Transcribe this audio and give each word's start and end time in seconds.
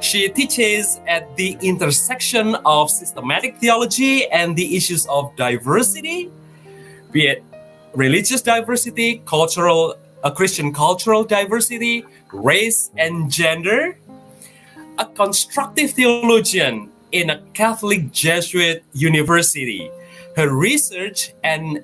She 0.02 0.30
teaches 0.30 1.00
at 1.08 1.36
the 1.36 1.58
intersection 1.62 2.56
of 2.66 2.90
systematic 2.90 3.58
theology 3.58 4.28
and 4.28 4.56
the 4.56 4.76
issues 4.76 5.06
of 5.08 5.36
diversity, 5.36 6.32
be 7.12 7.28
it 7.28 7.44
religious 7.94 8.42
diversity, 8.42 9.22
cultural, 9.26 9.96
Christian 10.36 10.74
cultural 10.74 11.24
diversity, 11.24 12.06
race 12.32 12.92
and 12.98 13.32
gender. 13.32 13.98
A 15.00 15.06
constructive 15.06 15.92
theologian 15.92 16.92
in 17.12 17.30
a 17.30 17.42
Catholic 17.54 18.12
Jesuit 18.12 18.84
university. 18.94 19.90
Her 20.36 20.56
research 20.56 21.34
and 21.44 21.84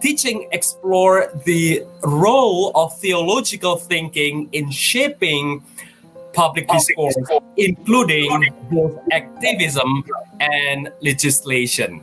teaching 0.00 0.48
explore 0.52 1.32
the 1.44 1.84
role 2.02 2.72
of 2.74 2.98
theological 2.98 3.76
thinking 3.76 4.48
in 4.52 4.70
shaping 4.70 5.62
public 6.34 6.68
discourse, 6.68 7.16
including 7.56 8.28
both 8.70 8.98
activism 9.12 10.04
and 10.40 10.92
legislation. 11.00 12.02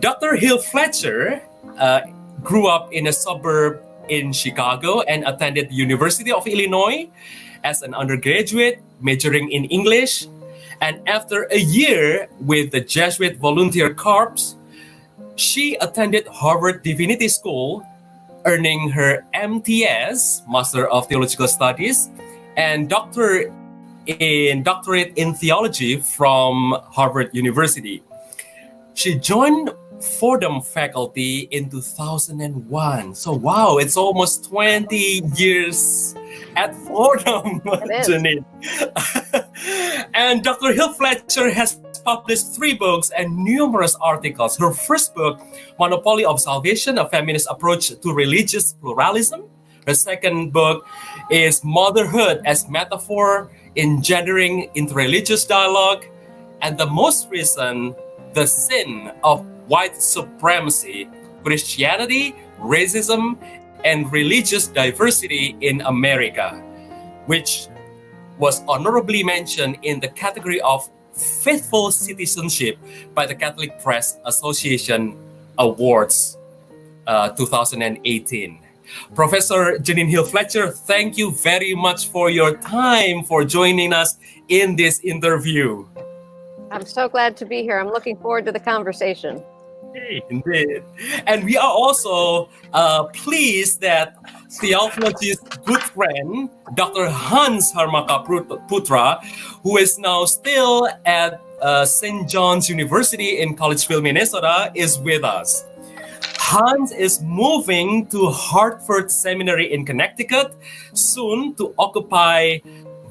Dr. 0.00 0.36
Hill 0.36 0.58
Fletcher 0.58 1.42
uh, 1.78 2.00
grew 2.42 2.66
up 2.66 2.92
in 2.92 3.06
a 3.06 3.12
suburb 3.12 3.82
in 4.08 4.32
Chicago 4.32 5.00
and 5.02 5.24
attended 5.24 5.70
the 5.70 5.74
University 5.74 6.32
of 6.32 6.46
Illinois 6.46 7.08
as 7.62 7.82
an 7.82 7.94
undergraduate, 7.94 8.82
majoring 9.00 9.50
in 9.50 9.64
English. 9.66 10.26
And 10.80 11.06
after 11.08 11.46
a 11.50 11.58
year 11.58 12.28
with 12.40 12.72
the 12.72 12.80
Jesuit 12.80 13.36
Volunteer 13.36 13.92
Corps, 13.92 14.56
she 15.36 15.76
attended 15.80 16.26
Harvard 16.28 16.82
Divinity 16.82 17.28
School, 17.28 17.86
earning 18.46 18.90
her 18.90 19.24
MTS, 19.34 20.42
Master 20.48 20.88
of 20.88 21.06
Theological 21.08 21.48
Studies, 21.48 22.08
and 22.60 22.90
doctor 22.90 23.50
in 24.06 24.62
doctorate 24.62 25.16
in 25.16 25.32
theology 25.32 25.96
from 25.96 26.76
Harvard 26.92 27.30
University. 27.32 28.02
She 28.92 29.14
joined 29.14 29.70
Fordham 30.18 30.60
faculty 30.60 31.48
in 31.52 31.70
2001. 31.70 33.14
So 33.14 33.32
wow, 33.32 33.78
it's 33.78 33.96
almost 33.96 34.44
20 34.44 35.22
years 35.36 36.14
at 36.54 36.76
Fordham, 36.84 37.62
Jeannine. 38.04 38.44
and 40.14 40.44
Dr. 40.44 40.74
Hill 40.74 40.92
Fletcher 40.92 41.50
has 41.50 41.80
published 42.04 42.54
three 42.54 42.74
books 42.74 43.10
and 43.16 43.34
numerous 43.36 43.94
articles. 44.02 44.58
Her 44.58 44.72
first 44.72 45.14
book, 45.14 45.40
Monopoly 45.78 46.26
of 46.26 46.38
Salvation, 46.40 46.98
a 46.98 47.08
feminist 47.08 47.48
approach 47.50 47.88
to 47.88 48.12
religious 48.12 48.74
pluralism. 48.74 49.44
Her 49.90 49.94
second 49.94 50.52
book 50.52 50.86
is 51.32 51.64
Motherhood 51.64 52.42
as 52.46 52.68
Metaphor 52.68 53.50
in 53.74 53.96
Engendering 53.96 54.70
Interreligious 54.76 55.48
Dialogue. 55.48 56.06
And 56.62 56.78
the 56.78 56.86
most 56.86 57.28
recent, 57.28 57.96
The 58.32 58.46
Sin 58.46 59.10
of 59.24 59.44
White 59.66 60.00
Supremacy 60.00 61.08
Christianity, 61.42 62.36
Racism, 62.60 63.36
and 63.84 64.06
Religious 64.12 64.68
Diversity 64.68 65.56
in 65.60 65.80
America, 65.80 66.62
which 67.26 67.66
was 68.38 68.62
honorably 68.68 69.24
mentioned 69.24 69.76
in 69.82 69.98
the 69.98 70.06
category 70.14 70.60
of 70.60 70.88
Faithful 71.14 71.90
Citizenship 71.90 72.78
by 73.12 73.26
the 73.26 73.34
Catholic 73.34 73.82
Press 73.82 74.20
Association 74.24 75.18
Awards 75.58 76.38
uh, 77.08 77.30
2018. 77.30 78.69
Professor 79.14 79.78
Jeannine 79.78 80.08
Hill 80.08 80.24
Fletcher, 80.24 80.70
thank 80.70 81.16
you 81.16 81.32
very 81.32 81.74
much 81.74 82.08
for 82.08 82.30
your 82.30 82.56
time 82.58 83.24
for 83.24 83.44
joining 83.44 83.92
us 83.92 84.16
in 84.48 84.76
this 84.76 85.00
interview. 85.00 85.86
I'm 86.70 86.86
so 86.86 87.08
glad 87.08 87.36
to 87.38 87.46
be 87.46 87.62
here. 87.62 87.78
I'm 87.78 87.88
looking 87.88 88.16
forward 88.16 88.44
to 88.46 88.52
the 88.52 88.60
conversation. 88.60 89.42
Indeed. 90.30 90.82
And 91.26 91.44
we 91.44 91.56
are 91.56 91.70
also 91.70 92.48
uh, 92.72 93.04
pleased 93.04 93.80
that 93.80 94.16
Theology's 94.50 95.40
good 95.64 95.82
friend, 95.82 96.48
Dr. 96.74 97.08
Hans 97.08 97.72
Harmaka 97.72 98.24
Putra, 98.68 99.24
who 99.62 99.78
is 99.78 99.98
now 99.98 100.24
still 100.24 100.88
at 101.04 101.40
uh, 101.60 101.84
St. 101.84 102.28
John's 102.28 102.68
University 102.68 103.40
in 103.40 103.56
Collegeville, 103.56 104.02
Minnesota, 104.02 104.70
is 104.74 104.98
with 104.98 105.24
us. 105.24 105.64
Hans 106.40 106.90
is 106.90 107.20
moving 107.22 108.06
to 108.06 108.26
Hartford 108.26 109.12
Seminary 109.12 109.72
in 109.72 109.84
Connecticut 109.84 110.56
soon 110.94 111.54
to 111.54 111.74
occupy 111.78 112.58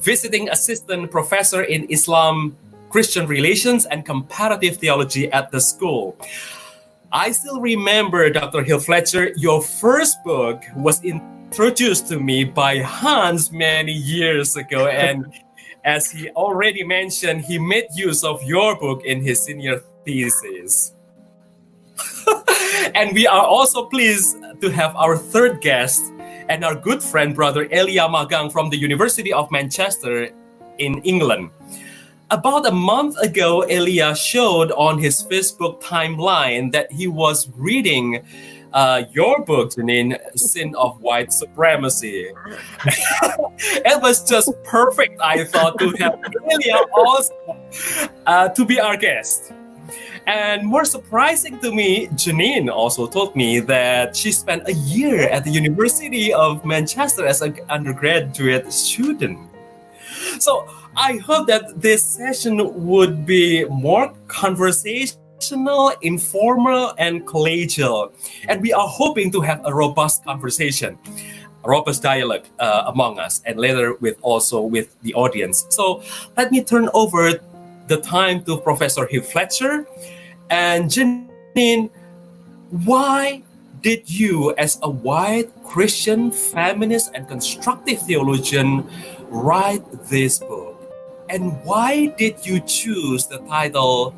visiting 0.01 0.49
assistant 0.49 1.11
professor 1.11 1.63
in 1.63 1.85
Islam, 1.89 2.57
Christian 2.89 3.27
relations, 3.27 3.85
and 3.85 4.03
comparative 4.03 4.77
theology 4.77 5.31
at 5.31 5.51
the 5.51 5.61
school. 5.61 6.17
I 7.13 7.31
still 7.31 7.61
remember, 7.61 8.29
Dr. 8.29 8.63
Hill 8.63 8.79
Fletcher, 8.79 9.31
your 9.37 9.61
first 9.61 10.17
book 10.25 10.63
was 10.75 11.01
introduced 11.05 12.09
to 12.09 12.19
me 12.19 12.43
by 12.43 12.79
Hans 12.79 13.53
many 13.53 13.93
years 13.93 14.57
ago. 14.57 14.87
And 14.87 15.31
as 15.85 16.11
he 16.11 16.29
already 16.31 16.83
mentioned, 16.83 17.45
he 17.45 17.57
made 17.57 17.87
use 17.93 18.23
of 18.25 18.43
your 18.43 18.75
book 18.75 19.05
in 19.05 19.21
his 19.21 19.45
senior 19.45 19.79
thesis. 20.03 20.93
and 22.95 23.13
we 23.13 23.27
are 23.27 23.45
also 23.45 23.85
pleased 23.85 24.37
to 24.61 24.69
have 24.69 24.95
our 24.95 25.17
third 25.17 25.61
guest 25.61 26.11
and 26.49 26.65
our 26.65 26.75
good 26.75 27.01
friend, 27.01 27.35
brother 27.35 27.67
Elia 27.71 28.07
Maggang 28.07 28.51
from 28.51 28.69
the 28.69 28.77
University 28.77 29.31
of 29.31 29.51
Manchester 29.51 30.29
in 30.77 31.01
England. 31.03 31.51
About 32.31 32.65
a 32.67 32.71
month 32.71 33.17
ago, 33.17 33.61
Elia 33.61 34.15
showed 34.15 34.71
on 34.73 34.99
his 34.99 35.23
Facebook 35.23 35.81
timeline 35.81 36.71
that 36.71 36.91
he 36.91 37.07
was 37.07 37.49
reading 37.55 38.23
uh, 38.73 39.03
your 39.11 39.43
book, 39.43 39.73
Jeannine, 39.75 40.15
Sin 40.35 40.75
of 40.75 41.01
White 41.01 41.33
Supremacy. 41.33 42.31
it 42.85 44.01
was 44.01 44.23
just 44.29 44.51
perfect, 44.63 45.19
I 45.21 45.43
thought, 45.43 45.79
to 45.79 45.89
have 45.99 46.19
Elia 46.51 46.77
also 46.95 47.33
uh, 48.25 48.49
to 48.49 48.65
be 48.65 48.79
our 48.79 48.95
guest. 48.95 49.53
And 50.29 50.63
more 50.63 50.85
surprising 50.85 51.57
to 51.61 51.73
me, 51.73 52.07
Jeannine 52.15 52.69
also 52.69 53.07
told 53.07 53.35
me 53.35 53.59
that 53.61 54.15
she 54.15 54.31
spent 54.31 54.69
a 54.69 54.73
year 54.73 55.27
at 55.27 55.43
the 55.43 55.49
University 55.49 56.31
of 56.31 56.63
Manchester 56.63 57.25
as 57.25 57.41
an 57.41 57.57
undergraduate 57.67 58.71
student. 58.71 59.39
So 60.37 60.69
I 60.95 61.17
hope 61.17 61.47
that 61.47 61.81
this 61.81 62.03
session 62.03 62.61
would 62.85 63.25
be 63.25 63.65
more 63.65 64.13
conversational, 64.27 65.93
informal, 66.03 66.93
and 66.99 67.25
collegial. 67.25 68.13
And 68.47 68.61
we 68.61 68.71
are 68.71 68.87
hoping 68.87 69.31
to 69.31 69.41
have 69.41 69.65
a 69.65 69.73
robust 69.73 70.23
conversation. 70.25 70.99
robust 71.65 72.01
dialogue 72.01 72.45
uh, 72.59 72.83
among 72.87 73.19
us 73.19 73.41
and 73.45 73.59
later 73.59 73.95
with 73.99 74.15
also 74.21 74.61
with 74.61 74.95
the 75.01 75.13
audience. 75.13 75.65
So 75.69 76.01
let 76.37 76.51
me 76.51 76.63
turn 76.63 76.89
over 76.93 77.33
the 77.87 77.97
time 77.97 78.45
to 78.45 78.57
Professor 78.57 79.05
Hugh 79.05 79.21
Fletcher 79.21 79.85
and 80.49 80.89
Jeannine. 80.89 81.89
Why 82.69 83.43
did 83.81 84.09
you, 84.09 84.53
as 84.55 84.77
a 84.83 84.89
white 84.89 85.49
Christian 85.63 86.31
feminist 86.31 87.11
and 87.13 87.27
constructive 87.27 88.01
theologian, 88.01 88.87
write 89.29 89.83
this 90.09 90.39
book? 90.39 90.75
And 91.29 91.63
why 91.63 92.07
did 92.17 92.45
you 92.45 92.59
choose 92.61 93.27
the 93.27 93.37
title 93.39 94.13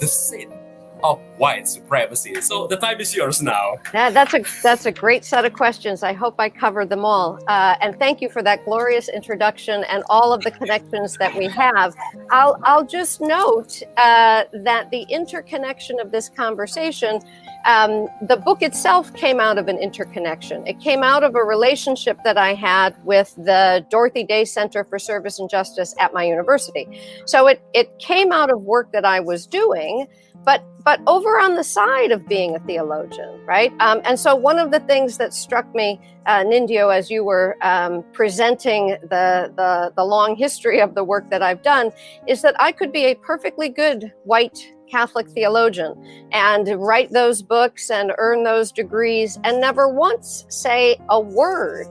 The 0.00 0.06
Sin 0.06 0.57
of 1.02 1.20
white 1.38 1.68
supremacy. 1.68 2.40
So 2.40 2.66
the 2.66 2.76
time 2.76 3.00
is 3.00 3.14
yours 3.14 3.40
now. 3.42 3.76
Yeah, 3.94 4.10
that's 4.10 4.34
a 4.34 4.44
that's 4.62 4.86
a 4.86 4.92
great 4.92 5.24
set 5.24 5.44
of 5.44 5.52
questions. 5.52 6.02
I 6.02 6.12
hope 6.12 6.34
I 6.38 6.48
covered 6.48 6.88
them 6.88 7.04
all. 7.04 7.38
Uh, 7.48 7.76
and 7.80 7.98
thank 7.98 8.20
you 8.20 8.28
for 8.28 8.42
that 8.42 8.64
glorious 8.64 9.08
introduction 9.08 9.84
and 9.84 10.02
all 10.08 10.32
of 10.32 10.42
the 10.42 10.50
connections 10.50 11.16
that 11.18 11.34
we 11.36 11.46
have. 11.46 11.94
I'll 12.30 12.58
I'll 12.64 12.84
just 12.84 13.20
note 13.20 13.82
uh, 13.96 14.44
that 14.52 14.90
the 14.90 15.02
interconnection 15.08 16.00
of 16.00 16.10
this 16.10 16.28
conversation. 16.28 17.20
Um, 17.64 18.08
the 18.22 18.36
book 18.36 18.62
itself 18.62 19.12
came 19.14 19.40
out 19.40 19.58
of 19.58 19.68
an 19.68 19.78
interconnection. 19.78 20.66
It 20.66 20.80
came 20.80 21.02
out 21.02 21.22
of 21.22 21.34
a 21.34 21.42
relationship 21.42 22.16
that 22.24 22.38
I 22.38 22.54
had 22.54 22.96
with 23.04 23.34
the 23.36 23.84
Dorothy 23.90 24.24
Day 24.24 24.44
Center 24.44 24.84
for 24.84 24.98
Service 24.98 25.38
and 25.38 25.50
Justice 25.50 25.94
at 25.98 26.14
my 26.14 26.22
university. 26.22 26.88
So 27.26 27.46
it, 27.48 27.60
it 27.74 27.98
came 27.98 28.32
out 28.32 28.50
of 28.50 28.62
work 28.62 28.92
that 28.92 29.04
I 29.04 29.20
was 29.20 29.46
doing 29.46 30.06
but 30.44 30.64
but 30.88 31.02
over 31.06 31.38
on 31.38 31.54
the 31.54 31.62
side 31.62 32.12
of 32.12 32.26
being 32.26 32.56
a 32.56 32.58
theologian, 32.60 33.38
right? 33.44 33.74
Um, 33.78 34.00
and 34.06 34.18
so 34.18 34.34
one 34.34 34.58
of 34.58 34.70
the 34.70 34.80
things 34.80 35.18
that 35.18 35.34
struck 35.34 35.74
me, 35.74 36.00
uh, 36.24 36.44
Nindyo, 36.44 36.96
as 36.96 37.10
you 37.10 37.24
were 37.24 37.58
um, 37.60 38.02
presenting 38.14 38.96
the, 39.02 39.52
the 39.54 39.92
the 39.94 40.02
long 40.02 40.34
history 40.34 40.80
of 40.80 40.94
the 40.94 41.04
work 41.04 41.28
that 41.28 41.42
I've 41.42 41.62
done, 41.62 41.90
is 42.26 42.40
that 42.40 42.54
I 42.58 42.72
could 42.72 42.90
be 42.90 43.04
a 43.04 43.14
perfectly 43.16 43.68
good 43.68 44.14
white 44.24 44.66
Catholic 44.90 45.28
theologian 45.28 45.92
and 46.32 46.66
write 46.80 47.12
those 47.12 47.42
books 47.42 47.90
and 47.90 48.12
earn 48.16 48.44
those 48.44 48.72
degrees 48.72 49.38
and 49.44 49.60
never 49.60 49.90
once 49.90 50.46
say 50.48 50.96
a 51.10 51.20
word 51.20 51.86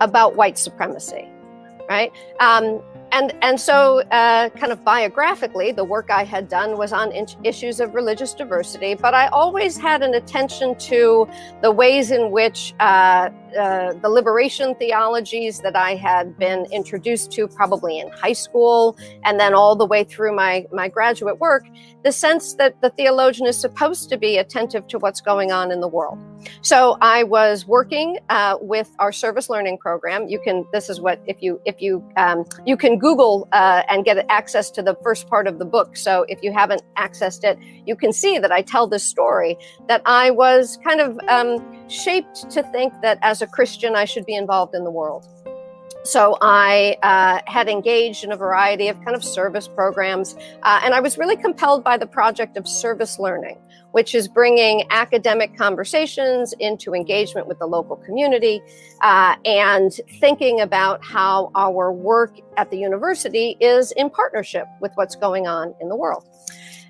about 0.00 0.36
white 0.36 0.56
supremacy, 0.56 1.28
right? 1.88 2.12
Um, 2.38 2.80
and 3.12 3.34
and 3.42 3.60
so 3.60 4.00
uh, 4.10 4.48
kind 4.50 4.72
of 4.72 4.84
biographically 4.84 5.72
the 5.72 5.84
work 5.84 6.10
i 6.10 6.24
had 6.24 6.48
done 6.48 6.76
was 6.76 6.92
on 6.92 7.12
in- 7.12 7.26
issues 7.44 7.80
of 7.80 7.94
religious 7.94 8.34
diversity 8.34 8.94
but 8.94 9.14
i 9.14 9.26
always 9.28 9.76
had 9.76 10.02
an 10.02 10.14
attention 10.14 10.74
to 10.76 11.28
the 11.62 11.70
ways 11.70 12.10
in 12.10 12.30
which 12.30 12.74
uh, 12.80 13.30
uh, 13.56 13.92
the 13.94 14.08
liberation 14.08 14.74
theologies 14.76 15.60
that 15.60 15.76
I 15.76 15.94
had 15.94 16.38
been 16.38 16.66
introduced 16.72 17.32
to 17.32 17.48
probably 17.48 17.98
in 17.98 18.08
high 18.10 18.32
school 18.32 18.96
and 19.24 19.38
then 19.38 19.54
all 19.54 19.76
the 19.76 19.86
way 19.86 20.04
through 20.04 20.34
my, 20.34 20.66
my 20.72 20.88
graduate 20.88 21.38
work, 21.38 21.66
the 22.04 22.12
sense 22.12 22.54
that 22.54 22.80
the 22.80 22.90
theologian 22.90 23.46
is 23.46 23.58
supposed 23.58 24.08
to 24.10 24.16
be 24.16 24.38
attentive 24.38 24.86
to 24.88 24.98
what's 24.98 25.20
going 25.20 25.52
on 25.52 25.70
in 25.70 25.80
the 25.80 25.88
world. 25.88 26.18
So 26.62 26.96
I 27.00 27.24
was 27.24 27.66
working 27.66 28.18
uh, 28.30 28.56
with 28.60 28.90
our 28.98 29.12
service 29.12 29.50
learning 29.50 29.78
program. 29.78 30.28
You 30.28 30.40
can, 30.40 30.64
this 30.72 30.88
is 30.88 31.00
what, 31.00 31.20
if 31.26 31.42
you, 31.42 31.60
if 31.66 31.82
you, 31.82 32.06
um, 32.16 32.44
you 32.64 32.76
can 32.76 32.98
Google 32.98 33.48
uh, 33.52 33.82
and 33.88 34.04
get 34.04 34.24
access 34.30 34.70
to 34.72 34.82
the 34.82 34.96
first 35.02 35.28
part 35.28 35.46
of 35.46 35.58
the 35.58 35.64
book. 35.64 35.96
So 35.96 36.24
if 36.28 36.42
you 36.42 36.52
haven't 36.52 36.82
accessed 36.96 37.44
it, 37.44 37.58
you 37.86 37.94
can 37.94 38.12
see 38.12 38.38
that 38.38 38.50
I 38.50 38.62
tell 38.62 38.86
this 38.86 39.04
story 39.04 39.58
that 39.88 40.02
I 40.06 40.30
was 40.30 40.78
kind 40.82 41.00
of 41.00 41.18
um, 41.28 41.79
shaped 41.90 42.50
to 42.50 42.62
think 42.62 42.92
that 43.02 43.18
as 43.22 43.42
a 43.42 43.46
Christian, 43.46 43.96
I 43.96 44.04
should 44.04 44.26
be 44.26 44.34
involved 44.34 44.74
in 44.74 44.84
the 44.84 44.90
world. 44.90 45.26
So 46.02 46.38
I 46.40 46.96
uh, 47.02 47.40
had 47.50 47.68
engaged 47.68 48.24
in 48.24 48.32
a 48.32 48.36
variety 48.36 48.88
of 48.88 48.96
kind 49.04 49.14
of 49.14 49.22
service 49.22 49.68
programs, 49.68 50.34
uh, 50.62 50.80
and 50.82 50.94
I 50.94 51.00
was 51.00 51.18
really 51.18 51.36
compelled 51.36 51.84
by 51.84 51.98
the 51.98 52.06
project 52.06 52.56
of 52.56 52.66
service 52.66 53.18
learning, 53.18 53.58
which 53.92 54.14
is 54.14 54.26
bringing 54.26 54.84
academic 54.90 55.58
conversations 55.58 56.54
into 56.58 56.94
engagement 56.94 57.48
with 57.48 57.58
the 57.58 57.66
local 57.66 57.96
community 57.96 58.62
uh, 59.02 59.36
and 59.44 59.92
thinking 60.20 60.62
about 60.62 61.04
how 61.04 61.50
our 61.54 61.92
work 61.92 62.34
at 62.56 62.70
the 62.70 62.78
university 62.78 63.58
is 63.60 63.92
in 63.92 64.08
partnership 64.08 64.66
with 64.80 64.92
what's 64.94 65.16
going 65.16 65.46
on 65.46 65.74
in 65.82 65.90
the 65.90 65.96
world. 65.96 66.24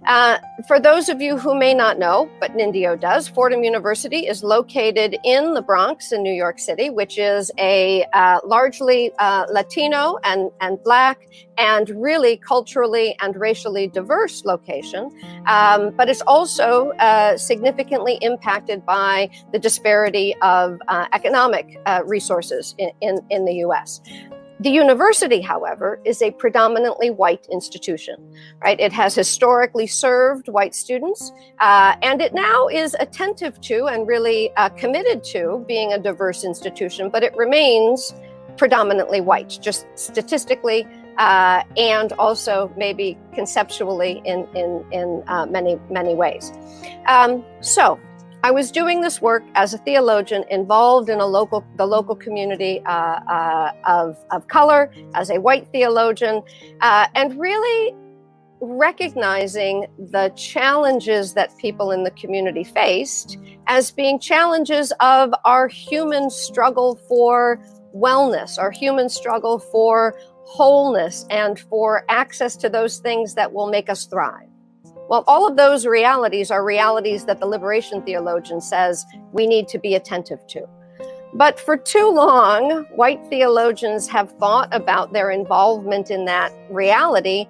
Uh, 0.07 0.39
for 0.67 0.81
those 0.81 1.09
of 1.09 1.21
you 1.21 1.37
who 1.37 1.55
may 1.55 1.75
not 1.75 1.99
know, 1.99 2.31
but 2.41 2.53
Nindyo 2.53 2.99
does, 2.99 3.29
Fordham 3.29 3.63
University 3.63 4.27
is 4.27 4.43
located 4.43 5.17
in 5.25 5.55
the 5.55 5.61
Bronx 5.61 6.11
in 6.13 6.23
New 6.23 6.33
York 6.33 6.59
City, 6.59 6.89
which 6.89 7.19
is 7.19 7.51
a 7.59 8.05
uh, 8.15 8.41
largely 8.45 9.13
uh, 9.19 9.45
Latino 9.51 10.19
and, 10.25 10.51
and 10.61 10.83
Black 10.83 11.29
and 11.59 11.91
really 11.91 12.39
culturally 12.39 13.15
and 13.21 13.37
racially 13.37 13.89
diverse 13.89 14.45
location. 14.45 15.11
Um, 15.47 15.91
but 15.91 16.09
it's 16.09 16.23
also 16.23 16.91
uh, 16.93 17.37
significantly 17.37 18.19
impacted 18.23 18.87
by 18.87 19.29
the 19.53 19.59
disparity 19.59 20.35
of 20.41 20.81
uh, 20.89 21.07
economic 21.13 21.79
resources 22.07 22.75
in, 22.79 22.91
in, 23.01 23.19
in 23.29 23.45
the 23.45 23.55
US. 23.67 24.01
The 24.61 24.71
university, 24.71 25.41
however, 25.41 25.99
is 26.05 26.21
a 26.21 26.31
predominantly 26.33 27.11
white 27.11 27.47
institution, 27.51 28.17
right? 28.63 28.79
It 28.79 28.93
has 28.93 29.15
historically 29.15 29.87
served 29.87 30.49
white 30.49 30.75
students, 30.75 31.33
uh, 31.61 31.97
and 32.03 32.21
it 32.21 32.35
now 32.35 32.69
is 32.69 32.95
attentive 33.01 33.59
to 33.63 33.87
and 33.87 34.07
really 34.07 34.51
uh, 34.57 34.69
committed 34.69 35.25
to 35.33 35.65
being 35.67 35.95
a 35.95 35.99
diverse 35.99 36.45
institution, 36.45 37.09
but 37.09 37.23
it 37.23 37.35
remains 37.37 38.15
predominantly 38.59 39.23
white, 39.23 39.59
just 39.63 39.87
statistically 39.95 40.87
uh, 41.17 41.63
and 41.77 42.13
also 42.15 42.73
maybe 42.77 43.17
conceptually 43.35 44.21
in 44.25 44.47
in 44.55 44.85
in 44.93 45.23
uh, 45.27 45.47
many 45.47 45.79
many 45.91 46.15
ways. 46.15 46.53
Um, 47.07 47.45
so 47.61 47.99
I 48.43 48.51
was 48.51 48.71
doing 48.71 49.03
this 49.03 49.21
work 49.21 49.43
as 49.55 49.75
a 49.75 49.79
theologian 49.79 50.45
involved 50.51 51.11
in 51.11 51.21
a 51.21 51.27
local, 51.27 51.63
the 51.77 51.85
local 51.85 52.17
community 52.17 52.81
uh, 52.87 52.91
uh, 52.91 53.73
of, 53.87 54.17
of 54.31 54.49
color, 54.49 54.91
as 55.15 55.29
a 55.29 55.39
white 55.39 55.71
theologian, 55.73 56.43
uh, 56.81 57.07
and 57.15 57.39
really 57.39 57.95
recognizing 58.63 59.87
the 59.99 60.33
challenges 60.37 61.35
that 61.35 61.57
people 61.59 61.91
in 61.91 62.05
the 62.05 62.11
community 62.13 62.65
faced 62.65 63.37
as 63.67 63.91
being 63.91 64.19
challenges 64.19 64.91
of 65.01 65.35
our 65.45 65.69
human 65.69 66.31
struggle 66.31 66.97
for 67.09 67.63
wellness, 67.95 68.59
our 68.59 68.71
human 68.71 69.11
struggle 69.11 69.59
for 69.59 70.15
wholeness, 70.45 71.27
and 71.29 71.59
for 71.59 72.05
access 72.09 72.57
to 72.57 72.71
those 72.71 72.99
things 72.99 73.35
that 73.35 73.53
will 73.53 73.69
make 73.69 73.91
us 73.91 74.07
thrive. 74.07 74.50
Well, 75.11 75.25
all 75.27 75.45
of 75.45 75.57
those 75.57 75.87
realities 75.87 76.53
are 76.53 76.65
realities 76.65 77.25
that 77.25 77.41
the 77.41 77.47
liberation 77.47 78.01
theologian 78.03 78.61
says 78.61 79.05
we 79.33 79.45
need 79.45 79.67
to 79.69 79.79
be 79.79 79.97
attentive 79.97 80.47
to. 80.47 80.69
But 81.35 81.59
for 81.59 81.77
too 81.77 82.13
long, 82.13 82.87
white 82.95 83.21
theologians 83.29 84.07
have 84.07 84.31
thought 84.39 84.69
about 84.71 85.13
their 85.13 85.33
involvement 85.33 86.13
in 86.13 86.27
that 86.27 86.53
reality 86.71 87.47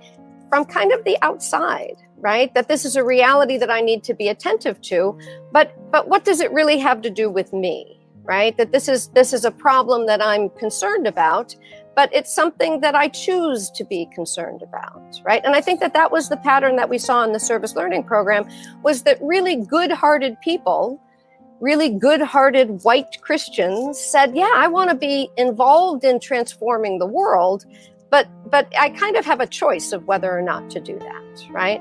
from 0.49 0.65
kind 0.65 0.91
of 0.91 1.05
the 1.05 1.19
outside, 1.21 1.97
right? 2.17 2.53
That 2.55 2.67
this 2.67 2.87
is 2.87 2.97
a 2.97 3.05
reality 3.05 3.59
that 3.59 3.71
I 3.71 3.83
need 3.83 4.05
to 4.05 4.15
be 4.15 4.29
attentive 4.29 4.81
to, 4.83 5.19
but 5.53 5.75
but 5.93 6.09
what 6.09 6.25
does 6.25 6.41
it 6.41 6.51
really 6.53 6.79
have 6.79 7.03
to 7.03 7.11
do 7.11 7.29
with 7.29 7.53
me? 7.53 8.01
Right? 8.23 8.57
That 8.57 8.73
this 8.73 8.89
is 8.89 9.09
this 9.09 9.35
is 9.35 9.45
a 9.45 9.51
problem 9.51 10.07
that 10.07 10.23
I'm 10.23 10.49
concerned 10.51 11.07
about, 11.07 11.55
but 11.95 12.09
it's 12.13 12.33
something 12.33 12.81
that 12.81 12.95
I 12.95 13.09
choose 13.09 13.71
to 13.73 13.85
be 13.85 14.07
concerned 14.15 14.63
about, 14.63 15.21
right? 15.25 15.43
And 15.45 15.55
I 15.55 15.61
think 15.61 15.81
that 15.81 15.93
that 15.95 16.11
was 16.11 16.29
the 16.29 16.37
pattern 16.37 16.77
that 16.77 16.89
we 16.89 16.99
saw 16.99 17.25
in 17.25 17.33
the 17.33 17.41
service 17.41 17.75
learning 17.75 18.05
program 18.05 18.49
was 18.83 19.03
that 19.03 19.19
really 19.21 19.57
good-hearted 19.57 20.41
people, 20.41 21.01
really 21.61 21.91
good-hearted 21.91 22.85
white 22.85 23.21
Christians 23.21 23.99
said, 23.99 24.35
"Yeah, 24.35 24.53
I 24.55 24.69
want 24.69 24.91
to 24.91 24.97
be 24.97 25.31
involved 25.37 26.05
in 26.05 26.21
transforming 26.21 26.99
the 26.99 27.07
world, 27.07 27.67
but 28.11 28.29
but 28.51 28.73
I 28.79 28.91
kind 28.91 29.17
of 29.17 29.27
have 29.27 29.41
a 29.41 29.47
choice 29.47 29.93
of 29.93 30.07
whether 30.07 30.37
or 30.37 30.43
not 30.43 30.71
to 30.71 30.81
do 30.81 30.99
that, 30.99 31.49
right?" 31.51 31.81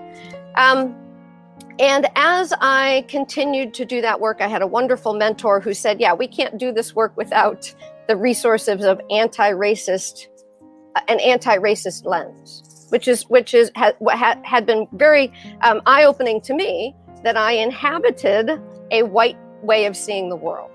Um, 0.55 0.95
and 1.79 2.07
as 2.17 2.53
I 2.59 3.05
continued 3.07 3.73
to 3.75 3.85
do 3.85 4.01
that 4.01 4.19
work, 4.19 4.41
I 4.41 4.47
had 4.47 4.61
a 4.61 4.67
wonderful 4.67 5.13
mentor 5.13 5.61
who 5.61 5.73
said, 5.73 6.01
Yeah, 6.01 6.13
we 6.13 6.27
can't 6.27 6.57
do 6.57 6.73
this 6.73 6.93
work 6.93 7.15
without 7.15 7.73
the 8.09 8.17
resources 8.17 8.83
of 8.83 8.99
anti-racist 9.09 10.27
an 11.07 11.19
anti-racist 11.21 12.05
lens 12.05 12.87
which 12.89 13.07
is 13.07 13.23
which 13.29 13.53
is 13.53 13.71
ha, 13.77 13.91
had, 14.11 14.43
had 14.43 14.65
been 14.65 14.87
very 14.93 15.31
um, 15.61 15.81
eye-opening 15.85 16.41
to 16.41 16.53
me 16.53 16.93
that 17.23 17.37
i 17.37 17.53
inhabited 17.53 18.59
a 18.91 19.03
white 19.03 19.37
way 19.61 19.85
of 19.85 19.95
seeing 19.95 20.29
the 20.29 20.35
world. 20.35 20.71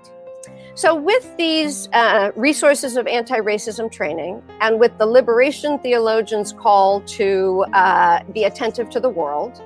So 0.76 0.95
with 0.95 1.37
these 1.37 1.88
uh, 1.93 2.33
resources 2.35 2.97
of 2.97 3.07
anti-racism 3.07 3.93
training 3.93 4.43
and 4.61 4.81
with 4.81 4.97
the 4.99 5.07
liberation 5.07 5.79
theologians 5.79 6.53
call 6.53 7.00
to 7.03 7.64
uh, 7.73 8.25
be 8.33 8.45
attentive 8.45 8.91
to 8.91 9.00
the 9.00 9.09
world 9.09 9.62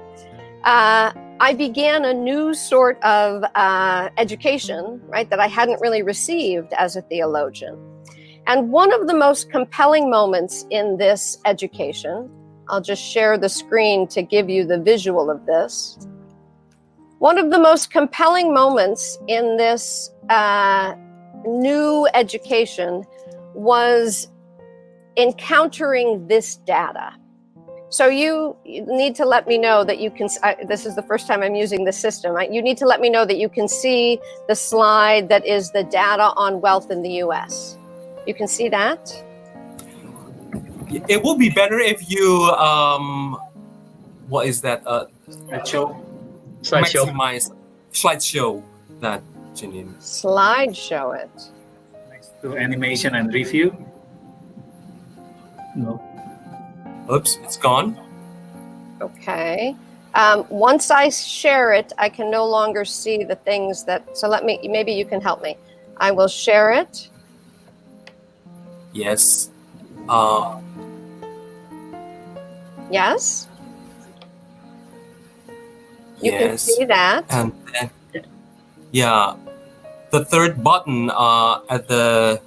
uh, 0.64 1.12
I 1.40 1.54
began 1.54 2.04
a 2.04 2.12
new 2.12 2.52
sort 2.52 3.00
of 3.04 3.44
uh, 3.54 4.08
education, 4.18 5.00
right, 5.06 5.30
that 5.30 5.38
I 5.38 5.46
hadn't 5.46 5.80
really 5.80 6.02
received 6.02 6.72
as 6.72 6.96
a 6.96 7.02
theologian. 7.02 7.78
And 8.48 8.72
one 8.72 8.92
of 8.92 9.06
the 9.06 9.14
most 9.14 9.50
compelling 9.50 10.10
moments 10.10 10.66
in 10.70 10.96
this 10.96 11.38
education, 11.44 12.28
I'll 12.68 12.80
just 12.80 13.02
share 13.02 13.38
the 13.38 13.48
screen 13.48 14.08
to 14.08 14.22
give 14.22 14.50
you 14.50 14.66
the 14.66 14.80
visual 14.80 15.30
of 15.30 15.46
this. 15.46 15.98
One 17.18 17.38
of 17.38 17.50
the 17.50 17.58
most 17.58 17.90
compelling 17.90 18.52
moments 18.52 19.18
in 19.28 19.56
this 19.58 20.10
uh, 20.30 20.94
new 21.44 22.08
education 22.14 23.04
was 23.54 24.28
encountering 25.16 26.26
this 26.26 26.56
data. 26.56 27.17
So 27.90 28.08
you 28.08 28.56
need 28.64 29.14
to 29.16 29.24
let 29.24 29.46
me 29.46 29.56
know 29.56 29.82
that 29.82 29.98
you 29.98 30.10
can. 30.10 30.28
I, 30.42 30.56
this 30.66 30.84
is 30.84 30.94
the 30.94 31.02
first 31.02 31.26
time 31.26 31.42
I'm 31.42 31.54
using 31.54 31.84
the 31.84 31.92
system. 31.92 32.36
I, 32.36 32.48
you 32.48 32.60
need 32.60 32.76
to 32.78 32.86
let 32.86 33.00
me 33.00 33.08
know 33.08 33.24
that 33.24 33.38
you 33.38 33.48
can 33.48 33.66
see 33.66 34.18
the 34.46 34.54
slide 34.54 35.28
that 35.30 35.46
is 35.46 35.70
the 35.70 35.84
data 35.84 36.32
on 36.36 36.60
wealth 36.60 36.90
in 36.90 37.02
the 37.02 37.10
U.S. 37.24 37.78
You 38.26 38.34
can 38.34 38.46
see 38.46 38.68
that. 38.68 39.24
It 41.08 41.22
would 41.22 41.38
be 41.38 41.50
better 41.50 41.78
if 41.78 42.10
you 42.10 42.42
um, 42.52 43.38
what 44.28 44.46
is 44.46 44.60
that? 44.62 44.86
Uh, 44.86 45.06
slideshow. 45.28 46.04
Slideshow. 46.62 47.04
Maximize 47.06 47.52
slideshow 47.92 48.62
that 49.00 49.22
Jeannine. 49.54 49.94
Slideshow 49.98 51.18
it. 51.18 51.30
Next 52.10 52.32
to 52.42 52.56
animation 52.56 53.14
and 53.14 53.32
review. 53.32 53.74
No. 55.74 56.02
Oops, 57.10 57.38
it's 57.42 57.56
gone. 57.56 57.98
Okay. 59.00 59.74
Um, 60.14 60.46
once 60.48 60.90
I 60.90 61.08
share 61.10 61.72
it, 61.72 61.92
I 61.98 62.08
can 62.08 62.30
no 62.30 62.46
longer 62.46 62.84
see 62.84 63.24
the 63.24 63.36
things 63.36 63.84
that. 63.84 64.16
So 64.16 64.28
let 64.28 64.44
me. 64.44 64.58
Maybe 64.68 64.92
you 64.92 65.04
can 65.04 65.20
help 65.20 65.42
me. 65.42 65.56
I 65.98 66.10
will 66.10 66.28
share 66.28 66.72
it. 66.72 67.08
Yes. 68.92 69.50
Uh, 70.08 70.60
yes. 72.90 73.46
You 76.20 76.32
yes. 76.32 76.42
can 76.42 76.58
see 76.58 76.84
that. 76.86 77.24
And 77.30 77.52
then, 77.72 77.90
yeah, 78.90 79.36
the 80.10 80.24
third 80.24 80.64
button 80.64 81.10
uh, 81.10 81.60
at 81.70 81.86
the 81.86 82.40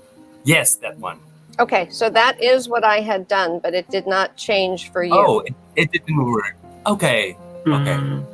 yes, 0.43 0.75
that 0.75 0.97
one. 0.97 1.19
Okay, 1.61 1.87
so 1.91 2.09
that 2.09 2.41
is 2.41 2.67
what 2.67 2.83
I 2.83 3.01
had 3.01 3.27
done, 3.27 3.59
but 3.61 3.75
it 3.75 3.87
did 3.89 4.07
not 4.07 4.35
change 4.35 4.91
for 4.91 5.03
you. 5.03 5.13
Oh, 5.13 5.39
it, 5.45 5.53
it 5.75 5.91
didn't 5.91 6.25
work. 6.25 6.55
Okay. 6.87 7.37
Okay. 7.67 7.93
Mm, 8.01 8.25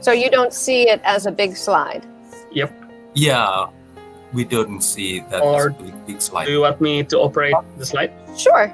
So 0.00 0.12
you 0.12 0.30
don't 0.30 0.54
see 0.54 0.88
it 0.88 1.00
as 1.02 1.26
a 1.26 1.32
big 1.32 1.56
slide. 1.56 2.06
yep. 2.52 2.70
Yeah, 3.14 3.66
we 4.32 4.44
don't 4.44 4.80
see 4.80 5.20
that 5.30 5.42
Or 5.42 5.58
as 5.58 5.66
a 5.66 5.82
big, 5.82 6.06
big 6.06 6.18
Do 6.46 6.52
you 6.52 6.60
want 6.60 6.80
me 6.80 7.02
to 7.02 7.18
operate 7.18 7.54
the 7.78 7.84
slide? 7.86 8.12
Sure. 8.36 8.70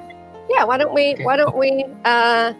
Yeah, 0.49 0.63
why 0.65 0.77
don't 0.77 0.93
we 0.93 1.13
Okay. 1.17 1.25
why 1.25 1.35
don't 1.37 1.57
we 1.57 1.85
uh 2.05 2.53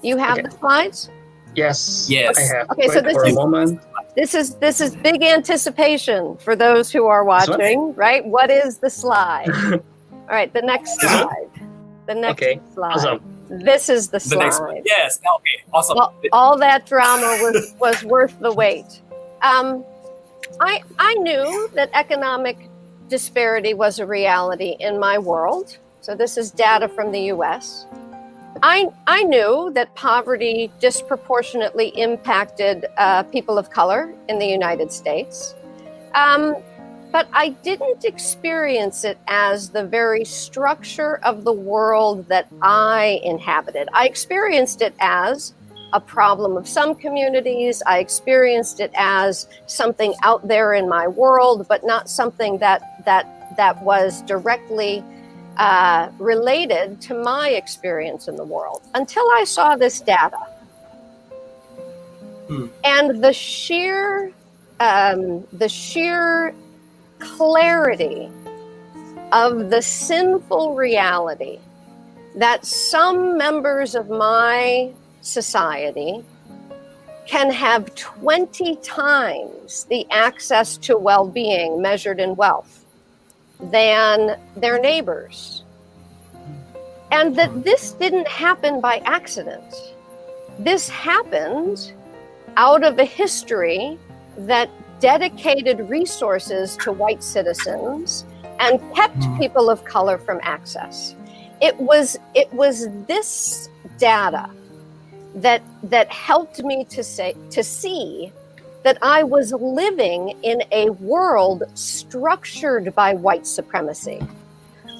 you 0.00 0.16
have 0.16 0.38
Okay. 0.38 0.48
the 0.48 0.50
slides? 0.56 1.10
Yes. 1.54 2.06
Yes. 2.08 2.38
I 2.38 2.56
have. 2.56 2.70
Okay, 2.70 2.88
so 2.88 2.94
Wait 3.02 3.04
this 3.04 3.12
for 3.12 3.26
is- 3.26 3.36
a 3.36 3.36
moment. 3.36 3.82
This 4.18 4.34
is 4.34 4.56
this 4.56 4.80
is 4.80 4.96
big 4.96 5.22
anticipation 5.22 6.36
for 6.38 6.56
those 6.56 6.90
who 6.90 7.06
are 7.06 7.22
watching, 7.22 7.94
right? 7.94 8.26
What 8.26 8.50
is 8.50 8.78
the 8.78 8.90
slide? 8.90 9.48
All 10.12 10.26
right, 10.28 10.52
the 10.52 10.60
next 10.60 11.00
slide. 11.00 11.48
The 12.08 12.16
next 12.16 12.42
Okay, 12.42 12.60
slide. 12.74 12.94
Awesome. 12.94 13.20
This 13.48 13.88
is 13.88 14.08
the 14.08 14.14
The 14.14 14.20
slide. 14.20 14.38
next 14.40 14.60
one. 14.60 14.82
Yes. 14.84 15.20
Okay. 15.36 15.62
Awesome. 15.72 15.98
Well, 15.98 16.12
all 16.32 16.58
that 16.58 16.84
drama 16.84 17.38
was, 17.40 17.74
was 17.80 18.02
worth 18.02 18.36
the 18.40 18.50
wait. 18.50 18.86
Um, 19.42 19.84
I 20.60 20.82
I 20.98 21.14
knew 21.14 21.70
that 21.74 21.88
economic 21.94 22.58
disparity 23.08 23.72
was 23.72 24.00
a 24.00 24.06
reality 24.06 24.74
in 24.80 24.98
my 24.98 25.16
world. 25.18 25.78
So 26.00 26.16
this 26.16 26.36
is 26.36 26.50
data 26.50 26.88
from 26.88 27.12
the 27.12 27.20
U.S. 27.34 27.86
I 28.62 28.88
I 29.06 29.22
knew 29.24 29.70
that 29.74 29.94
poverty 29.94 30.70
disproportionately 30.80 31.88
impacted 31.88 32.86
uh, 32.96 33.22
people 33.24 33.58
of 33.58 33.70
color 33.70 34.12
in 34.28 34.38
the 34.38 34.46
United 34.46 34.92
States. 34.92 35.54
Um, 36.14 36.56
but 37.10 37.28
I 37.32 37.50
didn't 37.50 38.04
experience 38.04 39.04
it 39.04 39.18
as 39.28 39.70
the 39.70 39.84
very 39.84 40.24
structure 40.24 41.18
of 41.18 41.44
the 41.44 41.52
world 41.52 42.28
that 42.28 42.48
I 42.60 43.20
inhabited. 43.24 43.88
I 43.94 44.06
experienced 44.06 44.82
it 44.82 44.94
as 45.00 45.54
a 45.94 46.00
problem 46.00 46.56
of 46.58 46.68
some 46.68 46.94
communities. 46.94 47.82
I 47.86 48.00
experienced 48.00 48.80
it 48.80 48.90
as 48.94 49.48
something 49.66 50.14
out 50.22 50.46
there 50.46 50.74
in 50.74 50.86
my 50.86 51.08
world, 51.08 51.66
but 51.66 51.84
not 51.84 52.10
something 52.10 52.58
that 52.58 53.04
that 53.04 53.56
that 53.56 53.82
was 53.82 54.22
directly 54.22 55.02
uh, 55.58 56.10
related 56.18 57.00
to 57.02 57.14
my 57.14 57.50
experience 57.50 58.28
in 58.28 58.36
the 58.36 58.44
world 58.44 58.82
until 58.94 59.24
I 59.32 59.44
saw 59.44 59.76
this 59.76 60.00
data. 60.00 60.38
Hmm. 62.46 62.66
And 62.84 63.22
the 63.22 63.32
sheer 63.32 64.32
um, 64.80 65.46
the 65.52 65.68
sheer 65.68 66.54
clarity 67.18 68.30
of 69.32 69.70
the 69.70 69.82
sinful 69.82 70.74
reality 70.76 71.58
that 72.36 72.64
some 72.64 73.36
members 73.36 73.94
of 73.94 74.08
my 74.08 74.92
society 75.20 76.24
can 77.26 77.50
have 77.50 77.92
20 77.96 78.76
times 78.76 79.84
the 79.90 80.06
access 80.10 80.78
to 80.78 80.96
well 80.96 81.26
being 81.26 81.82
measured 81.82 82.20
in 82.20 82.36
wealth 82.36 82.84
than 83.60 84.38
their 84.56 84.80
neighbors. 84.80 85.62
And 87.10 87.34
that 87.36 87.64
this 87.64 87.92
didn't 87.92 88.28
happen 88.28 88.80
by 88.80 88.98
accident. 89.04 89.74
This 90.58 90.88
happened 90.88 91.92
out 92.56 92.84
of 92.84 92.98
a 92.98 93.04
history 93.04 93.98
that 94.36 94.68
dedicated 95.00 95.88
resources 95.88 96.76
to 96.78 96.92
white 96.92 97.22
citizens 97.22 98.24
and 98.60 98.80
kept 98.94 99.18
Mhm. 99.18 99.38
people 99.38 99.70
of 99.70 99.84
color 99.84 100.18
from 100.18 100.40
access. 100.42 101.14
It 101.60 101.78
was 101.80 102.18
it 102.34 102.52
was 102.52 102.88
this 103.06 103.68
data 103.98 104.50
that 105.36 105.62
that 105.84 106.10
helped 106.10 106.62
me 106.62 106.84
to 106.84 107.02
say 107.02 107.34
to 107.50 107.62
see 107.62 108.32
that 108.82 108.98
I 109.02 109.22
was 109.22 109.52
living 109.52 110.36
in 110.42 110.62
a 110.72 110.90
world 110.90 111.64
structured 111.74 112.94
by 112.94 113.14
white 113.14 113.46
supremacy. 113.46 114.20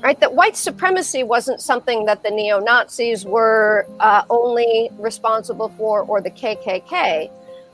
Right, 0.00 0.18
that 0.20 0.32
white 0.32 0.56
supremacy 0.56 1.24
wasn't 1.24 1.60
something 1.60 2.04
that 2.04 2.22
the 2.22 2.30
neo 2.30 2.60
Nazis 2.60 3.24
were 3.24 3.84
uh, 3.98 4.22
only 4.30 4.90
responsible 4.96 5.70
for, 5.70 6.02
or 6.02 6.20
the 6.20 6.30
KKK. 6.30 7.30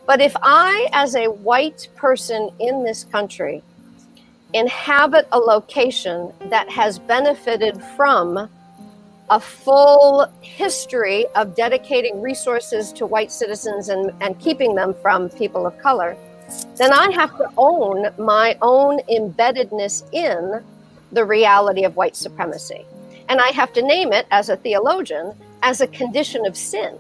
But 0.06 0.23
if 0.23 0.34
I, 0.42 0.88
as 0.92 1.16
a 1.16 1.26
white 1.26 1.88
person 1.96 2.50
in 2.61 2.82
this 2.82 3.04
country, 3.04 3.62
inhabit 4.54 5.28
a 5.32 5.38
location 5.38 6.32
that 6.49 6.70
has 6.70 6.99
benefited 6.99 7.82
from 7.96 8.49
a 9.31 9.40
full 9.40 10.26
history 10.40 11.26
of 11.35 11.54
dedicating 11.57 12.21
resources 12.21 12.93
to 12.93 13.07
white 13.07 13.33
citizens 13.33 13.88
and, 13.88 14.12
and 14.21 14.38
keeping 14.38 14.75
them 14.75 14.95
from 15.00 15.31
people 15.31 15.66
of 15.66 15.78
color, 15.78 16.16
then 16.76 16.93
I 16.93 17.11
have 17.12 17.37
to 17.38 17.49
own 17.57 18.11
my 18.19 18.57
own 18.61 19.00
embeddedness 19.11 20.04
in 20.12 20.62
the 21.12 21.25
reality 21.25 21.85
of 21.85 21.97
white 21.97 22.16
supremacy. 22.16 22.85
And 23.28 23.40
I 23.40 23.49
have 23.49 23.73
to 23.75 23.83
name 23.83 24.12
it 24.12 24.26
as 24.31 24.49
a 24.50 24.57
theologian 24.57 25.33
as 25.62 25.81
a 25.81 25.87
condition 25.87 26.45
of 26.45 26.57
sin, 26.57 26.99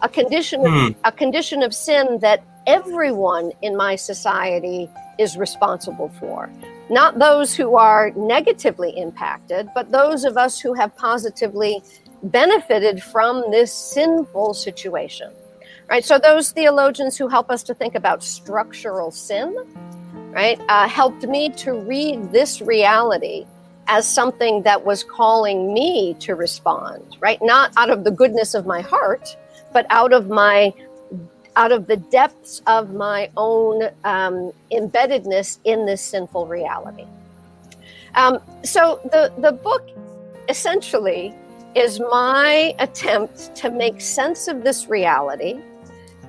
a 0.00 0.08
condition 0.08 0.60
of, 0.64 0.72
Hmm. 0.72 0.88
a 1.04 1.12
condition 1.12 1.62
of 1.62 1.74
sin 1.74 2.18
that 2.20 2.42
everyone 2.66 3.52
in 3.60 3.76
my 3.76 3.96
society 3.96 4.88
is 5.18 5.36
responsible 5.36 6.10
for. 6.18 6.48
Not 6.90 7.18
those 7.18 7.54
who 7.54 7.76
are 7.76 8.10
negatively 8.16 8.96
impacted, 8.96 9.68
but 9.74 9.90
those 9.90 10.24
of 10.24 10.36
us 10.36 10.58
who 10.58 10.74
have 10.74 10.96
positively 10.96 11.82
benefited 12.22 13.02
from 13.02 13.50
this 13.50 13.72
sinful 13.72 14.54
situation. 14.54 15.32
Right? 15.88 16.04
So, 16.04 16.18
those 16.18 16.50
theologians 16.50 17.16
who 17.16 17.28
help 17.28 17.50
us 17.50 17.62
to 17.64 17.74
think 17.74 17.94
about 17.94 18.22
structural 18.22 19.10
sin, 19.10 19.56
right, 20.30 20.60
uh, 20.68 20.88
helped 20.88 21.26
me 21.26 21.48
to 21.50 21.72
read 21.72 22.30
this 22.30 22.60
reality 22.60 23.46
as 23.86 24.06
something 24.06 24.62
that 24.62 24.84
was 24.84 25.02
calling 25.02 25.72
me 25.72 26.14
to 26.20 26.34
respond, 26.34 27.16
right? 27.20 27.38
Not 27.40 27.72
out 27.78 27.88
of 27.88 28.04
the 28.04 28.10
goodness 28.10 28.54
of 28.54 28.66
my 28.66 28.82
heart, 28.82 29.34
but 29.72 29.86
out 29.88 30.12
of 30.12 30.28
my 30.28 30.74
out 31.58 31.72
of 31.72 31.88
the 31.88 31.96
depths 31.96 32.62
of 32.66 32.94
my 32.94 33.28
own 33.36 33.82
um, 34.04 34.52
embeddedness 34.72 35.58
in 35.64 35.84
this 35.84 36.00
sinful 36.00 36.46
reality. 36.46 37.04
Um, 38.14 38.38
so 38.64 39.00
the 39.12 39.32
the 39.38 39.52
book 39.52 39.86
essentially 40.48 41.34
is 41.74 42.00
my 42.00 42.74
attempt 42.78 43.54
to 43.56 43.70
make 43.70 44.00
sense 44.00 44.48
of 44.48 44.64
this 44.64 44.88
reality 44.88 45.60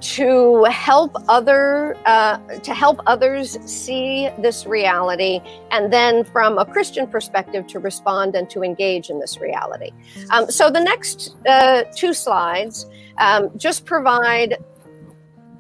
to 0.02 0.64
help 0.66 1.16
other 1.28 1.98
uh, 2.06 2.38
to 2.60 2.74
help 2.74 3.00
others 3.06 3.60
see 3.66 4.30
this 4.40 4.66
reality 4.66 5.42
and 5.72 5.92
then 5.92 6.24
from 6.24 6.58
a 6.58 6.66
christian 6.66 7.06
perspective 7.06 7.68
to 7.68 7.80
respond 7.80 8.34
and 8.36 8.50
to 8.50 8.64
engage 8.64 9.10
in 9.10 9.20
this 9.20 9.42
reality 9.42 9.92
um, 10.32 10.50
so 10.50 10.70
the 10.70 10.80
next 10.80 11.36
uh, 11.48 11.84
two 11.94 12.14
slides 12.14 12.86
um, 13.18 13.50
just 13.58 13.86
provide 13.86 14.56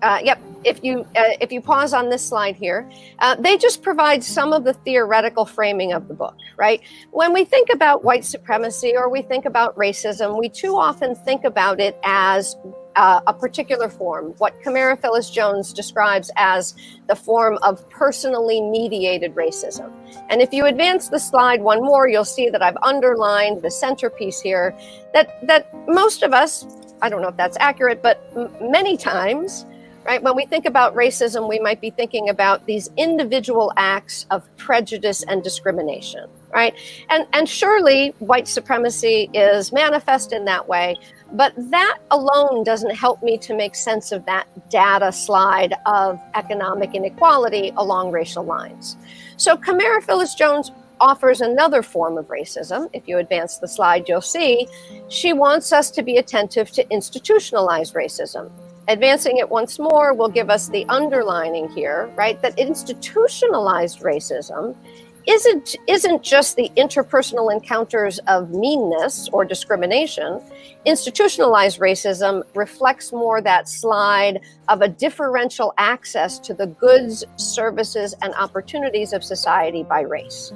uh, 0.01 0.19
yep 0.23 0.39
if 0.63 0.83
you 0.83 1.01
uh, 1.15 1.35
if 1.41 1.51
you 1.51 1.61
pause 1.61 1.93
on 1.93 2.09
this 2.09 2.25
slide 2.25 2.55
here 2.55 2.89
uh, 3.19 3.35
they 3.35 3.57
just 3.57 3.81
provide 3.81 4.23
some 4.23 4.53
of 4.53 4.63
the 4.63 4.73
theoretical 4.73 5.45
framing 5.45 5.93
of 5.93 6.07
the 6.07 6.13
book 6.13 6.35
right 6.57 6.81
when 7.11 7.33
we 7.33 7.45
think 7.45 7.69
about 7.73 8.03
white 8.03 8.25
supremacy 8.25 8.93
or 8.95 9.09
we 9.09 9.21
think 9.21 9.45
about 9.45 9.75
racism 9.75 10.39
we 10.39 10.49
too 10.49 10.75
often 10.75 11.15
think 11.15 11.43
about 11.43 11.79
it 11.79 11.97
as 12.03 12.55
uh, 12.99 13.21
a 13.27 13.33
particular 13.33 13.87
form, 13.87 14.33
what 14.39 14.61
Camara 14.61 14.97
Phyllis 14.97 15.29
Jones 15.29 15.71
describes 15.71 16.29
as 16.35 16.75
the 17.07 17.15
form 17.15 17.57
of 17.61 17.87
personally 17.89 18.59
mediated 18.59 19.35
racism. 19.35 19.89
And 20.29 20.41
if 20.41 20.51
you 20.51 20.65
advance 20.65 21.07
the 21.07 21.19
slide 21.19 21.61
one 21.61 21.81
more, 21.81 22.09
you'll 22.09 22.25
see 22.25 22.49
that 22.49 22.61
I've 22.61 22.77
underlined 22.81 23.61
the 23.61 23.71
centerpiece 23.71 24.41
here 24.41 24.75
that, 25.13 25.45
that 25.47 25.73
most 25.87 26.23
of 26.23 26.33
us, 26.33 26.67
I 27.01 27.07
don't 27.07 27.21
know 27.21 27.29
if 27.29 27.37
that's 27.37 27.55
accurate, 27.61 28.01
but 28.01 28.21
many 28.61 28.97
times, 28.97 29.65
right, 30.05 30.21
when 30.21 30.35
we 30.35 30.45
think 30.45 30.65
about 30.65 30.95
racism, 30.95 31.47
we 31.49 31.59
might 31.59 31.81
be 31.81 31.89
thinking 31.89 32.29
about 32.29 32.65
these 32.65 32.89
individual 32.97 33.71
acts 33.77 34.25
of 34.31 34.45
prejudice 34.57 35.23
and 35.23 35.43
discrimination 35.43 36.27
right 36.51 36.73
and 37.09 37.27
and 37.33 37.47
surely 37.47 38.09
white 38.17 38.47
supremacy 38.47 39.29
is 39.35 39.71
manifest 39.71 40.33
in 40.33 40.45
that 40.45 40.67
way 40.67 40.95
but 41.31 41.53
that 41.69 41.99
alone 42.11 42.63
doesn't 42.63 42.95
help 42.95 43.21
me 43.21 43.37
to 43.37 43.53
make 43.55 43.75
sense 43.75 44.11
of 44.11 44.25
that 44.25 44.47
data 44.69 45.11
slide 45.11 45.75
of 45.85 46.19
economic 46.35 46.95
inequality 46.95 47.71
along 47.77 48.11
racial 48.11 48.43
lines. 48.43 48.97
So 49.37 49.55
Camara 49.55 50.01
Phyllis 50.01 50.33
Jones 50.35 50.71
offers 50.99 51.39
another 51.39 51.81
form 51.81 52.17
of 52.17 52.27
racism. 52.27 52.89
If 52.93 53.07
you 53.07 53.19
advance 53.19 53.57
the 53.57 53.67
slide, 53.67 54.09
you'll 54.09 54.21
see 54.21 54.67
she 55.07 55.31
wants 55.31 55.71
us 55.71 55.91
to 55.91 56.03
be 56.03 56.17
attentive 56.17 56.71
to 56.71 56.89
institutionalized 56.89 57.93
racism. 57.93 58.51
Advancing 58.89 59.37
it 59.37 59.47
once 59.47 59.77
more 59.77 60.15
will 60.15 60.29
give 60.29 60.49
us 60.49 60.67
the 60.67 60.83
underlining 60.89 61.69
here, 61.69 62.11
right? 62.15 62.41
That 62.41 62.57
institutionalized 62.57 63.99
racism 63.99 64.75
isn't 65.27 65.75
isn't 65.85 66.23
just 66.23 66.55
the 66.55 66.71
interpersonal 66.75 67.53
encounters 67.53 68.17
of 68.25 68.49
meanness 68.49 69.29
or 69.31 69.45
discrimination 69.45 70.41
institutionalized 70.85 71.79
racism 71.79 72.41
reflects 72.55 73.11
more 73.11 73.41
that 73.41 73.67
slide 73.67 74.39
of 74.69 74.81
a 74.81 74.87
differential 74.87 75.73
access 75.77 76.39
to 76.39 76.53
the 76.53 76.67
goods 76.67 77.25
services 77.35 78.15
and 78.21 78.33
opportunities 78.35 79.11
of 79.11 79.23
society 79.23 79.83
by 79.83 80.01
race 80.01 80.51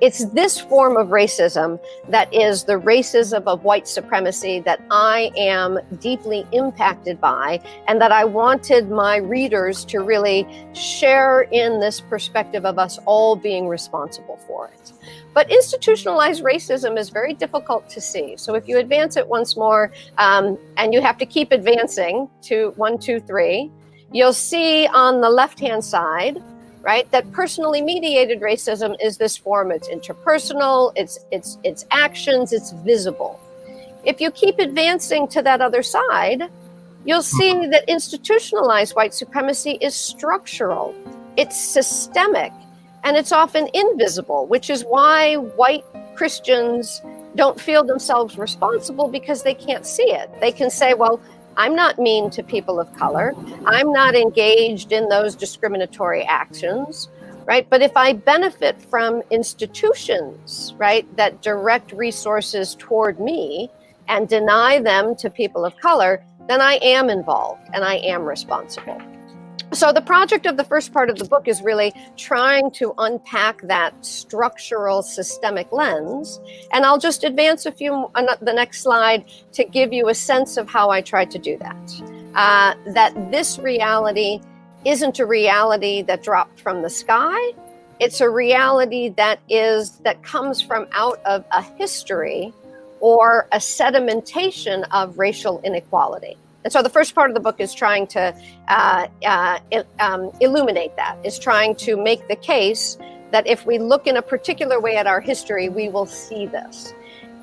it's 0.00 0.26
this 0.26 0.60
form 0.60 0.96
of 0.96 1.08
racism 1.08 1.80
that 2.08 2.32
is 2.32 2.64
the 2.64 2.74
racism 2.74 3.42
of 3.46 3.64
white 3.64 3.88
supremacy 3.88 4.60
that 4.60 4.80
I 4.90 5.30
am 5.36 5.78
deeply 6.00 6.46
impacted 6.52 7.20
by, 7.20 7.60
and 7.88 8.00
that 8.00 8.12
I 8.12 8.24
wanted 8.24 8.90
my 8.90 9.16
readers 9.16 9.84
to 9.86 10.00
really 10.00 10.46
share 10.74 11.42
in 11.42 11.80
this 11.80 12.00
perspective 12.00 12.66
of 12.66 12.78
us 12.78 12.98
all 13.06 13.36
being 13.36 13.68
responsible 13.68 14.38
for 14.46 14.68
it. 14.68 14.92
But 15.32 15.50
institutionalized 15.50 16.42
racism 16.42 16.98
is 16.98 17.10
very 17.10 17.34
difficult 17.34 17.88
to 17.90 18.00
see. 18.00 18.36
So 18.36 18.54
if 18.54 18.68
you 18.68 18.78
advance 18.78 19.16
it 19.16 19.26
once 19.26 19.56
more, 19.56 19.92
um, 20.18 20.58
and 20.76 20.92
you 20.92 21.00
have 21.00 21.18
to 21.18 21.26
keep 21.26 21.52
advancing 21.52 22.28
to 22.42 22.72
one, 22.76 22.98
two, 22.98 23.20
three, 23.20 23.70
you'll 24.12 24.32
see 24.32 24.86
on 24.88 25.20
the 25.20 25.30
left 25.30 25.60
hand 25.60 25.84
side 25.84 26.42
right? 26.86 27.10
That 27.10 27.30
personally 27.32 27.82
mediated 27.82 28.40
racism 28.40 28.96
is 29.02 29.18
this 29.18 29.36
form. 29.36 29.72
It's 29.72 29.88
interpersonal, 29.88 30.92
it's 30.94 31.18
it's 31.32 31.58
it's 31.64 31.84
actions, 31.90 32.52
it's 32.52 32.70
visible. 32.90 33.40
If 34.04 34.20
you 34.20 34.30
keep 34.30 34.60
advancing 34.60 35.26
to 35.34 35.42
that 35.42 35.60
other 35.60 35.82
side, 35.82 36.44
you'll 37.04 37.24
see 37.38 37.52
mm-hmm. 37.52 37.72
that 37.72 37.82
institutionalized 37.88 38.94
white 38.94 39.14
supremacy 39.14 39.78
is 39.80 39.96
structural, 39.96 40.94
it's 41.36 41.58
systemic, 41.60 42.52
and 43.02 43.16
it's 43.16 43.32
often 43.32 43.68
invisible, 43.74 44.46
which 44.46 44.70
is 44.70 44.84
why 44.84 45.34
white 45.34 45.84
Christians 46.14 47.02
don't 47.34 47.60
feel 47.60 47.82
themselves 47.82 48.38
responsible 48.38 49.08
because 49.08 49.42
they 49.42 49.54
can't 49.54 49.84
see 49.84 50.10
it. 50.20 50.30
They 50.40 50.52
can 50.52 50.70
say, 50.70 50.94
well, 50.94 51.20
I'm 51.56 51.74
not 51.74 51.98
mean 51.98 52.30
to 52.30 52.42
people 52.42 52.78
of 52.78 52.92
color. 52.96 53.34
I'm 53.64 53.92
not 53.92 54.14
engaged 54.14 54.92
in 54.92 55.08
those 55.08 55.34
discriminatory 55.34 56.22
actions, 56.24 57.08
right? 57.46 57.68
But 57.70 57.82
if 57.82 57.96
I 57.96 58.12
benefit 58.12 58.80
from 58.80 59.22
institutions, 59.30 60.74
right, 60.76 61.06
that 61.16 61.40
direct 61.42 61.92
resources 61.92 62.76
toward 62.78 63.20
me 63.20 63.70
and 64.08 64.28
deny 64.28 64.80
them 64.80 65.16
to 65.16 65.30
people 65.30 65.64
of 65.64 65.76
color, 65.78 66.22
then 66.48 66.60
I 66.60 66.74
am 66.82 67.10
involved 67.10 67.62
and 67.72 67.84
I 67.84 67.96
am 67.96 68.24
responsible. 68.24 69.00
So, 69.72 69.92
the 69.92 70.00
project 70.00 70.46
of 70.46 70.56
the 70.56 70.64
first 70.64 70.92
part 70.92 71.10
of 71.10 71.18
the 71.18 71.24
book 71.24 71.48
is 71.48 71.60
really 71.60 71.92
trying 72.16 72.70
to 72.72 72.94
unpack 72.98 73.62
that 73.62 73.92
structural 74.04 75.02
systemic 75.02 75.72
lens. 75.72 76.40
And 76.72 76.86
I'll 76.86 76.98
just 76.98 77.24
advance 77.24 77.66
a 77.66 77.72
few, 77.72 78.08
the 78.14 78.52
next 78.52 78.82
slide 78.82 79.24
to 79.52 79.64
give 79.64 79.92
you 79.92 80.08
a 80.08 80.14
sense 80.14 80.56
of 80.56 80.68
how 80.68 80.90
I 80.90 81.00
tried 81.00 81.30
to 81.32 81.38
do 81.38 81.58
that. 81.58 82.02
Uh, 82.34 82.74
that 82.92 83.12
this 83.30 83.58
reality 83.58 84.40
isn't 84.84 85.18
a 85.18 85.26
reality 85.26 86.02
that 86.02 86.22
dropped 86.22 86.60
from 86.60 86.82
the 86.82 86.90
sky. 86.90 87.52
It's 87.98 88.20
a 88.20 88.30
reality 88.30 89.08
that 89.16 89.40
is 89.48 89.98
that 90.04 90.22
comes 90.22 90.60
from 90.60 90.86
out 90.92 91.18
of 91.24 91.44
a 91.50 91.62
history 91.62 92.52
or 93.00 93.48
a 93.52 93.56
sedimentation 93.56 94.86
of 94.92 95.18
racial 95.18 95.60
inequality. 95.64 96.36
And 96.66 96.72
so 96.72 96.82
the 96.82 96.90
first 96.90 97.14
part 97.14 97.30
of 97.30 97.34
the 97.34 97.40
book 97.40 97.60
is 97.60 97.72
trying 97.72 98.08
to 98.08 98.34
uh, 98.66 99.06
uh, 99.24 99.60
um, 100.00 100.32
illuminate 100.40 100.96
that, 100.96 101.16
is 101.22 101.38
trying 101.38 101.76
to 101.76 101.96
make 101.96 102.26
the 102.26 102.34
case 102.34 102.98
that 103.30 103.46
if 103.46 103.64
we 103.66 103.78
look 103.78 104.08
in 104.08 104.16
a 104.16 104.22
particular 104.22 104.80
way 104.80 104.96
at 104.96 105.06
our 105.06 105.20
history, 105.20 105.68
we 105.68 105.88
will 105.88 106.06
see 106.06 106.44
this. 106.44 106.92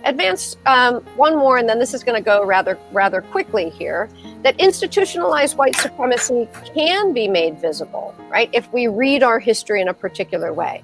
Advance 0.04 0.58
um, 0.66 0.96
one 1.16 1.38
more, 1.38 1.58
and 1.58 1.70
then 1.70 1.80
this 1.80 1.94
is 1.94 2.04
going 2.04 2.22
to 2.22 2.26
go 2.26 2.44
rather 2.44 2.78
rather 2.92 3.22
quickly 3.22 3.70
here. 3.70 4.10
That 4.42 4.60
institutionalized 4.60 5.56
white 5.56 5.78
supremacy 5.78 6.50
can 6.76 7.14
be 7.14 7.30
made 7.30 7.62
visible, 7.62 8.14
right? 8.30 8.50
If 8.52 8.74
we 8.74 8.88
read 8.88 9.24
our 9.24 9.40
history 9.40 9.80
in 9.80 9.88
a 9.88 9.94
particular 9.94 10.52
way, 10.52 10.84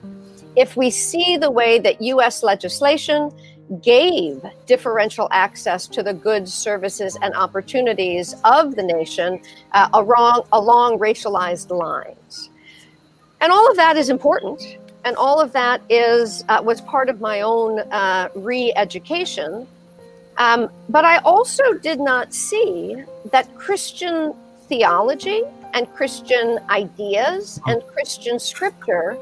if 0.55 0.77
we 0.77 0.91
see 0.91 1.35
the 1.35 1.51
way 1.51 1.77
that 1.79 2.01
U.S. 2.01 2.41
legislation 2.41 3.33
gave 3.81 4.43
differential 4.65 5.27
access 5.31 5.87
to 5.87 6.01
the 6.01 6.13
goods, 6.13 6.53
services, 6.53 7.17
and 7.21 7.33
opportunities 7.35 8.35
of 8.43 8.75
the 8.75 8.83
nation 8.83 9.39
uh, 9.73 9.89
along, 9.93 10.43
along 10.51 10.99
racialized 10.99 11.69
lines. 11.69 12.49
And 13.41 13.51
all 13.51 13.69
of 13.69 13.77
that 13.77 13.95
is 13.95 14.09
important. 14.09 14.77
And 15.05 15.15
all 15.15 15.39
of 15.39 15.53
that 15.53 15.81
is 15.89 16.43
uh, 16.49 16.61
was 16.63 16.81
part 16.81 17.09
of 17.09 17.21
my 17.21 17.41
own 17.41 17.79
uh, 17.79 18.29
re-education. 18.35 19.65
Um, 20.37 20.69
but 20.89 21.05
I 21.05 21.17
also 21.19 21.73
did 21.73 21.99
not 21.99 22.33
see 22.33 22.95
that 23.31 23.53
Christian 23.55 24.33
theology 24.67 25.43
and 25.73 25.91
Christian 25.93 26.59
ideas 26.69 27.61
and 27.67 27.85
Christian 27.87 28.39
scripture 28.39 29.17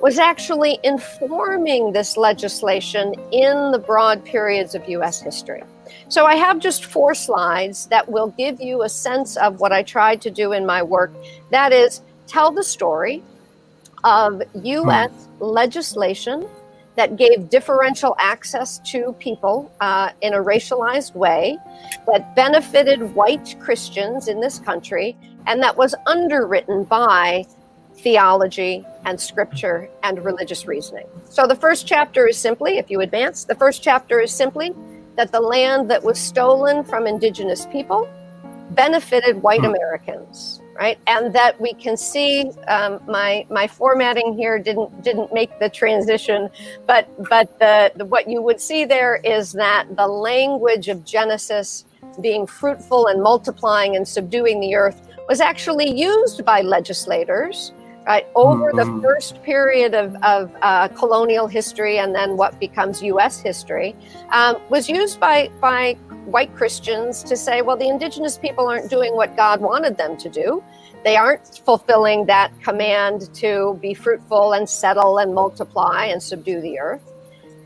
was 0.00 0.18
actually 0.18 0.78
informing 0.84 1.92
this 1.92 2.16
legislation 2.16 3.14
in 3.32 3.70
the 3.72 3.78
broad 3.78 4.24
periods 4.24 4.74
of 4.74 4.88
US 4.88 5.20
history. 5.20 5.62
So 6.08 6.26
I 6.26 6.36
have 6.36 6.58
just 6.58 6.84
four 6.84 7.14
slides 7.14 7.86
that 7.86 8.08
will 8.08 8.28
give 8.36 8.60
you 8.60 8.82
a 8.82 8.88
sense 8.88 9.36
of 9.36 9.60
what 9.60 9.72
I 9.72 9.82
tried 9.82 10.20
to 10.22 10.30
do 10.30 10.52
in 10.52 10.66
my 10.66 10.82
work. 10.82 11.12
That 11.50 11.72
is, 11.72 12.02
tell 12.26 12.52
the 12.52 12.62
story 12.62 13.22
of 14.04 14.42
US 14.54 15.10
legislation 15.40 16.46
that 16.96 17.16
gave 17.16 17.50
differential 17.50 18.16
access 18.18 18.78
to 18.78 19.14
people 19.18 19.70
uh, 19.80 20.10
in 20.22 20.32
a 20.32 20.38
racialized 20.38 21.14
way, 21.14 21.58
that 22.10 22.34
benefited 22.34 23.14
white 23.14 23.54
Christians 23.60 24.28
in 24.28 24.40
this 24.40 24.58
country, 24.58 25.16
and 25.46 25.62
that 25.62 25.76
was 25.76 25.94
underwritten 26.06 26.84
by 26.84 27.44
theology 27.98 28.84
and 29.04 29.20
scripture 29.20 29.88
and 30.02 30.24
religious 30.24 30.66
reasoning. 30.66 31.06
So 31.24 31.46
the 31.46 31.56
first 31.56 31.86
chapter 31.86 32.28
is 32.28 32.36
simply, 32.36 32.78
if 32.78 32.90
you 32.90 33.00
advance, 33.00 33.44
the 33.44 33.54
first 33.54 33.82
chapter 33.82 34.20
is 34.20 34.30
simply 34.30 34.74
that 35.16 35.32
the 35.32 35.40
land 35.40 35.90
that 35.90 36.02
was 36.02 36.18
stolen 36.18 36.84
from 36.84 37.06
indigenous 37.06 37.66
people 37.66 38.08
benefited 38.70 39.42
white 39.42 39.60
hmm. 39.60 39.66
Americans, 39.66 40.60
right? 40.74 40.98
And 41.06 41.34
that 41.34 41.60
we 41.60 41.72
can 41.74 41.96
see 41.96 42.50
um, 42.68 43.00
my 43.06 43.46
my 43.50 43.66
formatting 43.66 44.36
here 44.36 44.58
didn't 44.58 45.02
didn't 45.02 45.32
make 45.32 45.58
the 45.58 45.70
transition, 45.70 46.50
but 46.86 47.08
but 47.28 47.58
the, 47.58 47.92
the 47.96 48.04
what 48.04 48.28
you 48.28 48.42
would 48.42 48.60
see 48.60 48.84
there 48.84 49.16
is 49.24 49.52
that 49.52 49.86
the 49.96 50.06
language 50.06 50.88
of 50.88 51.04
Genesis 51.04 51.84
being 52.20 52.46
fruitful 52.46 53.06
and 53.06 53.22
multiplying 53.22 53.96
and 53.96 54.06
subduing 54.06 54.60
the 54.60 54.74
earth 54.74 55.00
was 55.28 55.40
actually 55.40 55.90
used 55.90 56.44
by 56.44 56.60
legislators 56.60 57.72
right 58.06 58.26
over 58.34 58.72
mm-hmm. 58.72 58.96
the 58.96 59.02
first 59.02 59.42
period 59.42 59.94
of, 59.94 60.14
of 60.22 60.54
uh, 60.62 60.88
colonial 60.88 61.46
history 61.46 61.98
and 61.98 62.14
then 62.14 62.36
what 62.36 62.58
becomes 62.60 63.02
U.S. 63.02 63.40
history 63.40 63.96
um, 64.30 64.56
was 64.70 64.88
used 64.88 65.18
by 65.18 65.50
by 65.60 65.96
white 66.26 66.54
Christians 66.54 67.22
to 67.22 67.36
say, 67.36 67.62
well, 67.62 67.76
the 67.76 67.88
indigenous 67.88 68.36
people 68.36 68.68
aren't 68.68 68.90
doing 68.90 69.14
what 69.14 69.36
God 69.36 69.60
wanted 69.60 69.96
them 69.96 70.16
to 70.18 70.28
do. 70.28 70.62
They 71.04 71.16
aren't 71.16 71.62
fulfilling 71.64 72.26
that 72.26 72.50
command 72.60 73.32
to 73.34 73.78
be 73.80 73.94
fruitful 73.94 74.52
and 74.52 74.68
settle 74.68 75.18
and 75.18 75.32
multiply 75.34 76.06
and 76.06 76.20
subdue 76.20 76.60
the 76.60 76.80
earth. 76.80 77.12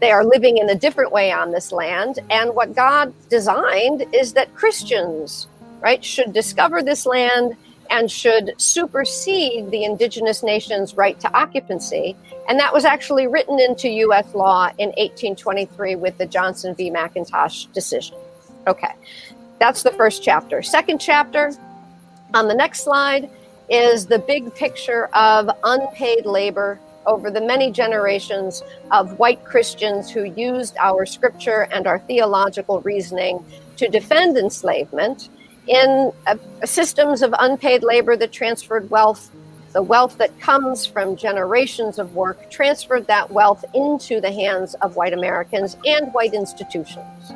They 0.01 0.11
are 0.11 0.25
living 0.25 0.59
in 0.59 0.69
a 0.69 0.75
different 0.75 1.11
way 1.11 1.33
on 1.33 1.51
this 1.51 1.73
land. 1.73 2.19
And 2.31 2.55
what 2.55 2.75
God 2.75 3.15
designed 3.29 4.07
is 4.13 4.35
that 4.35 4.55
Christians, 4.55 5.49
right, 5.81 6.05
should 6.05 6.33
discover 6.33 6.83
this 6.83 7.07
land 7.07 7.57
and 7.91 8.11
should 8.11 8.55
supersede 8.57 9.71
the 9.71 9.85
indigenous 9.85 10.43
nation's 10.43 10.95
right 10.95 11.19
to 11.21 11.33
occupancy. 11.37 12.17
And 12.49 12.59
that 12.59 12.73
was 12.73 12.85
actually 12.85 13.27
written 13.27 13.59
into 13.59 13.89
US 13.89 14.35
law 14.35 14.69
in 14.79 14.89
1823 14.91 15.97
with 15.97 16.17
the 16.17 16.27
Johnson 16.27 16.75
v. 16.75 16.91
McIntosh 16.91 17.73
decision. 17.73 18.17
Okay, 18.67 18.95
that's 19.59 19.83
the 19.83 19.91
first 19.93 20.23
chapter. 20.23 20.63
Second 20.63 21.01
chapter 21.01 21.53
on 22.35 22.49
the 22.49 22.55
next 22.55 22.85
slide 22.85 23.29
is 23.69 24.07
the 24.07 24.19
big 24.19 24.55
picture 24.55 25.07
of 25.15 25.51
unpaid 25.65 26.27
labor 26.27 26.79
over 27.07 27.31
the 27.31 27.41
many 27.41 27.71
generations 27.71 28.63
of 28.91 29.19
white 29.19 29.45
Christians 29.45 30.11
who 30.11 30.25
used 30.25 30.77
our 30.79 31.07
scripture 31.07 31.67
and 31.73 31.87
our 31.87 31.99
theological 32.01 32.81
reasoning 32.83 33.45
to 33.77 33.89
defend 33.89 34.37
enslavement 34.37 35.29
in 35.71 36.13
uh, 36.27 36.37
systems 36.65 37.23
of 37.23 37.33
unpaid 37.39 37.85
labor 37.85 38.17
that 38.17 38.33
transferred 38.33 38.91
wealth, 38.91 39.31
the 39.73 39.81
wealth 39.81 40.19
that 40.19 40.39
comes 40.41 40.85
from 40.85 41.17
generations 41.17 42.01
of 42.01 42.15
work, 42.17 42.51
transferred 42.51 43.07
that 43.07 43.31
wealth 43.31 43.65
into 43.73 44.21
the 44.21 44.33
hands 44.33 44.75
of 44.83 44.97
white 44.97 45.13
Americans 45.13 45.77
and 45.87 46.13
white 46.13 46.35
institutions. 46.35 47.33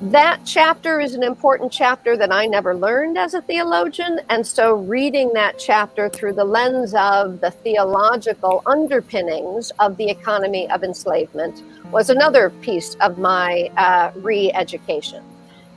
That 0.00 0.40
chapter 0.46 0.98
is 0.98 1.14
an 1.14 1.22
important 1.22 1.70
chapter 1.70 2.16
that 2.16 2.32
I 2.32 2.46
never 2.46 2.74
learned 2.74 3.18
as 3.18 3.34
a 3.34 3.42
theologian. 3.42 4.20
And 4.30 4.44
so, 4.44 4.74
reading 4.74 5.30
that 5.34 5.58
chapter 5.60 6.08
through 6.08 6.32
the 6.32 6.44
lens 6.44 6.92
of 6.94 7.40
the 7.40 7.52
theological 7.52 8.62
underpinnings 8.66 9.70
of 9.78 9.98
the 9.98 10.08
economy 10.08 10.68
of 10.70 10.82
enslavement 10.82 11.62
was 11.92 12.10
another 12.10 12.50
piece 12.62 12.94
of 12.96 13.18
my 13.18 13.70
uh, 13.76 14.10
re 14.16 14.50
education 14.54 15.22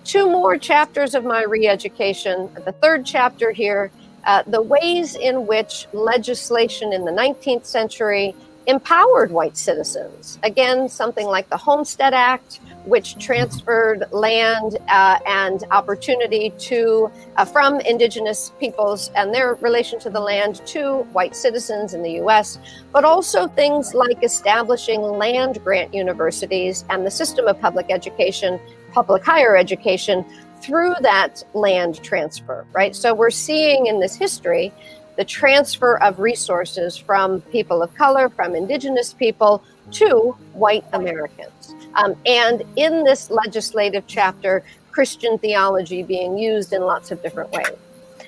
two 0.05 0.29
more 0.29 0.57
chapters 0.57 1.15
of 1.15 1.25
my 1.25 1.43
re 1.43 1.67
education. 1.67 2.49
The 2.63 2.71
third 2.71 3.05
chapter 3.05 3.51
here 3.51 3.91
uh, 4.25 4.43
the 4.47 4.61
ways 4.61 5.15
in 5.15 5.45
which 5.45 5.87
legislation 5.93 6.91
in 6.91 7.05
the 7.05 7.11
19th 7.11 7.65
century 7.65 8.35
empowered 8.67 9.31
white 9.31 9.55
citizens. 9.55 10.39
Again, 10.41 10.89
something 10.89 11.27
like 11.27 11.47
the 11.49 11.57
Homestead 11.57 12.15
Act, 12.15 12.59
which 12.85 13.15
transferred 13.19 14.05
land 14.11 14.79
uh, 14.87 15.19
and 15.27 15.63
opportunity 15.69 16.51
to 16.57 17.11
uh, 17.37 17.45
from 17.45 17.79
indigenous 17.81 18.51
peoples 18.59 19.11
and 19.15 19.31
their 19.31 19.53
relation 19.55 19.99
to 19.99 20.09
the 20.09 20.19
land 20.19 20.65
to 20.65 21.03
white 21.13 21.35
citizens 21.35 21.93
in 21.93 22.01
the 22.01 22.13
U.S. 22.13 22.57
But 22.91 23.05
also 23.05 23.45
things 23.47 23.93
like 23.93 24.23
establishing 24.23 25.01
land 25.01 25.63
grant 25.63 25.93
universities 25.93 26.85
and 26.89 27.05
the 27.05 27.11
system 27.11 27.47
of 27.47 27.61
public 27.61 27.91
education 27.91 28.59
public 28.95 29.25
higher 29.25 29.57
education 29.57 30.25
through 30.61 30.95
that 31.01 31.43
land 31.53 32.01
transfer, 32.01 32.65
right? 32.71 32.95
So 32.95 33.13
we're 33.13 33.29
seeing 33.29 33.87
in 33.87 33.99
this 33.99 34.15
history 34.15 34.71
the 35.17 35.25
transfer 35.25 36.01
of 36.01 36.19
resources 36.19 36.95
from 36.95 37.41
people 37.41 37.83
of 37.83 37.93
color, 37.95 38.29
from 38.29 38.55
indigenous 38.55 39.13
people 39.13 39.61
to 39.91 40.35
white 40.53 40.85
Americans. 40.93 41.75
Um, 41.95 42.15
and 42.25 42.63
in 42.77 43.03
this 43.03 43.29
legislative 43.29 44.05
chapter, 44.07 44.63
Christian 44.91 45.37
theology 45.39 46.01
being 46.01 46.37
used 46.37 46.71
in 46.71 46.81
lots 46.81 47.11
of 47.11 47.21
different 47.21 47.51
ways. 47.51 47.77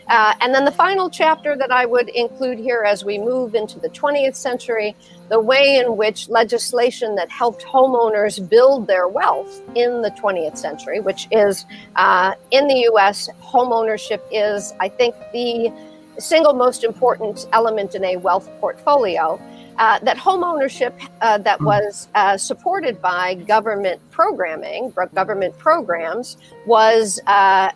Uh, 0.10 0.34
and 0.41 0.53
then 0.53 0.65
the 0.65 0.71
final 0.71 1.10
chapter 1.10 1.56
that 1.56 1.71
I 1.71 1.86
would 1.86 2.10
include 2.10 2.60
here 2.60 2.84
as 2.86 3.03
we 3.03 3.17
move 3.17 3.56
into 3.56 3.80
the 3.80 3.89
20th 3.89 4.36
century 4.36 4.95
the 5.29 5.39
way 5.39 5.75
in 5.75 5.97
which 5.97 6.29
legislation 6.29 7.15
that 7.15 7.29
helped 7.29 7.63
homeowners 7.65 8.47
build 8.49 8.87
their 8.87 9.07
wealth 9.07 9.61
in 9.75 10.01
the 10.01 10.11
20th 10.11 10.57
century, 10.57 10.99
which 10.99 11.27
is 11.31 11.65
uh, 11.95 12.33
in 12.51 12.67
the 12.67 12.89
US, 12.93 13.29
homeownership 13.41 14.21
is, 14.31 14.73
I 14.79 14.89
think, 14.89 15.15
the 15.33 15.71
single 16.19 16.53
most 16.53 16.83
important 16.83 17.47
element 17.53 17.95
in 17.95 18.03
a 18.03 18.17
wealth 18.17 18.49
portfolio. 18.59 19.39
Uh, 19.77 19.99
that 19.99 20.17
homeownership 20.17 20.91
uh, 21.21 21.37
that 21.37 21.59
hmm. 21.59 21.65
was 21.65 22.07
uh, 22.15 22.35
supported 22.35 22.99
by 22.99 23.35
government 23.35 24.01
programming, 24.09 24.91
government 25.13 25.55
programs, 25.59 26.37
was 26.65 27.19
uh, 27.27 27.69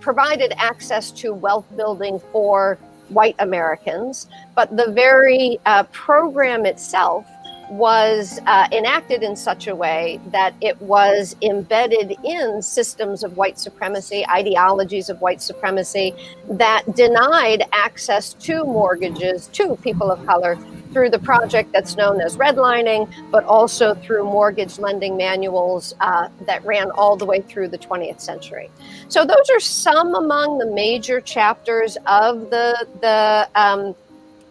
provided 0.00 0.52
access 0.56 1.10
to 1.12 1.32
wealth 1.32 1.66
building 1.76 2.20
for 2.32 2.76
white 3.10 3.36
Americans, 3.38 4.28
but 4.54 4.74
the 4.76 4.92
very 4.92 5.58
uh, 5.66 5.84
program 5.84 6.66
itself 6.66 7.26
was 7.70 8.40
uh, 8.46 8.66
enacted 8.72 9.22
in 9.22 9.36
such 9.36 9.66
a 9.66 9.74
way 9.74 10.20
that 10.28 10.54
it 10.60 10.80
was 10.80 11.36
embedded 11.42 12.16
in 12.24 12.62
systems 12.62 13.22
of 13.22 13.36
white 13.36 13.58
supremacy, 13.58 14.26
ideologies 14.28 15.10
of 15.10 15.20
white 15.20 15.42
supremacy 15.42 16.14
that 16.48 16.82
denied 16.94 17.62
access 17.72 18.32
to 18.34 18.64
mortgages 18.64 19.48
to 19.48 19.76
people 19.82 20.10
of 20.10 20.24
color 20.24 20.58
through 20.92 21.10
the 21.10 21.18
project 21.18 21.72
that's 21.72 21.96
known 21.96 22.20
as 22.20 22.36
redlining, 22.36 23.12
but 23.30 23.44
also 23.44 23.94
through 23.94 24.24
mortgage 24.24 24.78
lending 24.78 25.16
manuals 25.16 25.94
uh, 26.00 26.28
that 26.46 26.64
ran 26.64 26.90
all 26.92 27.16
the 27.16 27.24
way 27.24 27.40
through 27.40 27.68
the 27.68 27.78
20th 27.78 28.20
century. 28.20 28.70
So 29.08 29.24
those 29.24 29.50
are 29.50 29.60
some 29.60 30.14
among 30.14 30.58
the 30.58 30.66
major 30.66 31.20
chapters 31.20 31.96
of 32.06 32.50
the 32.50 32.86
the 33.00 33.48
um, 33.54 33.94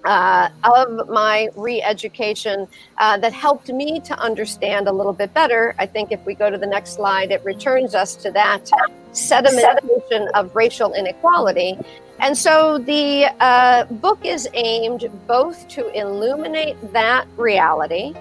uh, 0.06 0.50
of 0.64 1.10
my 1.10 1.50
re-education 1.56 2.66
uh, 2.98 3.18
that 3.18 3.34
helped 3.34 3.68
me 3.68 4.00
to 4.00 4.18
understand 4.20 4.88
a 4.88 4.92
little 4.92 5.12
bit 5.12 5.34
better. 5.34 5.76
I 5.80 5.86
think 5.86 6.14
if 6.14 6.26
we 6.26 6.34
go 6.34 6.50
to 6.50 6.58
the 6.58 6.68
next 6.68 6.92
slide, 6.92 7.32
it 7.32 7.44
returns 7.44 7.94
us 7.94 8.16
to 8.18 8.32
that 8.32 8.72
sedimentation 9.12 10.30
of 10.34 10.56
racial 10.56 10.94
inequality 10.94 11.78
and 12.20 12.38
so 12.38 12.80
the 12.80 13.26
uh, 13.40 13.86
book 13.86 14.20
is 14.24 14.50
aimed 14.54 15.10
both 15.28 15.68
to 15.70 15.88
illuminate 15.98 16.76
that 16.94 17.28
reality, 17.38 18.14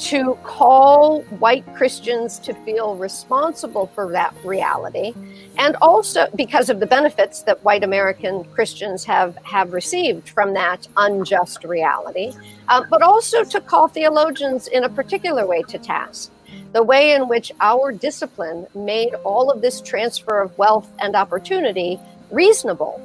to 0.00 0.34
call 0.42 1.20
white 1.38 1.64
Christians 1.74 2.38
to 2.40 2.54
feel 2.54 2.96
responsible 2.96 3.86
for 3.88 4.10
that 4.12 4.34
reality, 4.44 5.12
and 5.58 5.76
also 5.82 6.26
because 6.34 6.70
of 6.70 6.80
the 6.80 6.86
benefits 6.86 7.42
that 7.42 7.62
white 7.64 7.84
American 7.84 8.44
Christians 8.44 9.04
have, 9.04 9.36
have 9.42 9.74
received 9.74 10.30
from 10.30 10.54
that 10.54 10.88
unjust 10.96 11.64
reality, 11.64 12.32
uh, 12.68 12.82
but 12.88 13.02
also 13.02 13.44
to 13.44 13.60
call 13.60 13.88
theologians 13.88 14.68
in 14.68 14.84
a 14.84 14.88
particular 14.88 15.46
way 15.46 15.62
to 15.64 15.78
task. 15.78 16.32
The 16.72 16.82
way 16.82 17.12
in 17.12 17.28
which 17.28 17.52
our 17.60 17.92
discipline 17.92 18.66
made 18.74 19.14
all 19.22 19.50
of 19.50 19.60
this 19.60 19.80
transfer 19.80 20.40
of 20.40 20.56
wealth 20.56 20.88
and 20.98 21.14
opportunity 21.14 22.00
reasonable 22.30 23.00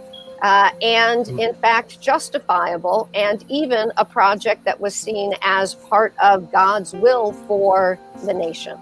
uh, 0.46 0.70
and 0.84 1.28
in 1.40 1.56
fact 1.56 2.00
justifiable, 2.00 3.10
and 3.16 3.44
even 3.50 3.92
a 3.98 4.06
project 4.06 4.64
that 4.64 4.80
was 4.80 4.94
seen 4.94 5.34
as 5.42 5.74
part 5.74 6.14
of 6.22 6.52
God's 6.52 6.94
will 6.94 7.32
for 7.48 7.98
the 8.26 8.34
nation. 8.34 8.78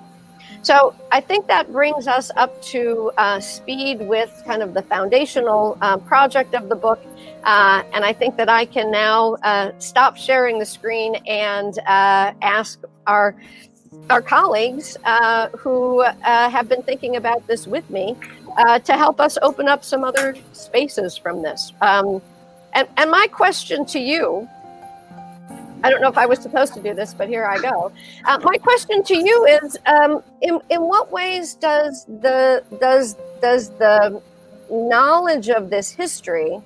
So 0.62 0.94
I 1.10 1.22
think 1.22 1.48
that 1.48 1.72
brings 1.72 2.06
us 2.06 2.32
up 2.36 2.62
to 2.74 3.12
uh, 3.18 3.40
speed 3.40 4.02
with 4.02 4.32
kind 4.46 4.62
of 4.62 4.74
the 4.74 4.82
foundational 4.82 5.78
uh, 5.82 5.98
project 5.98 6.54
of 6.54 6.68
the 6.68 6.76
book. 6.76 7.02
Uh, 7.46 7.84
and 7.94 8.04
I 8.04 8.12
think 8.12 8.36
that 8.36 8.50
I 8.50 8.66
can 8.66 8.92
now 8.92 9.36
uh, 9.36 9.72
stop 9.80 10.18
sharing 10.18 10.60
the 10.60 10.66
screen 10.66 11.16
and 11.28 11.80
uh, 11.80 12.34
ask 12.42 12.80
our 13.08 13.36
our 14.10 14.22
colleagues 14.22 14.98
uh, 15.06 15.48
who 15.50 16.02
uh, 16.02 16.50
have 16.50 16.68
been 16.68 16.84
thinking 16.84 17.16
about 17.16 17.46
this 17.48 17.68
with 17.68 17.88
me 17.90 18.18
uh, 18.58 18.80
to 18.80 18.98
help 18.98 19.20
us 19.20 19.38
open 19.42 19.68
up 19.68 19.84
some 19.84 20.04
other 20.04 20.36
spaces 20.54 21.18
from 21.18 21.42
this. 21.42 21.74
Um, 21.82 22.22
and, 22.74 22.88
and 22.98 23.12
my 23.12 23.28
question 23.32 23.86
to 23.88 24.00
you 24.00 24.48
I 25.84 25.90
don't 25.90 26.02
know 26.02 26.08
if 26.08 26.18
I 26.18 26.26
was 26.26 26.40
supposed 26.40 26.74
to 26.76 26.82
do 26.82 26.94
this, 26.94 27.14
but 27.14 27.28
here 27.28 27.46
I 27.46 27.60
go. 27.60 27.92
Uh, 28.24 28.40
my 28.42 28.58
question 28.58 29.04
to 29.04 29.18
you 29.18 29.46
is: 29.46 29.78
um, 29.86 30.24
in 30.42 30.62
in 30.70 30.82
what 30.82 31.12
ways 31.12 31.56
does 31.56 32.06
the 32.06 32.64
does 32.80 33.18
does 33.42 33.70
the 33.72 34.22
knowledge 34.72 35.50
of 35.50 35.70
this 35.70 35.92
history 35.92 36.62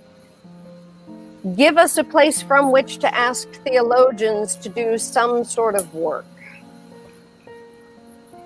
give 1.56 1.78
us 1.78 1.98
a 1.98 2.04
place 2.04 2.44
from 2.44 2.72
which 2.72 3.00
to 3.00 3.16
ask 3.16 3.52
theologians 3.64 4.56
to 4.58 4.70
do 4.70 5.00
some 5.00 5.44
sort 5.44 5.74
of 5.74 5.96
work? 5.96 6.26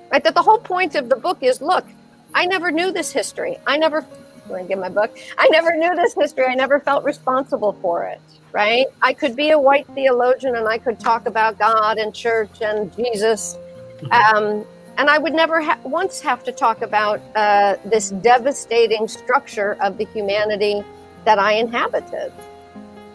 Right. 0.10 0.23
That 0.23 0.36
the 0.36 0.41
whole 0.41 0.60
point 0.60 0.95
of 0.95 1.10
the 1.10 1.17
book 1.17 1.39
is: 1.41 1.62
look, 1.62 1.86
I 2.33 2.45
never 2.45 2.71
knew 2.71 2.91
this 2.91 3.11
history. 3.11 3.57
I 3.67 3.77
never 3.77 4.05
I 4.53 4.63
get 4.63 4.79
my 4.79 4.89
book. 4.89 5.17
I 5.37 5.47
never 5.49 5.75
knew 5.75 5.95
this 5.95 6.13
history. 6.13 6.45
I 6.45 6.55
never 6.55 6.79
felt 6.79 7.03
responsible 7.03 7.73
for 7.81 8.05
it. 8.05 8.19
Right? 8.51 8.87
I 9.01 9.13
could 9.13 9.35
be 9.35 9.51
a 9.51 9.59
white 9.59 9.87
theologian 9.95 10.55
and 10.55 10.67
I 10.67 10.77
could 10.77 10.99
talk 10.99 11.25
about 11.25 11.57
God 11.57 11.97
and 11.97 12.13
church 12.13 12.61
and 12.61 12.93
Jesus, 12.95 13.57
um, 14.11 14.65
and 14.97 15.09
I 15.09 15.17
would 15.17 15.33
never 15.33 15.61
ha- 15.61 15.79
once 15.83 16.19
have 16.19 16.43
to 16.43 16.51
talk 16.51 16.81
about 16.81 17.21
uh, 17.35 17.77
this 17.85 18.09
devastating 18.09 19.07
structure 19.07 19.77
of 19.81 19.97
the 19.97 20.05
humanity 20.05 20.83
that 21.23 21.39
I 21.39 21.53
inhabited. 21.53 22.33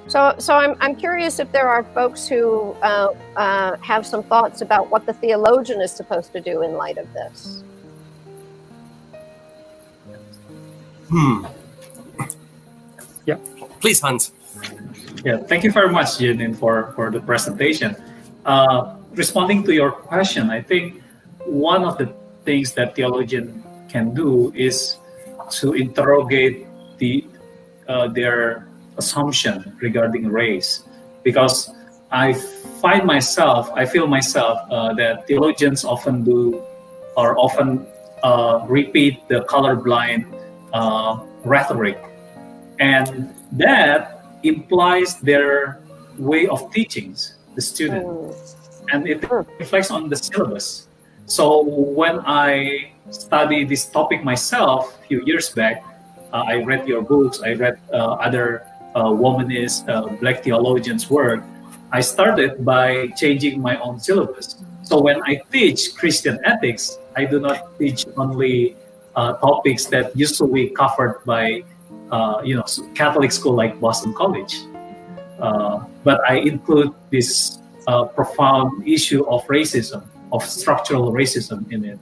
So, 0.08 0.34
so 0.38 0.54
I'm, 0.54 0.76
I'm 0.80 0.94
curious 0.94 1.38
if 1.38 1.50
there 1.52 1.68
are 1.68 1.82
folks 1.82 2.28
who 2.28 2.74
uh, 2.82 3.12
uh, 3.36 3.76
have 3.78 4.06
some 4.06 4.22
thoughts 4.22 4.62
about 4.62 4.88
what 4.90 5.04
the 5.04 5.12
theologian 5.12 5.82
is 5.82 5.90
supposed 5.90 6.32
to 6.32 6.40
do 6.40 6.62
in 6.62 6.74
light 6.74 6.96
of 6.96 7.12
this. 7.12 7.64
Hmm. 11.08 11.46
Yeah. 13.26 13.38
Please, 13.80 14.00
Hans. 14.00 14.32
Yeah, 15.24 15.38
thank 15.38 15.64
you 15.64 15.72
very 15.72 15.90
much, 15.90 16.18
Jeannine, 16.18 16.54
for, 16.54 16.92
for 16.94 17.10
the 17.10 17.20
presentation. 17.20 17.96
Uh, 18.44 18.96
responding 19.12 19.64
to 19.64 19.74
your 19.74 19.90
question, 19.90 20.50
I 20.50 20.62
think 20.62 21.02
one 21.44 21.84
of 21.84 21.98
the 21.98 22.12
things 22.44 22.72
that 22.72 22.94
theologian 22.94 23.62
can 23.88 24.14
do 24.14 24.52
is 24.54 24.96
to 25.50 25.74
interrogate 25.74 26.66
the 26.98 27.24
uh, 27.88 28.08
their 28.08 28.66
assumption 28.98 29.76
regarding 29.80 30.28
race, 30.28 30.82
because 31.22 31.70
I 32.10 32.32
find 32.82 33.04
myself, 33.04 33.70
I 33.74 33.84
feel 33.84 34.06
myself 34.06 34.58
uh, 34.70 34.92
that 34.94 35.26
theologians 35.26 35.84
often 35.84 36.24
do 36.24 36.62
or 37.16 37.38
often 37.38 37.86
uh, 38.22 38.66
repeat 38.68 39.26
the 39.28 39.40
colorblind 39.42 40.26
uh, 40.76 41.24
rhetoric, 41.44 41.96
and 42.78 43.32
that 43.52 44.20
implies 44.42 45.16
their 45.20 45.80
way 46.18 46.46
of 46.46 46.70
teachings 46.70 47.36
the 47.56 47.62
student, 47.62 48.04
and 48.92 49.08
it 49.08 49.24
reflects 49.58 49.90
on 49.90 50.08
the 50.12 50.16
syllabus. 50.16 50.88
So 51.24 51.64
when 51.64 52.20
I 52.28 52.92
study 53.10 53.64
this 53.64 53.86
topic 53.86 54.22
myself 54.22 55.00
a 55.00 55.02
few 55.08 55.24
years 55.24 55.48
back, 55.50 55.82
uh, 56.32 56.44
I 56.46 56.62
read 56.62 56.86
your 56.86 57.00
books, 57.00 57.40
I 57.40 57.54
read 57.54 57.80
uh, 57.90 58.20
other 58.20 58.68
uh, 58.94 59.08
womanist, 59.08 59.88
uh, 59.88 60.12
black 60.20 60.44
theologians' 60.44 61.08
work. 61.08 61.42
I 61.92 62.00
started 62.00 62.64
by 62.64 63.08
changing 63.16 63.60
my 63.60 63.80
own 63.80 63.98
syllabus. 63.98 64.60
So 64.82 65.00
when 65.00 65.22
I 65.24 65.40
teach 65.50 65.96
Christian 65.96 66.38
ethics, 66.44 66.98
I 67.16 67.24
do 67.24 67.40
not 67.40 67.78
teach 67.78 68.04
only 68.16 68.76
uh, 69.16 69.34
topics 69.38 69.86
that 69.86 70.14
usually 70.16 70.70
covered 70.70 71.24
by, 71.24 71.64
uh, 72.10 72.40
you 72.44 72.54
know, 72.56 72.64
Catholic 72.94 73.32
school 73.32 73.54
like 73.54 73.80
Boston 73.80 74.12
College, 74.14 74.54
but 76.04 76.20
I 76.28 76.36
include 76.36 76.92
this 77.10 77.58
profound 78.14 78.86
issue 78.86 79.24
of 79.26 79.46
racism 79.46 80.02
of 80.32 80.44
structural 80.44 81.12
racism 81.12 81.70
in 81.72 81.84
it. 81.84 81.98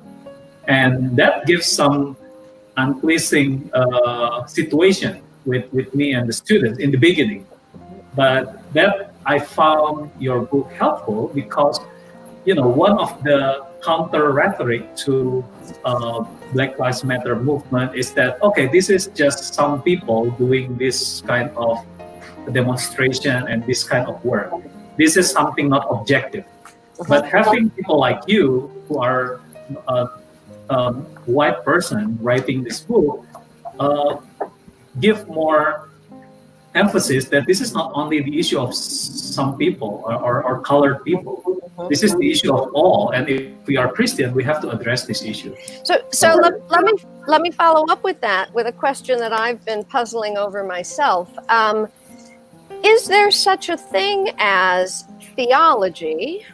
And 0.67 1.17
that 1.17 1.47
gives 1.47 1.67
some 1.67 2.17
unpleasing 2.77 3.71
uh, 3.75 4.47
situation 4.47 5.23
with, 5.45 5.71
with 5.73 5.95
me 5.95 6.15
and 6.15 6.29
the 6.29 6.33
students 6.33 6.79
in 6.79 6.91
the 6.91 6.97
beginning. 6.97 7.47
But 8.15 8.73
that 8.73 9.15
I 9.27 9.39
found 9.39 10.11
your 10.19 10.41
book 10.43 10.71
helpful 10.73 11.29
because, 11.35 11.81
you 12.45 12.55
know, 12.55 12.69
one 12.69 12.99
of 12.99 13.23
the 13.23 13.67
counter 13.85 14.33
rhetoric 14.33 14.97
to 15.05 15.45
uh, 15.85 16.25
Black 16.53 16.79
Lives 16.79 17.05
Matter 17.05 17.37
movement 17.37 17.95
is 17.95 18.13
that, 18.15 18.43
okay, 18.43 18.67
this 18.67 18.89
is 18.89 19.09
just 19.09 19.55
some 19.55 19.83
people 19.83 20.31
doing 20.33 20.77
this 20.77 21.21
kind 21.23 21.51
of 21.57 21.85
demonstration 22.53 23.47
and 23.49 23.65
this 23.67 23.85
kind 23.85 24.09
of 24.09 24.23
work. 24.25 24.53
This 24.97 25.17
is 25.17 25.31
something 25.31 25.69
not 25.69 25.87
objective 25.91 26.45
but 27.09 27.27
having 27.27 27.71
people 27.71 27.99
like 27.99 28.23
you 28.27 28.71
who 28.89 28.99
are 28.99 29.41
a 29.89 29.91
uh, 29.91 30.19
um, 30.71 31.03
white 31.27 31.65
person 31.65 32.17
writing 32.23 32.65
this 32.65 32.81
book 32.81 33.27
uh, 33.79 34.17
give 35.01 35.29
more 35.29 35.91
emphasis 36.75 37.27
that 37.29 37.47
this 37.47 37.61
is 37.61 37.73
not 37.73 37.93
only 37.95 38.21
the 38.21 38.39
issue 38.39 38.59
of 38.59 38.75
some 38.75 39.57
people 39.57 40.03
or, 40.05 40.15
or, 40.15 40.43
or, 40.43 40.61
colored 40.61 41.05
people. 41.05 41.43
This 41.89 42.03
is 42.03 42.15
the 42.17 42.31
issue 42.31 42.55
of 42.55 42.71
all, 42.73 43.11
and 43.11 43.29
if 43.29 43.67
we 43.67 43.77
are 43.77 43.91
Christian, 43.93 44.33
we 44.33 44.45
have 44.45 44.61
to 44.63 44.71
address 44.71 45.07
this 45.07 45.23
issue. 45.23 45.57
So, 45.83 45.97
so 46.13 46.35
let, 46.37 46.71
let 46.71 46.85
me 46.85 46.93
let 47.27 47.41
me 47.41 47.51
follow 47.51 47.85
up 47.91 48.05
with 48.05 48.21
that 48.21 48.53
with 48.55 48.67
a 48.67 48.73
question 48.73 49.19
that 49.19 49.33
I've 49.33 49.65
been 49.65 49.83
puzzling 49.85 50.37
over 50.37 50.63
myself. 50.63 51.29
Um, 51.49 51.89
is 52.85 53.07
there 53.07 53.31
such 53.31 53.71
a 53.71 53.77
thing 53.77 54.31
as 54.39 55.05
theology 55.35 56.45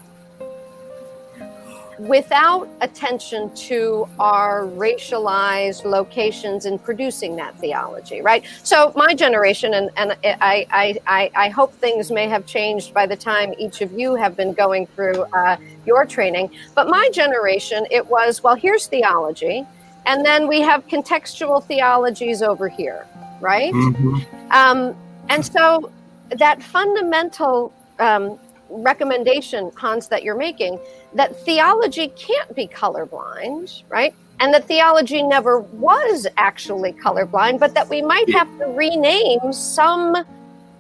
without 2.09 2.67
attention 2.81 3.55
to 3.55 4.09
our 4.19 4.63
racialized 4.63 5.85
locations 5.85 6.65
in 6.65 6.79
producing 6.79 7.37
that 7.37 7.55
theology, 7.59 8.23
right? 8.23 8.45
So 8.63 8.93
my 8.97 9.15
generation, 9.15 9.75
and, 9.75 9.91
and 9.97 10.13
I, 10.23 10.67
I, 10.71 10.99
I, 11.07 11.31
I 11.37 11.49
hope 11.51 11.75
things 11.75 12.11
may 12.11 12.27
have 12.27 12.47
changed 12.47 12.95
by 12.95 13.07
the 13.07 13.17
time 13.17 13.53
each 13.59 13.83
of 13.83 13.93
you 13.93 14.15
have 14.15 14.35
been 14.35 14.55
going 14.55 14.87
through 14.87 15.23
uh, 15.35 15.59
your 15.85 16.07
training, 16.07 16.51
but 16.75 16.89
my 16.89 17.11
generation, 17.13 17.87
it 17.91 18.07
was, 18.07 18.43
well, 18.43 18.55
here's 18.55 18.87
theology, 18.87 19.67
and 20.07 20.25
then 20.25 20.49
we 20.49 20.61
have 20.63 20.87
contextual 20.89 21.63
theologies 21.63 22.41
over 22.41 22.69
here, 22.69 23.07
right? 23.41 23.75
Mm-hmm. 23.75 24.51
Um, 24.53 24.97
and 25.29 25.45
so 25.45 25.93
that 26.31 26.63
fundamental 26.63 27.75
um, 27.99 28.39
recommendation, 28.71 29.71
Hans, 29.77 30.09
that 30.09 30.23
you're 30.23 30.37
making, 30.37 30.79
that 31.15 31.37
theology 31.45 32.09
can't 32.09 32.55
be 32.55 32.67
colorblind, 32.67 33.83
right? 33.89 34.15
And 34.39 34.55
that 34.55 34.67
theology 34.67 35.23
never 35.23 35.61
was 35.61 36.27
actually 36.37 36.93
colorblind, 36.93 37.59
but 37.59 37.75
that 37.75 37.89
we 37.89 38.01
might 38.01 38.31
have 38.31 38.49
to 38.59 38.67
rename 38.67 39.53
some 39.53 40.17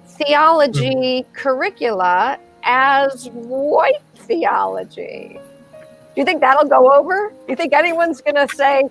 theology 0.06 0.94
mm-hmm. 0.94 1.32
curricula 1.32 2.38
as 2.62 3.28
white 3.30 4.02
theology. 4.14 5.38
Do 6.14 6.20
you 6.20 6.24
think 6.24 6.40
that'll 6.40 6.68
go 6.68 6.92
over? 6.92 7.30
Do 7.30 7.44
you 7.48 7.56
think 7.56 7.72
anyone's 7.72 8.20
going 8.20 8.34
to 8.34 8.48
say, 8.54 8.88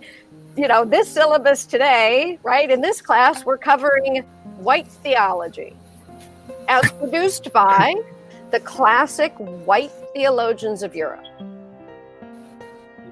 you 0.55 0.67
know, 0.67 0.85
this 0.85 1.09
syllabus 1.09 1.65
today, 1.65 2.39
right, 2.43 2.69
in 2.69 2.81
this 2.81 3.01
class, 3.01 3.45
we're 3.45 3.57
covering 3.57 4.23
white 4.57 4.87
theology 4.87 5.75
as 6.67 6.91
produced 6.93 7.51
by 7.53 7.95
the 8.51 8.59
classic 8.59 9.33
white 9.37 9.91
theologians 10.13 10.83
of 10.83 10.95
Europe. 10.95 11.25
Yeah, 11.39 11.45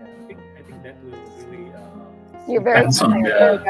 I 0.03 0.27
think, 0.27 0.39
I 0.57 0.61
think 0.61 0.83
that 0.83 0.95
will 1.03 1.17
really 1.45 1.73
uh, 1.73 2.49
You're 2.51 2.61
very 2.61 2.79
depends 2.79 3.01
on 3.01 3.21
the, 3.21 3.63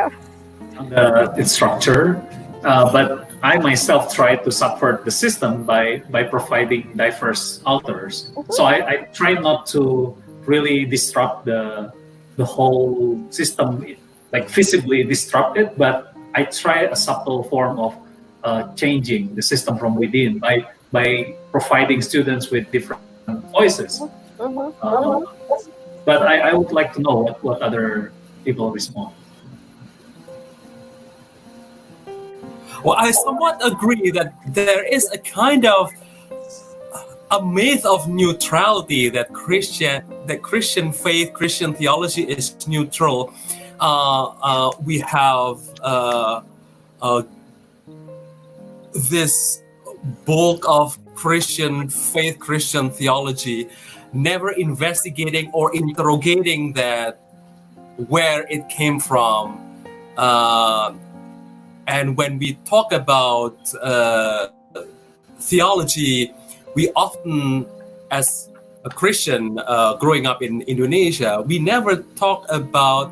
on 0.77 0.89
the, 0.89 1.33
the. 1.35 2.21
Uh, 2.63 2.91
but 2.91 3.29
I 3.43 3.57
myself 3.57 4.13
try 4.13 4.35
to 4.35 4.51
support 4.51 5.05
the 5.05 5.11
system 5.11 5.63
by 5.63 6.01
by 6.09 6.23
providing 6.23 6.93
diverse 6.95 7.61
authors. 7.65 8.31
Mm-hmm. 8.31 8.51
So 8.51 8.65
I, 8.65 8.75
I 8.87 8.95
try 9.13 9.33
not 9.33 9.67
to 9.77 10.17
really 10.45 10.85
disrupt 10.85 11.45
the 11.45 11.93
the 12.35 12.45
whole 12.45 13.21
system, 13.29 13.85
like 14.31 14.49
visibly 14.49 15.03
disrupt 15.03 15.57
it, 15.57 15.77
but 15.77 16.13
I 16.33 16.45
try 16.45 16.89
a 16.89 16.95
subtle 16.95 17.43
form 17.43 17.79
of 17.79 17.95
uh, 18.43 18.73
changing 18.73 19.35
the 19.35 19.41
system 19.41 19.77
from 19.77 19.95
within 19.95 20.39
by 20.39 20.65
by 20.91 21.35
providing 21.51 22.01
students 22.01 22.49
with 22.49 22.69
different 22.71 23.01
voices. 23.51 24.01
Mm-hmm. 24.37 24.71
Uh, 24.81 25.21
but 26.05 26.23
I, 26.23 26.49
I, 26.49 26.53
would 26.53 26.71
like 26.71 26.93
to 26.93 27.01
know 27.01 27.15
what, 27.15 27.43
what 27.43 27.61
other 27.61 28.13
people 28.45 28.71
respond. 28.71 29.13
Well, 32.83 32.95
I 32.97 33.11
somewhat 33.11 33.59
agree 33.65 34.11
that 34.11 34.33
there 34.47 34.83
is 34.85 35.09
a 35.11 35.17
kind 35.17 35.65
of 35.65 35.91
a 37.31 37.45
myth 37.45 37.85
of 37.85 38.07
neutrality 38.07 39.09
that 39.09 39.33
Christian 39.33 40.03
that 40.27 40.41
Christian 40.41 40.93
faith, 40.93 41.33
Christian 41.33 41.73
theology 41.73 42.23
is 42.23 42.55
neutral. 42.67 43.33
Uh, 43.79 44.27
uh, 44.41 44.71
we 44.85 44.99
have 44.99 45.59
uh, 45.81 46.41
uh 47.01 47.23
this 48.93 49.61
bulk 50.25 50.63
of 50.67 50.97
Christian 51.17 51.89
faith, 51.89 52.37
Christian 52.37 52.91
theology, 52.91 53.67
never 54.13 54.51
investigating 54.51 55.49
or 55.51 55.75
interrogating 55.75 56.73
that 56.73 57.17
where 58.07 58.45
it 58.53 58.69
came 58.69 58.99
from. 58.99 59.57
Uh, 60.15 60.93
and 61.87 62.15
when 62.15 62.37
we 62.37 62.53
talk 62.65 62.93
about 62.93 63.57
uh, 63.81 64.49
theology, 65.39 66.33
we 66.75 66.91
often, 66.95 67.65
as 68.11 68.49
a 68.85 68.89
Christian 68.89 69.57
uh, 69.65 69.95
growing 69.97 70.27
up 70.27 70.43
in 70.43 70.61
Indonesia, 70.69 71.41
we 71.41 71.57
never 71.57 72.05
talk 72.13 72.45
about 72.49 73.11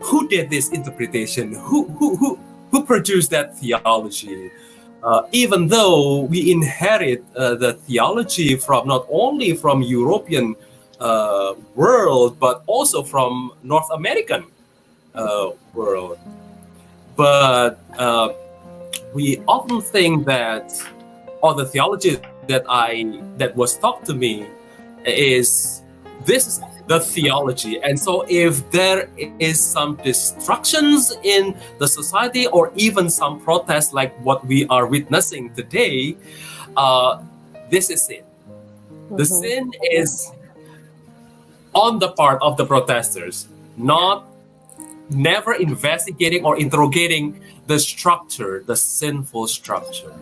who 0.00 0.26
did 0.28 0.48
this 0.48 0.70
interpretation? 0.70 1.52
Who 1.52 1.84
who 2.00 2.16
who 2.16 2.38
who 2.70 2.84
produced 2.84 3.28
that 3.30 3.58
theology? 3.58 4.50
Uh, 5.06 5.22
even 5.30 5.68
though 5.68 6.22
we 6.22 6.50
inherit 6.50 7.22
uh, 7.36 7.54
the 7.54 7.74
theology 7.86 8.56
from 8.56 8.88
not 8.88 9.06
only 9.08 9.54
from 9.54 9.80
European 9.80 10.56
uh, 10.98 11.54
world 11.76 12.40
but 12.40 12.64
also 12.66 13.04
from 13.04 13.52
North 13.62 13.86
American 13.94 14.42
uh, 15.14 15.50
world, 15.74 16.18
but 17.14 17.78
uh, 17.98 18.30
we 19.14 19.38
often 19.46 19.80
think 19.80 20.26
that 20.26 20.74
all 21.40 21.54
the 21.54 21.66
theology 21.66 22.18
that 22.48 22.66
I 22.68 23.22
that 23.38 23.54
was 23.54 23.78
taught 23.78 24.04
to 24.06 24.14
me 24.14 24.44
is 25.04 25.82
this 26.24 26.46
is 26.46 26.60
the 26.86 27.00
theology. 27.00 27.80
And 27.82 27.98
so, 27.98 28.24
if 28.28 28.68
there 28.70 29.08
is 29.38 29.60
some 29.60 29.96
destructions 29.96 31.12
in 31.22 31.56
the 31.78 31.88
society 31.88 32.46
or 32.48 32.72
even 32.76 33.10
some 33.10 33.40
protests 33.40 33.92
like 33.92 34.16
what 34.24 34.46
we 34.46 34.66
are 34.68 34.86
witnessing 34.86 35.52
today, 35.54 36.16
uh, 36.76 37.22
this 37.70 37.90
is 37.90 38.02
sin. 38.02 38.22
The 39.10 39.22
mm-hmm. 39.22 39.24
sin 39.24 39.72
is 39.90 40.32
on 41.74 41.98
the 41.98 42.12
part 42.12 42.40
of 42.42 42.56
the 42.56 42.64
protesters, 42.64 43.48
not 43.76 44.26
never 45.10 45.54
investigating 45.54 46.44
or 46.44 46.58
interrogating 46.58 47.40
the 47.66 47.78
structure, 47.78 48.62
the 48.66 48.76
sinful 48.76 49.46
structure. 49.48 50.12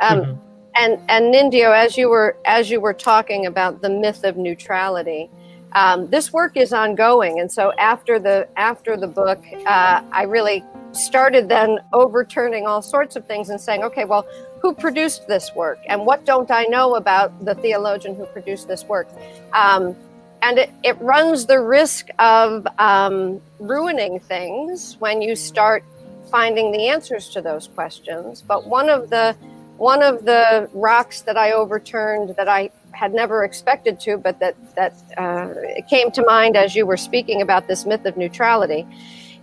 Um, 0.00 0.20
mm-hmm. 0.20 0.49
And 0.76 0.98
and 1.08 1.34
Nindyo, 1.34 1.74
as 1.74 1.96
you 1.96 2.08
were 2.08 2.36
as 2.44 2.70
you 2.70 2.80
were 2.80 2.94
talking 2.94 3.46
about 3.46 3.82
the 3.82 3.90
myth 3.90 4.24
of 4.24 4.36
neutrality, 4.36 5.30
um, 5.72 6.08
this 6.08 6.32
work 6.32 6.56
is 6.56 6.72
ongoing, 6.72 7.40
and 7.40 7.50
so 7.50 7.72
after 7.78 8.18
the 8.18 8.48
after 8.56 8.96
the 8.96 9.06
book, 9.06 9.42
uh, 9.66 10.02
I 10.12 10.22
really 10.24 10.64
started 10.92 11.48
then 11.48 11.78
overturning 11.92 12.66
all 12.66 12.82
sorts 12.82 13.16
of 13.16 13.24
things 13.26 13.50
and 13.50 13.60
saying, 13.60 13.84
okay, 13.84 14.04
well, 14.04 14.26
who 14.60 14.74
produced 14.74 15.26
this 15.28 15.54
work, 15.54 15.78
and 15.88 16.06
what 16.06 16.24
don't 16.24 16.50
I 16.50 16.64
know 16.64 16.94
about 16.94 17.44
the 17.44 17.54
theologian 17.54 18.14
who 18.14 18.26
produced 18.26 18.68
this 18.68 18.84
work? 18.84 19.08
Um, 19.52 19.96
and 20.42 20.58
it, 20.58 20.70
it 20.82 20.98
runs 21.00 21.46
the 21.46 21.60
risk 21.60 22.08
of 22.18 22.66
um, 22.78 23.40
ruining 23.58 24.20
things 24.20 24.96
when 24.98 25.20
you 25.20 25.36
start 25.36 25.84
finding 26.30 26.72
the 26.72 26.88
answers 26.88 27.28
to 27.30 27.42
those 27.42 27.68
questions. 27.68 28.40
But 28.40 28.66
one 28.66 28.88
of 28.88 29.10
the 29.10 29.36
one 29.80 30.02
of 30.02 30.26
the 30.26 30.68
rocks 30.74 31.22
that 31.22 31.38
I 31.38 31.52
overturned 31.52 32.36
that 32.36 32.48
I 32.48 32.70
had 32.92 33.14
never 33.14 33.44
expected 33.44 33.98
to, 34.00 34.18
but 34.18 34.38
that 34.38 34.54
that 34.74 34.94
uh, 35.16 35.54
came 35.88 36.10
to 36.10 36.22
mind 36.26 36.54
as 36.54 36.76
you 36.76 36.84
were 36.84 36.98
speaking 36.98 37.40
about 37.40 37.66
this 37.66 37.86
myth 37.86 38.04
of 38.04 38.18
neutrality, 38.18 38.86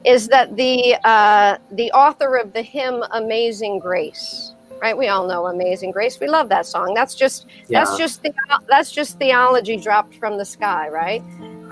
is 0.05 0.27
that 0.27 0.55
the 0.55 0.95
uh, 1.03 1.57
the 1.71 1.91
author 1.91 2.37
of 2.37 2.53
the 2.53 2.61
hymn 2.61 3.03
"Amazing 3.11 3.79
Grace." 3.79 4.53
Right, 4.79 4.95
we 4.95 5.07
all 5.07 5.27
know 5.27 5.47
"Amazing 5.47 5.89
Grace." 5.89 6.19
We 6.19 6.27
love 6.27 6.49
that 6.49 6.67
song. 6.67 6.93
That's 6.93 7.15
just 7.15 7.47
yeah. 7.67 7.79
that's 7.79 7.97
just 7.97 8.21
the, 8.21 8.31
that's 8.69 8.91
just 8.91 9.17
theology 9.17 9.75
dropped 9.75 10.13
from 10.17 10.37
the 10.37 10.45
sky, 10.45 10.87
right? 10.89 11.23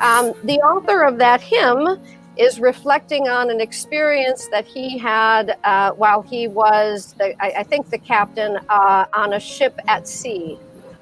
Um, 0.02 0.34
the 0.44 0.58
author 0.66 1.04
of 1.04 1.20
that 1.20 1.40
hymn 1.40 2.00
is 2.38 2.60
reflecting 2.60 3.28
on 3.28 3.50
an 3.50 3.62
experience 3.62 4.48
that 4.50 4.66
he 4.66 4.98
had 4.98 5.58
uh, 5.64 5.92
while 5.92 6.22
he 6.22 6.48
was, 6.48 7.14
the, 7.14 7.36
I, 7.44 7.60
I, 7.60 7.64
think, 7.64 7.90
the 7.90 7.98
captain 7.98 8.58
uh, 8.70 9.06
on 9.14 9.34
a 9.34 9.40
ship 9.40 9.80
at 9.88 10.08
sea, 10.08 10.58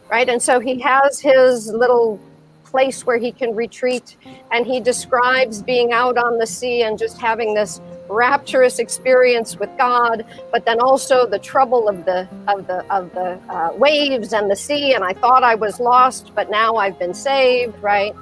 right? 0.09 0.27
And 0.29 0.41
so 0.41 0.59
he 0.59 0.79
has 0.79 1.19
his 1.19 1.67
little 1.67 2.19
place 2.63 3.05
where 3.05 3.17
he 3.17 3.31
can 3.31 3.55
retreat, 3.55 4.17
and 4.51 4.65
he 4.65 4.79
describes 4.79 5.61
being 5.61 5.91
out 5.91 6.17
on 6.17 6.39
the 6.39 6.47
sea 6.47 6.81
and 6.81 6.97
just 6.97 7.21
having 7.21 7.53
this 7.53 7.79
rapturous 8.09 8.79
experience 8.79 9.57
with 9.57 9.69
God, 9.77 10.25
but 10.51 10.65
then 10.65 10.79
also 10.79 11.25
the 11.25 11.39
trouble 11.39 11.87
of 11.87 12.05
the 12.05 12.27
of 12.47 12.67
the 12.67 12.79
of 12.93 13.13
the 13.13 13.39
uh, 13.49 13.73
waves 13.75 14.33
and 14.33 14.49
the 14.49 14.55
sea. 14.55 14.93
And 14.93 15.03
I 15.03 15.13
thought 15.13 15.43
I 15.43 15.55
was 15.55 15.79
lost, 15.79 16.31
but 16.33 16.49
now 16.49 16.75
I've 16.75 16.97
been 16.97 17.13
saved, 17.13 17.77
right? 17.81 18.15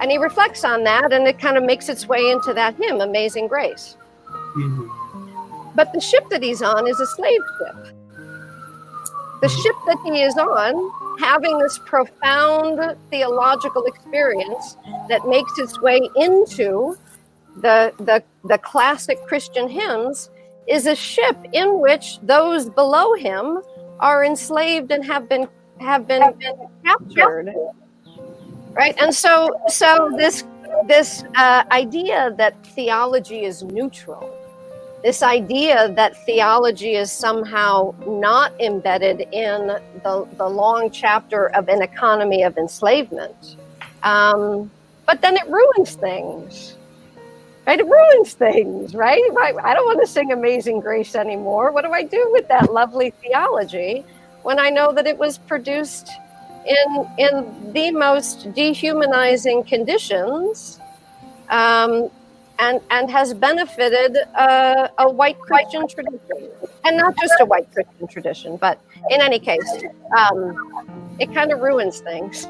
And 0.00 0.10
he 0.10 0.18
reflects 0.18 0.64
on 0.64 0.84
that, 0.84 1.12
and 1.12 1.26
it 1.26 1.38
kind 1.38 1.56
of 1.56 1.64
makes 1.64 1.88
its 1.88 2.06
way 2.06 2.30
into 2.30 2.54
that 2.54 2.74
hymn, 2.76 3.00
Amazing 3.00 3.48
Grace. 3.48 3.96
Mm-hmm. 4.28 4.88
But 5.74 5.92
the 5.92 6.00
ship 6.00 6.28
that 6.30 6.42
he's 6.42 6.62
on 6.62 6.86
is 6.88 6.98
a 7.00 7.06
slave 7.06 7.40
ship. 7.58 7.94
The 9.40 9.46
mm-hmm. 9.46 9.62
ship 9.62 9.76
that 9.86 9.98
he 10.04 10.22
is 10.22 10.36
on, 10.36 11.18
having 11.20 11.58
this 11.58 11.78
profound 11.84 12.96
theological 13.10 13.84
experience 13.84 14.76
that 15.08 15.26
makes 15.28 15.58
its 15.58 15.80
way 15.80 16.00
into 16.16 16.96
the, 17.56 17.92
the, 17.98 18.22
the 18.44 18.58
classic 18.58 19.18
Christian 19.26 19.68
hymns, 19.68 20.30
is 20.66 20.86
a 20.86 20.94
ship 20.94 21.36
in 21.52 21.80
which 21.80 22.18
those 22.22 22.70
below 22.70 23.14
him 23.14 23.60
are 23.98 24.24
enslaved 24.24 24.92
and 24.92 25.04
have 25.04 25.28
been 25.28 25.48
have 25.80 26.06
been, 26.06 26.22
have 26.22 26.38
been 26.38 26.68
captured 26.84 27.54
right 28.72 28.96
and 29.00 29.14
so 29.14 29.50
so 29.68 30.10
this 30.16 30.44
this 30.86 31.24
uh, 31.36 31.64
idea 31.72 32.32
that 32.36 32.54
theology 32.68 33.44
is 33.44 33.62
neutral 33.62 34.34
this 35.02 35.22
idea 35.22 35.92
that 35.94 36.16
theology 36.26 36.94
is 36.94 37.10
somehow 37.12 37.94
not 38.06 38.52
embedded 38.60 39.22
in 39.32 39.68
the, 40.04 40.28
the 40.36 40.46
long 40.48 40.90
chapter 40.90 41.50
of 41.50 41.68
an 41.68 41.82
economy 41.82 42.42
of 42.42 42.58
enslavement 42.58 43.56
um, 44.02 44.70
but 45.06 45.20
then 45.22 45.36
it 45.36 45.46
ruins 45.48 45.94
things. 45.96 46.76
Right 47.66 47.80
it 47.80 47.86
ruins 47.86 48.34
things 48.34 48.94
right? 48.94 49.22
I 49.64 49.74
don't 49.74 49.86
want 49.86 50.00
to 50.00 50.06
sing 50.06 50.32
amazing 50.32 50.80
grace 50.80 51.14
anymore. 51.14 51.72
What 51.72 51.84
do 51.84 51.92
i 51.92 52.02
do 52.02 52.28
with 52.32 52.48
that 52.48 52.72
lovely 52.72 53.10
theology 53.22 54.04
when 54.42 54.58
i 54.58 54.70
know 54.70 54.92
that 54.92 55.06
it 55.06 55.18
was 55.18 55.38
produced 55.38 56.10
in 56.66 57.08
in 57.18 57.72
the 57.72 57.90
most 57.90 58.52
dehumanizing 58.54 59.64
conditions, 59.64 60.78
um, 61.48 62.10
and 62.58 62.80
and 62.90 63.10
has 63.10 63.34
benefited 63.34 64.16
uh, 64.34 64.88
a 64.98 65.10
white 65.10 65.38
Christian 65.40 65.88
tradition, 65.88 66.50
and 66.84 66.96
not 66.96 67.16
just 67.18 67.34
a 67.40 67.44
white 67.44 67.72
Christian 67.72 68.06
tradition, 68.06 68.56
but 68.56 68.78
in 69.10 69.20
any 69.20 69.38
case, 69.38 69.84
um, 70.16 71.14
it 71.18 71.32
kind 71.32 71.52
of 71.52 71.60
ruins 71.60 72.00
things. 72.00 72.46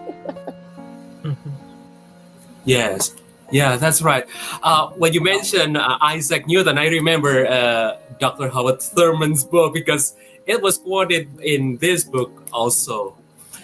yes. 2.64 3.14
Yeah, 3.52 3.76
that's 3.76 4.00
right. 4.00 4.26
Uh, 4.62 4.90
when 4.90 5.12
you 5.12 5.20
mentioned 5.20 5.76
uh, 5.76 5.98
Isaac 6.00 6.46
Newton, 6.46 6.78
I 6.78 6.86
remember 6.86 7.46
uh, 7.46 7.96
Dr. 8.20 8.48
Howard 8.48 8.80
Thurman's 8.80 9.42
book 9.42 9.74
because 9.74 10.14
it 10.46 10.62
was 10.62 10.78
quoted 10.78 11.28
in 11.40 11.76
this 11.78 12.04
book 12.04 12.46
also 12.52 13.16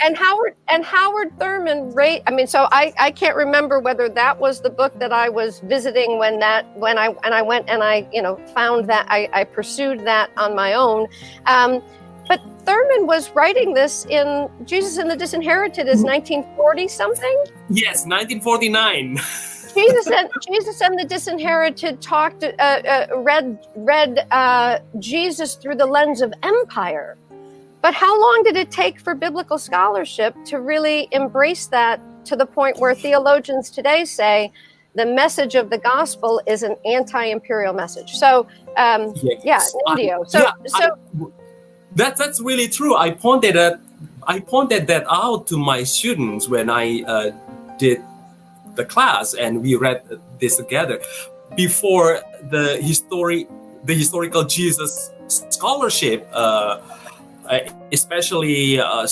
and 0.02 0.16
Howard 0.16 0.56
and 0.68 0.85
Howard 0.85 1.38
Thurman 1.38 1.92
rate 1.92 2.22
I 2.26 2.30
mean 2.30 2.46
so 2.46 2.68
I 2.72 2.92
I 2.98 3.11
can't 3.11 3.37
remember 3.37 3.80
whether 3.80 4.09
that 4.09 4.38
was 4.38 4.61
the 4.61 4.70
book 4.70 4.98
that 4.98 5.12
I 5.12 5.28
was 5.28 5.61
visiting 5.61 6.18
when 6.18 6.38
that 6.40 6.66
when 6.76 6.98
I 6.98 7.14
and 7.24 7.35
I 7.35 7.42
went 7.42 7.68
and 7.68 7.82
I 7.82 8.09
you 8.12 8.22
know 8.22 8.37
found 8.54 8.88
that 8.88 9.06
I, 9.09 9.28
I 9.32 9.44
pursued 9.44 10.00
that 10.00 10.30
on 10.37 10.54
my 10.54 10.74
own. 10.74 11.06
Um, 11.46 11.82
but 12.28 12.40
Thurman 12.64 13.06
was 13.06 13.30
writing 13.30 13.72
this 13.72 14.04
in 14.06 14.50
Jesus 14.64 14.96
and 14.96 15.09
the 15.09 15.16
Disinherited 15.16 15.87
is 15.87 16.02
1940 16.02 16.88
something? 16.88 17.44
Yes 17.68 18.04
1949 18.06 19.18
Jesus 19.74 20.06
and 20.09 20.28
Jesus 20.50 20.80
and 20.80 20.98
the 20.98 21.04
Disinherited 21.04 22.00
talked 22.00 22.42
uh, 22.42 22.46
uh, 22.59 23.06
read 23.18 23.66
read 23.76 24.26
uh, 24.30 24.80
Jesus 24.98 25.54
through 25.54 25.76
the 25.76 25.87
lens 25.87 26.20
of 26.22 26.32
empire 26.42 27.16
but 27.87 27.94
how 27.94 28.20
long 28.20 28.42
did 28.42 28.57
it 28.57 28.72
take 28.72 28.99
for 28.99 29.14
biblical 29.14 29.59
scholarship 29.59 30.35
to 30.46 30.61
really 30.61 31.07
embrace 31.12 31.68
that 31.68 32.01
to 32.25 32.35
the 32.35 32.44
point 32.44 32.79
where 32.79 32.96
theologians 32.96 33.70
today 33.70 34.05
say 34.05 34.51
the 34.97 35.07
message 35.07 35.55
of 35.55 35.70
the 35.70 35.78
gospel 35.78 36.43
is 36.49 36.64
an 36.64 36.74
anti-imperial 36.84 37.72
message? 37.72 38.16
So, 38.16 38.49
um, 38.76 39.14
yes. 39.22 39.41
yeah, 39.45 39.61
Nindyo. 39.87 40.28
So, 40.28 40.41
yeah, 40.41 40.53
so 40.66 40.84
I, 40.84 41.26
that 41.95 42.16
that's 42.16 42.41
really 42.41 42.66
true. 42.66 42.97
I 42.97 43.12
pointed 43.12 43.55
at 43.55 43.78
I 44.24 44.41
pointed 44.41 44.89
that 44.89 45.05
out 45.09 45.47
to 45.47 45.57
my 45.57 45.84
students 45.84 46.49
when 46.49 46.68
I 46.68 47.03
uh, 47.03 47.30
did 47.78 48.03
the 48.74 48.84
class, 48.84 49.34
and 49.34 49.62
we 49.62 49.76
read 49.76 50.03
this 50.41 50.57
together. 50.57 50.99
Before 51.55 52.20
the 52.51 52.78
history, 52.82 53.47
the 53.84 53.95
historical 53.95 54.43
Jesus 54.43 55.12
scholarship. 55.28 56.28
Uh, 56.32 56.80
uh, 57.05 57.05
especially 57.92 58.80
uh, 58.80 59.07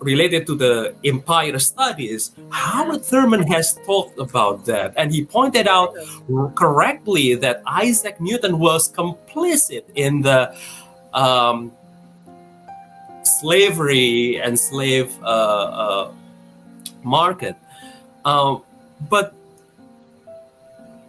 related 0.00 0.46
to 0.46 0.54
the 0.54 0.94
empire 1.04 1.58
studies, 1.58 2.32
Howard 2.50 3.04
Thurman 3.04 3.46
has 3.48 3.78
talked 3.86 4.18
about 4.18 4.64
that. 4.66 4.94
And 4.96 5.12
he 5.12 5.24
pointed 5.24 5.66
out 5.66 5.94
correctly 6.54 7.34
that 7.36 7.62
Isaac 7.66 8.20
Newton 8.20 8.58
was 8.58 8.92
complicit 8.92 9.84
in 9.94 10.22
the 10.22 10.54
um, 11.12 11.72
slavery 13.22 14.40
and 14.40 14.58
slave 14.58 15.12
uh, 15.22 15.26
uh, 15.26 16.12
market. 17.02 17.56
Uh, 18.24 18.58
but 19.08 19.34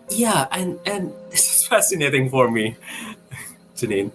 yeah, 0.10 0.48
and 0.52 0.80
and 0.86 1.14
this 1.30 1.46
is 1.48 1.68
fascinating 1.72 2.30
for 2.30 2.50
me, 2.50 2.76
Jeannine. 3.76 4.12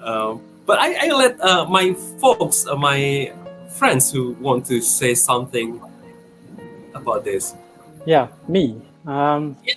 Um, 0.00 0.42
but 0.66 0.78
I, 0.78 1.06
I 1.06 1.14
let 1.14 1.40
uh, 1.40 1.64
my 1.66 1.94
folks, 2.18 2.66
uh, 2.66 2.76
my 2.76 3.32
friends 3.70 4.10
who 4.10 4.32
want 4.40 4.66
to 4.66 4.80
say 4.80 5.14
something 5.14 5.80
about 6.94 7.24
this. 7.24 7.54
Yeah, 8.04 8.28
me. 8.48 8.82
Um, 9.06 9.56
Yeah. 9.62 9.74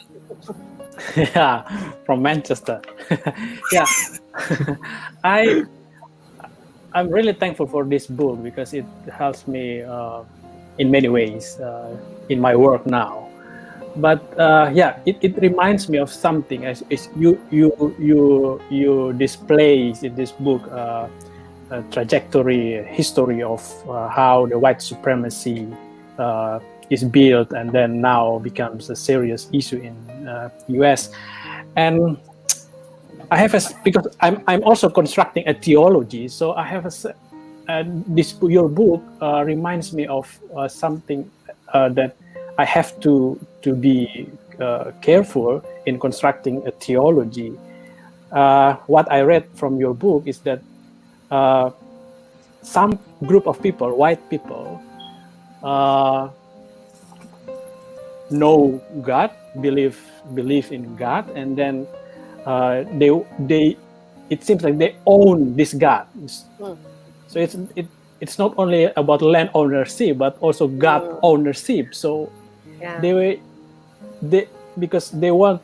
yeah, 1.15 1.63
from 2.05 2.21
Manchester. 2.21 2.81
yeah, 3.71 3.85
I 5.23 5.63
I'm 6.93 7.09
really 7.09 7.33
thankful 7.33 7.67
for 7.67 7.85
this 7.85 8.07
book 8.07 8.41
because 8.43 8.73
it 8.73 8.85
helps 9.13 9.47
me 9.47 9.81
uh, 9.81 10.23
in 10.77 10.91
many 10.91 11.07
ways 11.07 11.59
uh, 11.59 11.95
in 12.29 12.41
my 12.41 12.55
work 12.55 12.85
now. 12.85 13.28
But 13.95 14.21
uh, 14.39 14.71
yeah, 14.73 14.99
it, 15.05 15.17
it 15.21 15.37
reminds 15.41 15.89
me 15.89 15.97
of 15.97 16.11
something. 16.11 16.65
As, 16.65 16.83
as 16.91 17.09
you 17.17 17.39
you 17.51 17.95
you 17.99 18.61
you 18.69 19.13
display 19.13 19.93
in 20.01 20.15
this 20.15 20.31
book 20.31 20.61
uh, 20.71 21.07
a 21.71 21.81
trajectory 21.91 22.83
history 22.85 23.43
of 23.43 23.61
uh, 23.89 24.07
how 24.09 24.45
the 24.45 24.57
white 24.57 24.81
supremacy 24.81 25.67
uh, 26.17 26.59
is 26.89 27.03
built 27.03 27.51
and 27.53 27.71
then 27.71 28.01
now 28.01 28.39
becomes 28.39 28.89
a 28.89 28.95
serious 28.95 29.47
issue 29.53 29.77
in 29.77 29.95
uh, 30.27 30.49
US 30.67 31.11
and 31.75 32.17
I 33.31 33.37
have 33.37 33.53
a 33.53 33.61
because 33.83 34.07
I'm 34.21 34.43
I'm 34.47 34.63
also 34.63 34.89
constructing 34.89 35.47
a 35.47 35.53
theology 35.53 36.27
so 36.27 36.53
I 36.53 36.63
have 36.65 36.85
a 36.85 36.91
uh, 37.69 37.83
this 38.07 38.35
your 38.41 38.67
book 38.67 39.03
uh, 39.21 39.43
reminds 39.45 39.93
me 39.93 40.07
of 40.07 40.25
uh, 40.57 40.67
something 40.67 41.29
uh, 41.73 41.89
that 41.89 42.15
I 42.59 42.65
have 42.65 42.91
to 43.07 43.39
to 43.63 43.71
be 43.71 44.27
uh, 44.59 44.91
careful 44.99 45.63
in 45.87 45.95
constructing 45.95 46.59
a 46.67 46.71
theology. 46.75 47.55
Uh, 48.35 48.75
what 48.91 49.07
I 49.07 49.23
read 49.23 49.47
from 49.55 49.79
your 49.79 49.95
book 49.95 50.27
is 50.27 50.43
that 50.43 50.59
uh, 51.31 51.71
some 52.61 52.99
group 53.23 53.47
of 53.47 53.63
people, 53.63 53.95
white 53.95 54.19
people, 54.29 54.83
uh, 55.63 56.27
know 58.29 58.83
God, 59.07 59.31
believe 59.63 59.95
believe 60.35 60.75
in 60.75 60.99
God, 60.99 61.31
and 61.31 61.55
then 61.55 61.87
uh, 62.43 62.83
they 62.99 63.07
they 63.47 63.79
it 64.27 64.43
seems 64.43 64.67
like 64.67 64.75
they 64.77 64.99
own 65.07 65.55
this 65.55 65.71
God. 65.71 66.11
Hmm. 66.59 66.75
So 67.31 67.39
it's 67.39 67.55
it 67.79 67.87
it's 68.19 68.35
not 68.35 68.51
only 68.59 68.91
about 68.99 69.23
land 69.23 69.47
ownership 69.55 70.19
but 70.19 70.35
also 70.43 70.67
God 70.67 71.07
Mm. 71.07 71.19
ownership. 71.23 71.95
So 71.95 72.27
Yeah. 72.79 72.99
they 72.99 73.13
were 73.13 73.35
they 74.21 74.47
because 74.77 75.11
they 75.11 75.31
want 75.31 75.61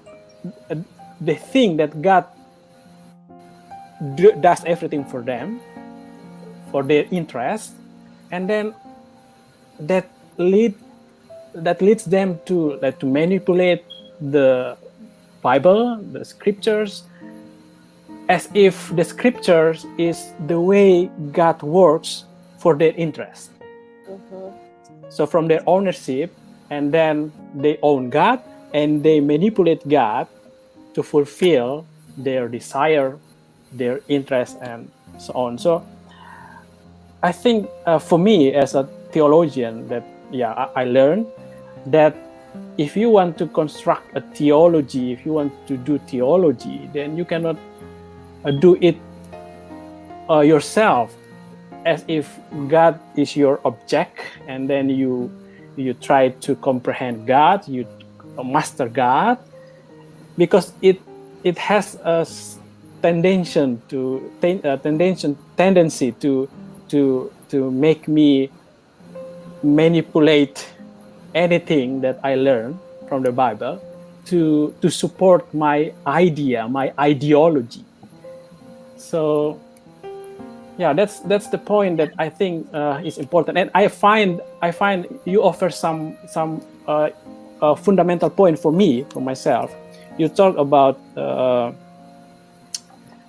they 1.22 1.36
think 1.36 1.78
that 1.78 2.02
God 2.02 2.26
do, 4.16 4.32
does 4.42 4.64
everything 4.66 5.06
for 5.06 5.22
them 5.22 5.60
for 6.72 6.84
their 6.84 7.06
interest 7.12 7.74
and 8.32 8.50
then 8.50 8.74
that 9.80 10.10
lead 10.38 10.76
that 11.54 11.82
leads 11.82 12.04
them 12.06 12.40
to 12.46 12.78
like 12.82 13.00
to 13.00 13.06
manipulate 13.06 13.84
the 14.20 14.76
bible 15.42 15.96
the 16.12 16.26
scriptures 16.26 17.04
as 18.28 18.50
if 18.54 18.94
the 18.96 19.04
scriptures 19.04 19.86
is 19.98 20.34
the 20.48 20.60
way 20.60 21.08
god 21.32 21.62
works 21.64 22.26
for 22.60 22.76
their 22.76 22.94
interest 22.98 23.52
Mhm. 24.10 24.52
so 25.10 25.26
from 25.26 25.48
their 25.48 25.62
ownership 25.68 26.34
and 26.70 26.94
then 26.94 27.32
they 27.56 27.78
own 27.82 28.10
god 28.10 28.42
and 28.74 29.04
they 29.04 29.20
manipulate 29.20 29.88
god 29.88 30.28
to 30.94 31.04
fulfill 31.04 31.86
their 32.18 32.48
desire 32.48 33.18
their 33.72 34.00
interest 34.08 34.58
and 34.62 34.90
so 35.20 35.34
on. 35.34 35.58
So 35.58 35.84
i 37.26 37.32
think 37.32 37.68
uh, 37.86 37.98
for 37.98 38.20
me 38.20 38.54
as 38.54 38.76
a 38.76 38.84
theologian 39.12 39.88
that 39.88 40.06
yeah 40.32 40.54
I, 40.54 40.82
I 40.82 40.84
learned 40.86 41.26
that 41.88 42.16
if 42.78 42.96
you 42.96 43.10
want 43.10 43.38
to 43.40 43.48
construct 43.48 44.16
a 44.16 44.22
theology 44.22 45.12
if 45.12 45.26
you 45.26 45.34
want 45.34 45.52
to 45.68 45.76
do 45.76 45.98
theology 46.06 46.90
then 46.94 47.18
you 47.18 47.26
cannot 47.26 47.58
uh, 48.46 48.52
do 48.52 48.78
it 48.80 48.98
uh, 50.30 50.42
yourself 50.42 51.16
as 51.86 52.06
if 52.08 52.30
god 52.68 53.00
is 53.16 53.36
your 53.36 53.60
object 53.66 54.22
and 54.48 54.70
then 54.70 54.90
you 54.90 55.32
you 55.76 55.94
try 55.94 56.30
to 56.30 56.56
comprehend 56.56 57.28
god 57.28 57.68
you 57.68 57.86
master 58.44 58.88
god 58.88 59.38
because 60.38 60.74
it 60.82 61.00
it 61.44 61.58
has 61.58 61.96
a 62.04 62.26
tendency 63.02 63.78
to 63.88 64.32
ten, 64.42 64.62
tendency 64.82 65.36
tendency 65.56 66.12
to 66.12 66.50
to 66.90 67.32
to 67.50 67.72
make 67.72 68.08
me 68.08 68.50
manipulate 69.64 70.68
anything 71.34 72.02
that 72.02 72.20
I 72.24 72.36
learn 72.36 72.80
from 73.08 73.24
the 73.24 73.32
Bible 73.32 73.82
to 74.26 74.74
to 74.82 74.90
support 74.90 75.46
my 75.54 75.94
idea, 76.08 76.68
my 76.68 76.94
ideology. 77.00 77.86
So 78.98 79.60
yeah, 80.78 80.94
that's 80.94 81.20
that's 81.22 81.48
the 81.48 81.58
point 81.58 81.98
that 81.98 82.12
I 82.18 82.30
think 82.30 82.68
uh, 82.74 83.02
is 83.04 83.18
important, 83.18 83.58
and 83.58 83.70
I 83.74 83.88
find 83.88 84.42
I 84.62 84.72
find 84.72 85.08
you 85.26 85.44
offer 85.44 85.70
some 85.70 86.18
some 86.28 86.62
uh, 86.88 87.10
uh, 87.62 87.76
fundamental 87.76 88.30
point 88.30 88.60
for 88.60 88.72
me 88.72 89.04
for 89.12 89.22
myself. 89.22 89.74
You 90.18 90.28
talk 90.30 90.58
about 90.58 91.00
uh, 91.18 91.72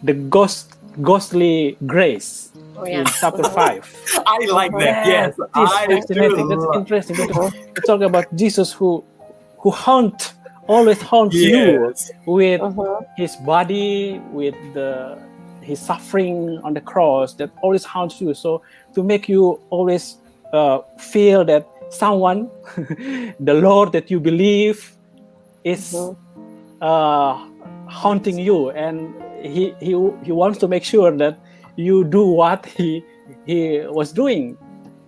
the 0.03 0.14
ghost 0.14 0.74
ghostly 1.03 1.76
grace 1.86 2.51
Oh, 2.78 2.84
in 2.84 3.05
chapter 3.20 3.44
five. 3.59 3.88
I 4.26 4.44
like 4.51 4.72
that. 4.72 5.07
Yes, 5.07 5.34
That 5.36 5.49
is 5.57 5.70
I 5.72 5.86
fascinating. 5.86 6.49
do. 6.49 6.57
That's 6.57 6.76
interesting. 6.76 7.16
Because 7.16 7.53
you 7.76 7.82
talk 7.82 8.01
about 8.03 8.26
Jesus 8.36 8.72
who 8.72 9.05
who 9.59 9.70
haunt 9.70 10.34
always 10.68 11.01
haunts 11.01 11.34
you 11.36 11.88
Yes. 11.88 12.11
with 12.26 12.61
Mhm. 12.61 13.05
his 13.16 13.36
body, 13.36 14.20
with 14.32 14.55
the 14.74 15.18
his 15.66 15.80
suffering 15.80 16.60
on 16.64 16.72
the 16.74 16.80
cross 16.80 17.34
that 17.34 17.50
always 17.62 17.84
haunts 17.84 18.20
you. 18.20 18.34
So 18.34 18.62
to 18.94 19.02
make 19.02 19.28
you 19.28 19.60
always 19.70 20.16
uh, 20.52 20.78
feel 20.98 21.44
that 21.46 21.66
someone, 21.90 22.48
the 23.40 23.54
Lord 23.54 23.92
that 23.92 24.10
you 24.10 24.20
believe, 24.20 24.78
is 25.64 25.92
uh, 26.80 27.34
haunting 27.88 28.38
you, 28.38 28.70
and 28.70 29.14
he 29.42 29.74
he 29.80 29.92
he 30.22 30.32
wants 30.32 30.58
to 30.58 30.68
make 30.68 30.84
sure 30.84 31.10
that 31.16 31.38
you 31.76 32.04
do 32.04 32.24
what 32.26 32.66
he 32.66 33.04
he 33.46 33.60
was 33.88 34.12
doing 34.12 34.56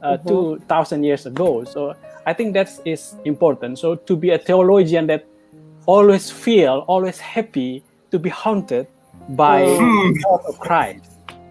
uh, 0.02 0.16
Mhm. 0.16 0.26
two 0.28 0.58
thousand 0.68 1.04
years 1.04 1.26
ago. 1.26 1.64
So 1.64 1.94
I 2.26 2.32
think 2.34 2.54
that 2.54 2.68
is 2.68 2.80
is 2.84 3.02
important. 3.24 3.78
So 3.78 3.94
to 3.94 4.16
be 4.16 4.30
a 4.30 4.38
theologian 4.38 5.06
that 5.06 5.22
always 5.86 6.30
feel 6.30 6.84
always 6.86 7.18
happy 7.20 7.82
to 8.10 8.18
be 8.18 8.28
haunted 8.30 8.86
by 9.30 9.64
Hmm. 9.76 10.12
the 10.12 10.20
thought 10.22 10.44
of 10.46 10.58
Christ. 10.60 11.04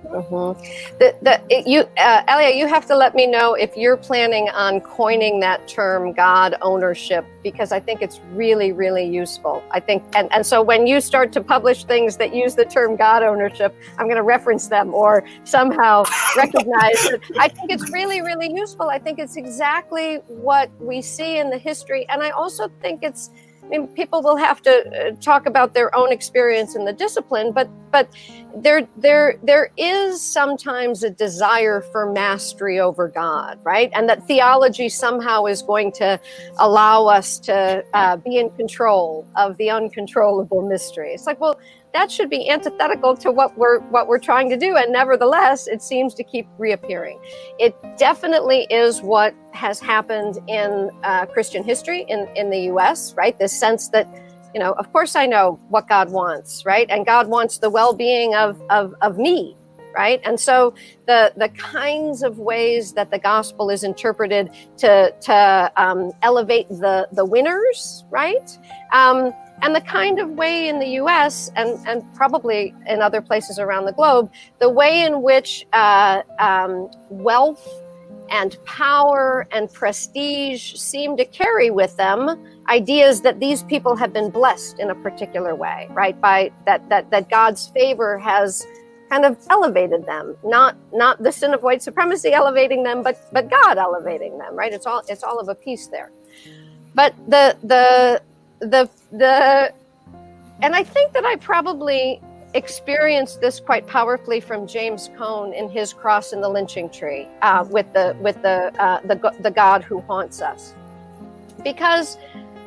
Mhm. 0.06 0.58
The, 1.00 1.16
the, 1.22 1.42
it- 1.50 1.68
you, 1.68 1.82
uh, 1.98 2.22
Elia, 2.30 2.56
you 2.56 2.66
have 2.66 2.86
to 2.86 2.96
let 2.96 3.14
me 3.14 3.28
know 3.28 3.56
if 3.56 3.76
you're 3.76 3.98
planning 3.98 4.48
on 4.50 4.80
coining 4.80 5.42
that 5.42 5.68
term 5.68 6.14
God 6.14 6.56
ownership 6.62 7.26
because 7.44 7.74
I 7.74 7.82
think 7.82 8.02
it's 8.02 8.22
really, 8.32 8.72
really 8.72 9.04
useful. 9.06 9.62
I 9.70 9.82
think, 9.82 10.04
and, 10.16 10.32
and 10.32 10.46
so 10.46 10.62
when 10.62 10.88
you 10.88 11.02
start 11.02 11.34
to 11.34 11.42
publish 11.42 11.84
things 11.84 12.16
that 12.18 12.34
use 12.34 12.56
the 12.56 12.64
term 12.64 12.96
God 12.96 13.22
ownership, 13.22 13.76
I'm 13.98 14.06
going 14.06 14.16
to 14.16 14.24
reference 14.24 14.68
them 14.68 14.94
or 14.94 15.26
somehow 15.44 16.06
recognize 16.38 17.06
it. 17.08 17.22
I 17.38 17.50
think 17.50 17.70
it's 17.72 17.90
really, 17.92 18.22
really 18.22 18.50
useful. 18.54 18.88
I 18.90 19.00
think 19.00 19.20
it's 19.20 19.36
exactly 19.36 20.18
what 20.28 20.70
we 20.80 21.02
see 21.02 21.38
in 21.38 21.50
the 21.50 21.58
history. 21.58 22.08
And 22.08 22.24
I 22.24 22.30
also 22.30 22.70
think 22.82 23.04
it's, 23.04 23.30
I 23.68 23.70
mean, 23.70 23.88
people 23.90 24.22
will 24.22 24.38
have 24.38 24.62
to 24.62 24.72
uh, 24.72 25.12
talk 25.22 25.46
about 25.46 25.74
their 25.74 25.94
own 25.94 26.14
experience 26.14 26.74
in 26.74 26.86
the 26.86 26.94
discipline, 26.94 27.52
but 27.52 27.70
but 27.92 28.08
there 28.56 28.88
there 28.96 29.38
there 29.44 29.72
is 29.76 30.22
sometimes 30.22 31.04
a 31.04 31.10
desire 31.10 31.82
for 31.82 32.10
mastery 32.10 32.80
over 32.80 33.10
God, 33.10 33.60
right? 33.64 33.92
And 33.94 34.08
that 34.08 34.26
theology 34.26 34.88
somehow 34.88 35.46
is 35.48 35.62
going 35.62 35.92
to 35.94 36.18
allow 36.60 37.08
us 37.08 37.40
to 37.40 37.84
uh, 37.94 38.16
be 38.16 38.38
in 38.38 38.52
control 38.52 39.28
of 39.36 39.58
the 39.58 39.70
uncontrollable 39.70 40.62
mystery. 40.62 41.12
It's 41.12 41.26
like, 41.26 41.42
well, 41.42 41.60
that 41.98 42.12
should 42.12 42.30
be 42.30 42.48
antithetical 42.48 43.18
to 43.18 43.32
what 43.32 43.58
we're 43.58 43.80
what 43.90 44.08
we're 44.08 44.20
trying 44.20 44.52
to 44.52 44.58
do, 44.58 44.76
and 44.76 44.94
nevertheless, 44.94 45.66
it 45.66 45.82
seems 45.82 46.14
to 46.14 46.24
keep 46.24 46.48
reappearing. 46.60 47.20
It 47.58 47.76
definitely 47.98 48.68
is 48.70 49.02
what 49.02 49.34
has 49.54 49.80
happened 49.80 50.38
in 50.48 50.92
uh, 51.04 51.26
Christian 51.26 51.64
history 51.64 52.06
in 52.08 52.28
in 52.36 52.52
the 52.52 52.60
U.S. 52.74 53.16
Right, 53.18 53.38
this 53.40 53.60
sense 53.60 53.90
that 53.90 54.08
you 54.54 54.60
know, 54.60 54.74
of 54.74 54.94
course 54.94 55.16
I 55.16 55.26
know 55.26 55.60
what 55.70 55.88
God 55.88 56.12
wants, 56.12 56.66
right? 56.66 56.88
And 56.90 57.04
God 57.04 57.30
wants 57.30 57.58
the 57.58 57.70
well-being 57.72 58.36
of 58.36 58.62
of, 58.70 58.94
of 59.02 59.18
me, 59.18 59.58
right? 59.96 60.22
And 60.24 60.40
so 60.40 60.76
the 61.08 61.34
the 61.36 61.50
kinds 61.50 62.22
of 62.22 62.38
ways 62.38 62.94
that 62.94 63.10
the 63.10 63.20
gospel 63.20 63.72
is 63.72 63.84
interpreted 63.84 64.52
to 64.78 65.14
to 65.22 65.72
um, 65.78 66.12
elevate 66.22 66.70
the 66.70 67.08
the 67.12 67.26
winners, 67.26 68.06
right? 68.12 68.56
Um, 68.94 69.34
and 69.62 69.76
the 69.76 69.82
kind 69.82 70.20
of 70.20 70.32
way 70.32 70.68
in 70.68 70.80
the 70.80 70.88
US 71.02 71.52
and, 71.56 71.86
and 71.88 72.04
probably 72.16 72.74
in 72.88 73.02
other 73.02 73.22
places 73.22 73.60
around 73.60 73.86
the 73.86 73.94
globe, 73.94 74.32
the 74.60 74.70
way 74.70 75.04
in 75.04 75.22
which 75.22 75.66
uh, 75.74 76.22
um, 76.40 76.90
wealth 77.10 77.68
and 78.30 78.58
power 78.66 79.48
and 79.52 79.72
prestige 79.74 80.76
seem 80.76 81.18
to 81.18 81.26
carry 81.26 81.70
with 81.72 81.96
them 81.98 82.46
ideas 82.70 83.22
that 83.22 83.40
these 83.40 83.64
people 83.64 83.96
have 83.96 84.14
been 84.14 84.30
blessed 84.30 84.80
in 84.80 84.90
a 84.90 84.96
particular 84.96 85.56
way, 85.56 85.88
right? 85.92 86.20
By 86.20 86.52
that 86.66 86.88
that 86.90 87.10
that 87.12 87.30
God's 87.30 87.68
favor 87.70 88.18
has 88.18 88.66
kind 89.10 89.26
of 89.26 89.38
elevated 89.50 90.06
them, 90.06 90.36
not 90.44 90.76
not 90.92 91.24
the 91.24 91.32
sin 91.32 91.54
of 91.54 91.64
white 91.64 91.82
supremacy 91.82 92.34
elevating 92.34 92.84
them, 92.84 93.04
but 93.04 93.18
but 93.32 93.50
God 93.50 93.78
elevating 93.78 94.38
them, 94.38 94.56
right? 94.56 94.74
It's 94.74 94.86
all 94.86 95.02
it's 95.08 95.24
all 95.24 95.40
of 95.40 95.48
a 95.50 95.56
piece 95.56 95.88
there. 95.88 96.12
But 96.94 97.16
the 97.30 97.56
the 97.64 98.22
the 98.60 98.90
the 99.12 99.74
and 100.62 100.76
I 100.76 100.84
think 100.84 101.14
that 101.14 101.26
I 101.26 101.36
probably 101.36 102.22
experienced 102.54 103.42
this 103.42 103.60
quite 103.60 103.86
powerfully 103.86 104.40
from 104.40 104.66
James 104.66 105.10
Cone 105.18 105.54
in 105.54 105.70
his 105.70 105.94
cross 105.94 106.34
in 106.34 106.42
the 106.42 106.50
lynching 106.50 106.90
tree 106.90 107.28
uh, 107.42 107.66
with 107.70 107.92
the 107.94 108.16
with 108.22 108.42
the, 108.42 108.74
uh, 108.82 109.02
the 109.02 109.34
the 109.42 109.52
God 109.52 109.84
who 109.84 110.02
haunts 110.02 110.42
us, 110.42 110.74
because 111.64 112.18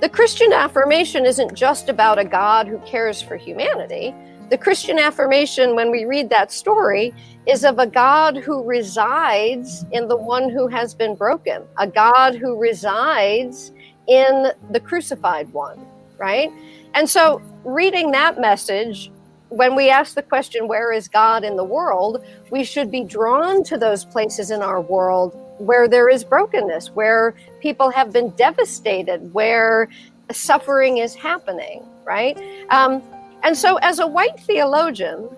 the 0.01 0.09
Christian 0.09 0.53
affirmation 0.53 1.26
isn't 1.26 1.55
just 1.55 1.88
about 1.88 2.18
a 2.18 2.24
God 2.24 2.66
who 2.68 2.78
cares 2.80 3.20
for 3.20 3.36
humanity. 3.36 4.14
The 4.49 4.59
Christian 4.59 4.99
affirmation, 4.99 5.76
when 5.76 5.91
we 5.93 6.07
read 6.07 6.28
that 6.30 6.51
story, 6.51 7.14
is 7.47 7.64
of 7.64 7.78
a 7.78 7.86
God 7.86 8.36
who 8.36 8.64
resides 8.64 9.84
in 9.93 10.09
the 10.09 10.16
one 10.16 10.49
who 10.49 10.66
has 10.66 10.93
been 10.95 11.14
broken, 11.14 11.62
a 11.78 11.86
God 11.86 12.34
who 12.34 12.59
resides 12.59 13.72
in 14.11 14.53
the 14.71 14.81
crucified 14.81 15.51
one, 15.53 15.79
right? 16.19 16.51
And 16.95 17.09
so, 17.09 17.41
reading 17.65 18.11
that 18.11 18.41
message, 18.41 19.11
when 19.49 19.75
we 19.75 19.89
ask 19.89 20.15
the 20.15 20.23
question, 20.23 20.69
Where 20.69 20.93
is 20.93 21.09
God 21.09 21.45
in 21.45 21.57
the 21.57 21.65
world? 21.65 22.25
we 22.51 22.65
should 22.65 22.91
be 22.91 23.05
drawn 23.05 23.63
to 23.65 23.79
those 23.79 24.05
places 24.05 24.51
in 24.51 24.61
our 24.61 24.81
world 24.81 25.37
where 25.59 25.87
there 25.87 26.09
is 26.09 26.25
brokenness, 26.25 26.91
where 26.91 27.35
people 27.61 27.91
have 27.91 28.13
been 28.13 28.31
devastated, 28.31 29.33
where 29.33 29.89
suffering 30.33 30.99
is 30.99 31.15
happening, 31.15 31.85
right? 32.05 32.37
Um, 32.71 33.03
and 33.43 33.57
so, 33.57 33.77
as 33.77 34.01
a 34.01 34.07
white 34.07 34.41
theologian, 34.41 35.29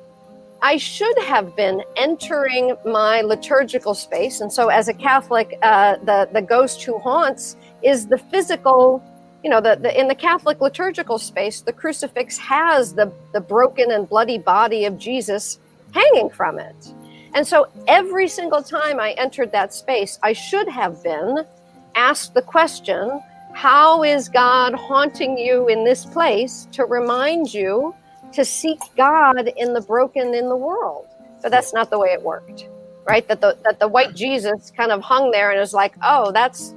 I 0.63 0.77
should 0.77 1.19
have 1.25 1.57
been 1.57 1.83
entering 1.97 2.77
my 2.87 3.21
liturgical 3.21 3.95
space. 3.95 4.41
And 4.41 4.53
so, 4.53 4.69
as 4.69 4.89
a 4.89 4.95
Catholic, 4.95 5.59
uh, 5.63 5.97
the, 6.05 6.29
the 6.33 6.43
ghost 6.43 6.83
who 6.83 6.99
haunts 6.99 7.57
is 7.83 8.07
the 8.07 8.19
physical, 8.19 9.03
you 9.43 9.51
know, 9.51 9.61
the, 9.61 9.77
the, 9.77 9.99
in 9.99 10.09
the 10.09 10.15
Catholic 10.15 10.61
liturgical 10.61 11.19
space, 11.19 11.61
the 11.61 11.73
crucifix 11.73 12.39
has 12.39 12.95
the, 12.95 13.13
the 13.33 13.41
broken 13.41 13.91
and 13.91 14.09
bloody 14.09 14.39
body 14.39 14.85
of 14.85 14.99
Jesus 14.99 15.59
hanging 15.93 16.31
from 16.31 16.59
it. 16.59 16.95
And 17.35 17.47
so, 17.47 17.69
every 17.89 18.29
single 18.29 18.63
time 18.63 19.01
I 19.01 19.13
entered 19.13 19.53
that 19.53 19.73
space, 19.73 20.19
I 20.23 20.35
should 20.35 20.69
have 20.69 21.03
been 21.03 21.45
asked 21.95 22.35
the 22.35 22.43
question 22.43 23.23
how 23.53 24.03
is 24.03 24.29
God 24.29 24.75
haunting 24.75 25.37
you 25.39 25.69
in 25.69 25.85
this 25.85 26.05
place 26.05 26.67
to 26.73 26.85
remind 26.85 27.53
you 27.53 27.95
to 28.33 28.45
seek 28.45 28.79
God 28.97 29.49
in 29.57 29.75
the 29.75 29.81
broken 29.81 30.35
in 30.35 30.49
the 30.49 30.57
world? 30.57 31.07
But 31.43 31.51
that's 31.51 31.73
not 31.73 31.91
the 31.91 31.99
way 31.99 32.09
it 32.09 32.23
worked, 32.23 32.69
right? 33.07 33.27
That 33.29 33.41
the 33.41 33.59
that 33.65 33.79
the 33.79 33.89
white 33.89 34.15
Jesus 34.15 34.73
kind 34.77 34.91
of 34.91 35.03
hung 35.03 35.31
there 35.31 35.51
and 35.51 35.61
was 35.61 35.75
like, 35.75 35.95
oh, 36.03 36.33
that's, 36.33 36.75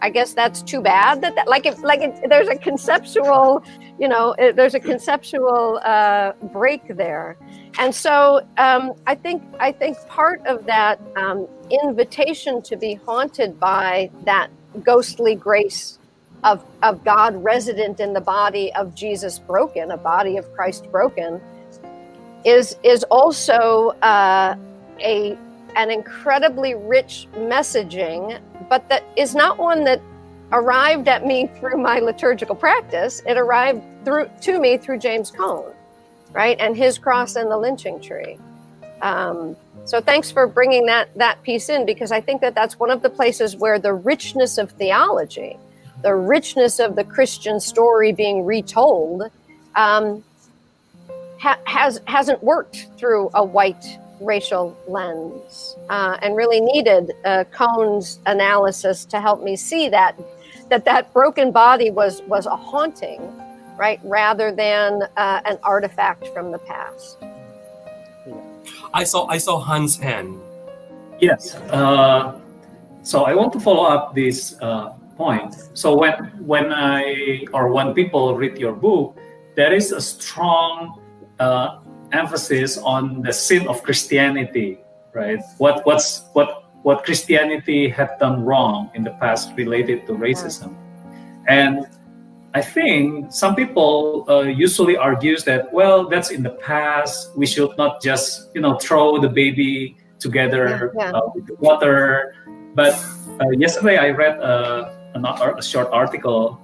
I 0.00 0.10
guess 0.10 0.34
that's 0.34 0.62
too 0.62 0.80
bad. 0.80 1.20
That, 1.22 1.34
that 1.34 1.48
like 1.48 1.66
if 1.66 1.82
like 1.82 2.00
it, 2.00 2.28
there's 2.28 2.48
a 2.48 2.56
conceptual, 2.56 3.64
you 3.98 4.08
know, 4.08 4.34
it, 4.38 4.56
there's 4.56 4.74
a 4.74 4.80
conceptual 4.80 5.80
uh, 5.84 6.32
break 6.52 6.96
there, 6.96 7.36
and 7.78 7.94
so 7.94 8.46
um, 8.58 8.94
I 9.06 9.14
think 9.14 9.42
I 9.58 9.72
think 9.72 9.96
part 10.08 10.46
of 10.46 10.66
that 10.66 11.00
um, 11.16 11.48
invitation 11.70 12.62
to 12.62 12.76
be 12.76 12.94
haunted 12.94 13.58
by 13.58 14.10
that 14.24 14.50
ghostly 14.82 15.34
grace 15.34 15.98
of, 16.44 16.64
of 16.82 17.04
God 17.04 17.42
resident 17.42 18.00
in 18.00 18.12
the 18.12 18.20
body 18.20 18.72
of 18.74 18.94
Jesus 18.94 19.38
broken, 19.38 19.90
a 19.90 19.96
body 19.96 20.36
of 20.36 20.52
Christ 20.54 20.90
broken, 20.90 21.40
is 22.44 22.76
is 22.84 23.04
also 23.04 23.88
uh, 24.02 24.54
a 25.00 25.36
an 25.76 25.90
incredibly 25.90 26.74
rich 26.74 27.28
messaging, 27.34 28.40
but 28.68 28.88
that 28.88 29.04
is 29.16 29.34
not 29.34 29.58
one 29.58 29.84
that 29.84 30.00
arrived 30.52 31.08
at 31.08 31.26
me 31.26 31.48
through 31.58 31.76
my 31.76 31.98
liturgical 31.98 32.54
practice. 32.54 33.22
It 33.26 33.36
arrived 33.36 33.82
through 34.04 34.30
to 34.42 34.58
me 34.58 34.78
through 34.78 34.98
James 34.98 35.30
Cone, 35.30 35.72
right, 36.32 36.56
and 36.58 36.76
his 36.76 36.98
cross 36.98 37.36
and 37.36 37.50
the 37.50 37.58
lynching 37.58 38.00
tree. 38.00 38.38
Um, 39.02 39.56
so 39.84 40.00
thanks 40.00 40.30
for 40.30 40.46
bringing 40.46 40.86
that 40.86 41.08
that 41.16 41.42
piece 41.42 41.68
in 41.68 41.86
because 41.86 42.12
I 42.12 42.20
think 42.20 42.40
that 42.40 42.54
that's 42.54 42.78
one 42.78 42.90
of 42.90 43.02
the 43.02 43.10
places 43.10 43.56
where 43.56 43.78
the 43.78 43.92
richness 43.92 44.58
of 44.58 44.70
theology 44.72 45.56
the 46.02 46.14
richness 46.14 46.78
of 46.78 46.96
the 46.96 47.04
Christian 47.04 47.60
story 47.60 48.12
being 48.12 48.44
retold 48.44 49.22
um, 49.74 50.22
ha- 51.40 51.58
has 51.64 52.00
hasn't 52.06 52.42
worked 52.42 52.86
through 52.96 53.30
a 53.34 53.44
white 53.44 53.98
racial 54.20 54.76
lens, 54.86 55.76
uh, 55.88 56.18
and 56.22 56.36
really 56.36 56.60
needed 56.60 57.12
uh, 57.24 57.44
Cone's 57.52 58.20
analysis 58.26 59.04
to 59.06 59.20
help 59.20 59.42
me 59.42 59.56
see 59.56 59.88
that 59.88 60.18
that 60.68 60.84
that 60.84 61.12
broken 61.12 61.52
body 61.52 61.90
was 61.90 62.22
was 62.22 62.46
a 62.46 62.56
haunting, 62.56 63.20
right, 63.76 64.00
rather 64.04 64.52
than 64.52 65.02
uh, 65.16 65.40
an 65.44 65.58
artifact 65.62 66.28
from 66.28 66.52
the 66.52 66.58
past. 66.58 67.18
I 68.92 69.04
saw 69.04 69.26
I 69.26 69.38
saw 69.38 69.58
Hans' 69.58 69.96
hand. 69.96 70.40
Yes. 71.20 71.54
Uh, 71.54 72.38
so 73.02 73.24
I 73.24 73.34
want 73.34 73.52
to 73.54 73.60
follow 73.60 73.84
up 73.84 74.14
this 74.14 74.56
uh, 74.60 74.90
point. 75.16 75.54
So 75.74 75.96
when 75.96 76.14
when 76.44 76.72
I 76.72 77.44
or 77.52 77.72
when 77.72 77.94
people 77.94 78.36
read 78.36 78.58
your 78.58 78.72
book, 78.72 79.16
there 79.56 79.72
is 79.72 79.92
a 79.92 80.00
strong 80.00 81.00
uh, 81.38 81.78
emphasis 82.12 82.78
on 82.78 83.22
the 83.22 83.32
sin 83.32 83.68
of 83.68 83.82
Christianity, 83.82 84.78
right? 85.12 85.40
What 85.58 85.84
what's 85.86 86.24
what 86.32 86.64
what 86.82 87.04
Christianity 87.04 87.88
had 87.88 88.18
done 88.18 88.44
wrong 88.44 88.90
in 88.94 89.02
the 89.02 89.12
past 89.20 89.52
related 89.56 90.06
to 90.06 90.12
racism, 90.12 90.76
and 91.48 91.86
I 92.54 92.62
think 92.62 93.32
some 93.32 93.54
people 93.54 94.24
uh, 94.28 94.42
usually 94.42 94.96
argues 94.96 95.44
that 95.44 95.72
well 95.72 96.08
that's 96.08 96.30
in 96.30 96.42
the 96.42 96.56
past. 96.64 97.36
We 97.36 97.46
should 97.46 97.76
not 97.76 98.02
just 98.02 98.50
you 98.54 98.60
know 98.60 98.78
throw 98.78 99.20
the 99.20 99.28
baby 99.28 99.96
together 100.18 100.92
yeah. 100.96 101.12
Uh, 101.12 101.30
with 101.34 101.46
the 101.46 101.54
water. 101.56 102.34
But 102.74 102.94
uh, 103.40 103.50
yesterday 103.50 103.96
I 103.96 104.10
read 104.10 104.38
a 104.40 104.94
a 105.14 105.62
short 105.62 105.88
article 105.90 106.60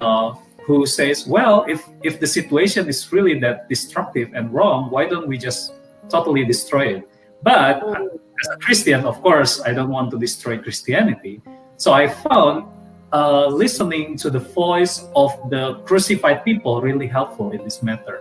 uh, 0.00 0.34
who 0.68 0.84
says, 0.84 1.26
well, 1.26 1.64
if 1.64 1.80
if 2.04 2.20
the 2.20 2.28
situation 2.28 2.92
is 2.92 3.08
really 3.08 3.40
that 3.40 3.72
destructive 3.72 4.36
and 4.36 4.52
wrong, 4.52 4.92
why 4.92 5.08
don't 5.08 5.26
we 5.26 5.40
just 5.40 5.72
totally 6.12 6.44
destroy 6.44 7.00
it? 7.00 7.08
But 7.42 7.80
as 7.80 8.46
a 8.52 8.58
Christian, 8.60 9.08
of 9.08 9.16
course, 9.24 9.64
I 9.64 9.72
don't 9.72 9.88
want 9.88 10.12
to 10.12 10.18
destroy 10.20 10.60
Christianity. 10.60 11.40
So 11.80 11.96
I 11.96 12.04
found 12.06 12.68
uh, 13.16 13.48
listening 13.48 14.20
to 14.20 14.28
the 14.28 14.44
voice 14.44 15.08
of 15.16 15.32
the 15.48 15.80
crucified 15.88 16.44
people 16.44 16.84
really 16.84 17.08
helpful 17.08 17.56
in 17.56 17.64
this 17.64 17.80
matter. 17.82 18.20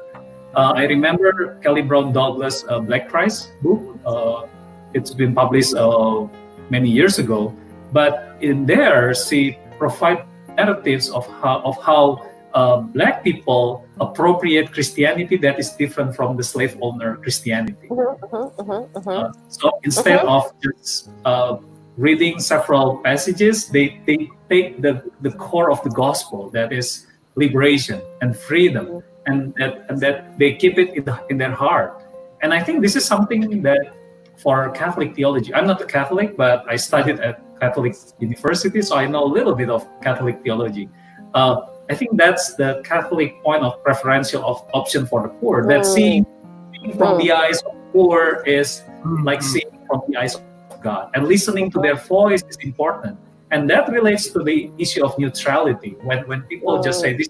Uh, 0.55 0.71
I 0.71 0.87
remember 0.87 1.59
Kelly 1.59 1.83
Brown 1.83 2.13
Douglas' 2.13 2.63
uh, 2.71 2.79
Black 2.79 3.11
Christ 3.11 3.51
book. 3.61 3.83
Uh, 4.07 4.47
it's 4.95 5.13
been 5.13 5.35
published 5.35 5.75
uh, 5.75 6.25
many 6.71 6.89
years 6.89 7.19
ago. 7.19 7.51
But 7.91 8.39
in 8.39 8.65
there, 8.65 9.13
she 9.13 9.59
provide 9.77 10.23
narratives 10.55 11.09
of 11.11 11.27
how, 11.41 11.61
of 11.61 11.77
how 11.83 12.26
uh, 12.57 12.77
black 12.97 13.23
people 13.23 13.85
appropriate 14.01 14.73
Christianity 14.73 15.37
that 15.37 15.59
is 15.59 15.69
different 15.77 16.15
from 16.15 16.35
the 16.37 16.43
slave 16.43 16.73
owner 16.81 17.17
Christianity. 17.17 17.87
Uh-huh, 17.91 18.17
uh-huh, 18.25 18.97
uh-huh. 18.97 19.11
Uh, 19.11 19.31
so 19.49 19.69
instead 19.83 20.25
of 20.25 20.43
just 20.65 21.09
uh, 21.25 21.57
reading 21.97 22.39
several 22.39 22.97
passages, 23.05 23.69
they, 23.69 24.01
they 24.07 24.29
take 24.49 24.81
the, 24.81 25.05
the 25.21 25.31
core 25.37 25.69
of 25.69 25.83
the 25.83 25.91
gospel 25.91 26.49
that 26.49 26.73
is 26.73 27.05
liberation 27.35 28.01
and 28.21 28.35
freedom, 28.35 29.03
and 29.27 29.53
that, 29.59 29.85
and 29.89 29.99
that 30.01 30.39
they 30.39 30.55
keep 30.55 30.79
it 30.79 30.89
in, 30.97 31.03
the, 31.05 31.15
in 31.29 31.37
their 31.37 31.51
heart. 31.53 32.01
And 32.41 32.53
I 32.53 32.63
think 32.63 32.81
this 32.81 32.95
is 32.95 33.05
something 33.05 33.61
that 33.61 33.93
for 34.41 34.71
Catholic 34.71 35.13
theology, 35.15 35.53
I'm 35.53 35.67
not 35.67 35.79
a 35.81 35.85
Catholic, 35.85 36.35
but 36.35 36.65
I 36.67 36.75
studied 36.77 37.19
at 37.19 37.37
Catholic 37.59 37.93
University, 38.17 38.81
so 38.81 38.95
I 38.95 39.05
know 39.05 39.23
a 39.25 39.31
little 39.37 39.53
bit 39.53 39.69
of 39.69 39.85
Catholic 40.01 40.41
theology. 40.41 40.89
Uh, 41.35 41.76
I 41.89 41.95
think 41.95 42.17
that's 42.17 42.55
the 42.55 42.81
Catholic 42.83 43.41
point 43.43 43.63
of 43.63 43.81
preferential 43.83 44.43
of 44.45 44.65
option 44.73 45.05
for 45.05 45.23
the 45.23 45.29
poor. 45.29 45.65
That 45.67 45.81
mm. 45.81 45.93
seeing, 45.93 46.25
seeing 46.73 46.97
from 46.97 47.17
the 47.17 47.29
mm. 47.29 47.35
eyes 47.35 47.61
of 47.61 47.73
poor 47.93 48.43
is 48.45 48.83
like 49.23 49.39
mm. 49.39 49.43
seeing 49.43 49.85
from 49.87 50.01
the 50.07 50.17
eyes 50.17 50.35
of 50.35 50.81
God, 50.81 51.11
and 51.13 51.27
listening 51.27 51.71
to 51.71 51.79
their 51.79 51.95
voice 51.95 52.43
is 52.49 52.57
important. 52.57 53.17
And 53.51 53.69
that 53.69 53.89
relates 53.89 54.27
to 54.31 54.43
the 54.43 54.69
issue 54.77 55.05
of 55.05 55.17
neutrality. 55.17 55.95
When 56.03 56.27
when 56.27 56.41
people 56.43 56.81
just 56.83 56.99
say 56.99 57.15
this 57.15 57.29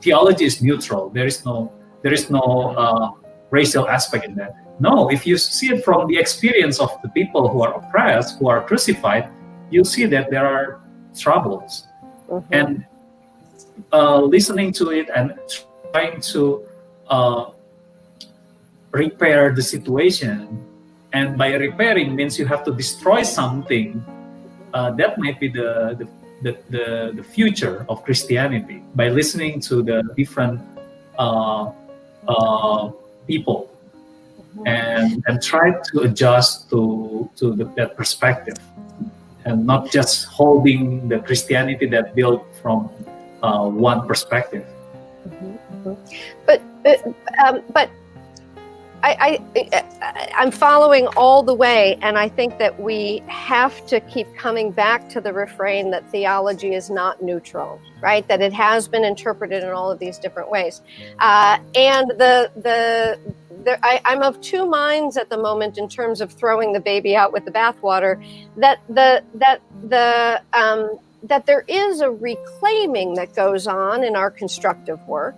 theology 0.00 0.44
is 0.44 0.62
neutral. 0.62 1.10
There 1.10 1.26
is 1.26 1.44
no 1.44 1.72
there 2.02 2.12
is 2.12 2.30
no 2.30 2.74
uh, 2.76 3.10
racial 3.50 3.88
aspect 3.88 4.24
in 4.24 4.34
that. 4.36 4.52
No, 4.80 5.10
if 5.10 5.26
you 5.26 5.38
see 5.38 5.68
it 5.68 5.84
from 5.84 6.08
the 6.08 6.18
experience 6.18 6.80
of 6.80 6.90
the 7.02 7.08
people 7.10 7.48
who 7.48 7.62
are 7.62 7.74
oppressed, 7.74 8.38
who 8.38 8.48
are 8.48 8.60
crucified, 8.64 9.28
you 9.70 9.84
see 9.84 10.04
that 10.06 10.30
there 10.30 10.46
are 10.46 10.80
troubles. 11.16 11.86
Mm-hmm. 12.28 12.52
And 12.52 12.84
uh, 13.92 14.20
listening 14.20 14.72
to 14.72 14.90
it 14.90 15.08
and 15.14 15.34
trying 15.92 16.20
to 16.20 16.64
uh, 17.08 17.50
repair 18.92 19.54
the 19.54 19.62
situation, 19.62 20.64
and 21.12 21.38
by 21.38 21.54
repairing 21.54 22.14
means 22.14 22.38
you 22.38 22.46
have 22.46 22.64
to 22.64 22.72
destroy 22.72 23.22
something, 23.22 24.04
uh, 24.72 24.90
that 24.92 25.18
might 25.18 25.38
be 25.40 25.48
the, 25.48 25.96
the 25.98 26.08
the, 26.42 26.58
the, 26.68 27.12
the 27.16 27.22
future 27.22 27.86
of 27.88 28.04
Christianity 28.04 28.82
by 28.94 29.08
listening 29.08 29.60
to 29.60 29.82
the 29.82 30.02
different 30.14 30.60
uh, 31.18 31.72
uh, 32.28 32.90
people 33.26 33.70
and 34.66 35.24
and 35.26 35.42
try 35.42 35.72
to 35.90 36.00
adjust 36.00 36.70
to 36.70 37.28
to 37.36 37.56
the, 37.56 37.64
that 37.76 37.96
perspective 37.96 38.58
and 39.44 39.66
not 39.66 39.90
just 39.90 40.26
holding 40.26 41.08
the 41.08 41.18
Christianity 41.18 41.86
that 41.86 42.14
built 42.14 42.44
from 42.62 42.90
uh, 43.44 43.68
one 43.68 44.06
perspective. 44.06 44.66
Mm-hmm. 45.28 45.94
But 46.46 46.62
but 46.82 47.06
um, 47.44 47.62
but 47.72 47.90
I, 49.02 49.38
I, 49.54 50.32
I'm 50.34 50.50
following 50.50 51.06
all 51.08 51.42
the 51.42 51.52
way, 51.52 51.98
and 52.00 52.16
I 52.16 52.26
think 52.26 52.58
that 52.58 52.80
we 52.80 53.22
have 53.26 53.86
to 53.88 54.00
keep 54.00 54.34
coming 54.34 54.70
back 54.70 55.10
to 55.10 55.20
the 55.20 55.30
refrain 55.30 55.90
that 55.90 56.10
theology 56.10 56.72
is 56.72 56.88
not 56.88 57.22
neutral, 57.22 57.78
right? 58.00 58.26
That 58.28 58.40
it 58.40 58.54
has 58.54 58.88
been 58.88 59.04
interpreted 59.04 59.62
in 59.62 59.68
all 59.68 59.90
of 59.90 59.98
these 59.98 60.18
different 60.18 60.50
ways, 60.50 60.80
uh, 61.18 61.58
and 61.74 62.08
the 62.10 62.50
the. 62.56 63.18
There, 63.64 63.78
I, 63.82 63.98
I'm 64.04 64.22
of 64.22 64.38
two 64.42 64.66
minds 64.66 65.16
at 65.16 65.30
the 65.30 65.38
moment 65.38 65.78
in 65.78 65.88
terms 65.88 66.20
of 66.20 66.30
throwing 66.30 66.74
the 66.74 66.80
baby 66.80 67.16
out 67.16 67.32
with 67.32 67.46
the 67.46 67.50
bathwater. 67.50 68.22
That 68.58 68.80
the 68.90 69.24
that 69.36 69.62
the 69.88 70.42
um, 70.52 70.98
that 71.24 71.46
there 71.46 71.64
is 71.68 72.00
a 72.00 72.10
reclaiming 72.10 73.14
that 73.14 73.34
goes 73.34 73.66
on 73.66 74.04
in 74.04 74.14
our 74.14 74.30
constructive 74.30 75.00
work 75.08 75.36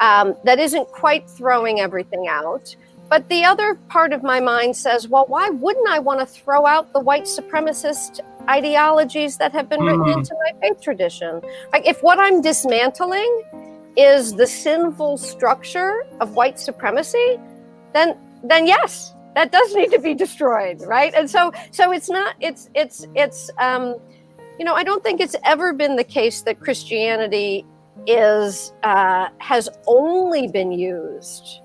um, 0.00 0.34
that 0.44 0.58
isn't 0.58 0.88
quite 0.88 1.28
throwing 1.30 1.80
everything 1.80 2.26
out. 2.28 2.74
But 3.08 3.28
the 3.28 3.44
other 3.44 3.74
part 3.88 4.12
of 4.12 4.22
my 4.22 4.40
mind 4.40 4.74
says, 4.74 5.06
well, 5.06 5.26
why 5.28 5.50
wouldn't 5.50 5.88
I 5.88 5.98
want 5.98 6.20
to 6.20 6.26
throw 6.26 6.66
out 6.66 6.92
the 6.92 7.00
white 7.00 7.24
supremacist 7.24 8.20
ideologies 8.48 9.36
that 9.36 9.52
have 9.52 9.68
been 9.68 9.80
mm-hmm. 9.80 10.00
written 10.00 10.20
into 10.20 10.34
my 10.34 10.60
faith 10.60 10.80
tradition? 10.80 11.42
Like, 11.72 11.86
if 11.86 12.02
what 12.02 12.18
I'm 12.18 12.40
dismantling 12.40 13.42
is 13.96 14.32
the 14.34 14.46
sinful 14.46 15.18
structure 15.18 16.06
of 16.20 16.34
white 16.34 16.58
supremacy, 16.58 17.38
then 17.92 18.16
then 18.44 18.66
yes, 18.66 19.14
that 19.34 19.52
does 19.52 19.74
need 19.74 19.90
to 19.92 19.98
be 19.98 20.14
destroyed, 20.14 20.80
right? 20.86 21.12
And 21.14 21.28
so 21.28 21.52
so 21.70 21.92
it's 21.92 22.08
not 22.08 22.34
it's 22.40 22.70
it's 22.74 23.06
it's 23.14 23.50
um, 23.58 23.96
you 24.58 24.64
know 24.64 24.74
I 24.74 24.84
don't 24.84 25.02
think 25.02 25.20
it's 25.20 25.36
ever 25.44 25.72
been 25.72 25.96
the 25.96 26.04
case 26.04 26.42
that 26.42 26.60
Christianity 26.60 27.66
is 28.06 28.72
uh, 28.82 29.28
has 29.38 29.68
only 29.86 30.48
been 30.48 30.72
used 30.72 31.60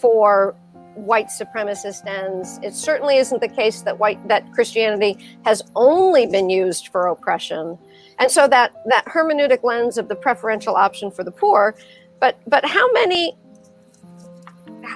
for 0.00 0.56
white 0.94 1.28
supremacist 1.28 2.06
ends. 2.06 2.58
It 2.62 2.74
certainly 2.74 3.16
isn't 3.18 3.40
the 3.40 3.48
case 3.48 3.82
that 3.82 3.98
white 3.98 4.26
that 4.28 4.52
Christianity 4.52 5.18
has 5.44 5.62
only 5.76 6.26
been 6.26 6.50
used 6.50 6.88
for 6.88 7.06
oppression. 7.06 7.78
And 8.18 8.30
so 8.30 8.48
that 8.48 8.72
that 8.86 9.04
hermeneutic 9.06 9.62
lens 9.62 9.96
of 9.96 10.08
the 10.08 10.16
preferential 10.16 10.74
option 10.74 11.10
for 11.10 11.22
the 11.22 11.30
poor, 11.30 11.76
but 12.20 12.40
but 12.46 12.64
how 12.64 12.90
many 12.92 13.36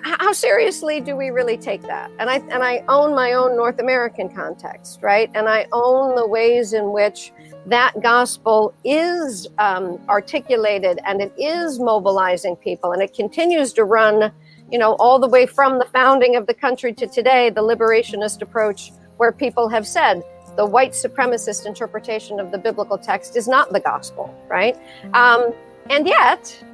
how 0.03 0.32
seriously 0.32 1.01
do 1.01 1.16
we 1.16 1.30
really 1.30 1.57
take 1.57 1.82
that? 1.82 2.11
And 2.18 2.30
I 2.30 2.36
and 2.51 2.62
I 2.62 2.84
own 2.88 3.14
my 3.14 3.32
own 3.32 3.57
North 3.57 3.78
American 3.78 4.28
context, 4.28 5.01
right? 5.03 5.30
And 5.34 5.49
I 5.49 5.66
own 5.72 6.14
the 6.16 6.26
ways 6.26 6.72
in 6.72 6.93
which 6.93 7.32
that 7.66 7.93
gospel 8.03 8.74
is 8.84 9.47
um, 9.59 10.01
articulated 10.09 10.99
and 11.07 11.20
it 11.20 11.32
is 11.38 11.78
mobilizing 11.78 12.57
people, 12.57 12.93
and 12.93 13.03
it 13.03 13.14
continues 13.14 13.72
to 13.74 13.84
run 13.84 14.32
you 14.72 14.78
know, 14.78 14.95
all 14.95 15.18
the 15.18 15.28
way 15.28 15.45
from 15.45 15.78
the 15.78 15.84
founding 15.84 16.34
of 16.34 16.47
the 16.47 16.55
country 16.55 16.95
to 16.95 17.07
today, 17.07 17.51
the 17.51 17.61
liberationist 17.61 18.40
approach, 18.40 18.90
where 19.18 19.30
people 19.30 19.68
have 19.68 19.86
said 19.86 20.22
the 20.57 20.64
white 20.64 20.93
supremacist 20.93 21.66
interpretation 21.66 22.40
of 22.40 22.51
the 22.51 22.59
biblical 22.59 22.97
text 22.97 23.36
is 23.36 23.47
not 23.47 23.70
the 23.72 23.80
gospel, 23.80 24.34
right? 24.49 24.76
Um, 25.12 25.53
and 25.90 26.07
yet, 26.07 26.64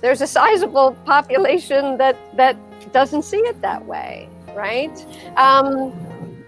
there's 0.00 0.20
a 0.20 0.26
sizable 0.26 0.92
population 1.04 1.96
that 1.98 2.16
that 2.36 2.56
doesn't 2.92 3.22
see 3.22 3.38
it 3.38 3.60
that 3.60 3.84
way, 3.86 4.28
right? 4.54 4.92
Um, 5.36 5.92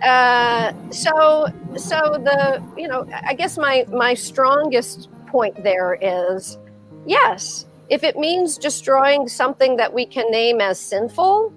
uh, 0.02 0.72
so, 0.90 1.48
so 1.76 1.98
the 2.24 2.62
you 2.76 2.88
know, 2.88 3.06
I 3.24 3.34
guess 3.34 3.58
my 3.58 3.86
my 3.90 4.14
strongest 4.14 5.08
point 5.26 5.62
there 5.62 5.98
is, 6.00 6.58
yes, 7.06 7.66
if 7.88 8.02
it 8.02 8.16
means 8.16 8.56
destroying 8.56 9.28
something 9.28 9.76
that 9.76 9.92
we 9.92 10.06
can 10.06 10.30
name 10.30 10.60
as 10.60 10.80
sinful, 10.80 11.52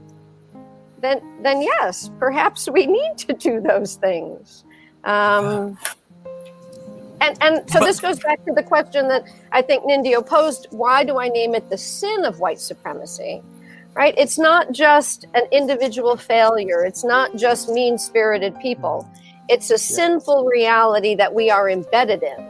then 1.00 1.22
then 1.42 1.62
yes, 1.62 2.12
perhaps 2.20 2.68
we 2.70 2.86
need 2.86 3.18
to 3.18 3.34
do 3.34 3.62
those 3.62 3.96
things. 3.96 4.66
Um, 5.06 5.78
and 7.24 7.38
and 7.42 7.70
so 7.70 7.80
this 7.80 8.00
goes 8.00 8.20
back 8.20 8.44
to 8.46 8.54
the 8.54 8.64
question 8.64 9.08
that 9.08 9.24
I 9.52 9.62
think 9.62 9.84
Nindyo 9.84 10.26
posed: 10.26 10.68
Why 10.72 11.04
do 11.04 11.20
I 11.20 11.30
name 11.30 11.56
it 11.56 11.70
the 11.70 11.78
sin 11.78 12.26
of 12.26 12.40
white 12.40 12.60
supremacy? 12.60 13.42
Right? 13.96 14.14
It's 14.18 14.40
not 14.40 14.72
just 14.72 15.26
an 15.34 15.44
individual 15.52 16.18
failure. 16.18 16.84
It's 16.84 17.04
not 17.04 17.36
just 17.36 17.70
mean-spirited 17.70 18.60
people. 18.60 19.08
It's 19.50 19.70
a 19.70 19.78
sinful 19.78 20.46
reality 20.46 21.14
that 21.16 21.34
we 21.34 21.52
are 21.52 21.70
embedded 21.70 22.24
in. 22.24 22.50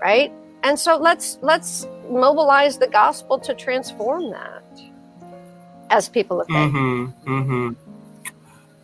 Right? 0.00 0.32
And 0.62 0.78
so 0.78 0.96
let's 0.96 1.38
let's 1.42 1.86
mobilize 2.10 2.78
the 2.78 2.88
gospel 2.88 3.38
to 3.38 3.54
transform 3.54 4.30
that 4.30 4.64
as 5.90 6.08
people 6.08 6.40
of 6.40 6.46
faith. 6.48 6.56
Mm-hmm, 6.56 7.30
mm-hmm. 7.30 7.68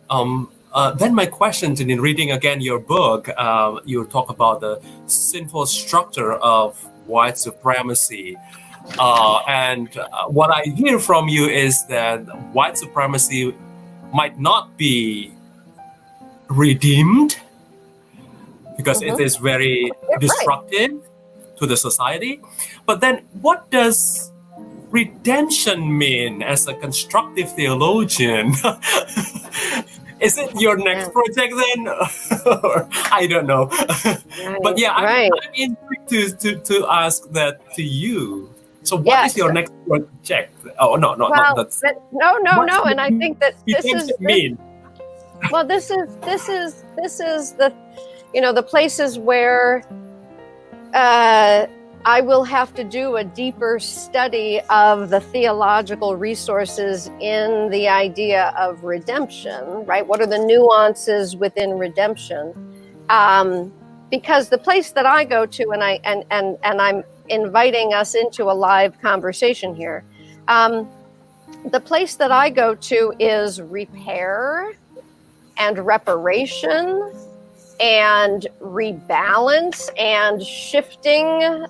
Um, 0.09 0.51
uh, 0.75 0.91
then 0.91 1.15
my 1.15 1.25
question, 1.25 1.75
in 1.81 1.99
reading 1.99 2.31
again 2.31 2.61
your 2.61 2.79
book, 2.79 3.29
uh, 3.37 3.79
you 3.85 4.05
talk 4.05 4.29
about 4.29 4.61
the 4.61 4.79
sinful 5.07 5.65
structure 5.65 6.33
of 6.33 6.77
white 7.07 7.37
supremacy. 7.37 8.37
Uh, 8.99 9.39
and 9.47 9.97
uh, 9.97 10.25
what 10.27 10.51
I 10.51 10.61
hear 10.75 10.99
from 10.99 11.27
you 11.27 11.47
is 11.47 11.83
that 11.87 12.19
white 12.53 12.77
supremacy 12.77 13.55
might 14.13 14.39
not 14.39 14.77
be 14.77 15.33
redeemed 16.49 17.39
because 18.77 19.01
mm-hmm. 19.01 19.15
it 19.15 19.23
is 19.23 19.37
very 19.37 19.89
destructive. 20.19 20.91
Right 20.91 21.01
to 21.57 21.65
the 21.65 21.77
society. 21.77 22.41
But 22.85 23.01
then, 23.01 23.23
what 23.41 23.69
does 23.71 24.31
redemption 24.89 25.97
mean 25.97 26.41
as 26.41 26.67
a 26.67 26.73
constructive 26.73 27.51
theologian? 27.55 28.53
Is 30.19 30.37
it 30.37 30.59
your 30.59 30.77
next 30.77 31.11
project 31.11 31.53
then? 31.55 31.87
I 33.11 33.27
don't 33.29 33.45
know. 33.45 33.65
Right, 33.67 34.59
but 34.63 34.77
yeah. 34.77 34.93
I'm, 34.93 35.31
I'm 35.31 35.53
intrigued 35.53 36.09
to, 36.09 36.31
to, 36.31 36.59
to 36.61 36.87
ask 36.89 37.29
that 37.31 37.73
to 37.75 37.83
you. 37.83 38.53
So, 38.83 38.95
what 38.95 39.05
yes. 39.07 39.31
is 39.31 39.37
your 39.37 39.51
next 39.51 39.73
project? 39.87 40.53
Oh 40.79 40.95
no, 40.95 41.15
no, 41.15 41.29
well, 41.29 41.55
not 41.55 41.71
that. 41.81 42.01
No, 42.11 42.37
no, 42.37 42.63
no. 42.63 42.83
And 42.83 43.01
I 43.01 43.09
think 43.09 43.39
that 43.39 43.55
this 43.65 43.83
is 43.83 44.11
mean. 44.19 44.59
well, 45.51 45.65
this 45.65 45.89
is 45.89 46.15
this 46.17 46.47
is 46.49 46.83
this 46.95 47.19
is 47.19 47.53
the, 47.53 47.73
you 48.33 48.41
know, 48.41 48.53
the 48.53 48.61
places 48.61 49.17
where 49.17 49.83
uh, 50.93 51.65
I 52.05 52.21
will 52.21 52.43
have 52.43 52.71
to 52.75 52.83
do 52.83 53.15
a 53.15 53.23
deeper 53.23 53.79
study 53.79 54.61
of 54.69 55.09
the 55.09 55.19
theological 55.19 56.15
resources 56.15 57.09
in 57.19 57.67
the 57.71 57.87
idea 57.87 58.53
of 58.59 58.83
redemption, 58.83 59.63
right? 59.87 60.05
What 60.05 60.21
are 60.21 60.27
the 60.27 60.37
nuances 60.37 61.35
within 61.35 61.79
redemption? 61.79 62.53
Um, 63.09 63.73
because 64.11 64.49
the 64.49 64.59
place 64.59 64.91
that 64.91 65.07
I 65.07 65.23
go 65.23 65.47
to, 65.47 65.71
and 65.71 65.83
I 65.83 65.99
and 66.03 66.23
and 66.29 66.59
and 66.61 66.79
I'm 66.79 67.03
inviting 67.29 67.93
us 67.95 68.13
into 68.13 68.51
a 68.51 68.53
live 68.53 69.01
conversation 69.01 69.73
here. 69.73 70.03
Um, 70.47 70.87
the 71.71 71.79
place 71.79 72.15
that 72.17 72.31
I 72.31 72.51
go 72.51 72.75
to 72.75 73.13
is 73.19 73.59
repair 73.59 74.73
and 75.57 75.79
reparation 75.79 77.11
and 77.79 78.47
rebalance 78.61 79.89
and 79.97 80.41
shifting 80.41 81.25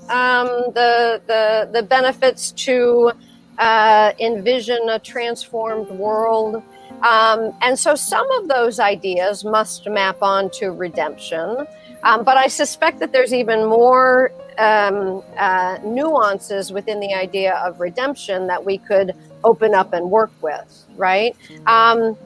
um, 0.09 0.47
the, 0.73 1.21
the, 1.27 1.69
the 1.73 1.83
benefits 1.83 2.51
to 2.51 3.11
uh, 3.57 4.11
envision 4.19 4.89
a 4.89 4.99
transformed 4.99 5.89
world. 5.89 6.61
Um, 7.01 7.53
and 7.61 7.77
so 7.77 7.95
some 7.95 8.29
of 8.31 8.47
those 8.47 8.79
ideas 8.79 9.43
must 9.43 9.87
map 9.87 10.21
onto 10.21 10.71
redemption. 10.71 11.65
Um, 12.03 12.23
but 12.23 12.37
I 12.37 12.47
suspect 12.47 12.99
that 12.99 13.11
there's 13.11 13.33
even 13.33 13.65
more 13.65 14.31
um, 14.57 15.23
uh, 15.37 15.79
nuances 15.83 16.71
within 16.71 16.99
the 16.99 17.13
idea 17.13 17.55
of 17.55 17.79
redemption 17.79 18.47
that 18.47 18.63
we 18.63 18.77
could 18.77 19.13
open 19.43 19.73
up 19.73 19.93
and 19.93 20.09
work 20.09 20.31
with, 20.41 20.85
right? 20.95 21.35
Um, 21.65 22.17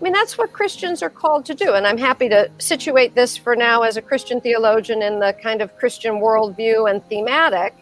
I 0.00 0.02
mean, 0.02 0.14
that's 0.14 0.38
what 0.38 0.50
Christians 0.50 1.02
are 1.02 1.10
called 1.10 1.44
to 1.46 1.54
do. 1.54 1.74
And 1.74 1.86
I'm 1.86 1.98
happy 1.98 2.30
to 2.30 2.50
situate 2.56 3.14
this 3.14 3.36
for 3.36 3.54
now 3.54 3.82
as 3.82 3.98
a 3.98 4.02
Christian 4.02 4.40
theologian 4.40 5.02
in 5.02 5.18
the 5.18 5.36
kind 5.42 5.60
of 5.60 5.76
Christian 5.76 6.14
worldview 6.14 6.90
and 6.90 7.06
thematic. 7.10 7.74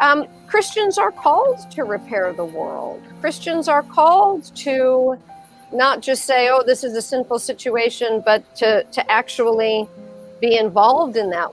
Um, 0.00 0.26
Christians 0.48 0.98
are 0.98 1.12
called 1.12 1.70
to 1.70 1.84
repair 1.84 2.32
the 2.32 2.44
world. 2.44 3.00
Christians 3.20 3.68
are 3.68 3.84
called 3.84 4.44
to 4.56 5.16
not 5.72 6.02
just 6.02 6.24
say, 6.24 6.48
oh, 6.50 6.64
this 6.66 6.82
is 6.82 6.96
a 6.96 7.02
sinful 7.02 7.38
situation, 7.38 8.24
but 8.26 8.56
to, 8.56 8.82
to 8.82 9.10
actually 9.10 9.86
be 10.40 10.56
involved 10.56 11.16
in 11.16 11.30
that. 11.30 11.52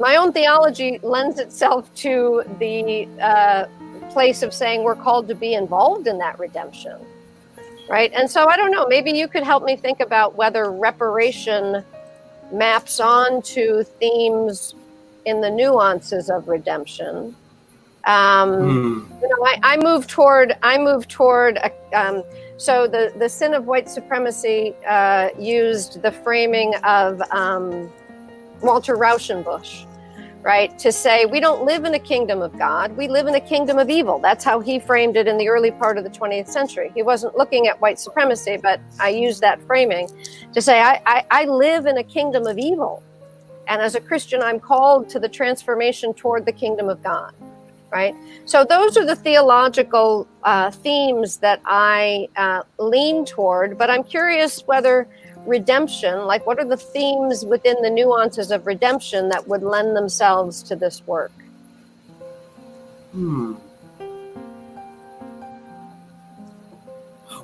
My 0.00 0.16
own 0.16 0.32
theology 0.32 0.98
lends 1.02 1.38
itself 1.38 1.94
to 1.96 2.42
the 2.58 3.06
uh, 3.20 3.66
place 4.08 4.42
of 4.42 4.54
saying 4.54 4.82
we're 4.82 4.96
called 4.96 5.28
to 5.28 5.34
be 5.34 5.52
involved 5.52 6.06
in 6.06 6.16
that 6.18 6.38
redemption 6.38 6.98
right? 7.92 8.10
And 8.14 8.28
so 8.30 8.46
I 8.48 8.56
don't 8.56 8.70
know, 8.70 8.86
maybe 8.86 9.10
you 9.10 9.28
could 9.28 9.42
help 9.42 9.64
me 9.64 9.76
think 9.76 10.00
about 10.00 10.34
whether 10.34 10.72
reparation 10.72 11.84
maps 12.50 13.00
onto 13.00 13.84
themes 13.84 14.74
in 15.26 15.42
the 15.42 15.50
nuances 15.50 16.30
of 16.30 16.48
redemption. 16.48 17.36
Um, 18.04 18.50
mm. 18.50 19.20
You 19.20 19.28
know, 19.28 19.44
I, 19.44 19.58
I, 19.62 19.76
move 19.76 20.06
toward, 20.06 20.56
I 20.62 20.78
move 20.78 21.06
toward, 21.06 21.58
a, 21.58 21.70
um, 21.92 22.24
so 22.56 22.86
the, 22.86 23.12
the 23.18 23.28
sin 23.28 23.52
of 23.52 23.66
white 23.66 23.90
supremacy 23.90 24.74
uh, 24.88 25.28
used 25.38 26.00
the 26.00 26.12
framing 26.12 26.74
of 26.84 27.20
um, 27.30 27.92
Walter 28.62 28.96
Rauschenbusch 28.96 29.84
right? 30.42 30.76
To 30.80 30.90
say 30.90 31.24
we 31.24 31.40
don't 31.40 31.64
live 31.64 31.84
in 31.84 31.94
a 31.94 31.98
kingdom 31.98 32.42
of 32.42 32.58
God, 32.58 32.96
we 32.96 33.08
live 33.08 33.26
in 33.28 33.34
a 33.34 33.40
kingdom 33.40 33.78
of 33.78 33.88
evil. 33.88 34.18
That's 34.18 34.44
how 34.44 34.60
he 34.60 34.78
framed 34.78 35.16
it 35.16 35.28
in 35.28 35.38
the 35.38 35.48
early 35.48 35.70
part 35.70 35.98
of 35.98 36.04
the 36.04 36.10
20th 36.10 36.48
century. 36.48 36.90
He 36.94 37.02
wasn't 37.02 37.36
looking 37.36 37.68
at 37.68 37.80
white 37.80 37.98
supremacy, 37.98 38.58
but 38.60 38.80
I 39.00 39.10
use 39.10 39.40
that 39.40 39.62
framing 39.62 40.10
to 40.52 40.60
say 40.60 40.80
I, 40.80 41.00
I, 41.06 41.24
I 41.30 41.44
live 41.44 41.86
in 41.86 41.98
a 41.98 42.04
kingdom 42.04 42.46
of 42.46 42.58
evil. 42.58 43.02
And 43.68 43.80
as 43.80 43.94
a 43.94 44.00
Christian, 44.00 44.42
I'm 44.42 44.58
called 44.58 45.08
to 45.10 45.20
the 45.20 45.28
transformation 45.28 46.12
toward 46.12 46.44
the 46.44 46.52
kingdom 46.52 46.88
of 46.88 47.02
God. 47.02 47.32
Right? 47.90 48.14
So, 48.46 48.64
those 48.64 48.96
are 48.96 49.04
the 49.04 49.14
theological 49.14 50.26
uh, 50.44 50.70
themes 50.70 51.36
that 51.38 51.60
I 51.66 52.26
uh, 52.36 52.62
lean 52.78 53.26
toward, 53.26 53.76
but 53.76 53.90
I'm 53.90 54.02
curious 54.02 54.66
whether 54.66 55.06
redemption 55.46 56.24
like 56.26 56.46
what 56.46 56.58
are 56.58 56.64
the 56.64 56.76
themes 56.76 57.44
within 57.44 57.80
the 57.82 57.90
nuances 57.90 58.50
of 58.50 58.66
redemption 58.66 59.28
that 59.28 59.46
would 59.48 59.62
lend 59.62 59.96
themselves 59.96 60.62
to 60.62 60.76
this 60.76 61.02
work? 61.06 61.32
Hmm. 63.12 63.54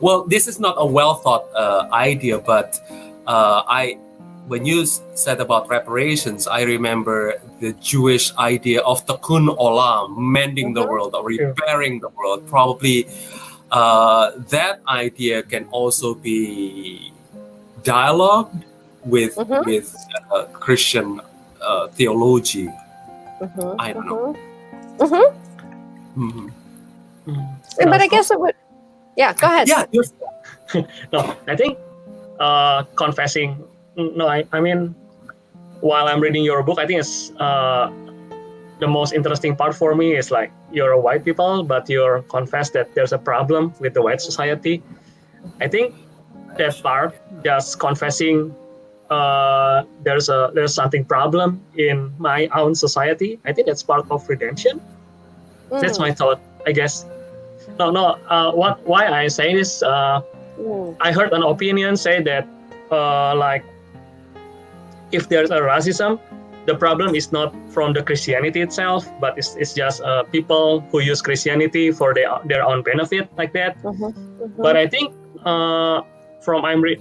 Well 0.00 0.24
this 0.24 0.46
is 0.46 0.60
not 0.60 0.76
a 0.78 0.86
well 0.86 1.14
thought 1.14 1.46
uh, 1.54 1.88
idea 1.92 2.38
but 2.38 2.80
uh, 3.26 3.62
i 3.66 3.98
when 4.46 4.64
you 4.64 4.86
said 4.86 5.40
about 5.40 5.68
reparations 5.68 6.46
i 6.46 6.62
remember 6.62 7.34
the 7.60 7.72
jewish 7.74 8.34
idea 8.38 8.80
of 8.82 9.04
tikkun 9.06 9.50
olam 9.58 10.16
mending 10.16 10.72
the 10.72 10.80
mm-hmm. 10.80 10.90
world 10.90 11.14
or 11.14 11.26
repairing 11.26 12.00
the 12.00 12.08
world. 12.10 12.46
Probably 12.46 13.08
uh, 13.70 14.32
that 14.48 14.80
idea 14.88 15.42
can 15.42 15.66
also 15.66 16.14
be 16.14 17.12
dialogue 17.82 18.50
with 19.04 19.36
mm-hmm. 19.36 19.68
with 19.68 19.94
uh, 20.30 20.44
Christian 20.52 21.20
uh, 21.62 21.88
theology. 21.88 22.68
Mm-hmm. 23.40 23.80
I 23.80 23.92
don't 23.92 24.06
know. 24.06 24.36
Mm-hmm. 24.98 26.20
Mm-hmm. 26.20 26.48
mm-hmm. 27.30 27.90
But 27.90 28.00
I 28.00 28.08
guess 28.08 28.30
it 28.30 28.40
would. 28.40 28.54
Yeah, 29.16 29.32
go 29.34 29.46
ahead. 29.46 29.68
Yeah. 29.68 29.84
no, 31.12 31.36
I 31.46 31.56
think 31.56 31.78
uh, 32.40 32.82
confessing. 32.94 33.62
No, 33.96 34.28
I, 34.28 34.46
I 34.52 34.60
mean, 34.60 34.94
while 35.80 36.06
I'm 36.06 36.20
reading 36.20 36.44
your 36.44 36.62
book, 36.62 36.78
I 36.78 36.86
think 36.86 37.00
it's 37.00 37.32
uh, 37.38 37.90
the 38.78 38.86
most 38.86 39.12
interesting 39.12 39.56
part 39.56 39.74
for 39.74 39.94
me 39.94 40.16
is 40.16 40.30
like 40.30 40.52
you're 40.70 40.92
a 40.92 41.00
white 41.00 41.24
people, 41.24 41.64
but 41.64 41.88
you're 41.88 42.22
confess 42.30 42.70
that 42.70 42.94
there's 42.94 43.12
a 43.12 43.18
problem 43.18 43.74
with 43.80 43.94
the 43.94 44.02
white 44.02 44.20
society. 44.20 44.82
I 45.60 45.68
think 45.68 45.94
that 46.56 46.80
part, 46.82 47.14
just 47.44 47.78
confessing 47.78 48.54
uh, 49.10 49.84
there's 50.02 50.28
a 50.28 50.50
there's 50.54 50.74
something 50.74 51.04
problem 51.04 51.60
in 51.76 52.12
my 52.18 52.46
own 52.54 52.74
society. 52.74 53.38
I 53.44 53.52
think 53.52 53.66
that's 53.66 53.82
part 53.82 54.10
of 54.10 54.28
redemption. 54.28 54.80
Mm. 55.70 55.80
That's 55.80 55.98
my 55.98 56.12
thought, 56.12 56.40
I 56.66 56.72
guess. 56.72 57.04
No, 57.78 57.90
no. 57.90 58.18
Uh, 58.28 58.52
what 58.52 58.84
why 58.86 59.08
I 59.08 59.28
say 59.28 59.54
this? 59.54 59.82
Uh, 59.82 60.20
mm. 60.58 60.96
I 61.00 61.12
heard 61.12 61.32
an 61.32 61.42
opinion 61.42 61.96
say 61.96 62.22
that 62.22 62.46
uh, 62.90 63.34
like 63.36 63.64
if 65.12 65.28
there's 65.28 65.50
a 65.50 65.60
racism, 65.60 66.20
the 66.66 66.74
problem 66.76 67.14
is 67.14 67.32
not 67.32 67.54
from 67.72 67.94
the 67.94 68.02
Christianity 68.02 68.60
itself, 68.60 69.08
but 69.20 69.38
it's, 69.38 69.56
it's 69.56 69.72
just 69.72 70.02
uh, 70.02 70.24
people 70.24 70.80
who 70.92 71.00
use 71.00 71.22
Christianity 71.22 71.90
for 71.90 72.12
their, 72.12 72.28
their 72.44 72.62
own 72.62 72.82
benefit, 72.82 73.28
like 73.38 73.54
that. 73.54 73.80
Mm-hmm. 73.82 74.04
Mm-hmm. 74.04 74.62
But 74.62 74.76
I 74.76 74.86
think 74.86 75.14
uh, 75.46 76.02
from 76.48 76.64
I'm 76.64 76.80
re- 76.80 76.96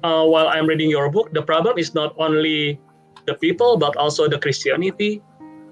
uh, 0.00 0.24
while 0.24 0.48
I'm 0.48 0.64
reading 0.64 0.88
your 0.88 1.12
book, 1.12 1.36
the 1.36 1.44
problem 1.44 1.76
is 1.76 1.92
not 1.92 2.16
only 2.16 2.80
the 3.28 3.36
people 3.36 3.76
but 3.76 3.92
also 4.00 4.24
the 4.24 4.40
Christianity. 4.40 5.20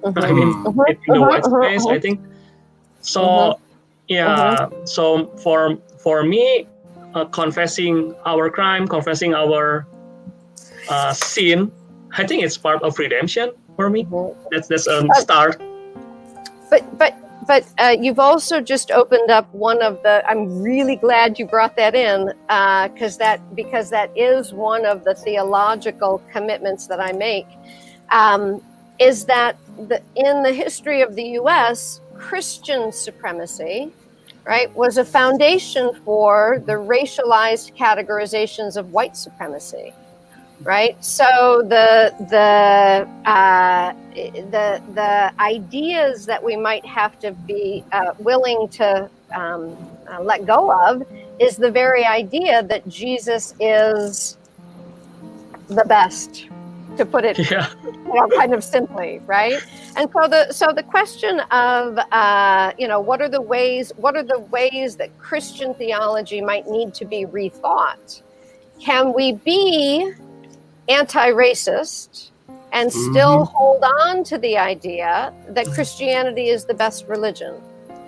Mm-hmm. 0.04 0.20
I 0.20 0.28
mean, 0.28 0.52
mm-hmm. 0.52 1.09
in 1.09 1.16
the 1.16 1.24
white 1.24 1.40
mm-hmm. 1.48 1.64
space, 1.64 1.88
I 1.88 1.96
think. 1.96 2.20
So 3.00 3.56
yeah, 4.12 4.68
so 4.84 5.32
for 5.40 5.80
for 5.96 6.20
me, 6.20 6.68
uh, 7.16 7.24
confessing 7.32 8.12
our 8.28 8.52
crime, 8.52 8.84
confessing 8.84 9.32
our 9.32 9.88
uh, 10.92 11.16
sin, 11.16 11.72
I 12.12 12.28
think 12.28 12.44
it's 12.44 12.61
part 12.61 12.84
of 12.84 13.00
redemption 13.00 13.56
for 13.80 13.88
me. 13.88 14.04
That's 14.52 14.68
that's 14.68 14.84
a 14.84 15.09
start. 15.16 15.56
But 16.68 16.84
but 17.00 17.16
but 17.49 17.64
uh, 17.78 17.96
you've 17.99 18.18
also 18.18 18.61
just 18.61 18.90
opened 18.90 19.30
up 19.30 19.53
one 19.55 19.82
of 19.82 20.03
the. 20.03 20.22
I'm 20.28 20.62
really 20.62 20.96
glad 20.96 21.38
you 21.38 21.46
brought 21.46 21.74
that 21.76 21.94
in 21.94 22.26
because 22.46 23.16
uh, 23.16 23.18
that 23.20 23.57
because 23.57 23.88
that 23.88 24.12
is 24.14 24.53
one 24.53 24.84
of 24.84 25.03
the 25.03 25.14
theological 25.14 26.22
commitments 26.30 26.86
that 26.88 27.01
I 27.01 27.12
make. 27.12 27.46
Um, 28.11 28.62
is 28.99 29.24
that 29.24 29.57
the, 29.88 30.03
in 30.14 30.42
the 30.42 30.53
history 30.53 31.01
of 31.01 31.14
the 31.14 31.22
U.S., 31.40 32.01
Christian 32.18 32.92
supremacy, 32.92 33.92
right, 34.44 34.74
was 34.76 34.99
a 34.99 35.05
foundation 35.05 35.94
for 36.05 36.62
the 36.66 36.72
racialized 36.72 37.76
categorizations 37.76 38.76
of 38.76 38.92
white 38.92 39.16
supremacy 39.16 39.94
right? 40.62 41.02
So 41.04 41.62
the 41.64 42.14
the 42.30 43.30
uh, 43.30 43.92
the 44.14 44.82
the 44.94 45.32
ideas 45.40 46.26
that 46.26 46.42
we 46.42 46.56
might 46.56 46.84
have 46.84 47.18
to 47.20 47.32
be 47.32 47.84
uh, 47.92 48.14
willing 48.18 48.68
to 48.70 49.09
um, 49.34 49.76
uh, 50.11 50.20
let 50.22 50.46
go 50.46 50.72
of 50.72 51.06
is 51.38 51.56
the 51.56 51.70
very 51.70 52.04
idea 52.04 52.62
that 52.64 52.86
Jesus 52.88 53.54
is 53.61 54.36
the 55.68 55.84
best, 55.84 56.46
to 56.96 57.04
put 57.04 57.24
it 57.24 57.38
yeah. 57.50 57.70
you 57.84 58.14
know, 58.14 58.28
kind 58.36 58.54
of 58.54 58.64
simply, 58.64 59.20
right? 59.26 59.61
And 59.96 60.11
so 60.12 60.28
the 60.28 60.50
so 60.52 60.72
the 60.72 60.82
question 60.82 61.40
of 61.50 61.98
uh, 62.11 62.72
you 62.78 62.88
know 62.88 63.00
what 63.00 63.20
are 63.20 63.28
the 63.28 63.42
ways 63.42 63.92
what 63.96 64.16
are 64.16 64.22
the 64.22 64.40
ways 64.40 64.96
that 64.96 65.16
Christian 65.18 65.74
theology 65.74 66.40
might 66.40 66.66
need 66.66 66.94
to 66.94 67.04
be 67.04 67.26
rethought? 67.26 68.22
Can 68.80 69.12
we 69.12 69.32
be 69.32 70.12
anti-racist 70.89 72.30
and 72.72 72.93
still 72.93 73.45
mm-hmm. 73.45 73.57
hold 73.57 73.82
on 73.82 74.24
to 74.24 74.39
the 74.39 74.57
idea 74.57 75.32
that 75.49 75.66
Christianity 75.68 76.49
is 76.49 76.64
the 76.64 76.74
best 76.74 77.07
religion. 77.09 77.55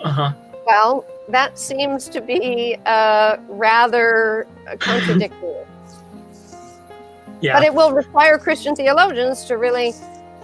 Uh-huh. 0.02 0.32
Well, 0.66 1.04
that 1.28 1.58
seems 1.58 2.08
to 2.10 2.20
be 2.20 2.76
uh, 2.86 3.36
rather 3.48 4.46
contradictory. 4.78 5.64
yeah. 7.40 7.54
But 7.54 7.64
it 7.64 7.72
will 7.72 7.92
require 7.92 8.38
Christian 8.38 8.76
theologians 8.76 9.44
to 9.46 9.56
really 9.56 9.94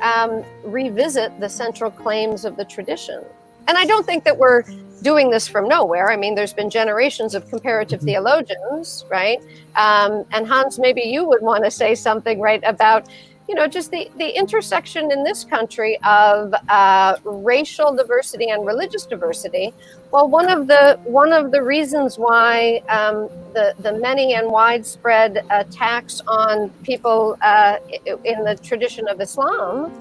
um, 0.03 0.45
revisit 0.64 1.39
the 1.41 1.49
central 1.49 1.91
claims 1.91 2.45
of 2.45 2.57
the 2.57 2.64
tradition. 2.64 3.22
And 3.68 3.76
I 3.76 3.84
don't 3.84 4.07
think 4.07 4.24
that 4.24 4.37
we're 4.37 4.62
doing 5.03 5.30
this 5.30 5.47
from 5.47 5.68
nowhere. 5.68 6.11
I 6.11 6.16
mean, 6.16 6.34
there's 6.34 6.53
been 6.53 6.70
generations 6.70 7.34
of 7.34 7.49
comparative 7.49 8.01
mm-hmm. 8.01 8.07
theologians, 8.07 9.05
right? 9.11 9.40
Um, 9.74 10.24
and 10.32 10.47
Hans, 10.47 10.78
maybe 10.78 11.03
you 11.03 11.26
would 11.26 11.42
want 11.42 11.64
to 11.64 11.70
say 11.70 11.94
something, 11.94 12.40
right, 12.40 12.62
about 12.64 13.09
you 13.49 13.55
know, 13.55 13.68
just 13.68 13.92
the, 13.92 14.11
the 14.16 14.36
intersection 14.36 15.12
in 15.12 15.22
this 15.22 15.44
country 15.44 15.99
of 16.03 16.53
uh, 16.68 17.16
racial 17.24 17.94
diversity 17.94 18.49
and 18.49 18.66
religious 18.66 19.07
diversity. 19.07 19.72
Well, 20.11 20.28
one 20.28 20.51
of 20.51 20.66
the 20.66 20.99
one 21.05 21.32
of 21.32 21.53
the 21.53 21.62
reasons 21.62 22.18
why 22.18 22.82
um, 22.88 23.28
the 23.55 23.74
the 23.78 23.92
many 23.92 24.34
and 24.34 24.51
widespread 24.51 25.44
attacks 25.51 26.20
on 26.26 26.70
people 26.82 27.38
uh, 27.40 27.76
in 28.24 28.42
the 28.42 28.59
tradition 28.62 29.07
of 29.07 29.20
Islam, 29.20 29.92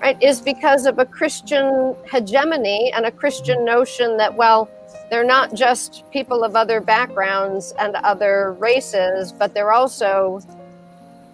right, 0.00 0.22
is 0.22 0.40
because 0.40 0.86
of 0.86 0.98
a 0.98 1.04
Christian 1.04 1.94
hegemony 2.10 2.92
and 2.92 3.06
a 3.06 3.10
Christian 3.10 3.64
notion 3.64 4.16
that 4.16 4.34
well, 4.34 4.68
they're 5.10 5.24
not 5.24 5.54
just 5.54 6.04
people 6.10 6.44
of 6.44 6.56
other 6.56 6.80
backgrounds 6.80 7.72
and 7.78 7.96
other 7.96 8.52
races, 8.52 9.32
but 9.32 9.54
they're 9.54 9.72
also 9.72 10.40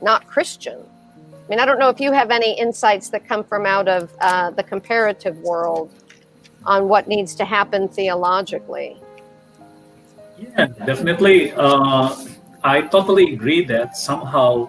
not 0.02 0.26
Christian 0.26 0.84
I 1.46 1.48
mean, 1.48 1.60
I 1.60 1.64
don't 1.64 1.78
know 1.78 1.88
if 1.88 2.00
you 2.00 2.10
have 2.10 2.32
any 2.32 2.58
insights 2.58 3.08
that 3.10 3.24
come 3.24 3.44
from 3.44 3.66
out 3.66 3.86
of 3.86 4.12
uh, 4.20 4.50
the 4.50 4.64
comparative 4.64 5.38
world 5.38 5.92
on 6.64 6.88
what 6.88 7.06
needs 7.06 7.36
to 7.36 7.44
happen 7.44 7.88
theologically. 7.88 8.96
Yeah, 10.36 10.66
definitely. 10.66 11.52
Uh, 11.52 12.16
I 12.64 12.80
totally 12.82 13.32
agree 13.32 13.64
that 13.66 13.96
somehow 13.96 14.68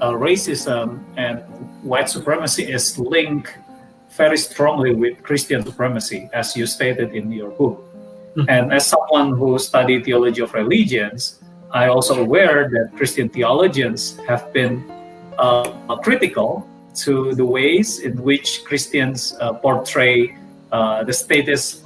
uh, 0.00 0.12
racism 0.12 1.02
and 1.16 1.40
white 1.82 2.08
supremacy 2.08 2.64
is 2.64 2.98
linked 2.98 3.52
very 4.10 4.38
strongly 4.38 4.94
with 4.94 5.22
Christian 5.22 5.64
supremacy, 5.64 6.28
as 6.32 6.56
you 6.56 6.66
stated 6.66 7.14
in 7.14 7.30
your 7.30 7.50
book. 7.50 7.84
Mm-hmm. 8.36 8.50
And 8.50 8.72
as 8.72 8.86
someone 8.86 9.36
who 9.36 9.58
studied 9.58 10.04
theology 10.04 10.42
of 10.42 10.52
religions, 10.54 11.40
I 11.70 11.88
also 11.88 12.20
aware 12.20 12.68
that 12.68 12.96
Christian 12.96 13.28
theologians 13.28 14.18
have 14.26 14.52
been 14.52 14.90
uh, 15.38 15.96
critical 16.02 16.66
to 16.96 17.34
the 17.34 17.44
ways 17.44 18.00
in 18.00 18.20
which 18.22 18.64
Christians 18.64 19.34
uh, 19.40 19.52
portray 19.54 20.36
uh, 20.72 21.04
the 21.04 21.12
status 21.12 21.84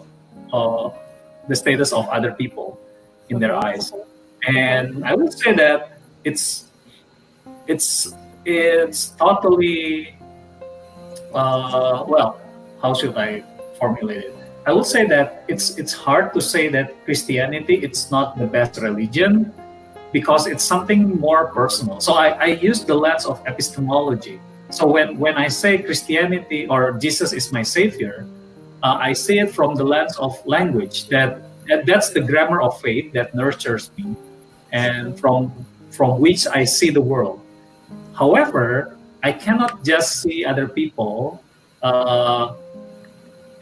the 1.48 1.56
status 1.56 1.92
of 1.92 2.08
other 2.08 2.32
people 2.32 2.78
in 3.30 3.40
their 3.40 3.56
eyes. 3.56 3.92
And 4.46 5.04
I 5.04 5.14
would 5.14 5.32
say 5.32 5.54
that 5.54 5.98
it's 6.24 6.61
it's 7.66 8.14
it's 8.44 9.10
totally 9.18 10.14
uh, 11.34 12.04
well. 12.06 12.40
How 12.80 12.94
should 12.94 13.16
I 13.16 13.44
formulate 13.78 14.24
it? 14.24 14.36
I 14.66 14.72
would 14.72 14.86
say 14.86 15.06
that 15.06 15.44
it's 15.48 15.78
it's 15.78 15.92
hard 15.92 16.32
to 16.34 16.40
say 16.40 16.68
that 16.68 17.04
Christianity 17.04 17.82
it's 17.82 18.10
not 18.10 18.38
the 18.38 18.46
best 18.46 18.78
religion 18.78 19.52
because 20.12 20.46
it's 20.46 20.62
something 20.62 21.18
more 21.18 21.46
personal. 21.48 22.00
So 22.00 22.12
I, 22.14 22.28
I 22.28 22.46
use 22.60 22.84
the 22.84 22.94
lens 22.94 23.24
of 23.24 23.42
epistemology. 23.46 24.38
So 24.70 24.86
when, 24.86 25.18
when 25.18 25.36
I 25.36 25.48
say 25.48 25.78
Christianity 25.78 26.66
or 26.66 26.92
Jesus 26.92 27.32
is 27.32 27.50
my 27.52 27.62
savior, 27.62 28.26
uh, 28.82 28.98
I 29.00 29.12
see 29.12 29.38
it 29.38 29.50
from 29.50 29.74
the 29.74 29.84
lens 29.84 30.16
of 30.18 30.36
language 30.46 31.08
that, 31.08 31.42
that 31.68 31.86
that's 31.86 32.10
the 32.10 32.20
grammar 32.20 32.60
of 32.60 32.80
faith 32.80 33.12
that 33.12 33.34
nurtures 33.34 33.90
me 33.96 34.16
and 34.70 35.18
from 35.18 35.52
from 35.90 36.18
which 36.20 36.46
I 36.46 36.64
see 36.64 36.88
the 36.88 37.02
world. 37.02 37.41
However, 38.14 38.96
I 39.22 39.32
cannot 39.32 39.84
just 39.84 40.20
see 40.20 40.44
other 40.44 40.68
people 40.68 41.42
uh, 41.82 42.54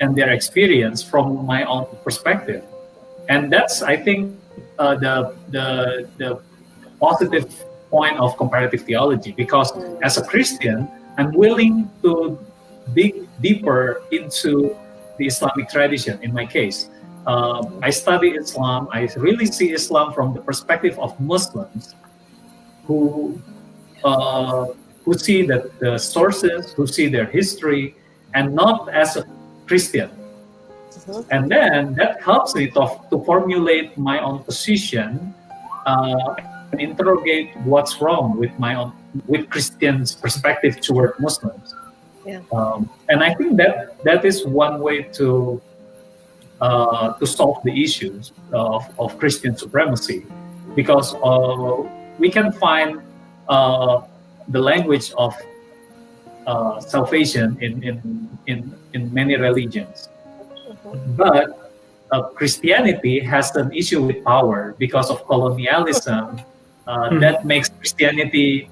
and 0.01 0.17
their 0.17 0.31
experience 0.31 1.03
from 1.03 1.45
my 1.47 1.65
own 1.65 1.87
perspective, 2.03 2.65
and 3.29 3.53
that's 3.53 3.83
I 3.83 3.97
think 3.97 4.37
uh, 4.79 4.97
the 4.97 5.37
the 5.51 6.09
the 6.17 6.41
positive 6.99 7.49
point 7.91 8.19
of 8.19 8.37
comparative 8.37 8.83
theology 8.83 9.33
because 9.33 9.73
as 10.03 10.17
a 10.17 10.25
Christian, 10.25 10.89
I'm 11.19 11.33
willing 11.33 11.91
to 12.03 12.39
dig 12.95 13.29
deeper 13.41 14.03
into 14.11 14.77
the 15.19 15.27
Islamic 15.27 15.69
tradition. 15.69 16.19
In 16.23 16.33
my 16.33 16.47
case, 16.47 16.89
um, 17.27 17.79
I 17.83 17.91
study 17.91 18.31
Islam. 18.31 18.89
I 18.91 19.09
really 19.17 19.47
see 19.47 19.73
Islam 19.73 20.13
from 20.13 20.33
the 20.33 20.41
perspective 20.41 20.99
of 20.99 21.19
Muslims 21.21 21.95
who 22.87 23.41
uh, 24.05 24.67
who 25.05 25.15
see 25.15 25.47
that 25.47 25.79
the 25.81 25.99
sources, 25.99 26.73
who 26.73 26.87
see 26.87 27.09
their 27.09 27.27
history, 27.27 27.95
and 28.35 28.55
not 28.55 28.89
as 28.89 29.17
a 29.17 29.27
Christian. 29.67 30.11
Mm-hmm. 30.11 31.23
And 31.31 31.51
then 31.51 31.95
that 31.95 32.23
helps 32.23 32.55
me 32.55 32.69
to, 32.71 33.01
to 33.11 33.25
formulate 33.25 33.97
my 33.97 34.21
own 34.21 34.45
position 34.45 35.35
uh, 35.87 36.35
and 36.73 36.81
interrogate 36.81 37.57
what's 37.65 38.01
wrong 38.01 38.37
with 38.37 38.57
my 38.59 38.75
own 38.75 38.93
with 39.27 39.51
Christians' 39.51 40.15
perspective 40.15 40.81
toward 40.81 41.19
Muslims. 41.19 41.75
Yeah. 42.25 42.43
Um, 42.53 42.89
and 43.09 43.25
I 43.25 43.35
think 43.35 43.57
that 43.57 44.05
that 44.05 44.25
is 44.25 44.47
one 44.47 44.81
way 44.81 45.03
to 45.19 45.61
uh, 46.61 47.15
to 47.15 47.27
solve 47.27 47.59
the 47.65 47.83
issues 47.83 48.33
of, 48.53 48.85
of 49.01 49.19
Christian 49.19 49.57
supremacy, 49.57 50.27
because 50.77 51.15
uh, 51.25 51.83
we 52.19 52.31
can 52.31 52.53
find 52.53 53.01
uh, 53.51 54.07
the 54.49 54.61
language 54.63 55.13
of 55.19 55.35
uh, 56.47 56.81
salvation 56.81 57.59
in, 57.61 57.83
in 57.83 57.97
in 58.47 58.59
in 58.95 59.13
many 59.13 59.37
religions. 59.37 60.09
But 61.19 61.75
uh, 62.11 62.31
Christianity 62.39 63.21
has 63.21 63.55
an 63.57 63.75
issue 63.75 64.03
with 64.07 64.25
power 64.25 64.75
because 64.79 65.11
of 65.11 65.27
colonialism. 65.27 66.41
Uh, 66.87 67.11
mm. 67.11 67.21
That 67.21 67.45
makes 67.45 67.69
Christianity 67.69 68.71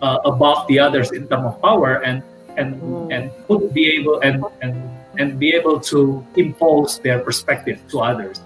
uh, 0.00 0.18
above 0.24 0.66
the 0.66 0.78
others 0.78 1.12
in 1.12 1.28
terms 1.28 1.54
of 1.54 1.60
power, 1.60 2.02
and 2.02 2.22
and 2.56 2.80
mm. 2.80 3.12
and 3.12 3.30
could 3.46 3.74
be 3.74 3.98
able 3.98 4.20
and 4.20 4.42
and 4.62 4.74
and 5.18 5.38
be 5.38 5.52
able 5.52 5.78
to 5.92 6.24
impose 6.36 6.98
their 7.02 7.18
perspective 7.18 7.78
to 7.90 8.00
others. 8.00 8.40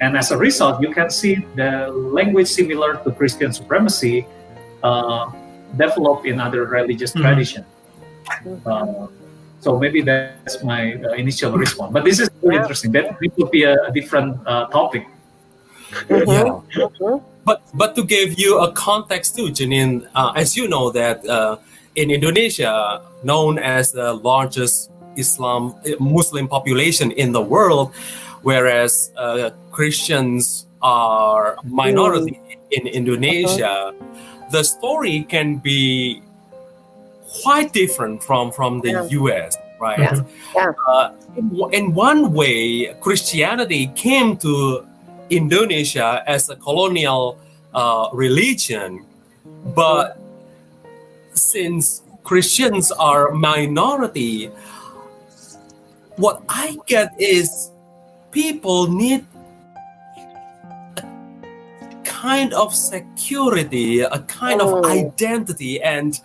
And 0.00 0.16
as 0.16 0.30
a 0.30 0.36
result, 0.36 0.82
you 0.82 0.92
can 0.92 1.10
see 1.10 1.46
the 1.54 1.88
language 1.90 2.48
similar 2.48 3.00
to 3.04 3.10
Christian 3.12 3.52
supremacy 3.52 4.26
uh, 4.82 5.30
develop 5.76 6.26
in 6.26 6.40
other 6.40 6.64
religious 6.64 7.12
mm. 7.12 7.22
traditions. 7.22 7.66
Uh, 8.66 9.06
so 9.60 9.78
maybe 9.78 10.02
that's 10.02 10.62
my 10.62 10.94
uh, 10.94 11.14
initial 11.14 11.52
response. 11.52 11.92
But 11.92 12.04
this 12.04 12.18
is 12.18 12.28
very 12.42 12.56
yeah. 12.56 12.62
interesting. 12.62 12.92
That 12.92 13.18
would 13.20 13.50
be 13.50 13.62
a, 13.64 13.74
a 13.74 13.92
different 13.92 14.38
uh, 14.46 14.66
topic. 14.66 15.06
Mm-hmm. 16.08 16.30
Yeah. 16.30 16.86
Mm-hmm. 16.86 17.24
But 17.44 17.62
but 17.74 17.94
to 17.96 18.04
give 18.04 18.38
you 18.38 18.58
a 18.58 18.72
context 18.72 19.36
too, 19.36 19.50
Jeannine, 19.50 20.06
uh, 20.14 20.32
as 20.34 20.56
you 20.56 20.68
know 20.68 20.90
that 20.90 21.26
uh, 21.26 21.58
in 21.94 22.10
Indonesia, 22.10 23.02
known 23.22 23.58
as 23.58 23.92
the 23.92 24.14
largest 24.14 24.90
Islam 25.16 25.74
Muslim 25.98 26.48
population 26.48 27.10
in 27.12 27.32
the 27.32 27.42
world, 27.42 27.92
whereas 28.42 29.10
uh, 29.16 29.50
Christians 29.70 30.66
are 30.82 31.56
minority 31.64 32.38
mm. 32.38 32.56
in 32.70 32.86
Indonesia, 32.86 33.90
uh-huh. 33.90 34.31
The 34.52 34.62
story 34.62 35.24
can 35.24 35.56
be 35.56 36.22
quite 37.42 37.72
different 37.72 38.22
from 38.22 38.52
from 38.52 38.80
the 38.80 38.90
yeah. 38.90 39.18
U.S. 39.24 39.56
Right? 39.80 39.98
Yeah. 39.98 40.22
yeah. 40.54 40.72
Uh, 40.86 41.12
in 41.72 41.94
one 41.94 42.32
way, 42.32 42.94
Christianity 43.00 43.90
came 43.96 44.36
to 44.38 44.86
Indonesia 45.30 46.22
as 46.26 46.50
a 46.50 46.56
colonial 46.56 47.40
uh, 47.74 48.08
religion, 48.12 49.04
but 49.74 50.20
since 51.32 52.02
Christians 52.22 52.92
are 52.92 53.32
minority, 53.32 54.52
what 56.16 56.42
I 56.48 56.76
get 56.86 57.10
is 57.18 57.72
people 58.30 58.86
need 58.86 59.24
a 59.31 59.31
kind 62.22 62.54
of 62.54 62.72
security, 62.72 64.00
a 64.00 64.20
kind 64.42 64.60
oh. 64.62 64.78
of 64.78 64.86
identity, 64.86 65.82
and 65.82 66.20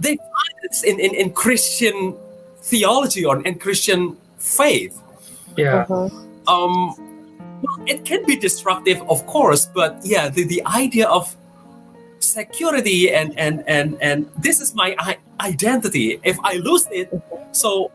they 0.00 0.16
find 0.16 0.54
this 0.62 0.82
in, 0.82 0.98
in, 0.98 1.14
in 1.14 1.30
Christian 1.30 2.16
theology 2.70 3.24
or 3.24 3.40
in 3.46 3.54
Christian 3.58 4.16
faith. 4.38 5.00
Yeah. 5.56 5.86
Uh-huh. 5.88 6.10
Um, 6.52 6.74
well, 7.62 7.78
it 7.86 8.04
can 8.04 8.26
be 8.26 8.36
destructive, 8.36 8.98
of 9.08 9.24
course, 9.26 9.66
but 9.66 10.00
yeah, 10.02 10.28
the, 10.28 10.42
the 10.44 10.62
idea 10.66 11.06
of 11.08 11.34
security 12.18 13.14
and 13.14 13.38
and 13.38 13.62
and 13.68 13.96
and 14.00 14.28
this 14.38 14.60
is 14.60 14.74
my 14.74 14.96
identity. 15.40 16.18
If 16.24 16.36
I 16.42 16.54
lose 16.68 16.86
it, 16.90 17.08
so 17.52 17.90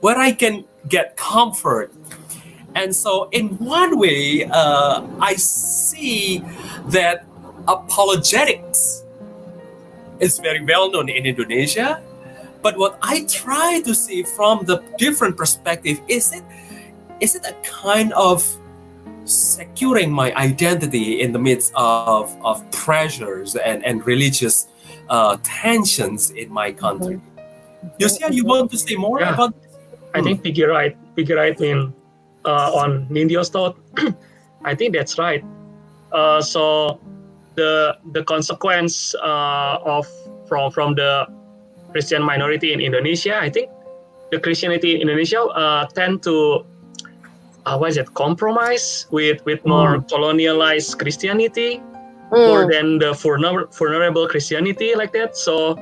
where 0.00 0.18
I 0.18 0.32
can 0.32 0.64
get 0.88 1.16
comfort. 1.16 1.92
And 2.76 2.94
so, 2.94 3.28
in 3.32 3.56
one 3.56 3.98
way, 3.98 4.44
uh, 4.44 5.00
I 5.18 5.34
see 5.40 6.44
that 6.92 7.24
apologetics 7.66 9.02
is 10.20 10.38
very 10.38 10.62
well 10.62 10.92
known 10.92 11.08
in 11.08 11.24
Indonesia. 11.24 12.04
But 12.60 12.76
what 12.76 12.98
I 13.00 13.24
try 13.24 13.80
to 13.80 13.94
see 13.94 14.22
from 14.22 14.66
the 14.68 14.84
different 14.98 15.36
perspective 15.36 16.00
is 16.06 16.32
it 16.36 16.44
is 17.20 17.34
it 17.34 17.48
a 17.48 17.56
kind 17.64 18.12
of 18.12 18.44
securing 19.24 20.12
my 20.12 20.34
identity 20.36 21.20
in 21.24 21.32
the 21.32 21.38
midst 21.40 21.72
of, 21.74 22.28
of 22.44 22.60
pressures 22.70 23.56
and, 23.56 23.84
and 23.84 24.04
religious 24.06 24.68
uh, 25.08 25.38
tensions 25.42 26.30
in 26.30 26.52
my 26.52 26.70
country. 26.72 27.20
Yosia, 27.98 28.30
you 28.32 28.44
want 28.44 28.70
to 28.70 28.76
say 28.76 28.94
more 28.96 29.20
Yeah. 29.20 29.32
about 29.32 29.56
this? 29.56 29.72
I 30.14 30.20
think 30.20 30.42
Piggy 30.44 30.64
right, 30.64 30.94
Piggy 31.16 31.32
right 31.32 31.58
in 31.60 31.95
uh, 32.46 32.70
on 32.72 33.06
Nindyo's 33.10 33.48
thought. 33.50 33.76
I 34.64 34.74
think 34.74 34.94
that's 34.94 35.18
right. 35.18 35.44
Uh, 36.12 36.40
so 36.40 36.98
the 37.54 37.96
the 38.12 38.22
consequence 38.24 39.14
uh, 39.22 39.78
of 39.84 40.06
from 40.48 40.70
from 40.70 40.94
the 40.94 41.26
Christian 41.92 42.22
minority 42.22 42.72
in 42.72 42.80
Indonesia, 42.80 43.36
I 43.36 43.50
think 43.50 43.70
the 44.30 44.38
Christianity 44.40 44.94
in 44.96 45.02
Indonesia 45.06 45.42
uh, 45.42 45.86
tend 45.94 46.22
to 46.24 46.64
uh, 47.66 47.76
what 47.78 47.90
is 47.90 47.96
it 47.96 48.12
compromise 48.14 49.06
with 49.10 49.44
with 49.44 49.64
more 49.66 49.98
colonialized 50.10 50.98
Christianity 50.98 51.82
more 52.34 52.66
Mm. 52.66 52.72
than 52.74 52.86
the 52.98 53.14
vulner- 53.14 53.70
vulnerable 53.70 54.26
Christianity 54.26 54.94
like 54.98 55.12
that. 55.14 55.36
So 55.38 55.78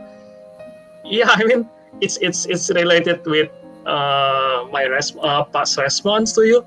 yeah, 1.05 1.33
I 1.41 1.45
mean 1.45 1.65
it's 2.05 2.17
it's 2.21 2.45
it's 2.45 2.69
related 2.71 3.25
with 3.25 3.49
uh, 3.87 4.66
my 4.72 4.85
res- 4.85 5.16
uh, 5.22 5.45
past 5.45 5.78
response 5.78 6.32
to 6.35 6.43
you 6.43 6.64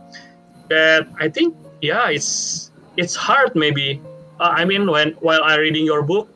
that 0.69 1.07
I 1.19 1.29
think 1.29 1.55
yeah 1.81 2.09
it's 2.09 2.71
it's 2.97 3.15
hard 3.15 3.55
maybe. 3.55 4.01
Uh, 4.39 4.53
I 4.55 4.65
mean 4.65 4.89
when 4.89 5.13
while 5.19 5.43
I 5.43 5.55
reading 5.57 5.85
your 5.85 6.01
book, 6.03 6.29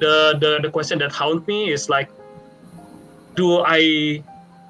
the 0.00 0.36
the 0.40 0.60
the 0.62 0.70
question 0.70 0.98
that 1.00 1.12
haunt 1.12 1.46
me 1.46 1.70
is 1.70 1.88
like, 1.88 2.10
do 3.36 3.62
I 3.64 4.22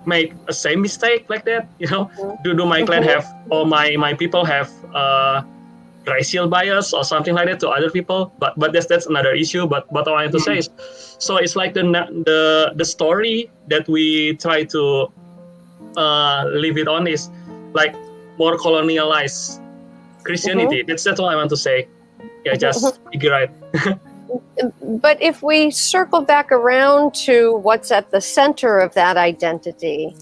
make 0.04 0.34
a 0.48 0.52
same 0.52 0.82
mistake 0.82 1.26
like 1.28 1.44
that? 1.44 1.68
You 1.78 1.88
know, 1.88 2.10
do 2.44 2.54
do 2.54 2.66
my 2.66 2.82
clan 2.82 3.02
have 3.02 3.26
or 3.50 3.66
my 3.66 3.96
my 3.96 4.14
people 4.14 4.44
have 4.44 4.70
uh, 4.94 5.42
racial 6.06 6.48
bias 6.48 6.92
or 6.92 7.04
something 7.04 7.34
like 7.34 7.46
that 7.46 7.60
to 7.60 7.68
other 7.68 7.90
people 7.90 8.32
but 8.38 8.58
but 8.58 8.72
that's 8.72 8.86
that's 8.86 9.06
another 9.06 9.32
issue 9.32 9.66
but 9.66 9.90
what 9.92 10.08
i 10.08 10.10
wanted 10.10 10.32
to 10.32 10.40
say 10.40 10.58
is 10.58 10.68
so 11.18 11.36
it's 11.36 11.54
like 11.54 11.74
the 11.74 11.82
the 12.26 12.72
the 12.76 12.84
story 12.84 13.50
that 13.68 13.86
we 13.88 14.34
try 14.36 14.64
to 14.64 15.06
uh 15.96 16.44
leave 16.52 16.78
it 16.78 16.88
on 16.88 17.06
is 17.06 17.30
like 17.72 17.94
more 18.38 18.56
colonialized 18.56 19.60
christianity. 20.24 20.82
That's 20.82 21.04
that's 21.04 21.20
all 21.20 21.28
i 21.28 21.36
want 21.36 21.50
to 21.50 21.56
say. 21.56 21.88
Yeah 22.44 22.54
just 22.56 23.00
figure 23.10 23.30
right. 23.30 23.50
But 24.80 25.20
if 25.20 25.42
we 25.42 25.70
circle 25.70 26.22
back 26.22 26.50
around 26.52 27.14
to 27.26 27.56
what's 27.56 27.90
at 27.90 28.10
the 28.10 28.20
center 28.20 28.78
of 28.78 28.94
that 28.94 29.16
identity, 29.16 30.16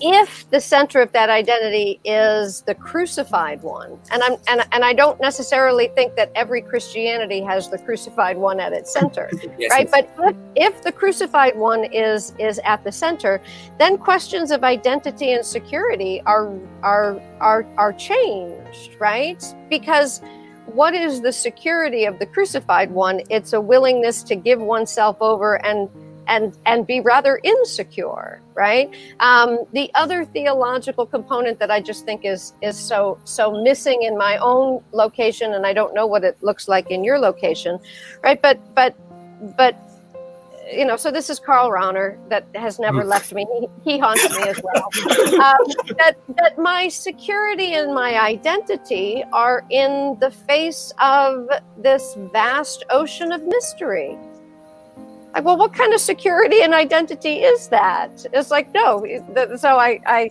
if 0.00 0.48
the 0.50 0.60
center 0.60 1.00
of 1.00 1.12
that 1.12 1.30
identity 1.30 2.00
is 2.04 2.62
the 2.62 2.74
crucified 2.74 3.62
one, 3.62 3.98
and 4.10 4.22
I'm 4.22 4.36
and, 4.48 4.62
and 4.72 4.84
I 4.84 4.92
don't 4.92 5.20
necessarily 5.20 5.88
think 5.88 6.16
that 6.16 6.30
every 6.34 6.62
Christianity 6.62 7.40
has 7.42 7.70
the 7.70 7.78
crucified 7.78 8.36
one 8.36 8.60
at 8.60 8.72
its 8.72 8.92
center, 8.92 9.30
Yes, 9.58 9.70
right? 9.70 9.88
yes. 9.92 10.06
But 10.16 10.36
if, 10.56 10.74
if 10.74 10.82
the 10.82 10.92
crucified 10.92 11.56
one 11.56 11.84
is 11.84 12.34
is 12.38 12.60
at 12.64 12.84
the 12.84 12.92
center, 12.92 13.40
then 13.78 13.98
questions 13.98 14.50
of 14.50 14.64
identity 14.64 15.32
and 15.32 15.44
security 15.44 16.22
are 16.26 16.52
are 16.82 17.20
are 17.40 17.66
are 17.76 17.92
changed, 17.92 18.96
right? 18.98 19.42
Because 19.68 20.20
what 20.66 20.94
is 20.94 21.20
the 21.20 21.32
security 21.32 22.04
of 22.04 22.18
the 22.18 22.26
crucified 22.26 22.90
one? 22.90 23.20
It's 23.30 23.52
a 23.52 23.60
willingness 23.60 24.22
to 24.24 24.34
give 24.34 24.60
oneself 24.60 25.16
over 25.20 25.64
and 25.64 25.88
and 26.26 26.56
and 26.66 26.86
be 26.86 27.00
rather 27.00 27.40
insecure, 27.42 28.40
right? 28.54 28.94
Um, 29.20 29.64
the 29.72 29.90
other 29.94 30.24
theological 30.24 31.06
component 31.06 31.58
that 31.58 31.70
I 31.70 31.80
just 31.80 32.04
think 32.04 32.24
is 32.24 32.52
is 32.62 32.78
so 32.78 33.18
so 33.24 33.62
missing 33.62 34.02
in 34.02 34.16
my 34.16 34.36
own 34.38 34.82
location, 34.92 35.54
and 35.54 35.66
I 35.66 35.72
don't 35.72 35.94
know 35.94 36.06
what 36.06 36.24
it 36.24 36.36
looks 36.42 36.68
like 36.68 36.90
in 36.90 37.04
your 37.04 37.18
location, 37.18 37.78
right? 38.22 38.40
But 38.40 38.58
but 38.74 38.94
but 39.56 39.76
you 40.72 40.84
know, 40.84 40.96
so 40.96 41.10
this 41.10 41.28
is 41.28 41.38
Karl 41.38 41.70
Rahner 41.70 42.16
that 42.30 42.46
has 42.54 42.78
never 42.78 43.04
Mm. 43.04 43.08
left 43.08 43.34
me. 43.34 43.46
He, 43.84 43.92
he 43.92 43.98
haunts 43.98 44.30
me 44.30 44.48
as 44.48 44.58
well. 44.62 44.90
um, 45.44 45.74
that 45.98 46.16
that 46.36 46.58
my 46.58 46.88
security 46.88 47.74
and 47.74 47.94
my 47.94 48.18
identity 48.18 49.22
are 49.32 49.64
in 49.70 50.16
the 50.20 50.30
face 50.30 50.92
of 51.00 51.48
this 51.76 52.16
vast 52.32 52.84
ocean 52.90 53.30
of 53.32 53.42
mystery. 53.42 54.18
Like, 55.34 55.44
well, 55.44 55.56
what 55.56 55.74
kind 55.74 55.92
of 55.92 56.00
security 56.00 56.62
and 56.62 56.72
identity 56.72 57.42
is 57.42 57.66
that? 57.68 58.24
It's 58.32 58.52
like, 58.52 58.72
no. 58.72 59.04
So 59.56 59.78
I, 59.78 60.00
I 60.06 60.30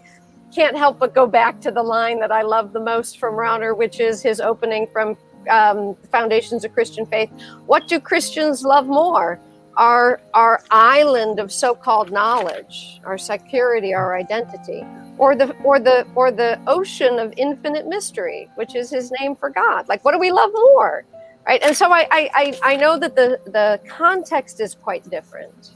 can't 0.56 0.78
help 0.78 0.98
but 0.98 1.14
go 1.14 1.28
back 1.28 1.60
to 1.62 1.72
the 1.72 1.84
line 1.84 2.20
that 2.22 2.32
I 2.32 2.42
love 2.42 2.72
the 2.72 2.80
most 2.80 3.20
from 3.20 3.34
Rahner, 3.36 3.76
which 3.78 4.00
is 4.00 4.22
his 4.22 4.40
opening 4.40 4.88
from 4.88 5.18
um, 5.50 5.96
Foundations 6.10 6.64
of 6.64 6.74
Christian 6.74 7.06
Faith. 7.06 7.30
What 7.66 7.88
do 7.90 8.00
Christians 8.00 8.64
love 8.64 8.88
more? 8.88 9.42
Our, 9.76 10.22
our 10.34 10.62
island 10.72 11.40
of 11.40 11.52
so-called 11.52 12.12
knowledge, 12.12 13.02
our 13.04 13.18
security, 13.18 13.94
our 13.94 14.16
identity, 14.16 14.86
or 15.18 15.36
the 15.36 15.52
or 15.64 15.80
the 15.80 16.08
or 16.14 16.32
the 16.32 16.60
ocean 16.68 17.18
of 17.18 17.34
infinite 17.38 17.88
mystery, 17.88 18.50
which 18.56 18.76
is 18.76 18.92
his 18.92 19.12
name 19.20 19.36
for 19.36 19.50
God. 19.50 19.88
Like, 19.90 20.06
what 20.06 20.12
do 20.12 20.20
we 20.20 20.32
love 20.32 20.52
more? 20.54 21.06
Right? 21.46 21.62
And 21.64 21.76
so 21.76 21.92
I 21.92 22.08
I, 22.12 22.30
I, 22.34 22.60
I 22.74 22.76
know 22.78 22.98
that 22.98 23.16
the, 23.16 23.40
the 23.46 23.80
context 23.90 24.60
is 24.62 24.76
quite 24.76 25.10
different. 25.10 25.72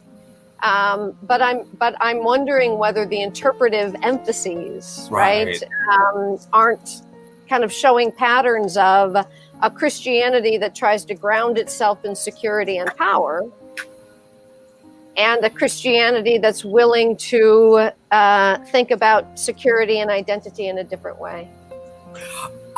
Um, 0.63 1.15
but 1.23 1.39
I'm 1.41 1.65
but 1.77 1.95
I'm 1.99 2.23
wondering 2.23 2.79
whether 2.79 3.05
the 3.05 3.21
interpretive 3.21 3.95
emphases, 4.01 5.07
right, 5.11 5.45
Right. 5.45 5.63
um, 5.93 6.39
aren't 6.51 7.03
kind 7.47 7.63
of 7.63 7.71
showing 7.71 8.11
patterns 8.11 8.75
of 8.77 9.15
a 9.61 9.69
Christianity 9.71 10.57
that 10.57 10.73
tries 10.73 11.05
to 11.05 11.13
ground 11.15 11.57
itself 11.59 12.03
in 12.05 12.15
security 12.15 12.77
and 12.77 12.89
power, 12.97 13.45
and 15.15 15.45
a 15.45 15.49
Christianity 15.49 16.39
that's 16.39 16.65
willing 16.65 17.15
to 17.17 17.91
uh, 18.11 18.57
think 18.65 18.89
about 18.91 19.37
security 19.37 19.99
and 19.99 20.09
identity 20.09 20.67
in 20.67 20.79
a 20.79 20.83
different 20.83 21.19
way. 21.19 21.47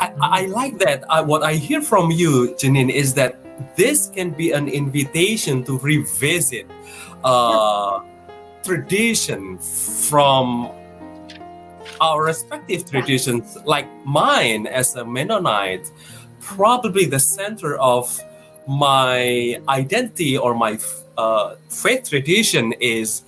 I, 0.00 0.12
I 0.20 0.46
like 0.46 0.78
that. 0.78 1.04
Uh, 1.08 1.22
what 1.24 1.42
I 1.42 1.54
hear 1.54 1.82
from 1.82 2.10
you, 2.10 2.56
Jeannine, 2.56 2.90
is 2.90 3.12
that 3.14 3.36
this 3.76 4.08
can 4.08 4.30
be 4.30 4.52
an 4.52 4.68
invitation 4.68 5.62
to 5.64 5.78
revisit 5.78 6.66
uh, 7.22 8.00
tradition 8.62 9.58
from 9.58 10.72
our 12.00 12.24
respective 12.24 12.88
traditions, 12.88 13.58
like 13.66 13.86
mine 14.06 14.66
as 14.66 14.96
a 14.96 15.04
Mennonite. 15.04 15.90
Probably 16.40 17.04
the 17.04 17.20
center 17.20 17.76
of 17.76 18.18
my 18.66 19.60
identity 19.68 20.38
or 20.38 20.54
my 20.54 20.78
uh, 21.18 21.56
faith 21.68 22.08
tradition 22.08 22.72
is 22.80 23.22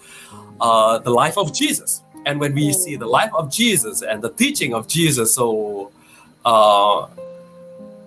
uh, 0.61 0.99
the 0.99 1.11
life 1.11 1.37
of 1.37 1.53
Jesus. 1.53 2.03
And 2.25 2.41
when 2.41 2.55
we 2.55 2.73
see 2.73 2.97
the 2.97 3.07
life 3.07 3.33
of 3.35 3.51
Jesus 3.51 4.01
and 4.01 4.23
the 4.23 4.31
teaching 4.31 4.73
of 4.73 4.89
Jesus, 4.89 5.35
so 5.35 5.91
uh, 6.45 7.07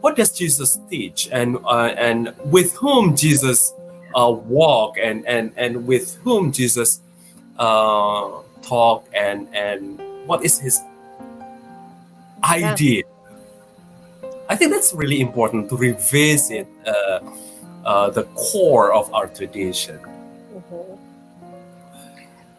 what 0.01 0.15
does 0.15 0.31
Jesus 0.31 0.79
teach, 0.89 1.29
and 1.31 1.57
uh, 1.65 1.93
and 1.97 2.33
with 2.45 2.73
whom 2.75 3.15
Jesus 3.15 3.73
uh, 4.13 4.31
walk, 4.31 4.97
and 5.01 5.25
and 5.25 5.51
and 5.57 5.87
with 5.87 6.15
whom 6.23 6.51
Jesus 6.51 7.01
uh, 7.57 8.29
talk, 8.61 9.07
and 9.13 9.47
and 9.55 9.99
what 10.27 10.43
is 10.43 10.59
his 10.59 10.79
idea? 12.43 13.03
I 14.47 14.55
think 14.55 14.71
that's 14.71 14.93
really 14.93 15.21
important 15.21 15.69
to 15.69 15.75
revisit 15.77 16.67
uh, 16.85 17.19
uh, 17.83 18.09
the 18.11 18.23
core 18.35 18.93
of 18.93 19.11
our 19.13 19.27
tradition. 19.27 19.99
Mhm. 20.53 20.97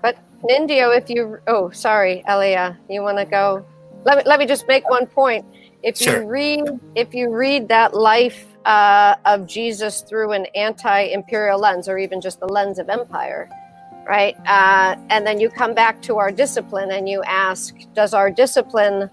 But 0.03 0.19
Nindyo, 0.43 0.97
if 0.97 1.09
you 1.09 1.39
oh 1.47 1.71
sorry, 1.71 2.25
Elia, 2.27 2.77
you 2.89 3.03
want 3.03 3.19
to 3.19 3.25
go? 3.25 3.65
Let 4.05 4.19
me 4.19 4.23
let 4.27 4.39
me 4.39 4.47
just 4.47 4.67
make 4.67 4.89
one 4.91 5.07
point. 5.07 5.45
If 5.83 5.99
Sure. 5.99 6.23
you 6.23 6.29
read 6.29 6.81
if 6.95 7.15
you 7.15 7.31
read 7.31 7.69
that 7.69 7.95
life 7.95 8.47
uh, 8.65 9.15
of 9.25 9.47
Jesus 9.47 10.03
through 10.03 10.33
an 10.33 10.47
anti-imperial 10.55 11.59
lens, 11.59 11.89
or 11.89 11.99
even 11.99 12.21
just 12.21 12.41
the 12.41 12.49
lens 12.49 12.79
of 12.79 12.89
empire, 12.89 13.49
right? 14.09 14.37
Uh, 14.47 14.97
and 15.11 15.27
then 15.27 15.39
you 15.39 15.49
come 15.49 15.75
back 15.75 16.03
to 16.03 16.17
our 16.19 16.33
discipline 16.33 16.91
and 16.91 17.09
you 17.09 17.23
ask, 17.25 17.75
does 17.95 18.13
our 18.15 18.31
discipline 18.31 19.09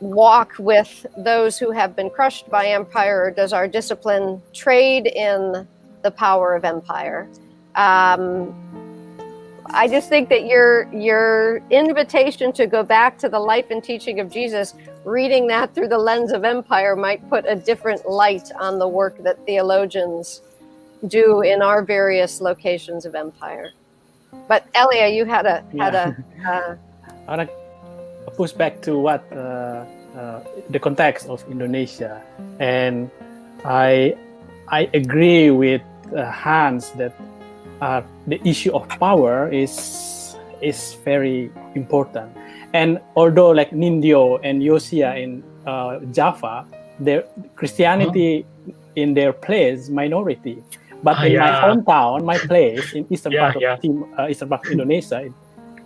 walk 0.00 0.52
with 0.58 1.04
those 1.18 1.58
who 1.58 1.70
have 1.72 1.96
been 1.96 2.10
crushed 2.10 2.48
by 2.48 2.66
empire, 2.66 3.24
or 3.24 3.30
does 3.30 3.52
our 3.52 3.66
discipline 3.66 4.40
trade 4.54 5.06
in 5.06 5.66
the 6.02 6.10
power 6.10 6.54
of 6.54 6.64
empire? 6.64 7.28
Um, 7.74 8.54
I 9.72 9.88
just 9.88 10.08
think 10.08 10.28
that 10.28 10.46
your 10.46 10.92
your 10.92 11.62
invitation 11.70 12.52
to 12.52 12.66
go 12.66 12.82
back 12.82 13.18
to 13.18 13.28
the 13.28 13.38
life 13.38 13.70
and 13.70 13.82
teaching 13.82 14.20
of 14.20 14.30
Jesus, 14.30 14.74
reading 15.04 15.46
that 15.48 15.74
through 15.74 15.88
the 15.88 15.98
lens 15.98 16.32
of 16.32 16.44
empire, 16.44 16.96
might 16.96 17.28
put 17.28 17.44
a 17.46 17.54
different 17.54 18.08
light 18.08 18.50
on 18.58 18.78
the 18.78 18.88
work 18.88 19.22
that 19.22 19.44
theologians 19.46 20.42
do 21.06 21.42
in 21.42 21.62
our 21.62 21.82
various 21.82 22.40
locations 22.40 23.06
of 23.06 23.14
empire. 23.14 23.70
But 24.48 24.66
Elia, 24.74 25.08
you 25.08 25.24
had 25.24 25.46
a 25.46 25.64
had 25.78 25.94
a 25.94 26.16
uh, 26.46 26.76
I 27.28 27.36
want 27.36 27.48
to 27.48 28.30
push 28.32 28.52
back 28.52 28.80
to 28.82 28.98
what 28.98 29.24
uh, 29.32 29.84
uh, 30.16 30.44
the 30.68 30.78
context 30.78 31.28
of 31.28 31.44
Indonesia, 31.50 32.22
and 32.58 33.10
I 33.64 34.16
I 34.68 34.90
agree 34.94 35.50
with 35.50 35.82
uh, 36.14 36.30
Hans 36.30 36.90
that 36.92 37.14
uh, 37.80 38.02
the 38.26 38.40
issue 38.48 38.72
of 38.72 38.88
power 39.00 39.48
is 39.52 40.36
is 40.60 40.96
very 41.04 41.50
important. 41.74 42.30
And 42.72 43.00
although 43.16 43.50
like 43.50 43.70
Nindyo 43.70 44.38
and 44.44 44.62
Yosia 44.62 45.18
in 45.18 45.42
uh, 45.66 45.98
Java, 46.12 46.66
their 47.00 47.24
Christianity 47.56 48.44
huh? 48.44 48.72
in 48.96 49.14
their 49.14 49.32
place 49.32 49.88
minority, 49.88 50.62
but 51.02 51.24
in 51.24 51.32
yeah. 51.32 51.40
my 51.40 51.52
hometown, 51.64 52.24
my 52.24 52.38
place 52.38 52.92
in 52.92 53.06
eastern 53.10 53.32
yeah, 53.32 53.40
part 53.40 53.56
of 53.56 53.62
yeah. 53.62 53.76
Tim, 53.76 54.04
uh, 54.18 54.28
eastern 54.28 54.48
part 54.48 54.66
of 54.66 54.72
Indonesia, 54.72 55.24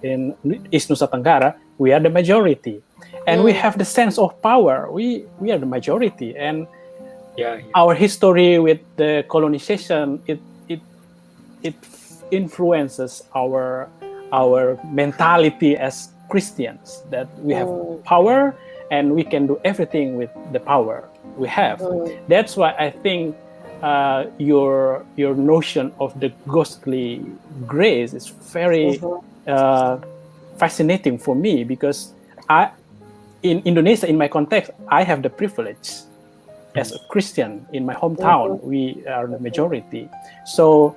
in, 0.03 0.34
in 0.45 0.68
East 0.70 0.90
Nusa 0.90 1.09
Tenggara, 1.09 1.55
we 1.78 1.92
are 1.92 2.01
the 2.01 2.11
majority, 2.11 2.82
and 3.26 3.40
mm. 3.40 3.45
we 3.45 3.53
have 3.53 3.78
the 3.78 3.84
sense 3.84 4.18
of 4.18 4.40
power. 4.42 4.90
We 4.90 5.24
we 5.40 5.53
are 5.53 5.59
the 5.59 5.66
majority, 5.66 6.36
and 6.36 6.66
yeah, 7.36 7.61
our 7.74 7.95
history 7.95 8.59
with 8.59 8.80
the 8.97 9.24
colonization 9.28 10.20
it 10.26 10.40
it 11.65 11.75
influences 12.31 13.25
our 13.35 13.89
our 14.33 14.79
mentality 14.93 15.77
as 15.77 16.15
Christians 16.29 17.03
that 17.11 17.29
we 17.41 17.53
have 17.55 17.69
mm. 17.69 18.03
power 18.05 18.55
and 18.91 19.15
we 19.15 19.25
can 19.25 19.47
do 19.47 19.61
everything 19.65 20.17
with 20.17 20.31
the 20.53 20.61
power 20.61 21.09
we 21.37 21.49
have. 21.49 21.81
Mm. 21.81 22.19
That's 22.29 22.57
why 22.57 22.75
I 22.79 22.91
think 22.91 23.37
uh, 23.83 24.27
your 24.39 25.05
your 25.17 25.35
notion 25.35 25.93
of 26.01 26.19
the 26.21 26.33
ghostly 26.49 27.25
grace 27.67 28.15
is 28.15 28.29
very 28.29 28.99
mm-hmm. 28.99 29.21
uh, 29.47 29.99
fascinating 30.57 31.19
for 31.19 31.35
me 31.35 31.65
because 31.65 32.12
I 32.49 32.71
in 33.43 33.61
Indonesia 33.65 34.09
in 34.09 34.17
my 34.17 34.29
context 34.29 34.71
I 34.89 35.03
have 35.05 35.23
the 35.23 35.31
privilege 35.31 36.09
as 36.75 36.93
a 36.93 36.99
Christian 37.09 37.67
in 37.73 37.85
my 37.87 37.95
hometown 37.95 38.59
mm-hmm. 38.59 38.67
we 38.67 39.07
are 39.07 39.27
the 39.27 39.39
majority 39.39 40.09
so 40.47 40.97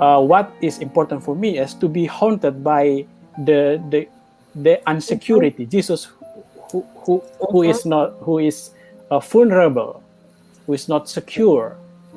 uh, 0.00 0.20
what 0.20 0.52
is 0.60 0.78
important 0.78 1.22
for 1.22 1.34
me 1.34 1.58
is 1.58 1.74
to 1.74 1.88
be 1.88 2.06
haunted 2.06 2.62
by 2.64 3.04
the 3.44 3.82
the 3.90 4.08
the 4.54 4.80
unsecurity 4.86 5.66
mm-hmm. 5.66 5.70
Jesus 5.70 6.08
who 6.70 6.86
who, 7.04 7.22
who 7.50 7.62
is 7.62 7.80
mm-hmm. 7.80 7.90
not 7.90 8.14
who 8.20 8.38
is 8.38 8.70
uh, 9.10 9.18
vulnerable 9.18 10.02
who 10.66 10.72
is 10.72 10.88
not 10.88 11.08
secure 11.08 11.76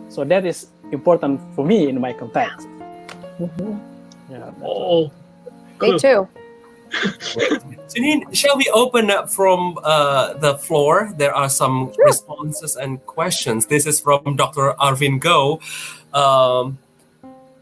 so 0.10 0.24
that 0.24 0.46
is 0.46 0.68
important 0.92 1.42
for 1.56 1.66
me 1.66 1.88
in 1.88 2.00
my 2.00 2.14
context. 2.14 2.68
Mm-hmm. 3.40 3.78
Yeah. 4.32 4.52
Oh, 4.64 5.12
cool. 5.80 5.94
me 5.94 6.00
too. 6.00 6.28
Jeannine, 7.94 8.32
shall 8.34 8.58
we 8.58 8.70
open 8.74 9.12
up 9.12 9.30
from 9.30 9.78
uh, 9.84 10.34
the 10.36 10.58
floor? 10.58 11.14
There 11.18 11.36
are 11.36 11.50
some 11.50 11.92
sure. 11.94 12.06
responses 12.06 12.76
and 12.76 13.06
questions. 13.06 13.66
This 13.66 13.86
is 13.86 14.00
from 14.00 14.36
Dr. 14.38 14.74
Arvin 14.80 15.20
Gouw 15.20 15.60
um, 16.16 16.78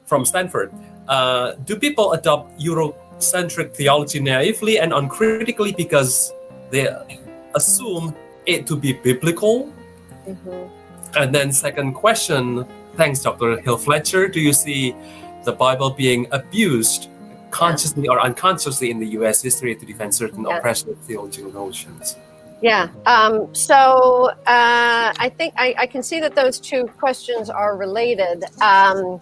from 0.05 0.25
Stanford. 0.25 0.73
Uh, 1.07 1.53
do 1.65 1.75
people 1.75 2.13
adopt 2.13 2.59
Eurocentric 2.59 3.75
theology 3.75 4.19
naively 4.19 4.79
and 4.79 4.93
uncritically 4.93 5.71
because 5.73 6.33
they 6.71 6.87
assume 7.55 8.15
it 8.45 8.65
to 8.67 8.75
be 8.75 8.93
biblical? 8.93 9.71
Mm-hmm. 10.27 11.17
And 11.17 11.33
then 11.33 11.51
second 11.51 11.93
question, 11.93 12.65
thanks, 12.95 13.21
Dr. 13.21 13.59
Hill 13.61 13.77
Fletcher. 13.77 14.27
Do 14.27 14.39
you 14.39 14.53
see 14.53 14.95
the 15.43 15.53
Bible 15.53 15.91
being 15.91 16.27
abused 16.31 17.09
consciously 17.51 18.07
or 18.07 18.19
unconsciously 18.19 18.91
in 18.91 18.99
the 18.99 19.07
U.S. 19.19 19.41
history 19.41 19.75
to 19.75 19.85
defend 19.85 20.13
certain 20.13 20.43
yeah. 20.43 20.57
oppressive 20.57 20.97
theological 20.99 21.53
notions? 21.53 22.17
Yeah. 22.61 22.89
Um, 23.05 23.53
so 23.53 24.29
uh, 24.47 25.13
I 25.17 25.31
think 25.37 25.53
I, 25.55 25.75
I, 25.77 25.87
can 25.87 26.01
see 26.01 26.19
that 26.21 26.35
those 26.35 26.59
two 26.59 26.85
questions 26.97 27.49
are 27.49 27.77
related. 27.77 28.43
Um, 28.61 29.19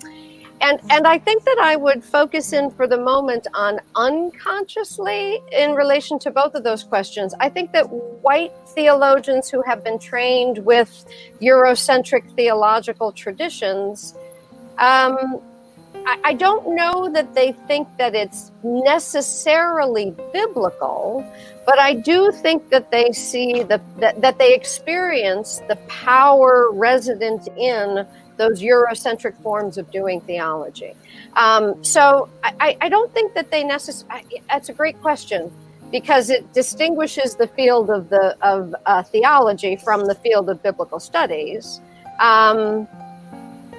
and 0.61 0.79
and 0.89 1.05
I 1.05 1.17
think 1.17 1.43
that 1.43 1.59
I 1.61 1.75
would 1.75 2.03
focus 2.03 2.53
in 2.53 2.71
for 2.71 2.87
the 2.87 2.97
moment 2.97 3.47
on 3.53 3.79
unconsciously 3.95 5.41
in 5.51 5.73
relation 5.73 6.19
to 6.19 6.31
both 6.31 6.55
of 6.55 6.63
those 6.63 6.83
questions. 6.83 7.33
I 7.39 7.49
think 7.49 7.71
that 7.73 7.89
white 7.89 8.53
theologians 8.67 9.49
who 9.49 9.61
have 9.63 9.83
been 9.83 9.99
trained 9.99 10.59
with 10.59 11.05
Eurocentric 11.41 12.33
theological 12.35 13.11
traditions, 13.11 14.15
um, 14.77 15.41
I, 16.05 16.19
I 16.23 16.33
don't 16.33 16.75
know 16.75 17.09
that 17.13 17.33
they 17.33 17.51
think 17.67 17.87
that 17.97 18.15
it's 18.15 18.51
necessarily 18.63 20.15
biblical, 20.31 21.25
but 21.65 21.79
I 21.79 21.93
do 21.93 22.31
think 22.31 22.69
that 22.69 22.91
they 22.91 23.11
see 23.11 23.63
the 23.63 23.81
that, 23.97 24.21
that 24.21 24.37
they 24.37 24.53
experience 24.53 25.61
the 25.67 25.75
power 25.87 26.71
resident 26.71 27.47
in 27.57 28.05
those 28.37 28.61
Eurocentric 28.61 29.35
forms 29.41 29.77
of 29.77 29.89
doing 29.91 30.21
theology. 30.21 30.93
Um, 31.35 31.83
so 31.83 32.29
I, 32.43 32.77
I, 32.79 32.89
don't 32.89 33.11
think 33.13 33.33
that 33.33 33.49
they 33.49 33.63
necessarily, 33.63 34.43
that's 34.47 34.69
a 34.69 34.73
great 34.73 35.01
question 35.01 35.51
because 35.91 36.29
it 36.29 36.53
distinguishes 36.53 37.35
the 37.35 37.47
field 37.47 37.89
of 37.89 38.09
the 38.09 38.35
of 38.41 38.75
uh, 38.85 39.03
theology 39.03 39.75
from 39.75 40.05
the 40.05 40.15
field 40.15 40.49
of 40.49 40.61
biblical 40.61 40.99
studies. 40.99 41.81
Um, 42.19 42.87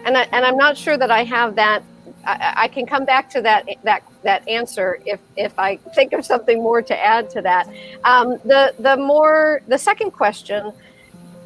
and, 0.05 0.17
I, 0.19 0.23
and 0.33 0.45
I'm 0.45 0.57
not 0.57 0.77
sure 0.77 0.97
that 0.97 1.11
I 1.11 1.25
have 1.25 1.57
that. 1.57 1.83
I, 2.27 2.55
I, 2.57 2.69
can 2.69 2.87
come 2.87 3.05
back 3.05 3.29
to 3.31 3.43
that 3.43 3.69
that 3.83 4.03
that 4.23 4.49
answer 4.49 5.01
if 5.05 5.21
if 5.37 5.59
I 5.59 5.77
think 5.95 6.13
of 6.13 6.25
something 6.25 6.63
more 6.63 6.83
to 6.83 6.97
add 6.97 7.31
to 7.31 7.43
that. 7.43 7.69
Um, 8.05 8.39
the 8.45 8.75
the 8.79 8.97
more 8.97 9.63
the 9.69 9.79
second 9.79 10.13
question 10.13 10.73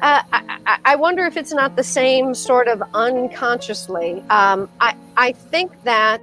uh, 0.01 0.21
I, 0.31 0.79
I, 0.85 0.95
wonder 0.95 1.25
if 1.25 1.35
it's 1.35 1.51
not 1.51 1.75
the 1.75 1.83
same 1.83 2.33
sort 2.33 2.67
of 2.67 2.81
unconsciously. 2.93 4.23
Um, 4.29 4.69
I, 4.79 4.95
I 5.17 5.33
think 5.33 5.71
that 5.83 6.21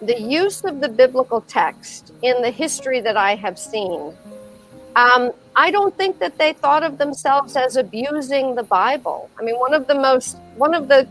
the 0.00 0.18
use 0.18 0.64
of 0.64 0.80
the 0.80 0.88
biblical 0.88 1.42
text 1.42 2.12
in 2.22 2.40
the 2.40 2.50
history 2.50 3.00
that 3.00 3.18
I 3.18 3.34
have 3.34 3.58
seen, 3.58 4.16
um, 4.96 5.32
I 5.54 5.70
don't 5.70 5.94
think 5.96 6.18
that 6.20 6.38
they 6.38 6.54
thought 6.54 6.82
of 6.82 6.96
themselves 6.96 7.56
as 7.56 7.76
abusing 7.76 8.54
the 8.54 8.62
Bible. 8.62 9.28
I 9.38 9.42
mean, 9.42 9.56
one 9.56 9.74
of 9.74 9.86
the 9.86 9.94
most, 9.94 10.38
one 10.56 10.72
of 10.72 10.88
the, 10.88 11.06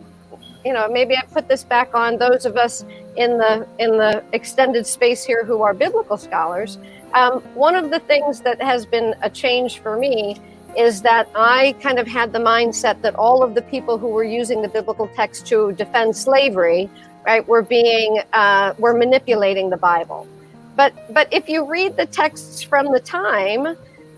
you 0.66 0.74
know, 0.74 0.90
maybe 0.90 1.16
I 1.16 1.22
put 1.32 1.48
this 1.48 1.64
back 1.64 1.94
on 1.94 2.18
those 2.18 2.46
of 2.46 2.58
us 2.58 2.86
in 3.18 3.38
the 3.38 3.68
in 3.78 3.98
the 3.98 4.24
extended 4.34 4.88
space 4.88 5.24
here 5.24 5.44
who 5.46 5.62
are 5.62 5.74
biblical 5.74 6.18
scholars. 6.18 6.80
Um, 7.14 7.42
one 7.54 7.76
of 7.76 7.92
the 7.92 8.00
things 8.00 8.42
that 8.42 8.62
has 8.62 8.86
been 8.86 9.16
a 9.22 9.30
change 9.30 9.80
for 9.80 9.98
me 9.98 10.38
is 10.78 11.02
that 11.02 11.28
I 11.36 11.76
kind 11.82 11.98
of 12.00 12.08
had 12.08 12.32
the 12.32 12.40
mindset 12.40 13.02
that 13.02 13.16
all 13.16 13.42
of 13.42 13.56
the 13.56 13.64
people 13.64 13.98
who 13.98 14.08
were 14.08 14.24
using 14.24 14.62
the 14.62 14.68
biblical 14.68 15.08
text 15.08 15.48
to 15.48 15.72
defend 15.74 16.16
slavery, 16.16 16.90
right, 17.26 17.46
were 17.48 17.64
being 17.64 18.22
uh, 18.34 18.74
were 18.78 18.94
manipulating 18.94 19.70
the 19.70 19.78
Bible. 19.78 20.28
But 20.76 20.94
but 21.14 21.28
if 21.34 21.50
you 21.50 21.66
read 21.66 21.98
the 21.98 22.06
texts 22.06 22.62
from 22.62 22.92
the 22.92 23.00
time, 23.00 23.66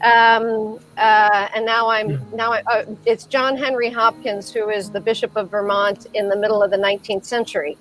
um, 0.04 0.80
uh, 0.98 1.48
and 1.56 1.66
now 1.66 1.90
I'm 1.90 2.22
now 2.36 2.52
I, 2.54 2.62
uh, 2.68 2.86
it's 3.06 3.24
John 3.26 3.56
Henry 3.56 3.90
Hopkins 3.90 4.52
who 4.52 4.70
is 4.70 4.92
the 4.92 5.00
Bishop 5.00 5.36
of 5.38 5.50
Vermont 5.50 6.08
in 6.14 6.28
the 6.28 6.36
middle 6.36 6.62
of 6.62 6.72
the 6.72 6.78
19th 6.78 7.26
century. 7.26 7.78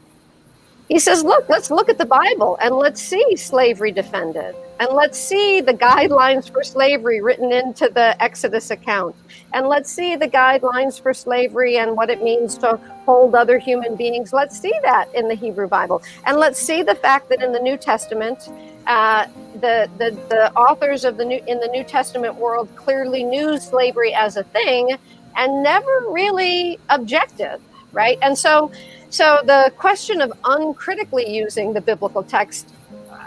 He 0.89 0.98
says, 0.98 1.23
"Look, 1.23 1.48
let's 1.48 1.70
look 1.70 1.89
at 1.89 1.98
the 1.98 2.06
Bible 2.06 2.59
and 2.60 2.74
let's 2.74 3.01
see 3.01 3.36
slavery 3.36 3.93
defended." 3.93 4.55
And 4.81 4.90
let's 4.93 5.19
see 5.19 5.60
the 5.60 5.74
guidelines 5.74 6.52
for 6.52 6.62
slavery 6.62 7.20
written 7.20 7.51
into 7.51 7.89
the 7.89 8.20
Exodus 8.23 8.70
account. 8.70 9.16
And 9.52 9.66
let's 9.66 9.90
see 9.90 10.15
the 10.15 10.28
guidelines 10.28 11.02
for 11.02 11.12
slavery 11.12 11.78
and 11.78 11.97
what 11.97 12.10
it 12.10 12.23
means 12.23 12.56
to 12.59 12.78
hold 13.05 13.35
other 13.35 13.59
human 13.59 13.97
beings. 13.97 14.32
Let's 14.32 14.59
see 14.59 14.73
that 14.82 15.12
in 15.15 15.27
the 15.27 15.35
Hebrew 15.35 15.66
Bible. 15.66 16.02
And 16.27 16.36
let's 16.36 16.60
see 16.60 16.85
the 16.85 16.94
fact 16.94 17.28
that 17.31 17.43
in 17.43 17.52
the 17.52 17.59
New 17.59 17.77
Testament, 17.77 18.48
uh, 18.86 19.27
the, 19.55 19.90
the, 19.98 20.12
the 20.28 20.52
authors 20.55 21.05
of 21.05 21.16
the 21.16 21.24
new 21.24 21.40
in 21.48 21.59
the 21.59 21.69
New 21.69 21.82
Testament 21.82 22.36
world 22.36 22.69
clearly 22.77 23.24
knew 23.24 23.59
slavery 23.59 24.15
as 24.15 24.36
a 24.36 24.44
thing 24.44 24.97
and 25.36 25.62
never 25.62 26.05
really 26.09 26.78
objected, 26.89 27.60
right? 27.93 28.19
And 28.23 28.39
so 28.39 28.70
so 29.11 29.41
the 29.45 29.73
question 29.77 30.21
of 30.21 30.33
uncritically 30.45 31.35
using 31.35 31.73
the 31.73 31.81
biblical 31.81 32.23
text 32.23 32.69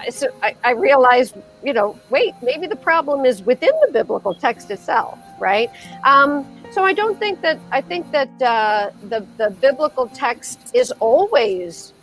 so 0.10 0.28
I, 0.42 0.56
I 0.64 0.72
realized, 0.72 1.36
you 1.64 1.74
know, 1.74 2.00
wait, 2.10 2.34
maybe 2.42 2.68
the 2.68 2.76
problem 2.76 3.26
is 3.26 3.44
within 3.44 3.72
the 3.86 3.92
biblical 3.92 4.34
text 4.34 4.72
itself, 4.72 5.20
right? 5.40 5.70
Um, 6.04 6.46
so 6.72 6.84
I 6.84 6.94
don't 6.94 7.20
think 7.20 7.42
that 7.42 7.60
I 7.72 7.82
think 7.82 8.12
that 8.12 8.30
uh, 8.42 8.92
the 9.10 9.26
the 9.38 9.52
biblical 9.52 10.08
text 10.08 10.72
is 10.74 10.92
always 11.00 11.94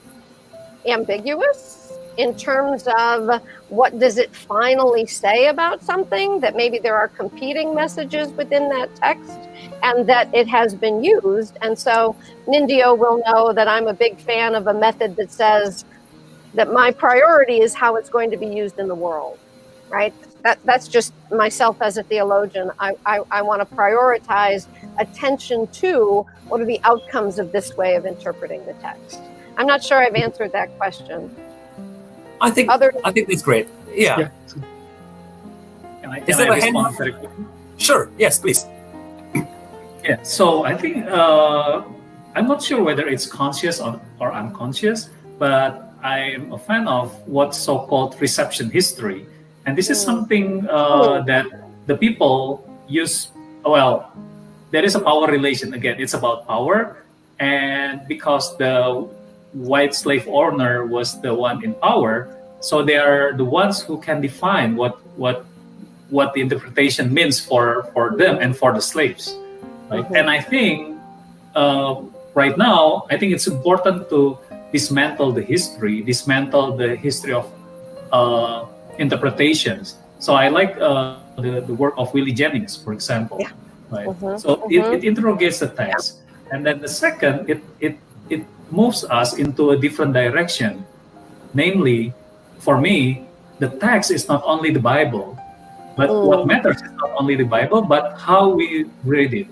ambiguous 0.87 1.78
in 2.19 2.35
terms 2.35 2.86
of 2.99 3.43
what 3.70 3.99
does 3.99 4.19
it 4.19 4.35
finally 4.35 5.07
say 5.07 5.47
about 5.47 5.82
something 5.82 6.40
that 6.40 6.55
maybe 6.55 6.78
there 6.78 6.97
are 6.97 7.09
competing 7.09 7.74
messages 7.74 8.31
within 8.32 8.69
that 8.69 8.95
text 8.97 9.39
and 9.82 10.07
that 10.07 10.28
it 10.35 10.47
has 10.47 10.74
been 10.74 11.03
used 11.03 11.57
and 11.62 11.78
so 11.78 12.15
Nindyo 12.47 12.99
will 12.99 13.23
know 13.27 13.53
that 13.55 13.69
I'm 13.69 13.86
a 13.86 13.95
big 13.95 14.19
fan 14.19 14.55
of 14.55 14.66
a 14.66 14.74
method 14.74 15.16
that 15.16 15.32
says 15.32 15.86
that 16.55 16.70
my 16.73 16.90
priority 16.90 17.61
is 17.61 17.73
how 17.73 17.97
it's 17.97 18.11
going 18.11 18.31
to 18.31 18.36
be 18.36 18.47
used 18.47 18.78
in 18.78 18.89
the 18.89 18.95
world, 18.95 19.39
right? 19.89 20.12
that, 20.43 20.59
that's 20.65 20.89
just 20.89 21.12
myself 21.31 21.81
as 21.81 21.97
a 21.97 22.03
theologian. 22.03 22.70
I, 22.78 22.95
I, 23.05 23.20
I 23.31 23.43
want 23.43 23.69
to 23.69 23.74
prioritize 23.74 24.66
attention 24.99 25.66
to 25.69 26.27
what 26.49 26.61
are 26.61 26.65
the 26.65 26.81
outcomes 26.85 27.39
of 27.39 27.53
this 27.53 27.77
way 27.77 27.97
of 27.97 28.07
interpreting 28.07 28.65
the 28.66 28.74
text. 28.74 29.20
I'm 29.57 29.66
not 29.66 29.82
sure 29.82 29.99
I've 29.99 30.15
answered 30.15 30.53
that 30.53 30.77
question. 30.78 31.35
I 32.40 32.51
think 32.51 32.70
Other 32.70 32.93
I 33.05 33.10
think 33.12 33.28
it's 33.28 33.43
great. 33.43 33.66
Yeah. 33.94 34.19
Yeah. 34.19 34.28
Can 36.02 36.10
I, 36.10 36.19
Is 36.19 36.24
can 36.27 36.36
there 36.39 36.52
I 36.52 36.59
a 36.59 36.60
hand- 36.62 36.97
very 36.97 37.12
quickly? 37.12 37.44
Sure. 37.78 38.10
Yes, 38.19 38.39
please. 38.39 38.66
Yeah, 40.05 40.23
so 40.23 40.65
I 40.65 40.74
think 40.77 41.05
uh, 41.06 41.82
I'm 42.35 42.47
not 42.47 42.62
sure 42.62 42.82
whether 42.82 43.06
it's 43.09 43.27
conscious 43.27 43.81
or, 43.81 44.01
or 44.20 44.32
unconscious, 44.32 45.10
but 45.39 45.93
I'm 46.02 46.52
a 46.52 46.59
fan 46.59 46.86
of 46.89 47.10
what's 47.27 47.59
so-called 47.59 48.16
reception 48.20 48.70
history, 48.70 49.27
and 49.66 49.77
this 49.77 49.90
is 49.90 49.98
Mm. 50.01 50.05
something 50.06 50.47
uh, 50.69 50.73
Oh. 50.73 51.23
that 51.27 51.47
the 51.86 51.97
people 51.97 52.62
use. 52.89 53.28
Well, 53.66 54.09
there 54.70 54.85
is 54.85 54.94
a 54.94 55.01
power 55.01 55.27
relation 55.27 55.74
again. 55.74 55.97
It's 55.98 56.15
about 56.15 56.47
power, 56.47 57.02
and 57.40 58.06
because 58.09 58.56
the 58.56 59.05
white 59.53 59.95
slave 59.95 60.27
owner 60.29 60.87
was 60.87 61.20
the 61.20 61.33
one 61.35 61.65
in 61.65 61.75
power, 61.75 62.29
so 62.61 62.83
they 62.83 62.97
are 62.97 63.33
the 63.33 63.45
ones 63.45 63.81
who 63.83 63.99
can 64.01 64.20
define 64.20 64.77
what 64.77 64.99
what 65.16 65.45
what 66.11 66.33
the 66.35 66.41
interpretation 66.41 67.12
means 67.12 67.39
for 67.41 67.85
for 67.93 68.16
them 68.16 68.39
and 68.41 68.57
for 68.57 68.73
the 68.73 68.81
slaves 68.81 69.37
right? 69.91 70.05
Mhm. 70.09 70.16
And 70.19 70.31
I 70.31 70.41
think 70.41 70.97
uh, 71.55 72.01
right 72.35 72.57
now, 72.57 73.05
I 73.11 73.16
think 73.16 73.33
it's 73.33 73.47
important 73.47 74.09
to 74.11 74.39
dismantle 74.73 75.33
the 75.33 75.43
history, 75.43 76.03
dismantle 76.03 76.77
the 76.77 76.95
history 76.97 77.33
of 77.33 77.49
uh, 78.12 78.66
interpretations. 78.99 79.97
So 80.19 80.35
I 80.35 80.49
like 80.49 80.77
uh, 80.81 81.16
the, 81.37 81.61
the 81.62 81.75
work 81.75 81.95
of 81.97 82.12
Willie 82.15 82.33
Jennings, 82.33 82.77
for 82.77 82.93
example. 82.93 83.39
Yeah. 83.41 83.53
Right. 83.91 84.07
Mhm, 84.09 84.41
So 84.41 84.69
it, 84.69 84.85
it 85.01 85.05
interrogates 85.05 85.59
the 85.61 85.69
text, 85.73 86.20
and 86.53 86.65
then 86.66 86.81
the 86.81 86.89
second, 86.89 87.49
it 87.49 87.61
it 87.81 87.97
it 88.29 88.45
moves 88.73 89.05
us 89.05 89.39
into 89.39 89.70
a 89.70 89.77
different 89.77 90.12
direction. 90.12 90.85
Namely, 91.55 92.12
for 92.59 92.81
me, 92.81 93.24
the 93.59 93.69
text 93.81 94.11
is 94.11 94.28
not 94.28 94.43
only 94.45 94.70
the 94.70 94.81
Bible, 94.81 95.39
but 95.97 96.09
what 96.23 96.40
Mm. 96.40 96.47
matters 96.47 96.77
is 96.77 96.93
not 97.03 97.11
only 97.19 97.35
the 97.35 97.49
Bible, 97.49 97.82
but 97.82 98.15
how 98.19 98.49
we 98.49 98.86
read 99.05 99.35
it 99.35 99.49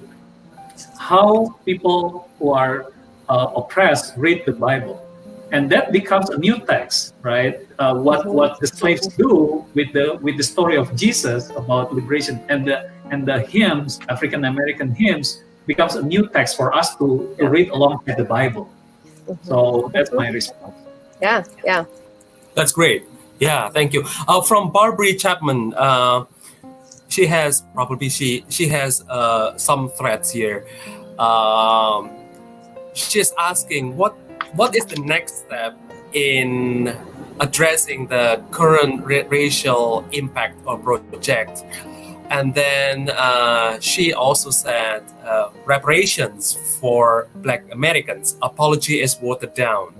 how 0.98 1.54
people 1.64 2.28
who 2.38 2.52
are 2.52 2.92
uh, 3.28 3.48
oppressed 3.56 4.14
read 4.16 4.42
the 4.46 4.52
Bible, 4.52 5.02
and 5.52 5.70
that 5.70 5.90
becomes 5.90 6.30
a 6.30 6.38
new 6.38 6.58
text, 6.58 7.14
right? 7.22 7.58
Uh, 7.78 7.94
what 7.94 8.26
Mhm. 8.26 8.34
what 8.38 8.60
the 8.60 8.66
slaves 8.66 9.08
do 9.16 9.64
with 9.74 9.92
the 9.92 10.18
with 10.22 10.36
the 10.36 10.44
story 10.44 10.76
of 10.76 10.94
Jesus 10.94 11.50
about 11.56 11.94
liberation 11.94 12.38
and 12.48 12.66
the 12.66 12.90
and 13.10 13.26
the 13.26 13.40
hymns, 13.40 13.98
African 14.08 14.44
American 14.44 14.94
hymns, 14.94 15.42
becomes 15.66 15.96
a 15.96 16.02
new 16.02 16.28
text 16.28 16.56
for 16.56 16.74
us 16.74 16.94
to, 16.98 17.34
to 17.38 17.48
read 17.48 17.70
along 17.70 17.98
with 18.06 18.16
the 18.16 18.24
Bible. 18.24 18.68
So 19.42 19.90
that's 19.92 20.12
my 20.12 20.28
response. 20.28 20.74
yeah, 21.20 21.44
yeah. 21.64 21.84
That's 22.54 22.72
great. 22.72 23.04
Yeah, 23.38 23.68
thank 23.68 23.92
you. 23.92 24.04
Uh, 24.26 24.40
from 24.40 24.72
Barbary 24.72 25.14
Chapman, 25.14 25.74
uh, 25.76 26.24
she 27.08 27.26
has 27.26 27.62
probably 27.74 28.08
she 28.08 28.44
she 28.48 28.68
has 28.68 29.04
uh, 29.08 29.56
some 29.58 29.90
threats 29.90 30.30
here. 30.30 30.66
Um, 31.18 32.10
she's 32.94 33.32
asking 33.38 33.96
what 33.96 34.16
what 34.54 34.74
is 34.74 34.86
the 34.86 35.00
next 35.00 35.44
step 35.46 35.76
in 36.12 36.96
addressing 37.40 38.06
the 38.06 38.42
current 38.50 39.04
ra- 39.04 39.28
racial 39.28 40.04
impact 40.12 40.56
of 40.66 40.82
project, 40.82 41.64
and 42.30 42.54
then 42.54 43.10
uh, 43.10 43.78
she 43.80 44.12
also 44.12 44.50
said 44.50 45.02
uh, 45.24 45.50
reparations 45.64 46.54
for 46.80 47.28
Black 47.36 47.64
Americans. 47.72 48.36
Apology 48.42 49.00
is 49.00 49.16
watered 49.20 49.54
down 49.54 49.94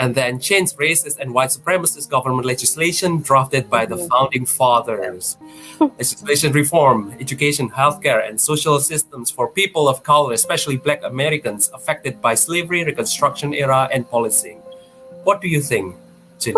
and 0.00 0.14
then 0.14 0.40
change 0.40 0.72
racist 0.72 1.18
and 1.18 1.32
white 1.34 1.50
supremacist 1.50 2.08
government 2.08 2.46
legislation 2.46 3.20
drafted 3.20 3.68
by 3.68 3.84
the 3.84 3.98
founding 4.08 4.46
fathers. 4.46 5.36
legislation 5.80 6.52
reform, 6.52 7.14
education, 7.20 7.68
healthcare, 7.68 8.26
and 8.26 8.40
social 8.40 8.80
systems 8.80 9.30
for 9.30 9.48
people 9.48 9.88
of 9.88 10.02
color, 10.02 10.32
especially 10.32 10.78
Black 10.78 11.02
Americans 11.04 11.70
affected 11.74 12.20
by 12.22 12.34
slavery, 12.34 12.82
Reconstruction 12.82 13.52
era, 13.52 13.90
and 13.92 14.08
policing. 14.08 14.58
What 15.24 15.42
do 15.42 15.48
you 15.48 15.60
think, 15.60 15.94
Jenny? 16.38 16.56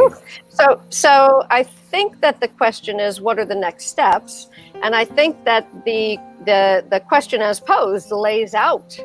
So, 0.50 0.80
so 0.90 1.44
I 1.50 1.64
think 1.92 2.20
that 2.22 2.40
the 2.40 2.48
question 2.48 2.98
is, 2.98 3.20
what 3.20 3.38
are 3.38 3.44
the 3.44 3.60
next 3.68 3.84
steps? 3.84 4.48
And 4.82 4.96
I 4.96 5.04
think 5.04 5.44
that 5.44 5.64
the 5.84 6.18
the 6.44 6.84
the 6.90 7.00
question 7.00 7.40
as 7.42 7.60
posed 7.60 8.10
lays 8.10 8.54
out, 8.54 8.98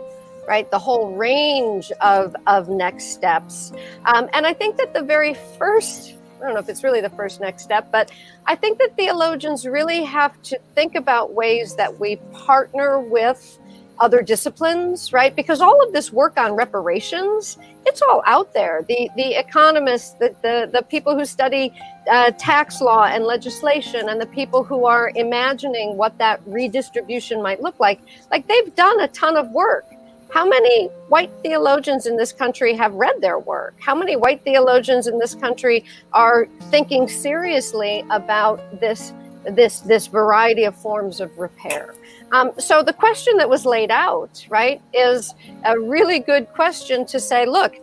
right, 0.48 0.68
the 0.72 0.80
whole 0.80 1.12
range 1.28 1.92
of 2.02 2.36
of 2.48 2.70
next 2.70 3.06
steps. 3.18 3.74
Um, 4.06 4.24
and 4.34 4.48
I 4.48 4.54
think 4.54 4.78
that 4.78 4.94
the 4.94 5.04
very 5.04 5.36
first, 5.60 6.16
I 6.38 6.46
don't 6.46 6.54
know 6.56 6.64
if 6.66 6.70
it's 6.70 6.84
really 6.84 7.02
the 7.02 7.16
first 7.22 7.42
next 7.42 7.62
step, 7.64 7.92
but 7.92 8.10
I 8.46 8.56
think 8.56 8.80
that 8.80 8.96
theologians 8.96 9.68
really 9.68 10.04
have 10.04 10.34
to 10.44 10.58
think 10.74 10.96
about 10.96 11.34
ways 11.34 11.76
that 11.76 12.00
we 12.00 12.16
partner 12.32 12.92
with 13.00 13.60
other 14.00 14.22
disciplines, 14.22 15.12
right? 15.14 15.36
Because 15.36 15.62
all 15.62 15.86
of 15.86 15.94
this 15.94 16.12
work 16.12 16.38
on 16.38 16.54
reparations, 16.54 17.58
it's 17.86 18.02
all 18.02 18.22
out 18.26 18.54
there. 18.54 18.84
The 18.88 19.10
the 19.16 19.40
economists, 19.40 20.12
the 20.12 20.36
the, 20.42 20.70
the 20.72 20.82
people 20.84 21.18
who 21.18 21.26
study 21.26 21.74
uh, 22.10 22.32
tax 22.32 22.82
law 22.82 23.06
and 23.06 23.24
legislation, 23.24 24.10
and 24.10 24.20
the 24.20 24.28
people 24.28 24.64
who 24.64 24.86
are 24.86 25.12
imagining 25.16 25.98
what 25.98 26.18
that 26.18 26.42
redistribution 26.46 27.42
might 27.42 27.62
look 27.62 27.80
like, 27.80 28.00
like 28.32 28.48
they've 28.48 28.74
done 28.76 29.00
a 29.02 29.08
ton 29.10 29.36
of 29.36 29.50
work. 29.52 29.86
How 30.30 30.46
many 30.46 30.88
white 31.08 31.32
theologians 31.42 32.06
in 32.06 32.18
this 32.18 32.34
country 32.34 32.74
have 32.76 32.94
read 32.94 33.22
their 33.22 33.40
work? 33.40 33.76
How 33.80 33.96
many 33.96 34.18
white 34.18 34.44
theologians 34.44 35.08
in 35.08 35.18
this 35.20 35.34
country 35.34 35.86
are 36.12 36.48
thinking 36.70 37.08
seriously 37.08 38.04
about 38.10 38.60
this 38.82 39.14
this 39.46 39.80
this 39.80 40.08
variety 40.08 40.66
of 40.66 40.76
forms 40.76 41.22
of 41.22 41.38
repair? 41.38 41.94
Um, 42.32 42.52
so 42.58 42.84
the 42.84 42.94
question 42.94 43.38
that 43.38 43.50
was 43.50 43.66
laid 43.66 43.92
out, 43.92 44.46
right, 44.50 44.82
is 44.94 45.34
a 45.64 45.80
really 45.80 46.20
good 46.20 46.48
question 46.54 47.06
to 47.08 47.20
say. 47.20 47.46
Look, 47.46 47.76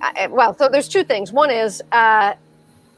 I, 0.00 0.26
well, 0.28 0.56
so 0.56 0.68
there's 0.68 0.88
two 0.88 1.04
things. 1.04 1.32
One 1.32 1.50
is 1.50 1.82
uh, 1.92 2.34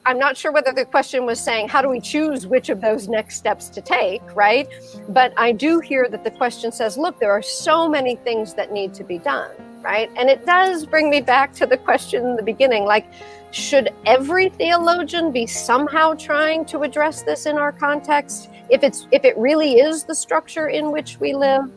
I'm 0.07 0.19
not 0.19 0.37
sure 0.37 0.51
whether 0.51 0.73
the 0.73 0.85
question 0.85 1.27
was 1.27 1.39
saying 1.39 1.69
how 1.69 1.83
do 1.83 1.89
we 1.89 2.01
choose 2.01 2.47
which 2.47 2.71
of 2.71 2.81
those 2.81 3.07
next 3.07 3.37
steps 3.37 3.69
to 3.71 3.81
take, 3.83 4.23
right? 4.35 4.67
But 5.11 5.35
I 5.37 5.53
do 5.53 5.79
hear 5.81 6.09
that 6.09 6.25
the 6.25 6.31
question 6.31 6.73
says, 6.73 6.97
look, 6.97 7.19
there 7.21 7.33
are 7.33 7.43
so 7.43 7.89
many 7.89 8.17
things 8.17 8.55
that 8.55 8.73
need 8.73 8.95
to 8.95 9.05
be 9.05 9.19
done, 9.19 9.51
right? 9.83 10.11
And 10.17 10.31
it 10.31 10.47
does 10.47 10.87
bring 10.87 11.11
me 11.11 11.21
back 11.21 11.53
to 11.55 11.67
the 11.67 11.77
question 11.77 12.25
in 12.25 12.37
the 12.37 12.43
beginning, 12.43 12.85
like. 12.85 13.07
Should 13.53 13.93
every 14.07 14.49
theologian 14.49 15.33
be 15.33 15.45
somehow 15.45 16.15
trying 16.15 16.65
to 16.67 16.83
address 16.85 17.23
this 17.23 17.47
in 17.47 17.57
our 17.57 17.73
context? 17.73 18.49
If 18.71 18.83
it's 18.83 19.07
if 19.11 19.25
it 19.25 19.37
really 19.37 19.75
is 19.75 20.05
the 20.05 20.15
structure 20.15 20.69
in 20.69 20.93
which 20.93 21.19
we 21.19 21.35
live, 21.35 21.71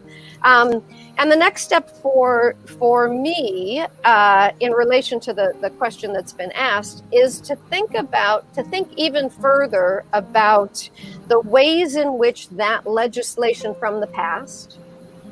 um, 0.43 0.83
and 1.17 1.31
the 1.31 1.35
next 1.35 1.63
step 1.63 1.89
for 2.01 2.55
for 2.79 3.07
me 3.07 3.85
uh, 4.03 4.51
in 4.59 4.71
relation 4.71 5.19
to 5.21 5.33
the, 5.33 5.53
the 5.61 5.69
question 5.71 6.13
that's 6.13 6.33
been 6.33 6.51
asked 6.53 7.03
is 7.11 7.39
to 7.41 7.55
think 7.55 7.93
about 7.93 8.51
to 8.53 8.63
think 8.63 8.91
even 8.95 9.29
further 9.29 10.05
about 10.13 10.89
the 11.27 11.39
ways 11.41 11.95
in 11.95 12.17
which 12.17 12.49
that 12.49 12.85
legislation 12.85 13.75
from 13.75 13.99
the 13.99 14.07
past 14.07 14.79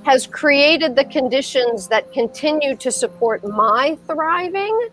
has 0.03 0.25
created 0.25 0.95
the 0.95 1.05
conditions 1.05 1.87
that 1.87 2.11
continue 2.11 2.75
to 2.75 2.91
support 2.91 3.43
my 3.47 3.97
thriving 4.07 4.89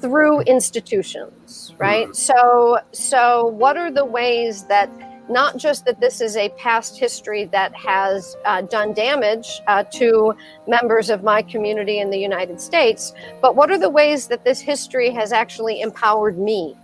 through 0.00 0.40
institutions 0.42 1.72
right? 1.78 2.14
So 2.14 2.78
so 2.92 3.46
what 3.46 3.76
are 3.76 3.90
the 3.90 4.04
ways 4.04 4.64
that 4.64 4.88
not 5.28 5.56
just 5.56 5.84
that 5.84 6.00
this 6.00 6.20
is 6.20 6.36
a 6.36 6.48
past 6.50 6.98
history 6.98 7.44
that 7.46 7.74
has 7.74 8.36
uh, 8.44 8.60
done 8.62 8.92
damage 8.92 9.62
uh, 9.66 9.82
to 9.84 10.34
members 10.66 11.10
of 11.10 11.22
my 11.22 11.42
community 11.42 11.98
in 11.98 12.10
the 12.10 12.18
United 12.18 12.60
States, 12.60 13.14
but 13.40 13.56
what 13.56 13.70
are 13.70 13.78
the 13.78 13.90
ways 13.90 14.26
that 14.28 14.44
this 14.44 14.60
history 14.60 15.10
has 15.10 15.32
actually 15.32 15.80
empowered 15.80 16.38
me, 16.38 16.76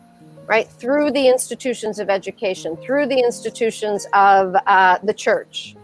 right, 0.46 0.68
through 0.68 1.10
the 1.10 1.28
institutions 1.28 1.98
of 1.98 2.08
education, 2.08 2.76
through 2.78 3.06
the 3.06 3.18
institutions 3.18 4.06
of 4.14 4.56
uh, 4.66 4.98
the 5.02 5.14
church, 5.14 5.76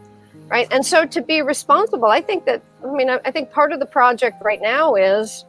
right? 0.49 0.69
And 0.71 0.85
so 0.85 1.05
to 1.05 1.21
be 1.21 1.43
responsible, 1.43 2.07
I 2.07 2.21
think 2.21 2.47
that, 2.47 2.63
I 2.85 2.91
mean, 2.91 3.11
I, 3.11 3.21
I 3.25 3.31
think 3.31 3.51
part 3.51 3.73
of 3.73 3.81
the 3.81 3.87
project 3.87 4.43
right 4.43 4.63
now 4.63 4.95
is 4.95 5.45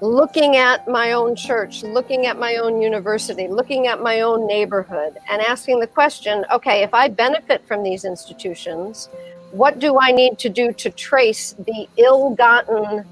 looking 0.00 0.56
at 0.56 0.88
my 0.88 1.12
own 1.12 1.36
church, 1.36 1.82
looking 1.82 2.26
at 2.26 2.38
my 2.38 2.56
own 2.56 2.80
university, 2.80 3.48
looking 3.48 3.86
at 3.86 4.00
my 4.00 4.22
own 4.22 4.46
neighborhood, 4.46 5.18
and 5.28 5.42
asking 5.42 5.80
the 5.80 5.86
question 5.86 6.44
okay, 6.52 6.82
if 6.82 6.94
I 6.94 7.08
benefit 7.08 7.66
from 7.66 7.82
these 7.82 8.04
institutions, 8.04 9.08
what 9.52 9.78
do 9.78 9.98
I 10.00 10.12
need 10.12 10.38
to 10.40 10.48
do 10.48 10.72
to 10.72 10.90
trace 10.90 11.54
the 11.58 11.88
ill 11.96 12.30
gotten 12.30 13.04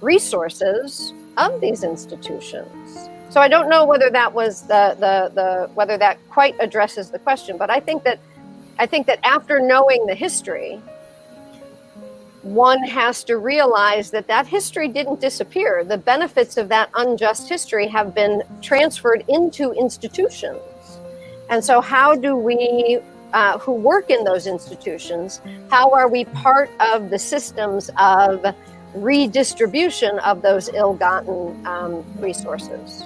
resources 0.00 1.12
of 1.36 1.60
these 1.60 1.82
institutions? 1.82 3.08
So 3.30 3.40
I 3.40 3.48
don't 3.48 3.68
know 3.68 3.84
whether 3.84 4.10
that 4.10 4.32
was 4.32 4.62
the, 4.62 4.96
the, 5.00 5.32
the 5.34 5.70
whether 5.74 5.98
that 5.98 6.18
quite 6.30 6.54
addresses 6.60 7.10
the 7.10 7.18
question, 7.18 7.56
but 7.56 7.70
I 7.70 7.80
think 7.80 8.04
that 8.04 8.18
I 8.78 8.86
think 8.86 9.06
that 9.06 9.20
after 9.24 9.60
knowing 9.60 10.06
the 10.06 10.14
history, 10.14 10.80
one 12.44 12.82
has 12.84 13.24
to 13.24 13.38
realize 13.38 14.10
that 14.10 14.26
that 14.28 14.46
history 14.46 14.88
didn't 14.88 15.20
disappear. 15.20 15.82
The 15.82 15.96
benefits 15.96 16.56
of 16.56 16.68
that 16.68 16.90
unjust 16.94 17.48
history 17.48 17.88
have 17.88 18.14
been 18.14 18.42
transferred 18.60 19.24
into 19.28 19.72
institutions. 19.72 20.60
And 21.48 21.64
so, 21.64 21.80
how 21.80 22.14
do 22.14 22.36
we, 22.36 23.00
uh, 23.32 23.58
who 23.58 23.72
work 23.72 24.10
in 24.10 24.24
those 24.24 24.46
institutions, 24.46 25.40
how 25.70 25.90
are 25.90 26.08
we 26.08 26.26
part 26.26 26.70
of 26.80 27.10
the 27.10 27.18
systems 27.18 27.90
of 27.98 28.44
redistribution 28.94 30.18
of 30.20 30.42
those 30.42 30.68
ill 30.74 30.94
gotten 30.94 31.66
um, 31.66 32.04
resources? 32.18 33.04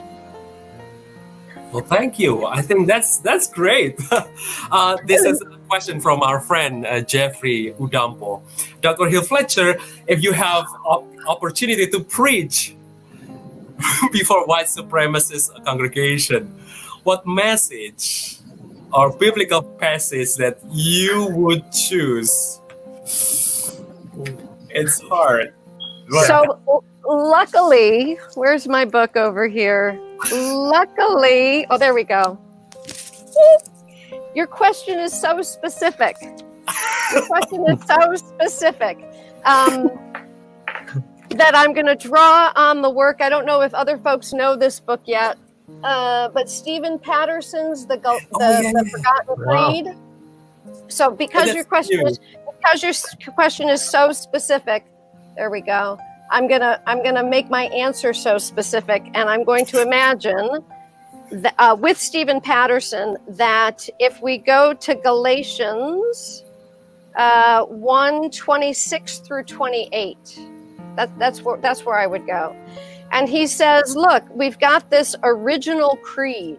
Well, 1.73 1.85
thank 1.85 2.19
you. 2.19 2.47
I 2.47 2.63
think 2.63 2.87
that's 2.87 3.19
that's 3.19 3.47
great. 3.47 4.01
uh, 4.71 4.97
this 5.05 5.23
is 5.23 5.43
question 5.69 6.01
from 6.01 6.23
our 6.23 6.41
friend 6.41 6.87
uh, 6.87 7.01
Jeffrey 7.03 7.75
Udampo. 7.79 8.43
Dr. 8.81 9.07
Hill 9.07 9.23
Fletcher, 9.23 9.79
if 10.07 10.23
you 10.23 10.33
have 10.33 10.65
op- 10.85 11.07
opportunity 11.27 11.87
to 11.87 12.01
preach 12.01 12.75
before 14.13 14.47
white 14.47 14.67
supremacist 14.67 15.65
congregation, 15.65 16.47
what 17.05 17.27
message 17.27 18.39
or 18.93 19.13
biblical 19.17 19.63
passage 19.63 20.35
that 20.37 20.59
you 20.71 21.29
would 21.31 21.71
choose? 21.73 22.61
It's 24.71 25.01
hard. 25.03 25.55
So, 26.27 26.83
luckily, 27.07 28.19
where's 28.35 28.67
my 28.67 28.85
book 28.85 29.17
over 29.17 29.47
here? 29.47 29.99
Luckily, 30.33 31.67
oh, 31.71 31.79
there 31.79 31.95
we 31.95 32.05
go. 32.05 32.39
Your 34.39 34.47
question 34.47 35.01
is 35.01 35.13
so 35.13 35.43
specific. 35.43 36.17
Your 37.13 37.27
question 37.27 37.69
is 37.71 37.83
so 37.85 38.15
specific 38.15 38.97
um, 39.45 39.91
that 41.31 41.57
I'm 41.57 41.73
going 41.73 41.87
to 41.87 41.97
draw 41.97 42.53
on 42.55 42.81
the 42.81 42.89
work. 42.89 43.21
I 43.21 43.31
don't 43.31 43.47
know 43.47 43.63
if 43.63 43.75
other 43.75 43.99
folks 43.99 44.33
know 44.33 44.55
this 44.55 44.79
book 44.79 45.01
yet, 45.07 45.39
uh, 45.83 46.29
but 46.29 46.49
Stephen 46.49 47.01
Patterson's 47.01 47.87
"The, 47.87 47.97
the, 47.97 48.11
oh, 48.11 48.39
yeah, 48.39 48.71
the 48.71 48.85
yeah. 48.85 48.91
Forgotten 48.93 49.45
Creed." 49.45 49.87
Wow. 49.87 50.85
So, 50.87 51.11
because 51.11 51.53
your 51.53 51.65
question 51.65 52.07
is 52.07 52.21
because 52.63 52.85
your 53.19 53.35
question 53.35 53.69
is 53.69 53.83
so 53.83 54.13
specific, 54.13 54.87
there 55.35 55.51
we 55.51 55.63
go. 55.63 55.99
I'm 56.31 56.47
gonna 56.47 56.81
I'm 56.87 57.03
gonna 57.03 57.25
make 57.25 57.51
my 57.51 57.65
answer 57.71 58.13
so 58.13 58.39
specific, 58.39 59.03
and 59.15 59.29
I'm 59.29 59.43
going 59.43 59.67
to 59.67 59.83
imagine 59.83 60.63
uh, 61.59 61.77
with 61.79 61.99
Stephen 61.99 62.41
Patterson 62.41 63.17
that 63.29 63.89
if 63.99 64.21
we 64.23 64.39
go 64.39 64.75
to 64.75 64.95
Galatians 64.95 66.45
uh, 67.17 67.65
1 67.65 68.31
26 68.31 69.19
through 69.19 69.45
28, 69.45 70.41
that, 70.97 71.19
that's 71.19 71.43
where 71.43 71.59
that's 71.59 71.85
where 71.85 71.99
I 71.99 72.07
would 72.07 72.27
go. 72.27 72.55
And 73.11 73.29
he 73.29 73.47
says, 73.47 73.97
look, 73.97 74.25
we've 74.35 74.59
got 74.59 74.91
this 74.91 75.17
original 75.23 75.97
creed, 76.03 76.59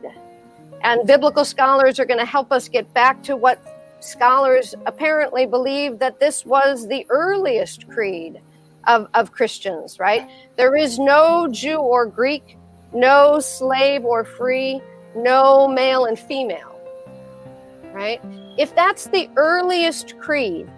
and 0.82 1.06
biblical 1.06 1.46
scholars 1.46 2.00
are 2.00 2.06
going 2.06 2.20
to 2.20 2.26
help 2.26 2.52
us 2.52 2.68
get 2.68 2.92
back 2.94 3.22
to 3.24 3.36
what 3.36 3.60
scholars 4.00 4.74
apparently 4.86 5.46
believe 5.46 6.00
that 6.00 6.20
this 6.20 6.46
was 6.46 6.88
the 6.88 7.06
earliest 7.10 7.88
creed 7.90 8.42
of, 8.88 9.08
of 9.14 9.32
Christians, 9.32 10.00
right? 10.00 10.30
There 10.56 10.76
is 10.76 11.00
no 11.00 11.48
Jew 11.52 11.78
or 11.78 12.06
Greek, 12.06 12.58
no 12.94 13.40
slave 13.40 14.06
or 14.06 14.24
free, 14.24 14.82
no 15.16 15.68
male 15.68 16.06
and 16.06 16.18
female, 16.18 16.80
right? 17.94 18.22
If 18.58 18.76
that's 18.76 19.06
the 19.06 19.30
earliest 19.36 20.18
creed, 20.20 20.70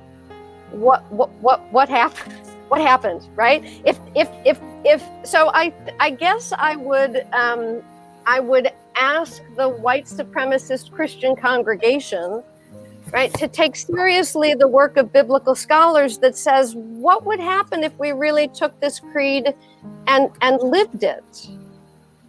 what 0.72 1.10
what 1.12 1.30
what 1.42 1.62
what 1.72 1.90
happened? 1.90 2.36
What 2.72 2.80
happened, 2.80 3.28
right? 3.36 3.66
If 3.84 4.00
if 4.16 4.30
if 4.46 4.58
if 4.86 5.04
so, 5.26 5.52
I 5.54 5.74
I 6.00 6.10
guess 6.10 6.54
I 6.58 6.78
would 6.78 7.28
um, 7.34 7.82
I 8.26 8.40
would 8.40 8.70
ask 8.96 9.42
the 9.58 9.68
white 9.68 10.06
supremacist 10.06 10.90
Christian 10.90 11.36
congregation 11.36 12.42
right? 13.12 13.34
To 13.36 13.48
take 13.48 13.76
seriously 13.76 14.54
the 14.54 14.68
work 14.68 14.98
of 14.98 15.12
biblical 15.12 15.56
scholars 15.56 16.18
that 16.20 16.38
says, 16.38 16.76
what 16.76 17.26
would 17.26 17.40
happen 17.40 17.84
if 17.84 17.98
we 18.00 18.12
really 18.12 18.48
took 18.48 18.80
this 18.80 19.00
creed 19.00 19.54
and, 20.08 20.30
and 20.42 20.62
lived 20.62 21.04
it? 21.04 21.50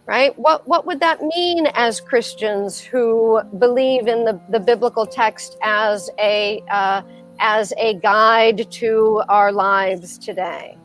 Right? 0.05 0.37
What, 0.37 0.67
what 0.67 0.85
would 0.85 0.99
that 0.99 1.21
mean 1.21 1.67
as 1.75 2.01
Christians 2.01 2.81
who 2.81 3.41
believe 3.57 4.07
in 4.07 4.25
the, 4.25 4.39
the 4.49 4.59
biblical 4.59 5.05
text 5.05 5.57
as 5.61 6.09
a, 6.19 6.61
uh, 6.69 7.01
as 7.39 7.71
a 7.77 7.93
guide 7.95 8.69
to 8.71 9.23
our 9.29 9.53
lives 9.53 10.17
today? 10.17 10.77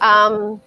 Um, 0.00 0.60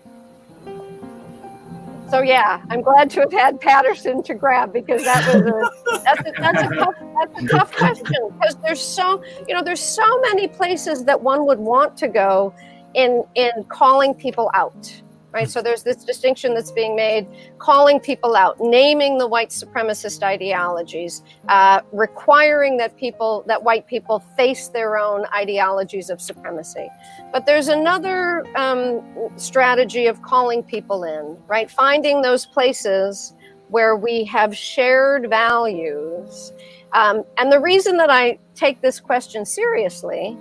so 2.13 2.21
yeah, 2.21 2.61
I'm 2.69 2.83
glad 2.83 3.09
to 3.11 3.21
have 3.21 3.31
had 3.31 3.59
Patterson 3.59 4.21
to 4.21 4.35
grab 4.35 4.71
because 4.71 5.03
that 5.03 5.25
was 5.33 5.41
a 5.41 5.99
that's 6.03 6.19
a, 6.19 6.31
that's 6.37 6.61
a 6.61 6.75
tough 6.75 6.95
that's 7.15 7.43
a 7.43 7.47
tough 7.47 7.71
question 7.75 8.29
because 8.33 8.55
there's 8.57 8.79
so 8.79 9.23
you 9.47 9.55
know 9.55 9.63
there's 9.63 9.81
so 9.81 10.21
many 10.21 10.47
places 10.47 11.05
that 11.05 11.19
one 11.19 11.47
would 11.47 11.57
want 11.57 11.97
to 11.97 12.07
go 12.07 12.53
in 12.93 13.23
in 13.33 13.49
calling 13.67 14.13
people 14.13 14.51
out 14.53 15.01
right? 15.33 15.49
So 15.49 15.61
there's 15.61 15.83
this 15.83 15.97
distinction 15.97 16.53
that's 16.53 16.71
being 16.71 16.95
made, 16.95 17.27
calling 17.57 17.99
people 17.99 18.35
out, 18.35 18.57
naming 18.59 19.17
the 19.17 19.27
white 19.27 19.49
supremacist 19.49 20.21
ideologies, 20.21 21.23
uh, 21.49 21.81
requiring 21.91 22.77
that 22.77 22.95
people, 22.95 23.43
that 23.47 23.61
white 23.61 23.87
people 23.87 24.19
face 24.37 24.67
their 24.67 24.97
own 24.97 25.25
ideologies 25.35 26.09
of 26.09 26.21
supremacy. 26.21 26.87
But 27.31 27.45
there's 27.47 27.67
another 27.67 28.45
um, 28.55 29.01
strategy 29.35 30.05
of 30.05 30.21
calling 30.21 30.61
people 30.61 31.03
in, 31.03 31.37
right? 31.47 31.69
Finding 31.69 32.21
those 32.21 32.45
places 32.45 33.33
where 33.69 33.95
we 33.95 34.23
have 34.25 34.55
shared 34.55 35.29
values. 35.29 36.53
Um, 36.91 37.23
and 37.37 37.51
the 37.51 37.59
reason 37.59 37.97
that 37.97 38.11
I 38.11 38.37
take 38.53 38.81
this 38.81 38.99
question 38.99 39.47
seriously 39.47 40.37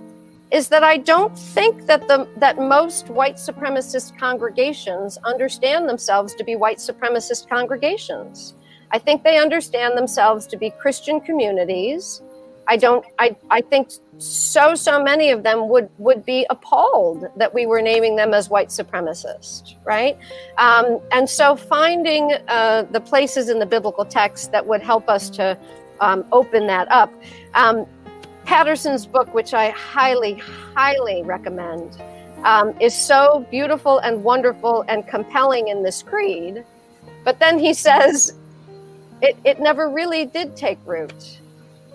is 0.53 0.69
that 0.69 0.83
I 0.83 0.97
don't 0.97 1.37
think 1.37 1.87
that 1.87 2.07
the 2.07 2.27
that 2.37 2.59
most 2.59 3.09
white 3.09 3.37
supremacist 3.37 4.17
congregations 4.19 5.17
understand 5.25 5.89
themselves 5.89 6.35
to 6.35 6.43
be 6.43 6.55
white 6.55 6.77
supremacist 6.77 7.49
congregations. 7.49 8.53
I 8.91 8.99
think 8.99 9.23
they 9.23 9.39
understand 9.39 9.97
themselves 9.97 10.45
to 10.47 10.55
be 10.55 10.69
Christian 10.69 11.19
communities. 11.19 12.21
I 12.67 12.77
don't 12.77 13.03
I, 13.17 13.35
I 13.49 13.61
think 13.61 13.89
so 14.19 14.75
so 14.75 15.03
many 15.03 15.31
of 15.31 15.41
them 15.41 15.69
would 15.69 15.89
would 15.97 16.23
be 16.23 16.45
appalled 16.51 17.25
that 17.35 17.51
we 17.51 17.65
were 17.65 17.81
naming 17.81 18.15
them 18.15 18.31
as 18.35 18.47
white 18.47 18.69
supremacist, 18.69 19.75
right? 19.83 20.15
Um, 20.59 21.01
and 21.11 21.27
so 21.27 21.55
finding 21.55 22.31
uh, 22.47 22.83
the 22.91 23.01
places 23.01 23.49
in 23.49 23.57
the 23.57 23.65
biblical 23.65 24.05
text 24.05 24.51
that 24.51 24.67
would 24.67 24.83
help 24.83 25.09
us 25.09 25.31
to 25.31 25.57
um, 25.99 26.25
open 26.31 26.67
that 26.67 26.91
up. 26.91 27.11
Um, 27.55 27.87
Patterson's 28.53 29.07
book, 29.07 29.33
which 29.33 29.55
I 29.55 29.71
highly, 29.71 30.35
highly 30.75 31.23
recommend, 31.23 31.99
um, 32.43 32.79
is 32.79 32.93
so 32.93 33.47
beautiful 33.49 33.97
and 33.97 34.23
wonderful 34.23 34.85
and 34.87 35.07
compelling 35.07 35.69
in 35.69 35.81
this 35.81 36.03
creed. 36.03 36.63
But 37.23 37.39
then 37.39 37.57
he 37.57 37.73
says 37.73 38.37
it, 39.23 39.35
it 39.43 39.59
never 39.59 39.89
really 39.89 40.25
did 40.25 40.55
take 40.55 40.77
root, 40.85 41.39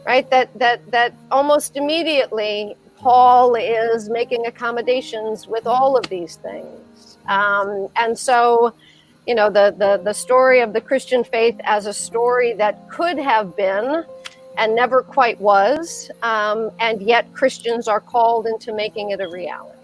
right? 0.04 0.28
That, 0.30 0.50
that, 0.58 0.90
that 0.90 1.14
almost 1.30 1.76
immediately 1.76 2.74
Paul 2.96 3.54
is 3.54 4.10
making 4.10 4.44
accommodations 4.46 5.46
with 5.46 5.64
all 5.64 5.96
of 5.96 6.08
these 6.08 6.34
things. 6.34 7.18
Um, 7.28 7.86
and 7.94 8.18
so, 8.18 8.74
you 9.28 9.36
know, 9.36 9.48
the, 9.48 9.76
the, 9.78 10.00
the 10.02 10.12
story 10.12 10.58
of 10.58 10.72
the 10.72 10.80
Christian 10.80 11.22
faith 11.22 11.54
as 11.62 11.86
a 11.86 11.94
story 11.94 12.52
that 12.54 12.90
could 12.90 13.16
have 13.16 13.56
been 13.56 14.04
and 14.58 14.74
never 14.74 15.02
quite 15.02 15.40
was. 15.40 16.10
Um, 16.22 16.70
and 16.80 17.00
yet 17.00 17.32
Christians 17.32 17.88
are 17.88 18.00
called 18.00 18.46
into 18.46 18.74
making 18.74 19.10
it 19.10 19.20
a 19.20 19.28
reality. 19.28 19.74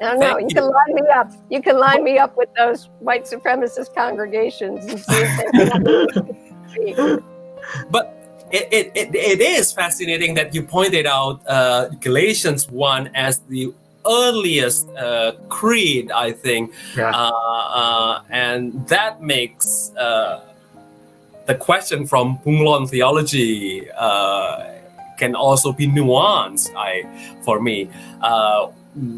I 0.00 0.12
don't 0.12 0.20
know. 0.20 0.38
You, 0.38 0.46
you, 0.48 0.54
can 0.54 0.64
line 0.64 0.94
me 0.94 1.02
up. 1.14 1.32
You 1.50 1.60
can 1.60 1.78
line 1.78 2.04
me 2.04 2.16
up 2.16 2.34
with 2.36 2.48
those 2.56 2.88
white 3.00 3.24
supremacist 3.24 3.94
congregations 3.94 4.86
and 4.86 4.98
see 4.98 5.24
if 5.26 6.94
they 7.04 7.18
But 7.90 8.16
it, 8.50 8.68
it, 8.72 8.92
it, 8.94 9.14
it 9.14 9.40
is 9.40 9.72
fascinating 9.72 10.34
that 10.34 10.54
you 10.54 10.62
pointed 10.62 11.06
out 11.06 11.42
uh, 11.46 11.88
Galatians 12.00 12.70
1 12.70 13.10
as 13.14 13.40
the 13.40 13.74
earliest 14.06 14.88
uh, 14.90 15.32
creed, 15.50 16.10
I 16.10 16.32
think. 16.32 16.72
Yeah. 16.96 17.10
Uh, 17.10 17.30
uh 17.30 18.22
and 18.30 18.88
that 18.88 19.22
makes 19.22 19.92
uh, 19.98 20.49
the 21.50 21.56
question 21.58 22.06
from 22.06 22.38
Bunglon 22.44 22.88
theology 22.88 23.90
uh, 23.90 24.70
can 25.18 25.34
also 25.34 25.72
be 25.72 25.86
nuanced. 25.88 26.70
I, 26.76 26.92
for 27.42 27.60
me, 27.60 27.90
uh, 28.22 28.68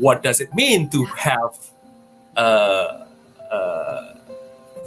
what 0.00 0.22
does 0.22 0.40
it 0.40 0.50
mean 0.54 0.88
to 0.90 1.04
have 1.04 1.52
uh, 2.36 3.04
uh 3.52 4.14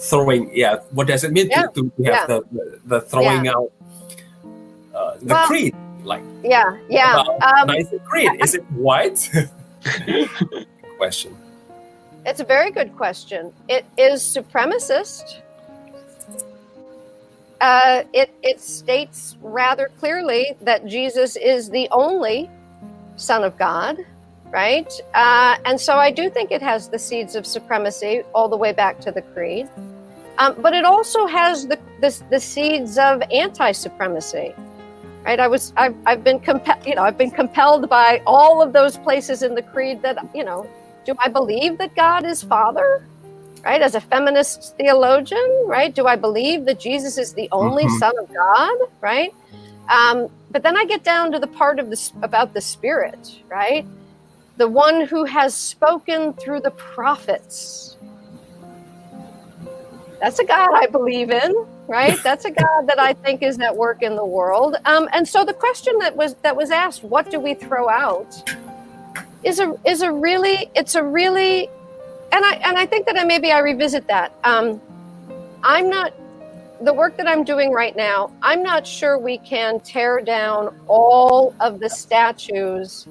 throwing. 0.09 0.49
Yeah, 0.53 0.81
what 0.91 1.07
does 1.07 1.23
it 1.23 1.31
mean 1.31 1.47
Yeah. 1.49 1.67
to, 1.76 1.81
to 1.95 2.03
have 2.09 2.19
Yeah. 2.19 2.26
the, 2.31 2.39
the 2.51 2.65
the 2.91 2.99
throwing 3.01 3.47
out 3.47 3.72
uh, 4.93 5.15
the 5.22 5.34
Well, 5.34 5.47
creed? 5.47 5.76
Like 6.03 6.23
Yeah, 6.43 6.77
yeah. 6.89 7.23
Um, 7.47 7.67
Nicene 7.67 7.99
Creed, 8.09 8.31
is 8.43 8.55
it 8.55 8.65
white? 8.73 9.22
Question. 10.97 11.31
It's 12.26 12.41
a 12.41 12.47
very 12.55 12.72
good 12.72 12.91
question. 12.97 13.53
It 13.69 13.85
is 13.97 14.23
supremacist. 14.23 15.44
Uh, 17.61 18.03
it, 18.14 18.34
it 18.44 18.60
states 18.60 19.38
rather 19.41 19.90
clearly 19.99 20.56
that 20.61 20.86
Jesus 20.86 21.36
is 21.36 21.69
the 21.69 21.88
only 21.91 22.49
Son 23.15 23.44
of 23.44 23.57
God, 23.57 23.98
right? 24.52 24.91
Uh, 25.14 25.57
and 25.65 25.80
so 25.80 25.95
I 25.95 26.11
do 26.11 26.30
think 26.30 26.52
it 26.52 26.61
has 26.61 26.90
the 26.90 26.99
seeds 26.99 27.36
of 27.36 27.45
supremacy 27.45 28.23
all 28.34 28.49
the 28.49 28.57
way 28.57 28.73
back 28.73 28.99
to 29.02 29.11
the 29.11 29.22
Creed. 29.22 29.69
Um, 30.38 30.56
but 30.61 30.73
it 30.73 30.84
also 30.84 31.26
has 31.27 31.68
the, 31.68 31.80
the, 32.02 32.22
the 32.30 32.40
seeds 32.40 32.98
of 32.98 33.22
anti 33.32 33.72
supremacy. 33.72 34.53
Right, 35.23 35.40
I 35.40 35.48
was, 35.48 35.73
I've, 35.76 35.95
I've 36.06 36.23
been 36.23 36.40
compelled, 36.40 36.86
you 36.86 36.94
know, 36.94 37.02
I've 37.02 37.18
been 37.18 37.32
compelled 37.32 37.90
by 37.90 38.22
all 38.27 38.61
of 38.61 38.73
those 38.73 38.95
places 38.95 39.41
in 39.41 39.56
the 39.56 39.64
creed 39.64 40.03
that, 40.03 40.19
you 40.36 40.44
know, 40.44 40.69
do 41.03 41.15
I 41.18 41.30
believe 41.30 41.80
that 41.80 41.95
God 41.95 42.26
is 42.26 42.44
Father? 42.44 43.03
Right? 43.66 43.82
As 43.82 43.96
a 43.96 44.02
feminist 44.02 44.76
theologian, 44.78 45.66
right? 45.68 45.94
Do 45.96 46.08
I 46.08 46.16
believe 46.18 46.66
that 46.66 46.80
Jesus 46.80 47.18
is 47.18 47.34
the 47.34 47.50
only 47.52 47.88
Mhm. 47.88 48.00
Son 48.00 48.14
of 48.22 48.30
God? 48.34 48.78
Right? 49.02 49.34
Um, 49.90 50.30
but 50.52 50.64
then 50.64 50.78
I 50.78 50.86
get 50.86 51.04
down 51.04 51.32
to 51.34 51.40
the 51.40 51.48
part 51.48 51.80
of 51.80 51.90
this 51.90 52.14
about 52.24 52.54
the 52.54 52.62
Spirit, 52.62 53.42
right? 53.50 53.86
The 54.58 54.70
one 54.70 55.02
who 55.02 55.26
has 55.26 55.56
spoken 55.56 56.34
through 56.34 56.62
the 56.62 56.72
prophets. 56.72 57.98
That's 60.22 60.40
a 60.40 60.46
God 60.46 60.70
I 60.74 60.88
believe 60.88 61.32
in, 61.32 61.54
right? 61.88 62.22
That's 62.24 62.46
a 62.46 62.52
God 62.52 62.88
that 62.88 63.00
I 63.00 63.14
think 63.14 63.44
is 63.44 63.60
at 63.60 63.76
work 63.78 64.04
in 64.04 64.16
the 64.16 64.26
world. 64.26 64.78
Um, 64.86 65.10
and 65.14 65.28
so 65.28 65.46
the 65.46 65.54
question 65.54 65.94
that 66.00 66.16
was 66.18 66.36
that 66.44 66.56
was 66.58 66.72
asked, 66.72 67.04
what 67.04 67.30
do 67.32 67.40
we 67.40 67.56
throw 67.56 67.90
out? 67.90 68.36
is 69.44 69.60
a 69.60 69.74
is 69.86 70.02
a 70.02 70.12
really 70.12 70.70
it's 70.76 70.96
a 70.96 71.04
really 71.04 71.70
and 72.36 72.44
I 72.44 72.53
and 72.56 72.78
I 72.78 72.86
think 72.86 73.06
that 73.06 73.18
I 73.18 73.24
maybe 73.24 73.52
I 73.52 73.60
revisit 73.60 74.07
that. 74.07 74.34
Um, 74.44 74.82
I'm 75.64 75.90
not 75.90 76.14
the 76.82 76.94
work 76.94 77.16
that 77.18 77.28
I'm 77.28 77.45
doing 77.45 77.72
right 77.72 77.95
now. 77.95 78.32
I'm 78.41 78.62
not 78.62 78.86
sure 78.86 79.18
we 79.18 79.38
can 79.38 79.80
tear 79.80 80.20
down 80.20 80.78
all 80.88 81.56
of 81.62 81.80
the 81.80 81.90
statues 81.90 83.07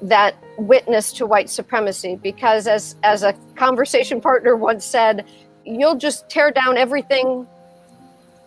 that 0.00 0.34
witness 0.56 1.12
to 1.12 1.26
white 1.26 1.50
supremacy 1.50 2.16
because 2.16 2.66
as 2.66 2.96
as 3.02 3.22
a 3.22 3.34
conversation 3.54 4.20
partner 4.20 4.56
once 4.56 4.84
said, 4.84 5.26
you'll 5.66 5.96
just 5.96 6.28
tear 6.30 6.50
down 6.50 6.78
everything 6.78 7.46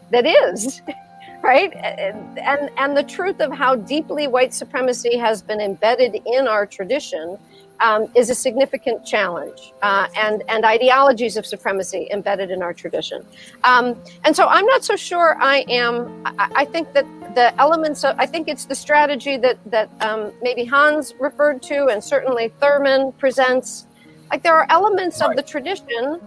that 0.09 0.25
is 0.25 0.81
right 1.43 1.73
and, 1.75 2.39
and 2.39 2.71
and 2.77 2.97
the 2.97 3.03
truth 3.03 3.39
of 3.39 3.51
how 3.51 3.75
deeply 3.75 4.27
white 4.27 4.53
supremacy 4.53 5.15
has 5.15 5.43
been 5.43 5.61
embedded 5.61 6.21
in 6.25 6.47
our 6.47 6.65
tradition 6.65 7.37
um, 7.79 8.07
is 8.15 8.29
a 8.29 8.35
significant 8.35 9.05
challenge 9.05 9.73
uh, 9.81 10.07
and 10.15 10.43
and 10.47 10.65
ideologies 10.65 11.37
of 11.37 11.45
supremacy 11.45 12.07
embedded 12.11 12.51
in 12.51 12.61
our 12.61 12.73
tradition. 12.73 13.25
Um, 13.63 13.95
and 14.23 14.35
so 14.35 14.47
i'm 14.47 14.65
not 14.65 14.83
so 14.83 14.95
sure 14.95 15.37
i 15.39 15.65
am 15.69 16.21
i, 16.25 16.49
I 16.55 16.65
think 16.65 16.93
that 16.93 17.05
the 17.35 17.53
elements 17.59 18.03
of 18.03 18.15
i 18.19 18.25
think 18.25 18.47
it's 18.47 18.65
the 18.65 18.75
strategy 18.75 19.37
that 19.37 19.57
that 19.71 19.89
um, 20.01 20.31
maybe 20.41 20.63
hans 20.65 21.13
referred 21.19 21.61
to 21.63 21.87
and 21.87 22.03
certainly 22.03 22.49
thurman 22.59 23.11
presents. 23.13 23.87
Like 24.31 24.41
there 24.41 24.55
are 24.55 24.65
elements 24.69 25.21
of 25.21 25.35
the 25.35 25.43
tradition 25.43 26.19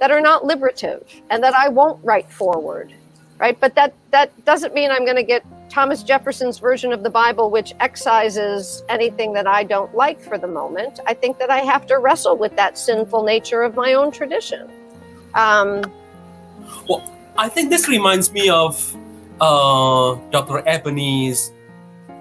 that 0.00 0.10
are 0.10 0.20
not 0.20 0.44
liberative 0.44 1.04
and 1.30 1.42
that 1.42 1.54
i 1.54 1.68
won't 1.68 2.04
write 2.04 2.30
forward 2.30 2.92
right? 3.38 3.58
But 3.60 3.74
that 3.74 3.94
that 4.10 4.44
doesn't 4.44 4.74
mean 4.74 4.90
I'm 4.90 5.04
going 5.04 5.16
to 5.16 5.22
get 5.22 5.44
Thomas 5.68 6.02
Jefferson's 6.02 6.58
version 6.58 6.92
of 6.92 7.02
the 7.02 7.10
Bible, 7.10 7.50
which 7.50 7.74
excises 7.80 8.82
anything 8.88 9.32
that 9.34 9.46
I 9.46 9.64
don't 9.64 9.94
like 9.94 10.20
for 10.20 10.38
the 10.38 10.46
moment. 10.46 11.00
I 11.06 11.14
think 11.14 11.38
that 11.38 11.50
I 11.50 11.58
have 11.58 11.86
to 11.88 11.98
wrestle 11.98 12.36
with 12.36 12.54
that 12.56 12.78
sinful 12.78 13.24
nature 13.24 13.62
of 13.62 13.74
my 13.74 13.94
own 13.94 14.10
tradition. 14.10 14.70
Um, 15.34 15.82
Well, 16.88 17.02
I 17.36 17.48
think 17.48 17.70
this 17.70 17.88
reminds 17.88 18.32
me 18.32 18.48
of 18.48 18.74
uh, 19.40 20.14
Dr. 20.30 20.62
Eboni's 20.62 21.52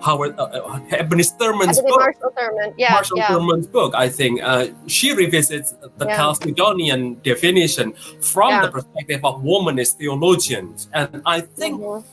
Howard 0.02 0.38
uh, 0.38 0.44
uh, 0.44 0.80
Eboni 0.92 1.24
Thurman's 1.40 1.80
Eboni 1.80 1.88
book. 1.88 2.00
Marshall 2.00 2.32
Thurman, 2.38 2.74
yeah, 2.78 2.94
Marshall 2.94 3.18
yeah, 3.18 3.28
Thurman's 3.30 3.66
book, 3.66 3.96
I 3.96 4.08
think 4.10 4.42
uh, 4.44 4.68
she 4.88 5.14
revisits 5.16 5.74
the 5.98 6.06
Yeah. 6.06 6.18
Chalcedonian 6.18 7.24
definition 7.24 7.94
from 8.22 8.50
Yeah. 8.52 8.62
the 8.66 8.72
perspective 8.72 9.22
of 9.24 9.42
womanist 9.42 9.94
theologians, 9.98 10.90
and 10.94 11.22
I 11.26 11.40
think 11.42 11.80
Mhm. 11.82 12.04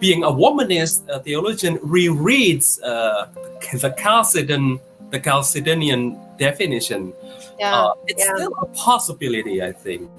Being 0.00 0.24
a 0.24 0.30
womanist 0.30 1.08
uh, 1.10 1.20
theologian 1.20 1.78
rereads 1.78 2.82
uh, 2.82 3.26
the 3.72 3.94
Chalcedon, 3.98 4.80
the 5.10 5.20
Chalcedonian 5.20 6.18
definition. 6.38 7.12
yeah. 7.58 7.76
Uh, 7.76 7.92
it's 8.06 8.24
yeah. 8.24 8.34
still 8.34 8.54
a 8.60 8.66
possibility, 8.66 9.62
I 9.62 9.72
think. 9.72 10.10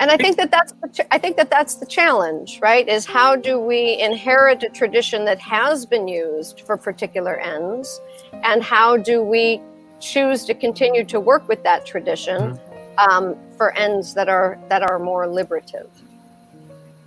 And 0.00 0.10
I 0.10 0.16
think 0.16 0.36
that 0.36 0.50
that's 0.50 0.72
the 0.82 0.88
ch- 0.88 1.06
I 1.12 1.18
think 1.18 1.36
that 1.36 1.50
that's 1.50 1.76
the 1.76 1.86
challenge, 1.86 2.58
right? 2.60 2.86
Is 2.88 3.06
how 3.06 3.36
do 3.36 3.60
we 3.60 3.98
inherit 4.00 4.62
a 4.64 4.68
tradition 4.68 5.24
that 5.24 5.38
has 5.38 5.86
been 5.86 6.08
used 6.08 6.62
for 6.66 6.76
particular 6.76 7.38
ends, 7.38 8.00
and 8.42 8.62
how 8.62 8.96
do 8.96 9.22
we 9.22 9.62
choose 10.00 10.44
to 10.46 10.54
continue 10.54 11.04
to 11.04 11.20
work 11.20 11.48
with 11.48 11.62
that 11.62 11.86
tradition 11.86 12.58
um, 12.98 13.36
for 13.56 13.72
ends 13.78 14.14
that 14.14 14.28
are 14.28 14.58
that 14.68 14.82
are 14.82 14.98
more 14.98 15.28
liberative? 15.28 15.88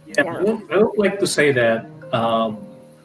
Yeah, 0.08 0.24
Yeah. 0.24 0.58
I, 0.72 0.78
would, 0.78 0.98
like 0.98 1.20
to 1.20 1.28
say 1.28 1.52
that 1.52 1.86
um, 2.14 2.58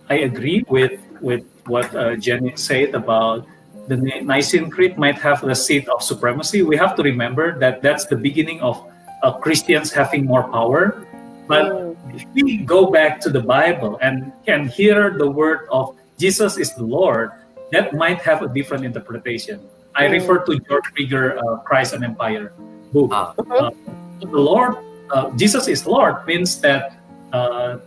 I 0.08 0.22
agree 0.28 0.64
with 0.68 1.00
with 1.20 1.44
what 1.66 1.94
uh, 1.94 2.16
Jenny 2.16 2.54
said 2.56 2.94
about 2.94 3.46
the 3.88 3.96
Nicene 4.22 4.70
Creed 4.70 4.98
might 4.98 5.18
have 5.18 5.40
the 5.42 5.54
seat 5.54 5.88
of 5.88 6.02
supremacy. 6.02 6.62
We 6.62 6.76
have 6.76 6.94
to 6.96 7.02
remember 7.02 7.58
that 7.58 7.82
that's 7.82 8.06
the 8.06 8.16
beginning 8.16 8.60
of 8.60 8.78
uh, 9.22 9.32
Christians 9.38 9.92
having 9.92 10.24
more 10.26 10.44
power. 10.50 11.06
But 11.46 11.66
Mm, 11.72 12.14
if 12.14 12.22
we 12.34 12.58
go 12.62 12.86
back 12.90 13.20
to 13.26 13.30
the 13.30 13.42
Bible 13.42 13.98
and 14.00 14.32
can 14.46 14.66
hear 14.68 15.18
the 15.18 15.28
word 15.28 15.66
of 15.70 15.94
Jesus 16.18 16.56
is 16.58 16.74
the 16.74 16.86
Lord, 16.86 17.30
that 17.74 17.94
might 17.94 18.22
have 18.22 18.42
a 18.42 18.48
different 18.48 18.84
interpretation. 18.86 19.58
I 19.94 20.06
Mm. 20.06 20.22
refer 20.22 20.38
to 20.46 20.52
Joerg 20.66 20.86
Rieger, 20.94 21.38
uh, 21.42 21.58
Christ 21.66 21.94
and 21.94 22.04
Empire 22.06 22.54
book. 22.94 23.10
Ah. 23.12 23.34
Uh, 23.50 23.70
the 24.22 24.38
Lord, 24.38 24.78
uh, 25.12 25.30
Jesus 25.36 25.68
is 25.68 25.86
Lord 25.86 26.16
means 26.26 26.60
that 26.60 26.92
uh, 27.32 27.78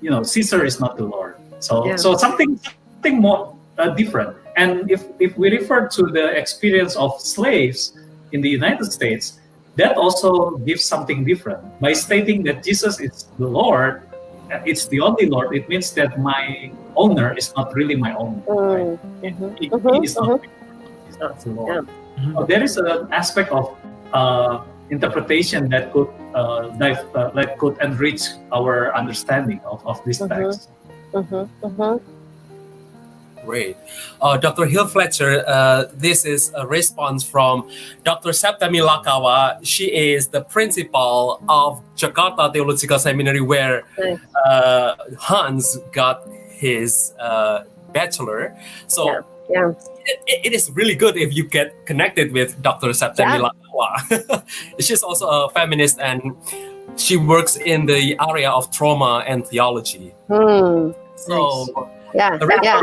you 0.00 0.10
know 0.10 0.22
Caesar 0.22 0.64
is 0.64 0.80
not 0.80 0.96
the 0.96 1.04
Lord. 1.04 1.36
So 1.60 1.86
Yeah. 1.88 1.96
so 1.96 2.16
something 2.16 2.58
something 2.58 3.20
more 3.20 3.54
uh, 3.78 3.90
different. 3.94 4.36
And 4.56 4.90
if 4.90 5.04
if 5.20 5.36
we 5.36 5.50
refer 5.50 5.88
to 5.88 6.02
the 6.12 6.26
experience 6.36 6.96
of 6.96 7.20
slaves 7.20 7.92
in 8.32 8.40
the 8.40 8.48
United 8.50 8.92
States, 8.92 9.38
that 9.76 9.96
also 9.96 10.56
gives 10.66 10.84
something 10.84 11.24
different 11.24 11.60
by 11.80 11.92
stating 11.92 12.44
that 12.44 12.62
Jesus 12.64 13.00
is 13.00 13.28
the 13.38 13.46
Lord. 13.48 14.02
uh, 14.52 14.60
It's 14.64 14.86
the 14.88 15.00
only 15.00 15.26
Lord. 15.26 15.54
It 15.56 15.68
means 15.68 15.92
that 15.94 16.18
my 16.20 16.70
owner 16.96 17.34
is 17.36 17.50
not 17.56 17.74
really 17.74 17.96
my 17.96 18.14
owner. 18.14 18.42
right? 18.70 18.86
mm, 18.86 18.98
mhm, 19.24 19.56
He, 19.58 19.66
he 19.92 20.04
is 20.06 20.14
not, 20.14 20.40
he's 21.06 21.18
not 21.18 21.40
the 21.42 21.50
Lord. 21.50 21.88
So 22.34 22.44
there 22.46 22.62
is 22.62 22.76
an 22.76 23.08
aspect 23.10 23.50
of 23.50 23.74
uh, 24.12 24.62
interpretation 24.90 25.68
that 25.70 25.92
could 25.92 26.08
uh, 26.34 26.68
dive, 26.78 26.98
uh, 27.14 27.30
that 27.30 27.58
could 27.58 27.76
enrich 27.80 28.22
our 28.52 28.94
understanding 28.96 29.60
of, 29.64 29.84
of 29.86 30.02
this 30.04 30.18
Mhm. 30.20 30.28
text. 30.28 30.68
mhm, 31.12 31.48
mhm. 31.62 32.00
Great. 33.46 33.76
Uh, 34.22 34.36
Dr. 34.38 34.64
Hill 34.64 34.86
Fletcher, 34.86 35.44
uh, 35.46 35.84
this 35.92 36.24
is 36.24 36.50
a 36.56 36.66
response 36.66 37.22
from 37.22 37.68
Dr. 38.02 38.30
Septemmy 38.32 38.80
Lakawa. 38.80 39.58
She 39.62 39.84
is 39.92 40.28
the 40.28 40.40
principal 40.40 41.42
of 41.48 41.82
Jakarta 41.94 42.50
Theological 42.52 42.98
Seminary, 42.98 43.42
where 43.42 43.84
uh, 44.46 44.94
Hans 45.20 45.76
got 45.92 46.26
his 46.48 47.12
uh, 47.20 47.64
bachelor. 47.92 48.56
So 48.86 49.04
Yeah, 49.06 49.20
yeah. 49.48 49.72
It, 50.06 50.46
it 50.46 50.52
is 50.52 50.70
really 50.72 50.94
good 50.94 51.16
if 51.16 51.34
you 51.34 51.44
get 51.44 51.86
connected 51.86 52.32
with 52.32 52.60
Dr. 52.62 52.88
Septemmy 52.88 53.40
Yeah. 53.40 54.40
She's 54.80 55.02
also 55.02 55.28
a 55.28 55.50
feminist 55.50 56.00
and 56.00 56.36
she 56.96 57.16
works 57.16 57.56
in 57.56 57.86
the 57.86 58.16
area 58.28 58.50
of 58.50 58.70
trauma 58.70 59.24
and 59.26 59.46
theology. 59.46 60.14
Mm, 60.28 60.94
So 61.16 61.90
yeah, 62.14 62.36
the 62.36 62.46
yeah. 62.62 62.80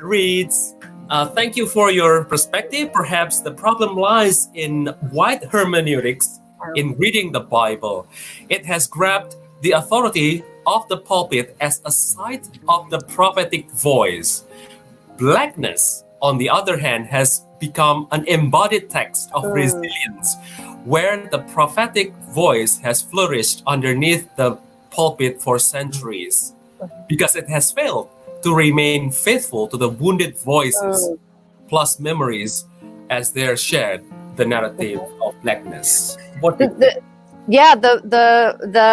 reads 0.00 0.74
uh, 1.10 1.26
Thank 1.28 1.56
you 1.56 1.66
for 1.66 1.90
your 1.90 2.24
perspective. 2.24 2.92
Perhaps 2.92 3.40
the 3.40 3.52
problem 3.52 3.96
lies 3.96 4.48
in 4.54 4.86
white 5.10 5.44
hermeneutics 5.44 6.40
in 6.76 6.94
reading 6.98 7.32
the 7.32 7.40
Bible. 7.40 8.06
It 8.48 8.64
has 8.66 8.86
grabbed 8.86 9.36
the 9.60 9.72
authority 9.72 10.42
of 10.66 10.86
the 10.88 10.96
pulpit 10.96 11.56
as 11.60 11.82
a 11.84 11.90
site 11.90 12.48
of 12.68 12.90
the 12.90 13.00
prophetic 13.00 13.70
voice. 13.70 14.44
Blackness, 15.18 16.04
on 16.20 16.38
the 16.38 16.48
other 16.50 16.76
hand, 16.78 17.06
has 17.06 17.42
become 17.58 18.08
an 18.10 18.24
embodied 18.26 18.90
text 18.90 19.30
of 19.34 19.44
Mm. 19.44 19.54
resilience, 19.54 20.36
where 20.84 21.28
the 21.30 21.38
prophetic 21.54 22.12
voice 22.34 22.78
has 22.82 23.02
flourished 23.02 23.62
underneath 23.66 24.26
the 24.36 24.56
pulpit 24.90 25.40
for 25.40 25.58
centuries 25.58 26.52
because 27.08 27.36
it 27.36 27.48
has 27.48 27.70
failed 27.70 28.08
to 28.42 28.54
remain 28.54 29.10
faithful 29.10 29.68
to 29.68 29.76
the 29.76 29.88
wounded 29.88 30.36
voices 30.38 31.08
Mm. 31.08 31.18
plus 31.68 32.00
memories 32.00 32.64
as 33.10 33.30
they're 33.30 33.56
shared 33.56 34.02
the 34.36 34.44
narrative 34.44 35.00
of 35.22 35.34
blackness. 35.42 36.16
What 36.40 36.58
the, 36.58 36.68
the, 36.68 36.90
yeah 37.46 37.74
the 37.74 38.00
the 38.04 38.26
the 38.76 38.90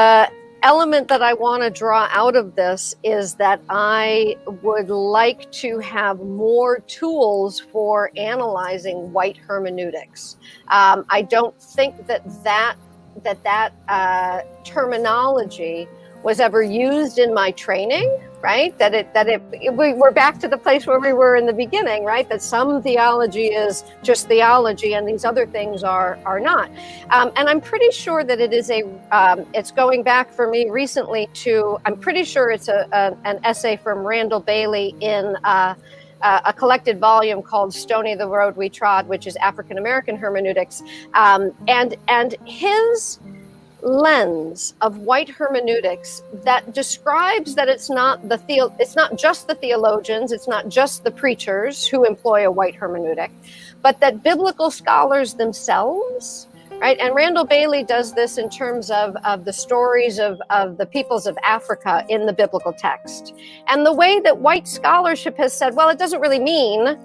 element 0.64 1.08
that 1.08 1.22
i 1.22 1.34
want 1.34 1.64
to 1.64 1.70
draw 1.70 2.08
out 2.12 2.36
of 2.36 2.56
this 2.56 2.96
is 3.04 3.36
that 3.36 3.62
i 3.70 4.36
would 4.62 4.90
like 4.90 5.50
to 5.52 5.80
have 5.80 6.20
more 6.20 6.80
tools 6.80 7.60
for 7.60 8.12
analyzing 8.18 9.12
white 9.14 9.38
hermeneutics. 9.38 10.38
Um, 10.68 11.06
i 11.10 11.22
don't 11.22 11.60
think 11.62 12.08
that 12.08 12.24
that 12.44 12.76
that 13.24 13.44
that 13.44 13.74
uh, 13.88 14.42
terminology 14.64 15.88
was 16.24 16.40
ever 16.40 16.62
used 16.62 17.18
in 17.20 17.34
my 17.34 17.52
training 17.52 18.20
right? 18.42 18.78
That 18.78 18.94
it 18.94 19.14
that 19.14 19.28
it, 19.28 19.42
it 19.52 19.74
we, 19.74 19.94
we're 19.94 20.12
back 20.12 20.40
to 20.40 20.48
the 20.48 20.58
place 20.58 20.88
where 20.88 21.00
we 21.00 21.14
were 21.14 21.36
in 21.36 21.46
the 21.46 21.54
beginning 21.54 22.06
right? 22.06 22.28
That 22.30 22.42
some 22.42 22.82
theology 22.82 23.48
is 23.48 23.84
just 24.04 24.28
theology 24.28 24.94
and 24.94 25.08
these 25.08 25.26
other 25.26 25.46
things 25.46 25.84
are 25.84 26.20
are 26.26 26.40
not. 26.40 26.70
Um, 27.10 27.32
and 27.36 27.50
i'm 27.50 27.62
pretty 27.62 27.92
sure 27.92 28.24
that 28.24 28.40
it 28.40 28.54
is 28.54 28.70
a 28.70 28.84
um, 29.12 29.46
it's 29.54 29.72
going 29.72 30.04
back 30.04 30.32
for 30.32 30.50
me 30.50 30.70
recently 30.70 31.28
to 31.34 31.78
i'm 31.86 31.98
pretty 31.98 32.24
sure 32.24 32.52
it's 32.52 32.68
a, 32.68 32.88
a 32.92 33.18
an 33.26 33.40
essay 33.44 33.78
from 33.78 34.00
randall 34.00 34.40
bailey 34.40 34.96
in 35.02 35.36
uh, 35.44 35.76
uh, 36.22 36.42
a 36.46 36.54
collected 36.54 37.00
volume 37.00 37.42
called 37.42 37.74
Stony 37.74 38.16
the 38.16 38.28
Road 38.28 38.56
We 38.58 38.70
Trod, 38.70 39.08
which 39.08 39.28
is 39.28 39.36
African 39.38 39.78
American 39.78 40.18
hermeneutics, 40.18 40.82
um, 41.14 41.52
and 41.68 41.96
and 42.08 42.36
his 42.46 43.20
lens 43.82 44.74
of 44.82 44.98
white 45.00 45.30
hermeneutics 45.30 46.22
that 46.44 46.74
describes 46.74 47.56
that 47.56 47.70
it's 47.70 47.90
not 47.90 48.28
the, 48.28 48.38
the 48.48 48.70
it's 48.80 48.96
not 48.96 49.18
just 49.18 49.48
the 49.48 49.56
theologians 49.56 50.32
it's 50.32 50.48
not 50.48 50.68
just 50.68 51.04
the 51.04 51.12
preachers 51.12 51.88
who 51.88 52.04
employ 52.04 52.46
a 52.46 52.52
white 52.52 52.78
hermeneutic 52.78 53.32
but 53.82 54.00
that 54.00 54.22
biblical 54.22 54.70
scholars 54.70 55.34
themselves 55.36 56.48
right? 56.80 56.98
And 57.00 57.14
randall 57.14 57.46
bailey 57.46 57.84
does 57.84 58.14
this 58.14 58.38
in 58.38 58.50
terms 58.50 58.90
of, 58.90 59.16
of 59.26 59.44
the 59.44 59.52
stories 59.52 60.18
of, 60.18 60.42
of 60.50 60.78
the 60.78 60.86
peoples 60.86 61.28
of 61.28 61.38
africa 61.44 62.06
in 62.10 62.26
the 62.26 62.34
biblical 62.34 62.74
text. 62.74 63.34
And 63.68 63.86
the 63.86 63.94
way 63.94 64.20
that 64.22 64.40
white 64.40 64.68
scholarship 64.68 65.38
has 65.38 65.54
said 65.54 65.76
well 65.76 65.90
it 65.90 66.00
doesn't 66.00 66.22
really 66.22 66.40
mean 66.40 66.98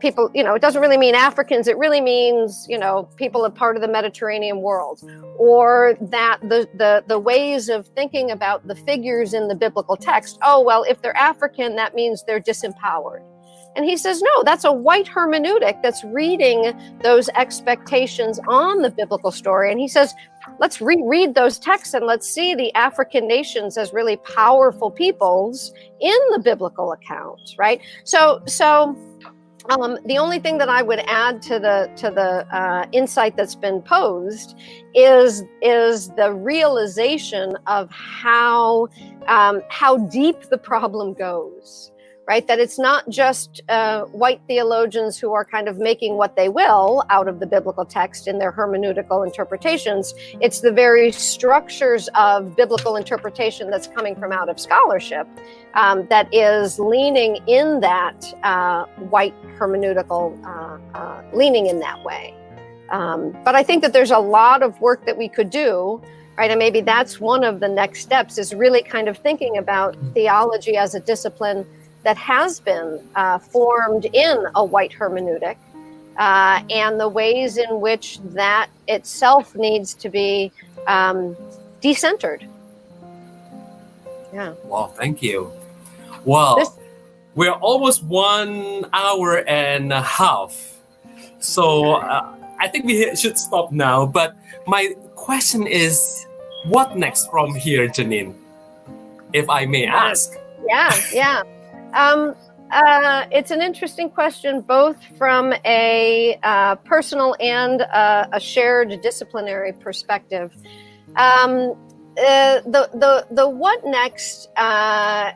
people 0.00 0.30
you 0.34 0.42
know 0.42 0.54
it 0.54 0.62
doesn't 0.62 0.80
really 0.80 0.96
mean 0.96 1.14
africans 1.14 1.68
it 1.68 1.76
really 1.78 2.00
means 2.00 2.66
you 2.68 2.78
know 2.78 3.08
people 3.16 3.44
a 3.44 3.50
part 3.50 3.76
of 3.76 3.82
the 3.82 3.88
mediterranean 3.88 4.60
world. 4.62 5.00
Or 5.38 5.96
that 6.00 6.38
the, 6.42 6.68
the 6.74 7.04
the 7.06 7.18
ways 7.18 7.68
of 7.68 7.86
thinking 7.88 8.30
about 8.30 8.66
the 8.66 8.74
figures 8.74 9.34
in 9.34 9.48
the 9.48 9.54
biblical 9.54 9.96
text 9.96 10.38
oh 10.42 10.62
well 10.62 10.84
if 10.88 11.00
they're 11.02 11.16
african 11.16 11.76
that 11.76 11.94
means 11.94 12.24
they're 12.26 12.40
disempowered. 12.40 13.22
And 13.76 13.84
he 13.84 13.96
says 13.96 14.20
no 14.20 14.42
that's 14.42 14.64
a 14.64 14.72
white 14.72 15.06
hermeneutic 15.06 15.82
that's 15.82 16.02
reading 16.04 16.72
those 17.02 17.28
expectations 17.30 18.40
on 18.48 18.82
the 18.82 18.90
biblical 18.90 19.30
story. 19.30 19.70
And 19.70 19.80
he 19.80 19.88
says 19.88 20.12
let's 20.58 20.80
reread 20.80 21.34
those 21.34 21.58
texts 21.58 21.94
and 21.94 22.06
let's 22.06 22.28
see 22.28 22.54
the 22.54 22.74
african 22.74 23.28
nations 23.28 23.76
as 23.76 23.92
really 23.92 24.16
powerful 24.16 24.90
peoples 24.90 25.72
in 26.00 26.18
the 26.32 26.38
biblical 26.38 26.92
account 26.92 27.54
right? 27.58 27.80
So 28.04 28.42
so 28.46 28.96
um, 29.68 29.98
the 30.06 30.18
only 30.18 30.38
thing 30.38 30.58
that 30.58 30.68
I 30.68 30.82
would 30.82 31.00
add 31.06 31.42
to 31.42 31.58
the 31.58 31.90
to 31.96 32.10
the 32.10 32.46
uh, 32.56 32.86
insight 32.92 33.36
that's 33.36 33.54
been 33.54 33.82
posed 33.82 34.56
is 34.94 35.44
is 35.60 36.08
the 36.10 36.32
realization 36.32 37.56
of 37.66 37.90
how 37.90 38.88
um, 39.28 39.62
how 39.68 39.98
deep 39.98 40.42
the 40.50 40.58
problem 40.58 41.12
goes. 41.14 41.92
Right, 42.30 42.46
that 42.46 42.60
it's 42.60 42.78
not 42.78 43.08
just 43.08 43.60
uh, 43.68 44.02
white 44.04 44.40
theologians 44.46 45.18
who 45.18 45.32
are 45.32 45.44
kind 45.44 45.66
of 45.66 45.78
making 45.78 46.16
what 46.16 46.36
they 46.36 46.48
will 46.48 47.02
out 47.10 47.26
of 47.26 47.40
the 47.40 47.46
biblical 47.46 47.84
text 47.84 48.28
in 48.28 48.38
their 48.38 48.52
hermeneutical 48.52 49.26
interpretations. 49.26 50.14
It's 50.40 50.60
the 50.60 50.70
very 50.70 51.10
structures 51.10 52.08
of 52.14 52.54
biblical 52.54 52.94
interpretation 52.94 53.68
that's 53.68 53.88
coming 53.88 54.14
from 54.14 54.30
out 54.30 54.48
of 54.48 54.60
scholarship 54.60 55.26
um, 55.74 56.06
that 56.08 56.32
is 56.32 56.78
leaning 56.78 57.40
in 57.48 57.80
that 57.80 58.32
uh, 58.44 58.84
white 59.08 59.34
hermeneutical, 59.58 60.40
uh, 60.44 60.78
uh, 60.96 61.22
leaning 61.32 61.66
in 61.66 61.80
that 61.80 62.00
way. 62.04 62.32
Um, 62.90 63.36
but 63.44 63.56
I 63.56 63.64
think 63.64 63.82
that 63.82 63.92
there's 63.92 64.12
a 64.12 64.20
lot 64.20 64.62
of 64.62 64.80
work 64.80 65.04
that 65.04 65.18
we 65.18 65.28
could 65.28 65.50
do, 65.50 66.00
right? 66.38 66.52
And 66.52 66.60
maybe 66.60 66.80
that's 66.80 67.18
one 67.18 67.42
of 67.42 67.58
the 67.58 67.68
next 67.68 68.02
steps 68.02 68.38
is 68.38 68.54
really 68.54 68.84
kind 68.84 69.08
of 69.08 69.18
thinking 69.18 69.58
about 69.58 69.96
theology 70.14 70.76
as 70.76 70.94
a 70.94 71.00
discipline 71.00 71.66
that 72.02 72.16
has 72.16 72.60
been 72.60 73.00
uh, 73.14 73.38
formed 73.38 74.06
in 74.06 74.46
a 74.54 74.64
white 74.64 74.92
hermeneutic. 74.92 75.56
Uh, 76.18 76.62
and 76.70 77.00
the 77.00 77.08
ways 77.08 77.56
in 77.56 77.80
which 77.80 78.18
that 78.34 78.68
itself 78.88 79.54
needs 79.54 79.94
to 79.94 80.08
be 80.08 80.52
um, 80.86 81.36
decentered. 81.82 82.46
Yeah. 84.32 84.54
Wow, 84.64 84.92
thank 84.96 85.22
you. 85.22 85.52
Well, 86.24 86.56
This- 86.56 86.70
we're 87.34 87.52
almost 87.52 88.02
one 88.04 88.84
hour 88.92 89.44
and 89.48 89.92
a 89.92 90.02
half. 90.02 90.76
So 91.38 91.94
uh, 91.94 92.34
I 92.58 92.68
think 92.68 92.84
we 92.84 93.14
should 93.16 93.38
stop 93.38 93.72
now. 93.72 94.04
But 94.04 94.36
my 94.66 94.94
question 95.14 95.66
is 95.66 96.26
what 96.66 96.96
next 96.96 97.30
from 97.30 97.54
here, 97.54 97.88
Jeannine? 97.88 98.34
If 99.32 99.48
I 99.48 99.64
may 99.64 99.86
ask. 99.86 100.34
Yeah, 100.68 100.94
yeah. 101.12 101.42
Um, 101.94 102.34
uh, 102.70 103.26
it's 103.32 103.50
an 103.50 103.60
interesting 103.60 104.08
question, 104.10 104.60
both 104.60 104.96
from 105.18 105.52
a 105.64 106.38
uh, 106.42 106.76
personal 106.76 107.34
and 107.40 107.80
a 107.80 108.38
shared 108.40 109.00
disciplinary 109.02 109.72
perspective. 109.72 110.54
Um, 111.16 111.74
uh, 112.18 112.60
the 112.66 112.88
the 112.94 113.26
the 113.30 113.48
what 113.48 113.84
next 113.84 114.50
uh, 114.56 115.32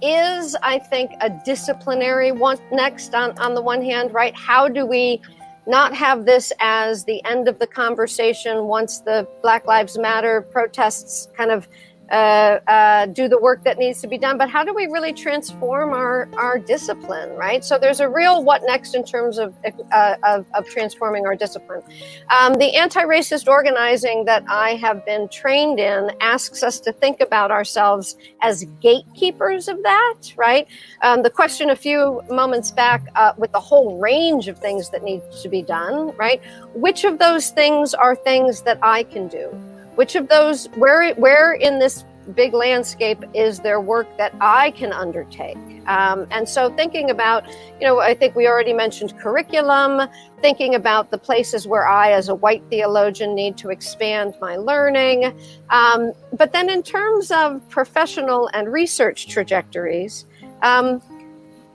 is, 0.00 0.56
I 0.62 0.78
think, 0.78 1.12
a 1.20 1.30
disciplinary 1.44 2.32
one 2.32 2.58
next. 2.72 3.14
On 3.14 3.36
on 3.38 3.54
the 3.54 3.62
one 3.62 3.82
hand, 3.82 4.12
right? 4.12 4.34
How 4.34 4.68
do 4.68 4.86
we 4.86 5.20
not 5.66 5.94
have 5.94 6.24
this 6.24 6.52
as 6.58 7.04
the 7.04 7.24
end 7.24 7.46
of 7.46 7.58
the 7.58 7.66
conversation 7.66 8.64
once 8.64 8.98
the 9.00 9.28
Black 9.42 9.66
Lives 9.66 9.96
Matter 9.96 10.42
protests 10.42 11.28
kind 11.36 11.52
of 11.52 11.68
uh, 12.12 12.60
uh, 12.66 13.06
do 13.06 13.26
the 13.26 13.38
work 13.38 13.64
that 13.64 13.78
needs 13.78 14.02
to 14.02 14.06
be 14.06 14.18
done, 14.18 14.36
but 14.36 14.50
how 14.50 14.62
do 14.62 14.74
we 14.74 14.86
really 14.86 15.14
transform 15.14 15.94
our, 15.94 16.28
our 16.36 16.58
discipline, 16.58 17.34
right? 17.36 17.64
So 17.64 17.78
there's 17.78 18.00
a 18.00 18.08
real 18.08 18.44
what 18.44 18.60
next 18.66 18.94
in 18.94 19.02
terms 19.02 19.38
of, 19.38 19.54
uh, 19.92 20.16
of, 20.22 20.44
of, 20.52 20.68
transforming 20.68 21.24
our 21.24 21.34
discipline. 21.34 21.82
Um, 22.28 22.52
the 22.54 22.76
anti 22.76 23.02
racist 23.02 23.48
organizing 23.48 24.26
that 24.26 24.44
I 24.46 24.74
have 24.74 25.06
been 25.06 25.26
trained 25.28 25.80
in 25.80 26.10
asks 26.20 26.62
us 26.62 26.80
to 26.80 26.92
think 26.92 27.22
about 27.22 27.50
ourselves 27.50 28.16
as 28.42 28.66
gatekeepers 28.80 29.68
of 29.68 29.82
that, 29.82 30.16
right? 30.36 30.68
Um, 31.00 31.22
the 31.22 31.30
question 31.30 31.70
a 31.70 31.76
few 31.76 32.20
moments 32.28 32.70
back 32.70 33.06
uh, 33.14 33.32
with 33.38 33.52
the 33.52 33.60
whole 33.60 33.98
range 33.98 34.48
of 34.48 34.58
things 34.58 34.90
that 34.90 35.02
need 35.02 35.22
to 35.40 35.48
be 35.48 35.62
done, 35.62 36.14
right? 36.16 36.42
Which 36.74 37.04
of 37.04 37.18
those 37.18 37.50
things 37.50 37.94
are 37.94 38.14
things 38.14 38.60
that 38.62 38.78
I 38.82 39.04
can 39.04 39.28
do? 39.28 39.71
Which 39.94 40.14
of 40.14 40.28
those 40.28 40.66
where 40.76 41.14
where 41.14 41.52
in 41.52 41.78
this 41.78 42.04
big 42.36 42.54
landscape 42.54 43.24
is 43.34 43.58
there 43.60 43.80
work 43.80 44.06
that 44.16 44.32
i 44.40 44.70
can 44.72 44.92
undertake? 44.92 45.58
Um, 45.86 46.28
and 46.30 46.48
so 46.48 46.72
thinking 46.76 47.10
about 47.10 47.46
you 47.80 47.86
know 47.86 47.98
i 47.98 48.14
think 48.14 48.36
we 48.36 48.46
already 48.46 48.72
mentioned 48.72 49.18
curriculum 49.18 50.08
thinking 50.40 50.74
about 50.74 51.10
the 51.10 51.18
places 51.18 51.66
where 51.66 51.86
i 51.86 52.12
as 52.12 52.28
a 52.28 52.34
white 52.34 52.62
theologian 52.70 53.34
need 53.34 53.56
to 53.58 53.70
expand 53.70 54.34
my 54.40 54.56
learning. 54.56 55.36
Um, 55.70 56.12
but 56.32 56.52
then 56.52 56.70
in 56.70 56.82
terms 56.82 57.30
of 57.30 57.68
professional 57.68 58.48
and 58.54 58.72
research 58.72 59.28
trajectories 59.28 60.26
um, 60.62 61.02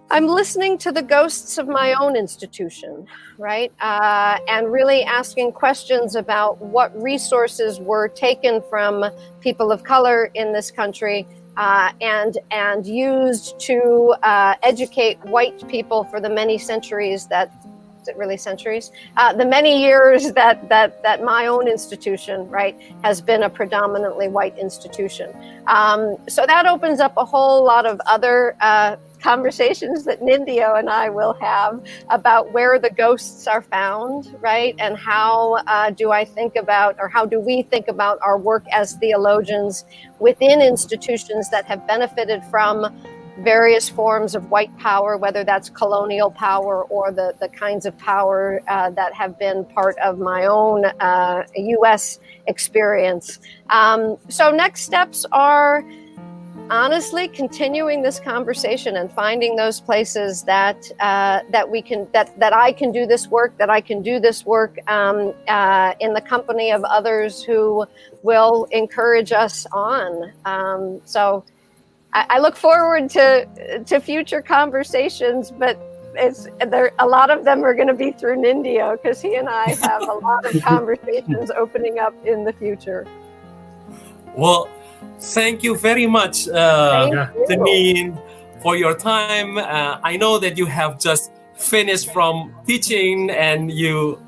I'm 0.10 0.28
listening 0.28 0.78
to 0.80 0.92
the 0.94 1.02
ghosts 1.02 1.58
of 1.58 1.68
my 1.68 1.94
own 1.94 2.16
institution, 2.16 3.06
right? 3.38 3.74
Uh, 3.82 4.38
and 4.48 4.72
really 4.72 5.04
asking 5.04 5.52
questions 5.52 6.16
about 6.16 6.62
what 6.62 6.96
resources 7.02 7.82
were 7.82 8.08
taken 8.08 8.64
from 8.70 9.04
people 9.42 9.70
of 9.70 9.84
color 9.84 10.32
in 10.34 10.54
this 10.54 10.72
country 10.72 11.28
uh, 11.58 11.92
and 12.00 12.38
and 12.52 12.86
used 12.86 13.60
to 13.60 14.16
uh, 14.24 14.56
educate 14.64 15.20
white 15.26 15.68
people 15.68 16.06
for 16.06 16.22
the 16.22 16.30
many 16.30 16.58
centuries 16.58 17.28
that 17.28 17.52
is 18.02 18.08
it 18.08 18.16
really 18.16 18.38
centuries 18.38 18.92
uh, 19.18 19.34
the 19.34 19.46
many 19.46 19.82
years 19.82 20.32
that 20.34 20.70
that 20.70 21.02
that 21.02 21.24
my 21.24 21.48
own 21.48 21.68
institution 21.68 22.48
right 22.48 22.80
has 23.04 23.22
been 23.22 23.44
a 23.44 23.50
predominantly 23.50 24.28
white 24.28 24.58
institution 24.60 25.34
um, 25.66 26.16
so 26.30 26.46
that 26.46 26.68
opens 26.68 27.00
up 27.00 27.14
a 27.18 27.26
whole 27.26 27.64
lot 27.64 27.88
of 27.88 28.00
other 28.06 28.56
uh, 28.62 28.96
conversations 29.22 30.06
that 30.06 30.22
Nindyo 30.22 30.78
and 30.78 30.90
I 30.90 31.10
will 31.10 31.34
have 31.42 31.84
about 32.10 32.52
where 32.54 32.80
the 32.80 32.90
ghosts 32.90 33.48
are 33.48 33.62
found, 33.62 34.36
right? 34.40 34.76
And 34.80 34.98
how 34.98 35.56
uh, 35.68 35.92
do 35.92 36.12
I 36.12 36.26
think 36.26 36.56
about, 36.56 36.96
or 37.00 37.08
how 37.08 37.26
do 37.26 37.40
we 37.40 37.64
think 37.64 37.88
about 37.88 38.20
our 38.22 38.38
work 38.38 38.64
as 38.72 38.94
theologians 38.94 39.86
within 40.20 40.62
institutions 40.62 41.50
that 41.50 41.66
have 41.66 41.86
benefited 41.88 42.44
from 42.46 42.96
various 43.40 43.88
forms 43.88 44.36
of 44.36 44.50
white 44.50 44.76
power, 44.78 45.16
whether 45.18 45.44
that's 45.44 45.70
colonial 45.70 46.32
power 46.32 46.84
or 46.86 47.12
the, 47.12 47.36
the 47.40 47.48
kinds 47.50 47.86
of 47.86 47.98
power 47.98 48.62
uh, 48.68 48.90
that 48.92 49.14
have 49.14 49.38
been 49.38 49.64
part 49.66 49.96
of 50.00 50.18
my 50.18 50.46
own 50.46 50.86
uh, 50.86 51.44
U.S. 51.56 52.20
experience. 52.48 53.40
Um, 53.70 54.18
so, 54.28 54.50
next 54.52 54.82
steps 54.82 55.26
are 55.32 55.84
honestly 56.70 57.28
continuing 57.28 58.02
this 58.02 58.20
conversation 58.20 58.98
and 58.98 59.12
finding 59.12 59.56
those 59.56 59.80
places 59.80 60.44
that 60.44 60.92
uh, 61.00 61.42
that 61.50 61.70
we 61.70 61.82
can 61.82 62.08
that 62.14 62.38
that 62.40 62.54
I 62.54 62.72
can 62.72 62.92
do 62.92 63.06
this 63.06 63.28
work, 63.28 63.58
that 63.58 63.70
I 63.70 63.82
can 63.82 64.02
do 64.02 64.20
this 64.20 64.46
work 64.46 64.78
um, 64.90 65.34
uh, 65.48 65.94
in 66.00 66.14
the 66.14 66.22
company 66.22 66.72
of 66.72 66.84
others 66.84 67.44
who 67.44 67.86
will 68.24 68.66
encourage 68.72 69.32
us 69.32 69.66
on. 69.72 70.32
Um, 70.46 71.02
so 71.06 71.44
I, 72.14 72.40
look 72.40 72.56
forward 72.56 73.10
to 73.12 73.84
to 73.86 74.00
future 74.00 74.42
conversations, 74.42 75.52
but 75.52 75.80
it's 76.16 76.48
there. 76.68 76.92
A 77.00 77.06
lot 77.06 77.30
of 77.30 77.44
them 77.44 77.64
are 77.64 77.74
going 77.74 77.88
to 77.88 77.94
be 77.94 78.12
through 78.12 78.38
Nindyo 78.38 79.02
because 79.02 79.22
he 79.22 79.36
and 79.36 79.48
I 79.48 79.70
have 79.70 80.02
a 80.02 80.14
lot 80.14 80.46
of 80.46 80.62
conversations 80.64 81.52
opening 81.52 82.00
up 82.00 82.14
in 82.26 82.44
the 82.44 82.54
future. 82.54 83.06
Well, 84.36 84.70
thank 85.20 85.64
you 85.64 85.76
very 85.78 86.08
much, 86.08 86.48
uh, 86.48 87.28
Jeannine, 87.48 88.18
for 88.62 88.76
your 88.76 88.96
time. 88.96 89.58
Uh, 89.58 90.00
I 90.04 90.18
know 90.18 90.40
that 90.40 90.58
you 90.58 90.66
have 90.66 91.00
just 91.00 91.32
finished 91.56 92.12
from 92.14 92.54
teaching 92.68 93.30
and 93.30 93.72
you 93.72 94.22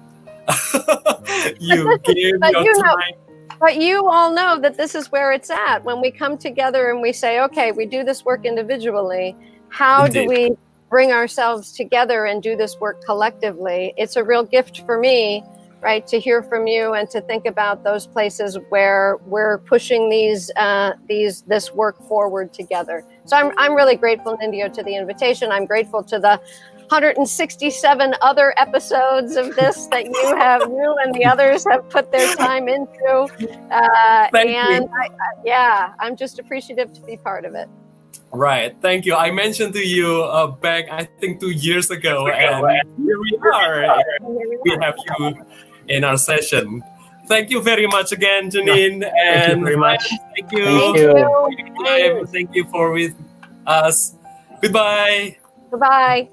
you 1.60 1.98
gave 2.04 2.18
your 2.18 2.64
you 2.64 2.74
time. 2.82 2.84
Know, 2.84 3.30
but 3.60 3.76
you 3.78 4.08
all 4.08 4.34
know 4.34 4.60
that 4.60 4.78
this 4.78 4.96
is 4.96 5.12
where 5.12 5.32
it's 5.32 5.50
at. 5.50 5.84
When 5.84 6.02
we 6.02 6.12
come 6.12 6.38
together 6.38 6.90
and 6.92 7.02
we 7.02 7.12
say, 7.12 7.42
okay, 7.42 7.72
we 7.72 7.86
do 7.86 8.04
this 8.04 8.24
work 8.24 8.46
individually, 8.46 9.36
how 9.70 10.06
Indeed. 10.06 10.22
do 10.22 10.28
we 10.30 10.58
bring 10.90 11.12
ourselves 11.12 11.74
together 11.74 12.26
and 12.26 12.42
do 12.42 12.56
this 12.56 12.80
work 12.80 13.04
collectively? 13.04 13.94
It's 13.98 14.16
a 14.16 14.24
real 14.24 14.44
gift 14.44 14.82
for 14.86 14.98
me, 14.98 15.44
right, 15.82 16.06
to 16.08 16.20
hear 16.20 16.44
from 16.44 16.68
you 16.68 16.94
and 16.94 17.10
to 17.10 17.22
think 17.22 17.46
about 17.46 17.84
those 17.84 18.06
places 18.06 18.58
where 18.70 19.18
we're 19.26 19.60
pushing 19.60 20.10
these 20.10 20.52
uh, 20.56 20.94
these 21.08 21.44
this 21.44 21.74
work 21.74 22.02
forward 22.08 22.54
together. 22.54 23.04
So 23.26 23.38
I'm 23.38 23.52
I'm 23.58 23.74
really 23.74 23.96
grateful, 23.96 24.38
Nindyo, 24.38 24.72
to 24.74 24.84
the 24.84 24.96
invitation. 24.96 25.52
I'm 25.52 25.66
grateful 25.66 26.04
to 26.04 26.20
the 26.20 26.42
167 26.90 28.16
other 28.22 28.54
episodes 28.58 29.36
of 29.36 29.56
this 29.56 29.86
that 29.88 30.06
you 30.06 30.36
have, 30.36 30.62
you 30.62 30.96
and 31.04 31.14
the 31.14 31.24
others 31.24 31.64
have 31.70 31.88
put 31.90 32.12
their 32.12 32.34
time 32.36 32.68
into. 32.68 33.28
Uh, 33.70 34.28
and 34.34 34.90
I, 34.90 35.10
yeah, 35.46 35.94
I'm 36.00 36.16
just 36.16 36.40
appreciative 36.40 36.92
to 36.94 37.02
be 37.02 37.16
part 37.16 37.46
of 37.46 37.54
it. 37.54 37.70
Right. 38.32 38.76
Thank 38.82 39.06
you. 39.06 39.16
I 39.16 39.30
mentioned 39.30 39.74
to 39.74 39.86
you 39.88 40.24
uh, 40.24 40.48
back, 40.48 40.86
I 40.92 41.04
think, 41.20 41.40
two 41.40 41.52
years 41.52 41.92
ago, 41.92 42.28
and 42.28 42.66
here 42.98 43.20
we 43.20 43.40
are. 43.54 44.04
We 44.64 44.78
have 44.82 44.96
you 45.20 45.46
in 45.90 46.04
our 46.04 46.18
session. 46.18 46.84
Thank 47.28 47.50
you 47.52 47.62
very 47.62 47.86
much 47.88 48.12
again, 48.12 48.50
Jeannine. 48.50 49.02
Yeah. 49.02 49.12
And 49.24 49.46
thank 49.46 49.58
you 49.60 49.66
very 49.66 49.78
much. 49.78 50.10
Thank 50.36 50.52
you. 50.52 50.66
Thank 50.66 50.98
you, 51.86 52.26
thank 52.26 52.56
you 52.56 52.64
for 52.66 52.92
with 52.92 53.16
us. 53.68 54.16
Goodbye. 54.62 55.38
Goodbye. 55.70 56.30